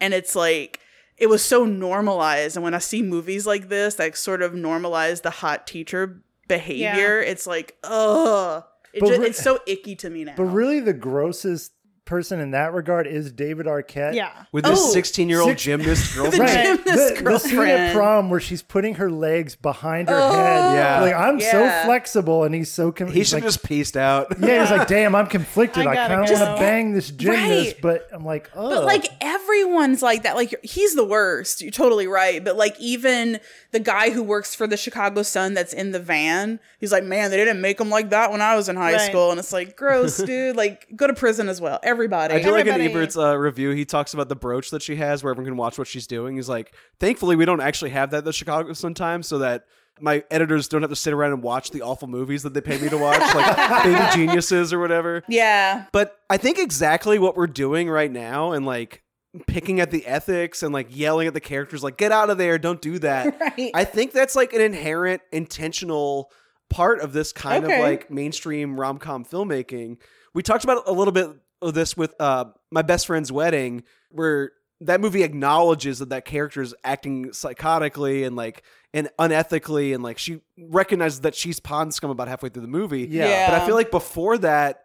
And 0.00 0.14
it's 0.14 0.36
like, 0.36 0.78
it 1.16 1.26
was 1.26 1.42
so 1.42 1.64
normalized. 1.64 2.56
And 2.56 2.62
when 2.62 2.72
I 2.72 2.78
see 2.78 3.02
movies 3.02 3.48
like 3.48 3.68
this 3.68 3.96
that 3.96 4.16
sort 4.16 4.42
of 4.42 4.52
normalize 4.52 5.22
the 5.22 5.30
hot 5.30 5.66
teacher 5.66 6.22
behavior, 6.46 7.20
it's 7.20 7.46
like, 7.46 7.76
ugh. 7.82 8.62
It 8.94 9.00
just, 9.04 9.20
re- 9.20 9.26
it's 9.26 9.42
so 9.42 9.58
icky 9.66 9.96
to 9.96 10.08
me 10.08 10.24
now. 10.24 10.34
But 10.36 10.44
really, 10.44 10.80
the 10.80 10.94
grossest 10.94 11.72
person 12.08 12.40
in 12.40 12.50
that 12.52 12.72
regard 12.72 13.06
is 13.06 13.30
David 13.30 13.66
Arquette. 13.66 14.14
Yeah. 14.14 14.30
With 14.50 14.64
this 14.64 14.80
Oh, 14.80 14.90
16 14.92 15.28
year 15.28 15.40
old 15.40 15.50
six- 15.50 15.62
gymnast 15.62 16.14
The 16.14 16.22
girlfriend. 16.22 16.40
Right. 16.40 16.64
gymnast 16.84 17.14
the, 17.16 17.22
the 17.22 17.38
scene 17.38 17.58
at 17.60 17.94
prom 17.94 18.30
where 18.30 18.40
she's 18.40 18.62
putting 18.62 18.94
her 18.96 19.10
legs 19.10 19.54
behind 19.54 20.08
her 20.08 20.16
Oh, 20.18 20.32
head. 20.32 20.74
Yeah. 20.74 21.00
Like, 21.02 21.14
I'm 21.14 21.38
yeah. 21.38 21.52
so 21.82 21.86
flexible, 21.86 22.44
and 22.44 22.54
he's 22.54 22.70
so. 22.72 22.90
Com- 22.90 23.08
He 23.08 23.14
he's 23.18 23.28
should 23.28 23.36
like, 23.36 23.44
just 23.44 23.62
pieced 23.62 23.96
out. 23.96 24.36
Yeah, 24.40 24.62
he's 24.62 24.70
like, 24.76 24.88
damn, 24.96 25.14
I'm 25.14 25.26
conflicted. 25.26 25.86
I 25.86 25.92
I, 25.92 25.96
kind 26.08 26.12
of 26.24 26.30
want 26.30 26.56
to 26.56 26.56
bang 26.58 26.92
this 26.94 27.10
gymnast, 27.10 27.74
Right. 27.74 27.78
but 27.82 28.08
I'm 28.12 28.24
like, 28.24 28.50
oh. 28.56 28.70
But 28.70 28.84
like 28.84 29.06
everyone's 29.20 30.02
like 30.02 30.22
that. 30.22 30.34
Like 30.36 30.54
he's 30.64 30.94
the 30.94 31.04
worst. 31.04 31.60
You're 31.60 31.70
totally 31.70 32.06
right. 32.06 32.42
But 32.42 32.56
like 32.56 32.74
even 32.80 33.38
the 33.72 33.80
guy 33.80 34.10
who 34.10 34.22
works 34.22 34.54
for 34.54 34.66
the 34.66 34.76
Chicago 34.76 35.22
Sun 35.22 35.54
that's 35.54 35.72
in 35.74 35.90
the 35.92 36.00
van, 36.00 36.58
he's 36.80 36.92
like, 36.92 37.04
man, 37.04 37.30
they 37.30 37.36
didn't 37.36 37.60
make 37.60 37.78
him 37.80 37.90
like 37.90 38.10
that 38.10 38.30
when 38.30 38.40
I 38.40 38.56
was 38.56 38.68
in 38.68 38.76
high 38.76 38.92
Right. 38.94 39.00
school. 39.10 39.30
And 39.30 39.38
it's 39.38 39.52
like, 39.52 39.76
gross, 39.76 40.16
dude. 40.18 40.56
Like 40.56 40.86
go 40.96 41.06
to 41.06 41.12
prison 41.14 41.48
as 41.48 41.60
well. 41.60 41.78
Everybody. 41.98 42.34
I 42.34 42.42
do 42.42 42.52
like 42.52 42.66
in 42.66 42.80
Ebert's 42.80 43.16
uh, 43.16 43.36
review, 43.36 43.70
he 43.70 43.84
talks 43.84 44.14
about 44.14 44.28
the 44.28 44.36
brooch 44.36 44.70
that 44.70 44.82
she 44.82 44.94
has 44.96 45.24
where 45.24 45.32
everyone 45.32 45.50
can 45.50 45.56
watch 45.56 45.78
what 45.78 45.88
she's 45.88 46.06
doing. 46.06 46.36
He's 46.36 46.48
like, 46.48 46.72
thankfully, 47.00 47.34
we 47.34 47.44
don't 47.44 47.60
actually 47.60 47.90
have 47.90 48.10
that 48.12 48.18
at 48.18 48.24
the 48.24 48.32
Chicago 48.32 48.72
Sun 48.72 48.94
Times 48.94 49.26
so 49.26 49.38
that 49.38 49.64
my 50.00 50.22
editors 50.30 50.68
don't 50.68 50.82
have 50.82 50.90
to 50.90 50.96
sit 50.96 51.12
around 51.12 51.32
and 51.32 51.42
watch 51.42 51.72
the 51.72 51.82
awful 51.82 52.06
movies 52.06 52.44
that 52.44 52.54
they 52.54 52.60
pay 52.60 52.78
me 52.80 52.88
to 52.88 52.96
watch, 52.96 53.18
like 53.34 53.82
Baby 53.84 54.04
Geniuses 54.14 54.72
or 54.72 54.78
whatever. 54.78 55.24
yeah. 55.28 55.86
But 55.90 56.16
I 56.30 56.36
think 56.36 56.58
exactly 56.60 57.18
what 57.18 57.36
we're 57.36 57.48
doing 57.48 57.90
right 57.90 58.10
now 58.12 58.52
and 58.52 58.64
like 58.64 59.02
picking 59.48 59.80
at 59.80 59.90
the 59.90 60.06
ethics 60.06 60.62
and 60.62 60.72
like 60.72 60.86
yelling 60.96 61.26
at 61.26 61.34
the 61.34 61.40
characters, 61.40 61.82
like, 61.82 61.96
get 61.96 62.12
out 62.12 62.30
of 62.30 62.38
there, 62.38 62.58
don't 62.58 62.80
do 62.80 63.00
that. 63.00 63.36
Right. 63.58 63.70
I 63.74 63.84
think 63.84 64.12
that's 64.12 64.36
like 64.36 64.52
an 64.52 64.60
inherent 64.60 65.20
intentional 65.32 66.30
part 66.70 67.00
of 67.00 67.12
this 67.12 67.32
kind 67.32 67.64
Okay. 67.64 67.74
of 67.76 67.80
like 67.82 68.10
mainstream 68.10 68.78
rom 68.78 68.98
com 68.98 69.24
filmmaking. 69.24 69.96
We 70.34 70.42
talked 70.44 70.62
about 70.64 70.84
a 70.86 70.92
little 70.92 71.12
bit 71.12 71.30
this 71.60 71.96
with 71.96 72.14
uh, 72.20 72.46
my 72.70 72.82
best 72.82 73.06
friend's 73.06 73.30
wedding, 73.32 73.82
where 74.10 74.52
that 74.80 75.00
movie 75.00 75.22
acknowledges 75.24 75.98
that 75.98 76.10
that 76.10 76.24
character 76.24 76.62
is 76.62 76.74
acting 76.84 77.30
psychotically 77.30 78.26
and 78.26 78.36
like 78.36 78.62
and 78.94 79.10
unethically, 79.18 79.94
and 79.94 80.02
like 80.02 80.18
she 80.18 80.40
recognizes 80.56 81.20
that 81.20 81.34
she's 81.34 81.60
pond 81.60 81.92
scum 81.94 82.10
about 82.10 82.28
halfway 82.28 82.48
through 82.48 82.62
the 82.62 82.68
movie. 82.68 83.06
Yeah. 83.10 83.28
Yeah. 83.28 83.50
But 83.50 83.62
I 83.62 83.66
feel 83.66 83.74
like 83.74 83.90
before 83.90 84.38
that, 84.38 84.84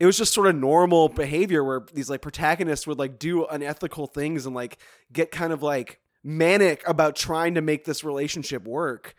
it 0.00 0.06
was 0.06 0.18
just 0.18 0.34
sort 0.34 0.48
of 0.48 0.54
normal 0.56 1.08
behavior 1.08 1.64
where 1.64 1.82
these 1.92 2.10
like 2.10 2.20
protagonists 2.22 2.86
would 2.86 2.98
like 2.98 3.18
do 3.18 3.46
unethical 3.46 4.06
things 4.06 4.44
and 4.46 4.54
like 4.54 4.78
get 5.12 5.30
kind 5.30 5.52
of 5.52 5.62
like 5.62 5.98
manic 6.24 6.86
about 6.86 7.16
trying 7.16 7.54
to 7.54 7.60
make 7.60 7.84
this 7.84 8.04
relationship 8.04 8.66
work. 8.66 9.14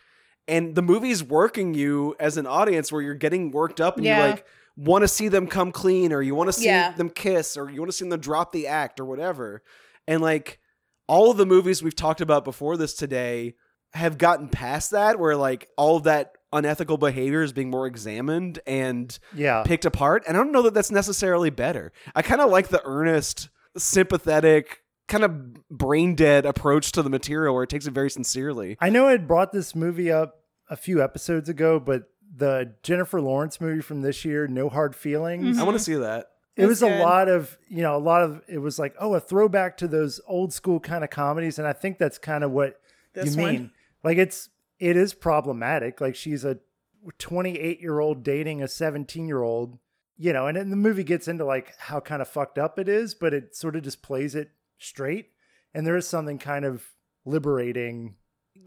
And 0.48 0.76
the 0.76 0.82
movie's 0.82 1.24
working 1.24 1.74
you 1.74 2.16
as 2.20 2.38
an 2.38 2.46
audience 2.48 2.92
where 2.92 3.02
you're 3.02 3.14
getting 3.14 3.52
worked 3.52 3.80
up 3.82 3.98
and 3.98 4.06
Yeah. 4.06 4.24
you 4.24 4.32
like 4.32 4.46
want 4.76 5.04
to 5.04 5.08
see 5.08 5.28
them 5.28 5.48
come 5.48 5.72
clean 5.72 6.14
or 6.14 6.22
you 6.22 6.36
want 6.36 6.48
to 6.48 6.54
see 6.54 6.66
Yeah. 6.66 6.92
them 6.94 7.10
kiss 7.10 7.58
or 7.58 7.70
you 7.70 7.80
want 7.82 7.92
to 7.92 7.98
see 7.98 8.08
them 8.08 8.20
drop 8.20 8.52
the 8.52 8.68
act 8.68 9.00
or 9.00 9.06
whatever. 9.06 9.62
And 10.08 10.22
like 10.22 10.60
all 11.08 11.32
of 11.32 11.38
the 11.38 11.46
movies 11.46 11.84
we've 11.84 11.96
talked 11.96 12.22
about 12.22 12.44
before 12.46 12.78
this 12.78 12.94
today 12.94 13.56
have 13.94 14.18
gotten 14.18 14.48
past 14.50 14.92
that 14.92 15.20
where 15.20 15.36
like 15.36 15.68
all 15.78 15.98
of 15.98 16.04
that 16.04 16.34
unethical 16.54 16.98
behavior 16.98 17.42
is 17.42 17.52
being 17.54 17.70
more 17.70 17.86
examined 17.88 18.60
and 18.66 19.18
yeah. 19.36 19.64
picked 19.64 19.86
apart. 19.86 20.24
And 20.28 20.38
I 20.38 20.40
don't 20.40 20.52
know 20.52 20.62
that 20.64 20.74
that's 20.74 20.92
necessarily 20.92 21.50
better. 21.50 21.92
I 22.16 22.22
kind 22.22 22.42
of 22.42 22.50
like 22.50 22.70
the 22.70 22.82
earnest, 22.86 23.50
sympathetic, 23.78 24.84
kind 25.08 25.24
of 25.24 25.54
brain 25.70 26.16
dead 26.16 26.46
approach 26.46 26.92
to 26.94 27.02
the 27.04 27.10
material 27.10 27.54
where 27.54 27.64
it 27.64 27.70
takes 27.70 27.88
it 27.88 27.92
very 27.92 28.10
sincerely. 28.10 28.78
I 28.80 28.90
know 28.90 29.08
I 29.08 29.12
had 29.12 29.28
brought 29.28 29.52
this 29.52 29.76
movie 29.76 30.12
up 30.12 30.36
a 30.70 30.78
few 30.78 31.02
episodes 31.04 31.50
ago, 31.50 31.80
but 31.80 32.04
the 32.34 32.74
Jennifer 32.84 33.20
Lawrence 33.22 33.60
movie 33.60 33.82
from 33.82 34.02
this 34.02 34.24
year, 34.24 34.48
No 34.48 34.70
Hard 34.70 34.96
Feelings, 34.96 35.58
I 35.58 35.64
want 35.64 35.78
to 35.78 35.84
see 35.84 35.96
that. 35.96 36.28
it 36.56 36.66
was 36.66 36.82
That's 36.82 37.00
a 37.02 37.04
lot 37.04 37.28
of, 37.28 37.58
you 37.68 37.82
know, 37.82 37.96
a 37.96 38.00
lot 38.00 38.24
of, 38.24 38.42
it 38.48 38.60
was 38.60 38.78
like, 38.78 38.96
oh, 39.00 39.16
a 39.16 39.20
throwback 39.20 39.78
to 39.78 39.88
those 39.88 40.22
old 40.28 40.54
school 40.54 40.80
kind 40.80 41.04
of 41.04 41.10
comedies. 41.10 41.58
And 41.58 41.68
I 41.68 41.74
think 41.74 41.98
that's 41.98 42.18
kind 42.18 42.44
of 42.44 42.52
what 42.52 42.80
This 43.14 43.36
you 43.36 43.42
one? 43.42 43.52
mean. 43.54 43.72
Like 44.04 44.18
it's, 44.18 44.50
it 44.80 44.96
is 44.96 45.14
problematic. 45.14 46.00
Like 46.00 46.16
she's 46.16 46.46
a 46.46 46.60
28 47.18 47.82
year 47.82 48.00
old 48.00 48.24
dating 48.24 48.62
a 48.62 48.68
17 48.68 49.28
year 49.28 49.42
old, 49.42 49.80
you 50.18 50.32
know, 50.34 50.48
and 50.48 50.58
then 50.58 50.70
the 50.70 50.76
movie 50.76 51.04
gets 51.04 51.28
into 51.28 51.46
like 51.46 51.74
how 51.78 52.00
kind 52.00 52.22
of 52.22 52.28
fucked 52.28 52.58
up 52.58 52.78
it 52.78 52.88
is, 52.90 53.16
but 53.16 53.34
it 53.34 53.56
sort 53.56 53.76
of 53.76 53.84
just 53.84 54.02
plays 54.02 54.36
it 54.36 54.52
straight. 54.78 55.30
And 55.74 55.86
there 55.88 55.96
is 55.98 56.08
something 56.08 56.38
kind 56.38 56.66
of 56.66 56.84
liberating. 57.26 58.16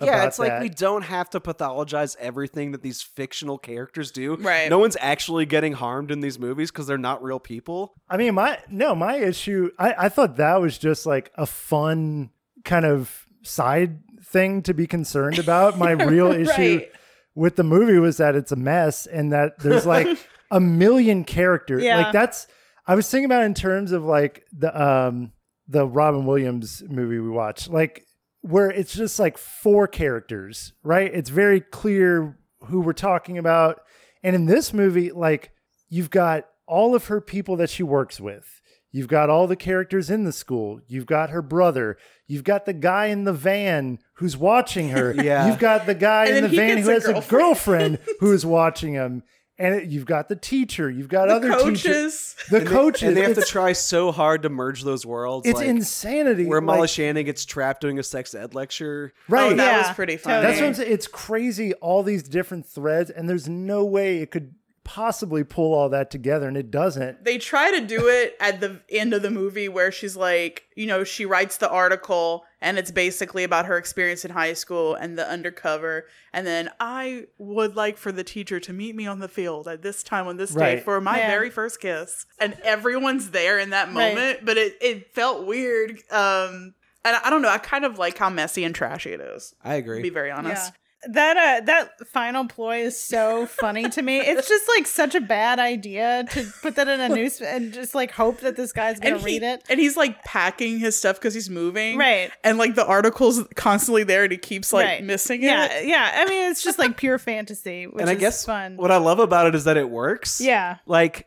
Yeah, 0.00 0.16
about 0.16 0.28
it's 0.28 0.38
like 0.38 0.48
that. 0.50 0.62
we 0.62 0.68
don't 0.68 1.02
have 1.02 1.30
to 1.30 1.40
pathologize 1.40 2.16
everything 2.18 2.72
that 2.72 2.82
these 2.82 3.02
fictional 3.02 3.58
characters 3.58 4.10
do. 4.10 4.34
Right. 4.36 4.68
No 4.68 4.78
one's 4.78 4.96
actually 5.00 5.46
getting 5.46 5.74
harmed 5.74 6.10
in 6.10 6.20
these 6.20 6.38
movies 6.38 6.70
because 6.70 6.86
they're 6.86 6.98
not 6.98 7.22
real 7.22 7.38
people. 7.38 7.94
I 8.08 8.16
mean, 8.16 8.34
my 8.34 8.58
no, 8.68 8.94
my 8.94 9.16
issue. 9.16 9.70
I, 9.78 9.94
I 9.98 10.08
thought 10.08 10.36
that 10.36 10.60
was 10.60 10.78
just 10.78 11.06
like 11.06 11.30
a 11.36 11.46
fun 11.46 12.30
kind 12.64 12.84
of 12.84 13.26
side 13.42 14.00
thing 14.24 14.62
to 14.62 14.74
be 14.74 14.86
concerned 14.86 15.38
about. 15.38 15.78
My 15.78 15.90
real 15.92 16.32
issue 16.32 16.78
Right. 16.78 16.88
with 17.34 17.56
the 17.56 17.64
movie 17.64 17.98
was 17.98 18.16
that 18.16 18.34
it's 18.34 18.52
a 18.52 18.56
mess 18.56 19.06
and 19.06 19.32
that 19.32 19.58
there's 19.60 19.86
like 19.86 20.06
a 20.50 20.58
million 20.60 21.24
characters. 21.24 21.82
Yeah. 21.82 21.98
Like 21.98 22.12
that's. 22.12 22.46
I 22.86 22.96
was 22.96 23.08
thinking 23.08 23.26
about 23.26 23.42
it 23.42 23.46
in 23.46 23.54
terms 23.54 23.92
of 23.92 24.04
like 24.04 24.44
the 24.52 24.72
um 24.82 25.32
the 25.68 25.86
Robin 25.86 26.26
Williams 26.26 26.82
movie 26.88 27.20
we 27.20 27.30
watched, 27.30 27.70
like 27.70 28.04
where 28.42 28.70
it's 28.70 28.92
just 28.94 29.18
like 29.18 29.38
four 29.38 29.86
characters, 29.88 30.72
right? 30.82 31.12
It's 31.12 31.30
very 31.30 31.60
clear 31.60 32.38
who 32.66 32.80
we're 32.80 32.92
talking 32.92 33.38
about. 33.38 33.80
And 34.22 34.36
in 34.36 34.46
this 34.46 34.72
movie, 34.72 35.10
like 35.10 35.50
you've 35.88 36.10
got 36.10 36.46
all 36.66 36.94
of 36.94 37.06
her 37.06 37.20
people 37.20 37.56
that 37.56 37.70
she 37.70 37.82
works 37.82 38.20
with. 38.20 38.60
You've 38.94 39.08
got 39.08 39.30
all 39.30 39.46
the 39.46 39.56
characters 39.56 40.10
in 40.10 40.24
the 40.24 40.32
school. 40.32 40.80
You've 40.86 41.06
got 41.06 41.30
her 41.30 41.40
brother. 41.40 41.96
You've 42.26 42.44
got 42.44 42.66
the 42.66 42.74
guy 42.74 43.06
in 43.06 43.24
the 43.24 43.32
van 43.32 43.98
who's 44.16 44.36
watching 44.36 44.90
her. 44.90 45.14
Yeah. 45.22 45.48
You've 45.48 45.58
got 45.58 45.86
the 45.86 45.94
guy 45.94 46.26
And 46.26 46.36
in 46.38 46.42
the 46.50 46.56
van 46.56 46.78
who 46.78 46.90
a 46.90 46.92
has 46.92 47.04
a 47.06 47.12
girlfriend. 47.12 47.30
girlfriend 47.30 47.98
who's 48.20 48.44
watching 48.44 48.92
him. 48.92 49.22
And 49.58 49.74
it, 49.74 49.88
you've 49.88 50.06
got 50.06 50.28
the 50.28 50.34
teacher. 50.36 50.90
You've 50.90 51.08
got 51.08 51.28
The 51.28 51.34
other 51.34 51.50
teachers. 51.50 51.82
coaches. 51.82 52.36
The 52.50 52.56
And 52.58 52.66
they- 52.66 52.70
coaches. 52.70 53.02
and 53.08 53.16
they 53.16 53.20
have 53.22 53.34
to 53.34 53.42
try 53.42 53.72
so 53.74 54.10
hard 54.10 54.42
to 54.42 54.48
merge 54.48 54.82
those 54.82 55.04
worlds. 55.04 55.46
It's 55.46 55.58
like, 55.58 55.68
insanity. 55.68 56.46
Where 56.46 56.60
Molly 56.60 56.80
like- 56.80 56.90
Shannon 56.90 57.24
gets 57.24 57.44
trapped 57.44 57.80
doing 57.82 57.98
a 57.98 58.02
sex 58.02 58.34
ed 58.34 58.54
lecture. 58.54 59.12
right. 59.28 59.52
Oh, 59.52 59.54
that 59.54 59.64
Yeah, 59.72 59.86
was 59.86 59.94
pretty 59.94 60.16
funny. 60.16 60.36
totally. 60.36 60.46
That's 60.52 60.60
what 60.60 60.66
I'm 60.68 60.74
saying. 60.74 60.92
It's 60.92 61.06
crazy, 61.06 61.74
all 61.74 62.02
these 62.02 62.22
different 62.22 62.66
threads, 62.66 63.10
and 63.10 63.28
there's 63.28 63.48
no 63.48 63.84
way 63.84 64.18
it 64.18 64.30
could 64.30 64.54
possibly 64.84 65.44
pull 65.44 65.74
all 65.74 65.88
that 65.90 66.10
together, 66.10 66.48
and 66.48 66.56
it 66.56 66.70
doesn't. 66.70 67.24
they 67.24 67.38
try 67.38 67.70
to 67.78 67.86
do 67.86 68.08
it 68.08 68.36
at 68.40 68.60
the 68.60 68.80
end 68.90 69.14
of 69.14 69.22
the 69.22 69.30
movie 69.30 69.68
where 69.68 69.92
she's 69.92 70.16
like, 70.16 70.64
you 70.74 70.86
know, 70.86 71.04
she 71.04 71.24
writes 71.24 71.56
the 71.58 71.68
article 71.70 72.44
and 72.60 72.78
it's 72.78 72.90
basically 72.90 73.44
about 73.44 73.66
her 73.66 73.76
experience 73.76 74.24
in 74.24 74.30
high 74.30 74.52
school 74.54 74.94
and 74.94 75.18
the 75.18 75.28
undercover. 75.28 76.06
And 76.32 76.46
then 76.46 76.70
I 76.80 77.26
would 77.38 77.76
like 77.76 77.96
for 77.98 78.12
the 78.12 78.24
teacher 78.24 78.58
to 78.60 78.72
meet 78.72 78.94
me 78.96 79.06
on 79.06 79.18
the 79.20 79.28
field 79.28 79.68
at 79.68 79.82
this 79.82 80.02
time 80.02 80.26
on 80.26 80.36
this 80.36 80.54
day 80.54 80.78
for 80.80 81.00
my 81.00 81.18
Yeah. 81.18 81.28
very 81.28 81.50
first 81.50 81.80
kiss. 81.80 82.26
And 82.38 82.54
everyone's 82.62 83.30
there 83.30 83.58
in 83.58 83.70
that 83.70 83.86
Right. 83.92 84.14
moment, 84.14 84.44
but 84.44 84.56
it, 84.58 84.76
it 84.80 85.14
felt 85.14 85.46
weird. 85.46 85.92
Um, 86.10 86.74
and 87.04 87.16
I 87.16 87.30
don't 87.30 87.42
know. 87.42 87.48
I 87.48 87.58
kind 87.58 87.84
of 87.84 87.98
like 87.98 88.16
how 88.18 88.30
messy 88.30 88.62
and 88.64 88.74
trashy 88.74 89.10
it 89.12 89.20
is. 89.20 89.54
I 89.64 89.74
agree. 89.74 89.96
To 89.96 90.00
agree. 90.00 90.10
be 90.10 90.14
very 90.14 90.30
honest. 90.30 90.72
That 91.10 91.36
uh 91.36 91.64
that 91.64 92.08
final 92.08 92.46
ploy 92.46 92.78
is 92.82 93.00
so 93.00 93.46
funny 93.46 93.88
to 93.88 94.02
me. 94.02 94.20
It's 94.20 94.48
just 94.48 94.64
like 94.76 94.86
such 94.86 95.14
a 95.14 95.20
bad 95.20 95.58
idea 95.58 96.24
to 96.32 96.52
put 96.62 96.76
that 96.76 96.86
in 96.88 97.00
a 97.00 97.08
news 97.08 97.40
and 97.40 97.72
just 97.72 97.94
like 97.94 98.12
hope 98.12 98.40
that 98.40 98.56
this 98.56 98.72
guy's 98.72 99.00
gonna 99.00 99.16
and 99.16 99.24
read 99.24 99.42
it. 99.42 99.64
and 99.68 99.80
he's 99.80 99.96
like 99.96 100.22
packing 100.24 100.78
his 100.78 100.96
stuff 100.96 101.16
because 101.16 101.34
he's 101.34 101.50
moving, 101.50 101.98
Right. 101.98 102.30
And 102.44 102.56
like 102.58 102.74
the 102.76 102.86
article's 102.86 103.42
constantly 103.56 104.04
there, 104.04 104.22
and 104.22 104.32
he 104.32 104.38
keeps 104.38 104.72
like 104.72 104.86
Right. 104.86 105.04
missing 105.04 105.42
it. 105.42 105.46
Yeah, 105.46 105.80
yeah. 105.80 106.10
I 106.14 106.24
mean, 106.26 106.50
it's 106.50 106.62
just 106.62 106.78
like 106.78 106.96
pure 106.96 107.18
fantasy, 107.18 107.86
which 107.86 108.00
and 108.00 108.08
I 108.08 108.14
is 108.14 108.20
guess 108.20 108.44
fun. 108.46 108.76
what 108.76 108.90
I 108.90 108.98
love 108.98 109.18
about 109.18 109.46
it 109.48 109.54
is 109.54 109.64
that 109.64 109.76
it 109.76 109.90
works. 109.90 110.40
yeah, 110.40 110.76
Like 110.86 111.26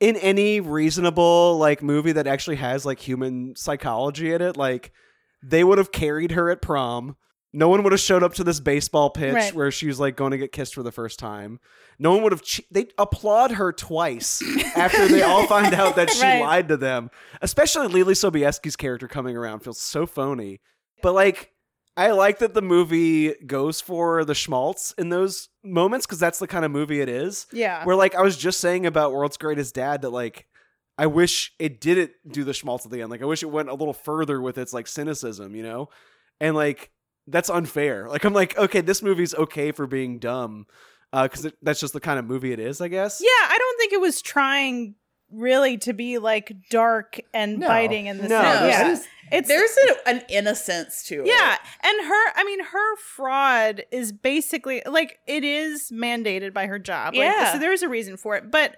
in 0.00 0.16
any 0.16 0.60
reasonable 0.60 1.58
like 1.58 1.82
movie 1.82 2.12
that 2.12 2.26
actually 2.26 2.56
has 2.56 2.84
like 2.86 2.98
human 3.00 3.54
psychology 3.56 4.32
in 4.32 4.42
it, 4.42 4.56
like 4.56 4.92
they 5.42 5.64
would 5.64 5.78
have 5.78 5.92
carried 5.92 6.32
her 6.32 6.50
at 6.50 6.60
prom. 6.62 7.16
No 7.52 7.68
one 7.70 7.82
would 7.82 7.92
have 7.92 8.00
showed 8.00 8.22
up 8.22 8.34
to 8.34 8.44
this 8.44 8.60
baseball 8.60 9.08
pitch 9.10 9.32
Right. 9.34 9.54
where 9.54 9.70
she 9.70 9.86
was 9.86 9.98
like 9.98 10.16
going 10.16 10.32
to 10.32 10.38
get 10.38 10.52
kissed 10.52 10.74
for 10.74 10.82
the 10.82 10.92
first 10.92 11.18
time. 11.18 11.60
No 11.98 12.12
one 12.12 12.22
would 12.22 12.32
have. 12.32 12.42
Che- 12.42 12.66
they 12.70 12.88
applaud 12.98 13.52
her 13.52 13.72
twice 13.72 14.42
after 14.76 15.08
they 15.08 15.22
all 15.22 15.46
find 15.46 15.74
out 15.74 15.96
that 15.96 16.10
she 16.10 16.22
Right. 16.22 16.40
lied 16.42 16.68
to 16.68 16.76
them. 16.76 17.10
Especially 17.40 17.88
Leelee 17.88 18.12
Sobieski's 18.14 18.76
character 18.76 19.08
coming 19.08 19.36
around 19.36 19.60
feels 19.60 19.80
so 19.80 20.04
phony. 20.06 20.60
But 21.02 21.14
like, 21.14 21.52
I 21.96 22.10
like 22.12 22.38
that 22.40 22.54
the 22.54 22.62
movie 22.62 23.32
goes 23.46 23.80
for 23.80 24.24
the 24.24 24.34
schmaltz 24.34 24.92
in 24.98 25.08
those 25.08 25.48
moments 25.64 26.06
because 26.06 26.20
that's 26.20 26.38
the 26.38 26.46
kind 26.46 26.64
of 26.64 26.70
movie 26.70 27.00
it 27.00 27.08
is. 27.08 27.46
yeah. 27.52 27.82
Where 27.84 27.96
like 27.96 28.14
I 28.14 28.20
was 28.22 28.36
just 28.36 28.60
saying 28.60 28.84
about 28.86 29.12
World's 29.12 29.36
Greatest 29.38 29.74
Dad 29.74 30.02
that 30.02 30.10
like 30.10 30.46
I 30.98 31.06
wish 31.06 31.54
it 31.58 31.80
didn't 31.80 32.10
do 32.30 32.44
the 32.44 32.52
schmaltz 32.54 32.84
at 32.84 32.92
the 32.92 33.00
end. 33.00 33.10
Like 33.10 33.22
I 33.22 33.24
wish 33.24 33.42
it 33.42 33.46
went 33.50 33.68
a 33.70 33.74
little 33.74 33.94
further 33.94 34.40
with 34.40 34.58
its 34.58 34.72
like 34.72 34.86
cynicism, 34.86 35.56
you 35.56 35.62
know? 35.62 35.88
And 36.40 36.54
like 36.54 36.90
that's 37.30 37.50
unfair. 37.50 38.08
Like 38.08 38.24
I'm 38.24 38.32
like, 38.32 38.56
okay, 38.58 38.80
this 38.80 39.02
movie's 39.02 39.34
okay 39.34 39.72
for 39.72 39.86
being 39.86 40.18
dumb. 40.18 40.66
Uh, 41.12 41.22
because 41.26 41.50
that's 41.62 41.80
just 41.80 41.94
the 41.94 42.00
kind 42.00 42.18
of 42.18 42.26
movie 42.26 42.52
it 42.52 42.60
is, 42.60 42.80
I 42.82 42.88
guess. 42.88 43.20
Yeah, 43.22 43.28
I 43.48 43.56
don't 43.58 43.78
think 43.78 43.92
it 43.94 44.00
was 44.00 44.20
trying 44.20 44.94
really 45.30 45.78
to 45.78 45.92
be 45.94 46.18
like 46.18 46.52
dark 46.70 47.18
and 47.32 47.58
No. 47.60 47.66
biting 47.68 48.06
in 48.06 48.18
the 48.18 48.28
No, 48.28 48.40
sense. 48.42 48.60
there's- 48.60 48.78
Yeah. 48.78 48.84
I 48.86 48.88
just- 48.90 49.08
it's 49.30 49.48
There's 49.48 49.76
a, 49.90 50.08
an 50.08 50.22
innocence 50.30 51.02
to 51.08 51.20
it. 51.22 51.26
yeah, 51.26 51.56
and 51.82 52.06
her, 52.06 52.32
I 52.34 52.44
mean, 52.44 52.64
her 52.64 52.96
fraud 52.96 53.84
is 53.92 54.10
basically 54.10 54.82
like 54.86 55.18
it 55.26 55.44
is 55.44 55.90
mandated 55.90 56.54
by 56.54 56.66
her 56.66 56.78
job. 56.78 57.14
Like, 57.14 57.24
Yeah. 57.24 57.52
so 57.52 57.58
there's 57.58 57.82
a 57.82 57.88
reason 57.90 58.16
for 58.16 58.36
it, 58.36 58.50
but 58.50 58.76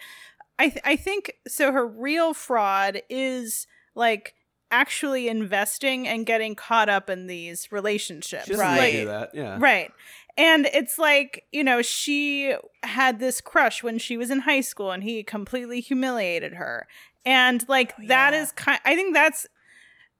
I, 0.59 0.71
th- 0.71 0.83
I 0.85 0.97
think 0.97 1.33
so. 1.49 1.71
Her 1.73 1.87
real 1.87 2.35
fraud 2.35 3.01
is 3.09 3.67
like 3.95 4.35
actually 4.71 5.29
investing 5.29 6.07
and 6.07 6.25
getting 6.27 6.55
caught 6.55 6.89
up 6.89 7.11
in 7.11 7.27
these 7.27 7.71
relationships. 7.71 8.47
She 8.47 8.55
Right. 8.55 8.79
Like, 8.79 8.93
do 8.93 9.05
that. 9.07 9.31
Yeah. 9.35 9.59
Right. 9.61 9.91
And 10.37 10.67
it's 10.67 10.99
like, 10.99 11.45
you 11.53 11.65
know, 11.65 11.83
she 11.83 12.55
had 12.83 13.19
this 13.19 13.41
crush 13.41 13.83
when 13.83 13.99
she 13.99 14.17
was 14.17 14.31
in 14.31 14.41
high 14.41 14.61
school 14.61 14.91
and 14.91 15.03
he 15.03 15.23
completely 15.23 15.81
humiliated 15.81 16.55
her. 16.55 16.87
And 17.25 17.69
like 17.69 17.93
oh, 18.01 18.07
that 18.07 18.33
yeah. 18.33 18.43
is 18.43 18.53
kind 18.53 18.81
I 18.85 18.95
think 18.95 19.15
that's 19.15 19.47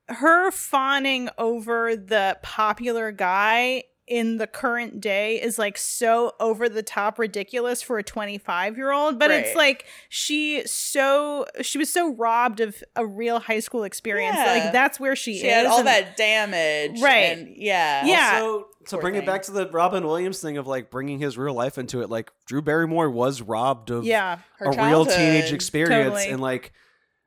her 0.09 0.51
fawning 0.51 1.29
over 1.39 1.97
the 1.97 2.37
popular 2.43 3.13
guy 3.13 3.85
in 4.11 4.39
the 4.39 4.47
current 4.47 5.01
day 5.01 5.41
is 5.41 5.57
like 5.59 5.79
so 5.79 6.33
over 6.41 6.69
the 6.69 6.83
top 6.83 7.17
ridiculous 7.19 7.81
for 7.81 7.97
a 7.97 8.03
25 8.03 8.77
year 8.77 8.91
old 8.93 9.19
but 9.21 9.31
it's 9.31 9.55
like 9.55 9.87
she 10.09 10.63
so 10.67 11.47
she 11.63 11.79
was 11.79 11.91
so 11.93 12.13
robbed 12.15 12.59
of 12.61 12.83
a 12.97 13.07
real 13.07 13.39
high 13.39 13.61
school 13.61 13.85
experience 13.85 14.37
Yeah. 14.37 14.53
like 14.65 14.73
that's 14.73 14.99
where 14.99 15.15
she, 15.15 15.39
She 15.39 15.47
is 15.47 15.55
had 15.55 15.67
all 15.67 15.79
and- 15.79 15.87
that 15.87 16.17
damage. 16.17 17.01
Right. 17.01 17.39
And 17.39 17.57
yeah. 17.57 18.05
Yeah. 18.05 18.41
Also, 18.43 18.67
to 18.87 18.91
Poor 18.97 19.01
bring 19.01 19.15
thing. 19.15 19.23
it 19.23 19.27
back 19.27 19.43
to 19.43 19.53
the 19.53 19.69
Robin 19.69 20.05
Williams 20.05 20.41
thing 20.41 20.57
of 20.59 20.67
like 20.67 20.91
bringing 20.91 21.21
his 21.21 21.39
real 21.39 21.55
life 21.55 21.79
into 21.79 22.03
it, 22.03 22.11
like 22.11 22.31
Drew 22.47 22.63
Barrymore 22.63 23.09
was 23.11 23.41
robbed 23.41 23.91
of 23.91 24.05
yeah 24.05 24.39
Her 24.59 24.67
a 24.73 24.87
real 24.89 25.07
teenage 25.07 25.53
experience, 25.53 26.15
Totally. 26.15 26.33
and 26.33 26.43
like 26.43 26.73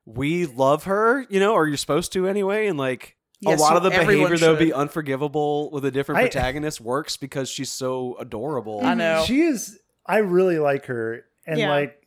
we 0.06 0.46
love 0.46 0.84
her, 0.84 1.26
you 1.30 1.40
know, 1.40 1.54
or 1.54 1.66
you're 1.68 1.78
supposed 1.78 2.12
to 2.14 2.28
anyway, 2.28 2.68
and 2.68 2.78
like 2.78 3.16
Yes, 3.46 3.60
a 3.60 3.64
lot 3.64 3.76
of 3.78 3.84
the 3.84 3.90
behavior 3.90 4.38
that 4.38 4.50
would 4.50 4.60
be 4.60 4.74
unforgivable 4.74 5.70
with 5.72 5.86
a 5.86 5.92
different 5.92 6.20
I- 6.20 6.24
protagonist 6.24 6.82
works 6.82 7.18
because 7.18 7.50
she's 7.50 7.72
so 7.72 8.16
adorable. 8.20 8.82
I 8.84 8.94
know. 8.94 9.24
She 9.26 9.42
is. 9.42 9.80
I 10.06 10.18
really 10.18 10.60
like 10.60 10.86
her, 10.88 11.26
and 11.46 11.60
Yeah. 11.60 11.70
like 11.72 11.98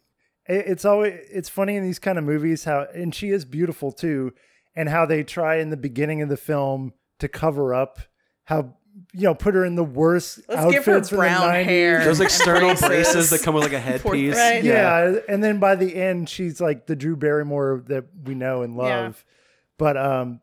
it, 0.48 0.64
it's 0.66 0.84
always 0.84 1.14
it's 1.30 1.48
funny 1.48 1.76
in 1.76 1.84
these 1.84 1.98
kind 1.98 2.18
of 2.18 2.24
movies 2.24 2.64
how 2.64 2.86
and 2.94 3.14
she 3.14 3.30
is 3.30 3.44
beautiful 3.44 3.92
too, 3.92 4.32
and 4.74 4.88
how 4.88 5.06
they 5.06 5.22
try 5.24 5.56
in 5.56 5.70
the 5.70 5.76
beginning 5.76 6.22
of 6.22 6.28
the 6.28 6.36
film 6.36 6.92
to 7.18 7.28
cover 7.28 7.72
up 7.74 7.98
how 8.44 8.74
you 9.12 9.22
know 9.22 9.34
put 9.34 9.54
her 9.54 9.64
in 9.64 9.74
the 9.76 9.84
worst 9.84 10.40
Let's 10.48 10.70
give 10.72 10.84
her 10.86 10.92
outfits 10.92 11.08
from 11.10 11.16
the 11.18 11.22
brown 11.22 11.40
90s. 11.42 11.64
hair. 11.64 12.04
Those 12.04 12.20
external 12.20 12.68
Braces. 12.74 12.86
braces 12.86 13.30
that 13.30 13.42
come 13.42 13.54
with 13.54 13.64
like 13.64 13.72
a 13.72 13.78
headpiece. 13.80 14.34
thing. 14.34 14.54
Right. 14.54 14.64
Yeah. 14.64 15.16
and 15.28 15.42
then 15.44 15.58
by 15.58 15.74
the 15.74 15.94
end, 15.94 16.28
she's 16.28 16.60
like 16.60 16.86
the 16.86 16.96
Drew 16.96 17.16
Barrymore 17.16 17.82
that 17.88 18.04
we 18.24 18.34
know 18.34 18.62
and 18.62 18.74
love. 18.76 19.16
Yeah. 19.26 19.32
But 19.78 19.96
um, 19.98 20.40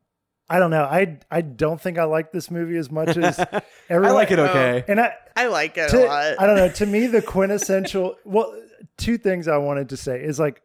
I 0.50 0.60
don't 0.60 0.72
know. 0.72 0.84
I 0.84 1.20
I 1.32 1.42
don't 1.42 1.80
think 1.80 1.98
I 1.98 2.04
like 2.04 2.32
this 2.32 2.52
movie 2.52 2.78
as 2.78 2.92
much 2.92 3.16
as 3.18 3.40
everyone. 3.40 3.62
I 3.62 3.62
everyone. 3.90 4.14
like 4.16 4.32
it 4.32 4.40
okay. 4.40 4.84
And 4.88 5.00
I, 5.00 5.14
I 5.36 5.48
like 5.48 5.78
it 5.78 5.90
to- 5.90 6.06
a 6.06 6.08
lot. 6.08 6.36
I 6.40 6.46
don't 6.46 6.56
know. 6.58 6.70
To 6.70 6.86
me, 6.86 7.08
the 7.08 7.22
quintessential. 7.22 8.16
Well, 8.26 8.54
two 8.98 9.18
things 9.18 9.48
I 9.48 9.58
wanted 9.58 9.90
to 9.90 9.98
say 9.98 10.22
is 10.22 10.40
like 10.40 10.62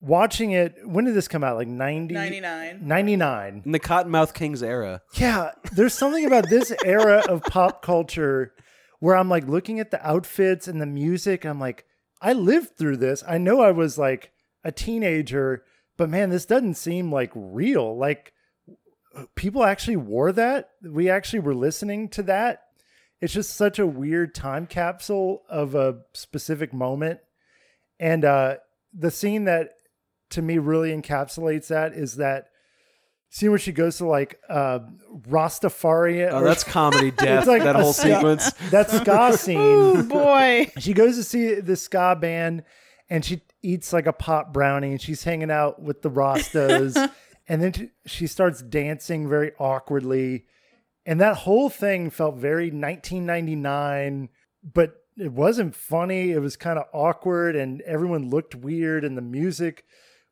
watching 0.00 0.52
it. 0.52 0.74
When 0.84 1.04
did 1.04 1.14
this 1.14 1.28
come 1.28 1.44
out? 1.44 1.56
Like 1.56 1.68
90, 1.68 2.14
99. 2.14 2.80
99. 2.86 3.62
In 3.64 3.72
the 3.72 3.80
Kottonmouth 3.80 4.34
Kings 4.34 4.62
era. 4.62 5.02
Yeah, 5.14 5.52
there's 5.72 5.94
something 5.94 6.24
about 6.26 6.48
this 6.48 6.72
era 6.84 7.22
of 7.28 7.42
pop 7.44 7.82
culture 7.82 8.52
where 9.00 9.16
I'm 9.16 9.28
like 9.28 9.46
looking 9.48 9.80
at 9.80 9.90
the 9.90 10.06
outfits 10.06 10.68
and 10.68 10.80
the 10.80 10.86
music. 10.86 11.44
I'm 11.44 11.58
like, 11.60 11.84
I 12.20 12.32
lived 12.34 12.76
through 12.76 12.98
this. 12.98 13.24
I 13.26 13.38
know 13.38 13.60
I 13.62 13.72
was 13.72 13.98
like 13.98 14.32
a 14.64 14.70
teenager, 14.70 15.64
but 15.96 16.08
man, 16.08 16.30
this 16.30 16.46
doesn't 16.46 16.74
seem 16.74 17.10
like 17.10 17.32
real. 17.34 17.96
Like 17.96 18.31
people 19.34 19.64
actually 19.64 19.96
wore 19.96 20.32
that. 20.32 20.70
We 20.82 21.08
actually 21.10 21.40
were 21.40 21.54
listening 21.54 22.08
to 22.10 22.22
that. 22.24 22.62
It's 23.20 23.32
just 23.32 23.54
such 23.54 23.78
a 23.78 23.86
weird 23.86 24.34
time 24.34 24.66
capsule 24.66 25.42
of 25.48 25.74
a 25.74 25.98
specific 26.12 26.72
moment. 26.72 27.20
And 28.00 28.24
uh, 28.24 28.56
the 28.92 29.10
scene 29.10 29.44
that 29.44 29.70
to 30.30 30.42
me 30.42 30.58
really 30.58 30.90
encapsulates 30.90 31.68
that 31.68 31.92
is 31.92 32.16
that 32.16 32.46
scene 33.30 33.50
where 33.50 33.58
she 33.58 33.70
goes 33.72 33.98
to 33.98 34.06
like 34.06 34.40
uh, 34.48 34.80
Rastafari. 35.28 36.28
Oh, 36.30 36.40
or- 36.40 36.44
that's 36.44 36.64
comedy 36.64 37.10
death. 37.16 37.46
like 37.46 37.62
that 37.62 37.76
whole 37.76 37.92
ska- 37.92 38.14
sequence. 38.16 38.50
that 38.70 38.90
ska 38.90 39.32
scene. 39.38 39.58
oh 39.60 40.02
boy 40.02 40.70
She 40.78 40.92
goes 40.92 41.16
to 41.16 41.24
see 41.24 41.54
the 41.60 41.76
ska 41.76 42.16
band 42.20 42.64
and 43.08 43.24
she 43.24 43.42
eats 43.62 43.92
like 43.92 44.06
a 44.06 44.12
pop 44.12 44.52
brownie 44.52 44.90
and 44.92 45.00
she's 45.00 45.22
hanging 45.24 45.50
out 45.50 45.80
with 45.80 46.02
the 46.02 46.10
Rastas. 46.10 47.10
and 47.48 47.62
then 47.62 47.90
she- 48.06 48.26
starts 48.26 48.62
dancing 48.62 49.28
very 49.28 49.52
awkwardly. 49.58 50.46
And 51.04 51.20
that 51.20 51.38
whole 51.38 51.68
thing 51.68 52.10
felt 52.10 52.36
very 52.36 52.70
1999, 52.70 54.28
but 54.62 55.02
it 55.16 55.32
wasn't 55.32 55.74
funny. 55.74 56.30
It 56.30 56.38
was 56.40 56.56
kind 56.56 56.78
of 56.78 56.86
awkward 56.92 57.56
and 57.56 57.80
everyone 57.82 58.30
looked 58.30 58.54
weird 58.54 59.04
and 59.04 59.16
the 59.16 59.22
music 59.22 59.84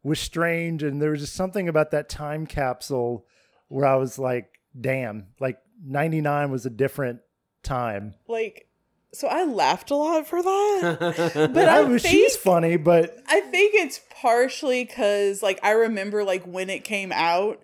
was 0.02 0.20
strange. 0.20 0.82
And 0.82 1.02
there 1.02 1.10
was 1.10 1.20
just 1.20 1.34
something 1.34 1.68
about 1.68 1.90
that 1.90 2.08
time 2.08 2.46
capsule 2.46 3.26
where 3.68 3.86
I 3.86 3.96
was 3.96 4.18
like, 4.18 4.60
damn, 4.78 5.28
like 5.40 5.58
99 5.84 6.50
was 6.50 6.64
a 6.64 6.70
different 6.70 7.20
time. 7.62 8.14
Like, 8.28 8.69
so 9.12 9.28
I 9.28 9.44
laughed 9.44 9.90
a 9.90 9.96
lot 9.96 10.26
for 10.26 10.42
that. 10.42 11.50
but 11.54 11.68
I 11.68 11.80
I 11.80 11.86
think, 11.86 12.00
she's 12.00 12.36
funny, 12.36 12.76
but 12.76 13.16
I 13.26 13.40
think 13.40 13.74
it's 13.74 14.00
partially 14.20 14.84
because, 14.84 15.42
like, 15.42 15.58
I 15.62 15.72
remember, 15.72 16.24
like, 16.24 16.44
when 16.44 16.70
it 16.70 16.84
came 16.84 17.12
out, 17.12 17.62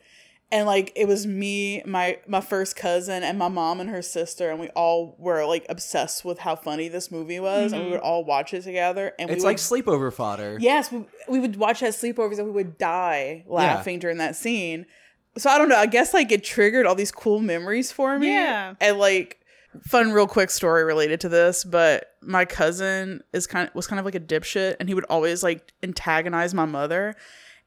and 0.52 0.66
like 0.66 0.92
it 0.94 1.08
was 1.08 1.26
me, 1.26 1.82
my 1.84 2.18
my 2.28 2.40
first 2.40 2.76
cousin, 2.76 3.24
and 3.24 3.38
my 3.38 3.48
mom 3.48 3.80
and 3.80 3.90
her 3.90 4.02
sister, 4.02 4.50
and 4.50 4.60
we 4.60 4.68
all 4.70 5.16
were 5.18 5.44
like 5.44 5.66
obsessed 5.68 6.24
with 6.24 6.38
how 6.38 6.54
funny 6.54 6.88
this 6.88 7.10
movie 7.10 7.40
was, 7.40 7.72
and 7.72 7.82
we 7.82 7.90
would 7.90 7.98
mm-hmm. 7.98 8.06
all 8.06 8.24
watch 8.24 8.54
it 8.54 8.62
together. 8.62 9.12
And 9.18 9.28
it's 9.28 9.40
we 9.40 9.44
like 9.44 9.56
would, 9.56 9.84
sleepover 9.84 10.12
fodder. 10.12 10.56
yes, 10.60 10.92
we, 10.92 11.04
we 11.28 11.40
would 11.40 11.56
watch 11.56 11.82
at 11.82 11.94
sleepovers, 11.94 12.38
and 12.38 12.46
we 12.46 12.52
would 12.52 12.78
die 12.78 13.44
laughing 13.48 13.98
during 13.98 14.18
that 14.18 14.36
scene. 14.36 14.86
So 15.36 15.50
I 15.50 15.58
don't 15.58 15.68
know. 15.68 15.76
I 15.76 15.86
guess 15.86 16.14
like 16.14 16.30
it 16.30 16.44
triggered 16.44 16.86
all 16.86 16.94
these 16.94 17.12
cool 17.12 17.40
memories 17.40 17.90
for 17.90 18.16
me. 18.18 18.28
Yeah. 18.28 18.74
and 18.80 18.98
like 18.98 19.40
fun 19.84 20.12
real 20.12 20.26
quick 20.26 20.50
story 20.50 20.84
related 20.84 21.20
to 21.20 21.28
this 21.28 21.64
but 21.64 22.16
my 22.26 22.44
cousin 22.44 23.22
is 23.32 23.46
kind 23.46 23.68
of 23.68 23.74
was 23.74 23.86
kind 23.86 23.98
of 23.98 24.04
like 24.04 24.14
a 24.14 24.20
dipshit 24.20 24.76
and 24.78 24.88
he 24.88 24.94
would 24.94 25.04
always 25.04 25.42
like 25.42 25.72
antagonize 25.82 26.52
my 26.52 26.64
mother. 26.64 27.14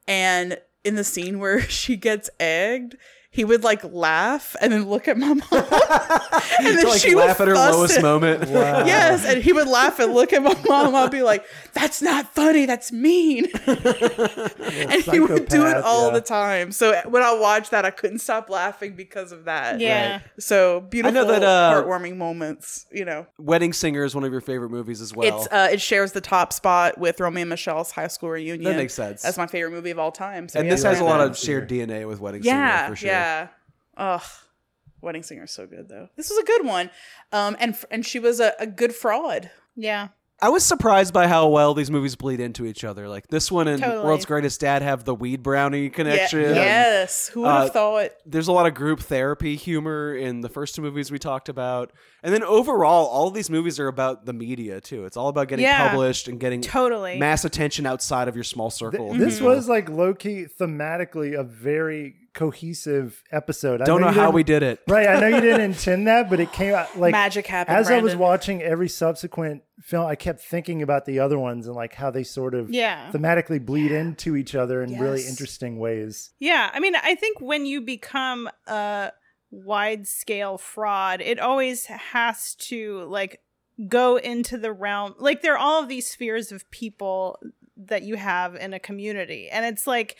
And 0.07 0.59
in 0.83 0.95
the 0.95 1.03
scene 1.03 1.39
where 1.39 1.61
she 1.69 1.95
gets 1.95 2.29
egged 2.39 2.97
he 3.31 3.45
would 3.45 3.63
like 3.63 3.83
laugh 3.83 4.55
and 4.59 4.73
then 4.73 4.89
look 4.89 5.07
at 5.07 5.15
my 5.17 5.27
mom, 5.27 5.41
and 5.51 5.61
then 6.65 6.81
To, 6.81 6.87
like 6.87 6.99
she 6.99 7.13
would 7.13 7.25
laugh 7.25 7.39
at 7.39 7.47
her 7.47 7.53
lowest 7.53 7.95
and- 7.95 8.03
moment. 8.03 8.49
Yes, 8.49 9.25
and 9.25 9.43
he 9.43 9.53
would 9.53 9.67
laugh 9.67 9.99
and 9.99 10.13
look 10.13 10.33
at 10.33 10.41
my 10.41 10.55
mom. 10.67 10.95
I'd 10.95 11.11
be 11.11 11.21
like, 11.21 11.45
"That's 11.73 12.01
not 12.01 12.33
funny. 12.33 12.65
That's 12.65 12.91
mean." 12.91 13.45
and 13.67 15.03
he 15.03 15.19
would 15.19 15.47
do 15.47 15.67
it 15.67 15.77
all 15.77 16.07
yeah. 16.07 16.13
the 16.13 16.21
time. 16.21 16.71
So 16.71 16.99
when 17.07 17.21
I 17.21 17.33
watched 17.33 17.71
that, 17.71 17.85
I 17.85 17.91
couldn't 17.91 18.19
stop 18.19 18.49
laughing 18.49 18.93
because 18.93 19.31
of 19.31 19.45
that. 19.45 19.79
Yeah. 19.79 20.21
So 20.39 20.81
beautiful, 20.81 21.25
that, 21.25 21.43
uh, 21.43 21.73
heartwarming 21.73 22.17
moments. 22.17 22.87
You 22.91 23.05
know, 23.05 23.27
Wedding 23.37 23.73
Singer 23.73 24.03
is 24.03 24.15
one 24.15 24.23
of 24.23 24.31
your 24.31 24.41
favorite 24.41 24.71
movies 24.71 25.01
as 25.01 25.13
well. 25.15 25.37
it's 25.37 25.47
uh, 25.51 25.69
it 25.71 25.81
shares 25.81 26.13
the 26.13 26.21
top 26.21 26.51
spot 26.51 26.97
with 26.97 27.19
Romy 27.19 27.41
and 27.41 27.49
Michele's 27.49 27.91
high 27.91 28.07
school 28.07 28.29
reunion. 28.29 28.63
That 28.63 28.77
makes 28.77 28.93
sense. 28.93 29.21
That's 29.21 29.37
my 29.37 29.47
favorite 29.47 29.71
movie 29.71 29.91
of 29.91 29.99
all 29.99 30.11
time. 30.11 30.49
So 30.49 30.59
and 30.59 30.67
yeah, 30.67 30.73
this 30.73 30.83
has 30.83 30.99
a 30.99 31.03
lot 31.03 31.21
of 31.21 31.37
shared 31.37 31.69
DNA 31.69 32.07
with 32.07 32.19
Wedding 32.19 32.43
yeah, 32.43 32.79
Singer 32.79 32.89
for 32.89 32.95
sure. 32.95 33.09
yeah. 33.09 33.18
Ugh, 33.97 34.21
Wedding 35.01 35.23
Singer 35.23 35.43
is 35.43 35.51
so 35.51 35.65
good 35.65 35.87
though. 35.89 36.09
This 36.15 36.29
was 36.29 36.39
a 36.39 36.43
good 36.43 36.65
one, 36.65 36.89
um, 37.31 37.55
and 37.59 37.75
and 37.91 38.05
she 38.05 38.19
was 38.19 38.39
a, 38.39 38.53
a 38.59 38.67
good 38.67 38.93
fraud. 38.93 39.49
Yeah. 39.75 40.09
I 40.41 40.47
was 40.47 40.63
surprised 40.63 41.13
by 41.13 41.27
how 41.27 41.49
well 41.49 41.73
these 41.73 41.91
movies 41.91 42.15
bleed 42.15 42.39
into 42.39 42.65
each 42.65 42.85
other. 42.85 43.09
Like 43.09 43.27
this 43.27 43.51
one 43.51 43.67
and 43.67 43.83
Totally. 43.83 44.05
World's 44.05 44.23
Greatest 44.23 44.61
Dad 44.61 44.81
have 44.81 45.03
the 45.03 45.13
weed 45.13 45.43
brownie 45.43 45.83
Yeah, 45.83 45.89
connection. 45.89 46.39
yes, 46.55 47.27
who 47.27 47.41
would 47.41 47.49
have 47.49 47.67
Uh, 47.67 47.69
thought? 47.71 48.11
There's 48.25 48.47
a 48.47 48.53
lot 48.53 48.65
of 48.65 48.73
group 48.73 49.01
therapy 49.01 49.57
humor 49.57 50.15
in 50.15 50.39
the 50.39 50.47
first 50.47 50.75
two 50.75 50.81
movies 50.81 51.11
we 51.11 51.19
talked 51.19 51.49
about. 51.49 51.91
And 52.23 52.33
then 52.33 52.41
overall, 52.43 53.07
all 53.07 53.27
of 53.27 53.33
these 53.33 53.49
movies 53.49 53.81
are 53.81 53.89
about 53.89 54.25
the 54.25 54.31
media 54.31 54.79
too. 54.79 55.03
It's 55.03 55.17
all 55.17 55.27
about 55.27 55.49
getting 55.49 55.63
Yeah. 55.65 55.89
published 55.89 56.29
and 56.29 56.39
getting 56.39 56.61
Totally. 56.61 57.17
mass 57.17 57.43
attention 57.43 57.85
outside 57.85 58.29
of 58.29 58.35
your 58.35 58.45
small 58.45 58.69
circle. 58.69 59.11
of 59.11 59.17
This 59.17 59.39
people. 59.39 59.53
was 59.53 59.67
like 59.67 59.89
low 59.89 60.13
key 60.13 60.45
thematically 60.57 61.37
a 61.37 61.43
very 61.43 62.15
cohesive 62.33 63.23
episode. 63.31 63.81
I 63.81 63.85
Don't 63.85 64.01
know 64.01 64.07
you 64.09 64.13
how 64.13 64.31
we 64.31 64.43
did 64.43 64.63
it. 64.63 64.79
Right, 64.87 65.07
I 65.07 65.19
know 65.19 65.27
you 65.27 65.41
didn't 65.41 65.61
intend 65.71 66.07
that, 66.07 66.29
but 66.29 66.39
it 66.39 66.51
came 66.51 66.73
out 66.73 66.97
like 66.97 67.11
Magic 67.11 67.47
happened, 67.47 67.77
As 67.77 67.89
I 67.89 67.99
was 67.99 68.15
watching 68.15 68.61
every 68.61 68.89
subsequent 68.89 69.63
film, 69.81 70.05
I 70.07 70.15
kept 70.15 70.41
thinking 70.41 70.81
about 70.81 71.05
the 71.05 71.19
other 71.19 71.37
ones 71.39 71.67
and 71.67 71.75
like 71.75 71.93
how 71.95 72.11
they 72.11 72.23
sort 72.23 72.53
of 72.53 72.69
Yeah. 72.69 73.11
thematically 73.11 73.63
bleed 73.63 73.91
into 73.91 74.35
each 74.35 74.55
other 74.55 74.81
in 74.83 74.99
really 74.99 75.25
interesting 75.25 75.79
ways. 75.79 76.31
Yeah, 76.39 76.69
I 76.73 76.79
mean, 76.79 76.95
I 76.95 77.15
think 77.15 77.39
when 77.41 77.65
you 77.65 77.81
become 77.81 78.49
a 78.67 79.11
wide 79.51 80.07
scale 80.07 80.57
fraud, 80.57 81.21
it 81.21 81.39
always 81.39 81.85
has 81.87 82.55
to 82.55 83.03
like 83.05 83.41
go 83.87 84.17
into 84.17 84.57
the 84.57 84.71
realm. 84.73 85.15
Like 85.19 85.41
there 85.41 85.53
are 85.53 85.57
all 85.57 85.81
of 85.81 85.87
these 85.89 86.09
spheres 86.09 86.51
of 86.51 86.69
people 86.69 87.39
that 87.77 88.03
you 88.03 88.15
have 88.17 88.55
in 88.55 88.73
a 88.73 88.79
community, 88.79 89.49
and 89.49 89.65
it's 89.65 89.87
like 89.87 90.17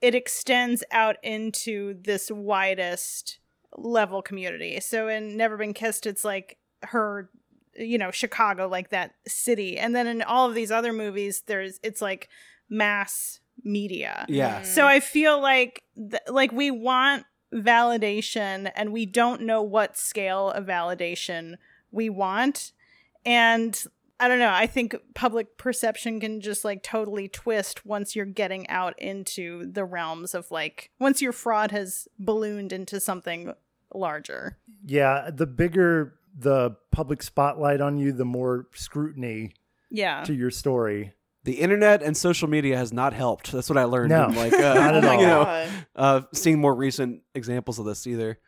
it 0.00 0.14
extends 0.14 0.84
out 0.92 1.16
into 1.22 1.94
this 2.02 2.30
widest 2.30 3.38
level 3.76 4.22
community. 4.22 4.80
So 4.80 5.08
in 5.08 5.36
Never 5.36 5.56
Been 5.56 5.74
Kissed, 5.74 6.06
it's 6.06 6.24
like 6.24 6.58
her 6.82 7.28
you 7.74 7.96
know 7.98 8.10
chicago 8.10 8.66
like 8.66 8.90
that 8.90 9.12
city 9.28 9.78
and 9.78 9.94
then 9.94 10.06
in 10.08 10.20
all 10.22 10.48
of 10.48 10.54
these 10.54 10.70
other 10.72 10.92
movies 10.92 11.42
there's 11.46 11.78
it's 11.84 12.00
like 12.02 12.28
mass 12.68 13.38
media 13.62 14.24
Yeah. 14.28 14.62
Mm. 14.62 14.64
so 14.64 14.86
I 14.86 14.98
feel 15.00 15.40
like 15.40 15.82
th- 15.96 16.22
like 16.28 16.50
we 16.50 16.70
want 16.72 17.24
validation 17.54 18.70
and 18.74 18.92
we 18.92 19.06
don't 19.06 19.42
know 19.42 19.62
what 19.62 19.96
scale 19.96 20.50
of 20.50 20.66
validation 20.66 21.56
we 21.90 22.08
want 22.10 22.72
and 23.24 23.84
I 24.20 24.26
don't 24.28 24.38
know 24.40 24.50
I 24.52 24.66
think 24.66 24.96
public 25.14 25.56
perception 25.58 26.18
can 26.20 26.40
just 26.40 26.64
like 26.64 26.82
totally 26.82 27.28
twist 27.28 27.86
once 27.86 28.16
you're 28.16 28.24
getting 28.26 28.68
out 28.68 28.98
into 28.98 29.70
the 29.70 29.84
realms 29.84 30.34
of 30.34 30.50
like 30.50 30.90
once 30.98 31.22
your 31.22 31.32
fraud 31.32 31.70
has 31.70 32.08
ballooned 32.18 32.72
into 32.72 32.98
something 33.00 33.52
larger. 33.94 34.58
Yeah, 34.84 35.30
the 35.32 35.46
bigger 35.46 36.14
the 36.36 36.76
public 36.92 37.22
spotlight 37.22 37.80
on 37.80 37.98
you, 37.98 38.12
the 38.12 38.24
more 38.24 38.66
scrutiny 38.74 39.52
Yeah. 39.90 40.22
to 40.24 40.34
your 40.34 40.50
story. 40.50 41.12
The 41.44 41.54
internet 41.54 42.02
and 42.02 42.16
social 42.16 42.48
media 42.48 42.76
has 42.76 42.92
not 42.92 43.12
helped. 43.14 43.50
That's 43.52 43.68
what 43.70 43.78
I 43.78 43.84
learned. 43.84 44.10
No, 44.10 44.28
in, 44.28 44.34
like, 44.34 44.52
uh, 44.52 44.58
not 44.74 44.94
at 44.96 45.04
all. 45.06 45.20
You 45.20 45.26
know, 45.26 45.68
uh, 45.96 46.20
seeing 46.34 46.60
more 46.60 46.74
recent 46.74 47.22
examples 47.34 47.78
of 47.78 47.86
this 47.86 48.06
either. 48.06 48.38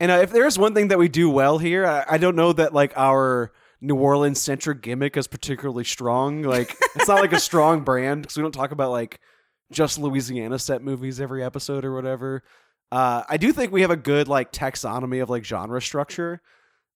And 0.00 0.10
uh, 0.10 0.14
if 0.22 0.30
there's 0.30 0.58
one 0.58 0.74
thing 0.74 0.88
that 0.88 0.98
we 0.98 1.08
do 1.08 1.28
well 1.28 1.58
here, 1.58 1.86
I, 1.86 2.04
I 2.12 2.18
don't 2.18 2.34
know 2.36 2.52
that 2.54 2.72
like 2.72 2.92
our 2.96 3.52
New 3.84 3.96
Orleans 3.96 4.40
centric 4.40 4.80
gimmick 4.80 5.16
is 5.16 5.26
particularly 5.26 5.84
strong. 5.84 6.42
Like 6.42 6.74
it's 6.94 7.08
not 7.08 7.20
like 7.20 7.32
a 7.32 7.40
strong 7.40 7.80
brand 7.84 8.22
because 8.22 8.36
we 8.36 8.42
don't 8.42 8.52
talk 8.52 8.70
about 8.70 8.92
like 8.92 9.18
just 9.72 9.98
Louisiana 9.98 10.58
set 10.58 10.82
movies 10.82 11.20
every 11.20 11.42
episode 11.42 11.84
or 11.84 11.92
whatever. 11.94 12.42
Uh, 12.92 13.24
I 13.28 13.38
do 13.38 13.52
think 13.52 13.72
we 13.72 13.80
have 13.82 13.90
a 13.90 13.96
good 13.96 14.28
like 14.28 14.52
taxonomy 14.52 15.20
of 15.22 15.28
like 15.28 15.44
genre 15.44 15.80
structure. 15.82 16.40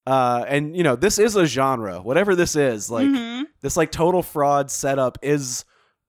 Uh, 0.07 0.45
and 0.47 0.77
you 0.77 0.85
know, 0.85 0.95
this 0.95 1.19
is 1.19 1.35
a 1.35 1.45
genre, 1.47 2.01
whatever 2.01 2.37
this 2.37 2.55
is, 2.55 2.89
like 2.91 3.09
Mhm. 3.09 3.45
this 3.63 3.77
like 3.77 3.91
total 3.91 4.23
fraud 4.23 4.71
setup 4.71 5.19
is 5.23 5.65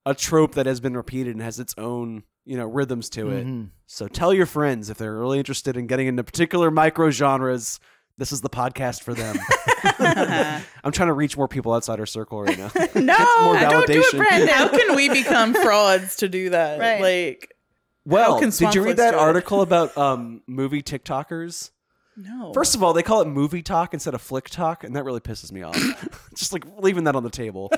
a 0.05 0.13
trope 0.13 0.53
that 0.55 0.67
has 0.67 0.79
been 0.79 0.95
repeated 0.95 1.33
and 1.33 1.41
has 1.41 1.59
its 1.59 1.73
own, 1.77 2.21
you 2.45 2.55
know, 2.55 2.67
rhythms 2.67 3.09
to 3.11 3.31
it. 3.31 3.47
Mhm. 3.47 3.71
So 3.87 4.07
tell 4.07 4.33
your 4.33 4.45
friends 4.45 4.89
if 4.91 4.97
they're 4.99 5.17
really 5.17 5.39
interested 5.39 5.75
in 5.75 5.87
getting 5.87 6.05
into 6.07 6.23
particular 6.23 6.69
micro 6.69 7.09
genres. 7.09 7.79
This 8.17 8.31
is 8.31 8.41
the 8.41 8.49
podcast 8.49 9.03
for 9.03 9.13
them. 9.13 9.37
I'm 10.83 10.91
trying 10.91 11.07
to 11.07 11.13
reach 11.13 11.37
more 11.37 11.47
people 11.47 11.73
outside 11.73 11.99
our 11.99 12.05
circle 12.05 12.41
right 12.41 12.57
now. 12.57 12.71
No, 12.95 13.43
more 13.43 13.59
don't 13.59 13.85
do 13.87 13.99
it, 13.99 14.05
validation. 14.13 14.17
Brandon. 14.17 14.47
How 14.49 14.67
can 14.69 14.95
we 14.95 15.09
become 15.09 15.53
frauds 15.63 16.15
to 16.17 16.29
do 16.29 16.49
that? 16.49 16.79
Right. 16.79 17.01
Like, 17.01 17.53
Well, 18.05 18.39
can 18.39 18.49
did 18.49 18.73
you 18.73 18.83
read 18.83 18.97
that 18.97 19.11
do 19.11 19.17
it? 19.17 19.19
article 19.19 19.61
about 19.61 19.95
um, 19.97 20.41
movie 20.47 20.81
TikTokers? 20.81 21.71
no. 22.15 22.51
First 22.53 22.73
of 22.73 22.81
all, 22.81 22.93
they 22.93 23.03
call 23.03 23.21
it 23.21 23.27
movie 23.27 23.61
talk 23.61 23.93
instead 23.93 24.15
of 24.15 24.21
flick 24.21 24.49
talk, 24.49 24.83
and 24.83 24.95
that 24.95 25.03
really 25.03 25.19
pisses 25.19 25.51
me 25.51 25.61
off. 25.61 25.75
Just 26.35 26.51
like 26.53 26.65
leaving 26.79 27.03
that 27.03 27.15
on 27.15 27.21
the 27.23 27.29
table. 27.29 27.71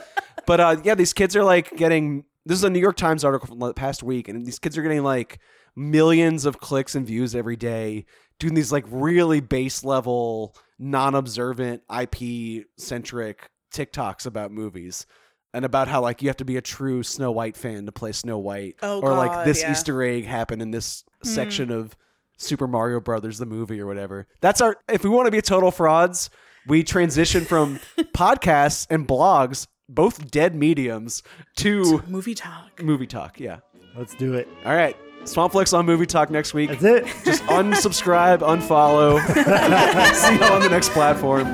But 0.47 0.59
uh, 0.61 0.77
yeah, 0.85 0.95
these 0.95 1.11
kids 1.11 1.35
are 1.35 1.43
like 1.43 1.75
getting. 1.75 2.23
This 2.45 2.57
is 2.57 2.63
a 2.63 2.69
New 2.69 2.79
York 2.79 2.95
Times 2.95 3.25
article 3.25 3.47
from 3.47 3.59
the 3.59 3.73
past 3.73 4.01
week, 4.01 4.29
and 4.29 4.45
these 4.45 4.57
kids 4.57 4.77
are 4.77 4.81
getting 4.81 5.03
like 5.03 5.39
millions 5.75 6.45
of 6.45 6.59
clicks 6.59 6.95
and 6.95 7.05
views 7.05 7.35
every 7.35 7.57
day, 7.57 8.05
doing 8.39 8.53
these 8.53 8.71
like 8.71 8.85
really 8.87 9.41
base 9.41 9.83
level, 9.83 10.55
non-observant, 10.77 11.83
IP 11.93 12.65
centric 12.77 13.49
TikToks 13.73 14.25
about 14.25 14.51
movies. 14.51 15.05
And 15.51 15.65
about 15.65 15.87
how 15.87 16.01
like 16.01 16.21
you 16.21 16.29
have 16.29 16.37
to 16.37 16.45
be 16.45 16.57
a 16.57 16.61
true 16.61 17.01
Snow 17.01 17.31
White 17.31 17.57
fan 17.57 17.87
to 17.87 17.91
play 17.91 18.11
Snow 18.11 18.37
White, 18.37 18.75
Oh, 18.83 19.01
or 19.01 19.13
like 19.13 19.31
God, 19.31 19.47
this 19.47 19.61
yeah. 19.63 19.71
Easter 19.71 20.03
egg 20.03 20.25
happened 20.25 20.61
in 20.61 20.69
this 20.69 21.03
hmm. 21.23 21.27
section 21.27 21.71
of 21.71 21.95
Super 22.37 22.67
Mario 22.67 22.99
Brothers 22.99 23.39
the 23.39 23.47
movie 23.47 23.79
or 23.79 23.87
whatever. 23.87 24.27
That's 24.41 24.61
our 24.61 24.77
if 24.87 25.03
we 25.03 25.09
want 25.09 25.25
to 25.25 25.31
be 25.31 25.41
total 25.41 25.71
frauds, 25.71 26.29
we 26.67 26.83
transition 26.83 27.45
from 27.45 27.79
podcasts 27.97 28.85
and 28.91 29.07
blogs, 29.07 29.65
both 29.89 30.29
dead 30.29 30.53
mediums, 30.53 31.23
to 31.57 32.03
movie 32.07 32.35
talk. 32.35 32.81
movie 32.81 33.07
talk. 33.07 33.39
Yeah. 33.39 33.59
Let's 33.97 34.13
do 34.13 34.35
it. 34.35 34.47
All 34.65 34.75
right. 34.75 34.95
Swampflix 35.35 35.77
on 35.77 35.85
movie 35.85 36.05
talk 36.05 36.29
next 36.29 36.53
week. 36.53 36.69
That's 36.69 36.83
it. 36.83 37.05
Just 37.23 37.43
unsubscribe, 37.43 38.39
unfollow. 38.39 39.19
See 40.15 40.33
you 40.35 40.43
on 40.43 40.61
the 40.61 40.69
next 40.69 40.89
platform. 40.89 41.45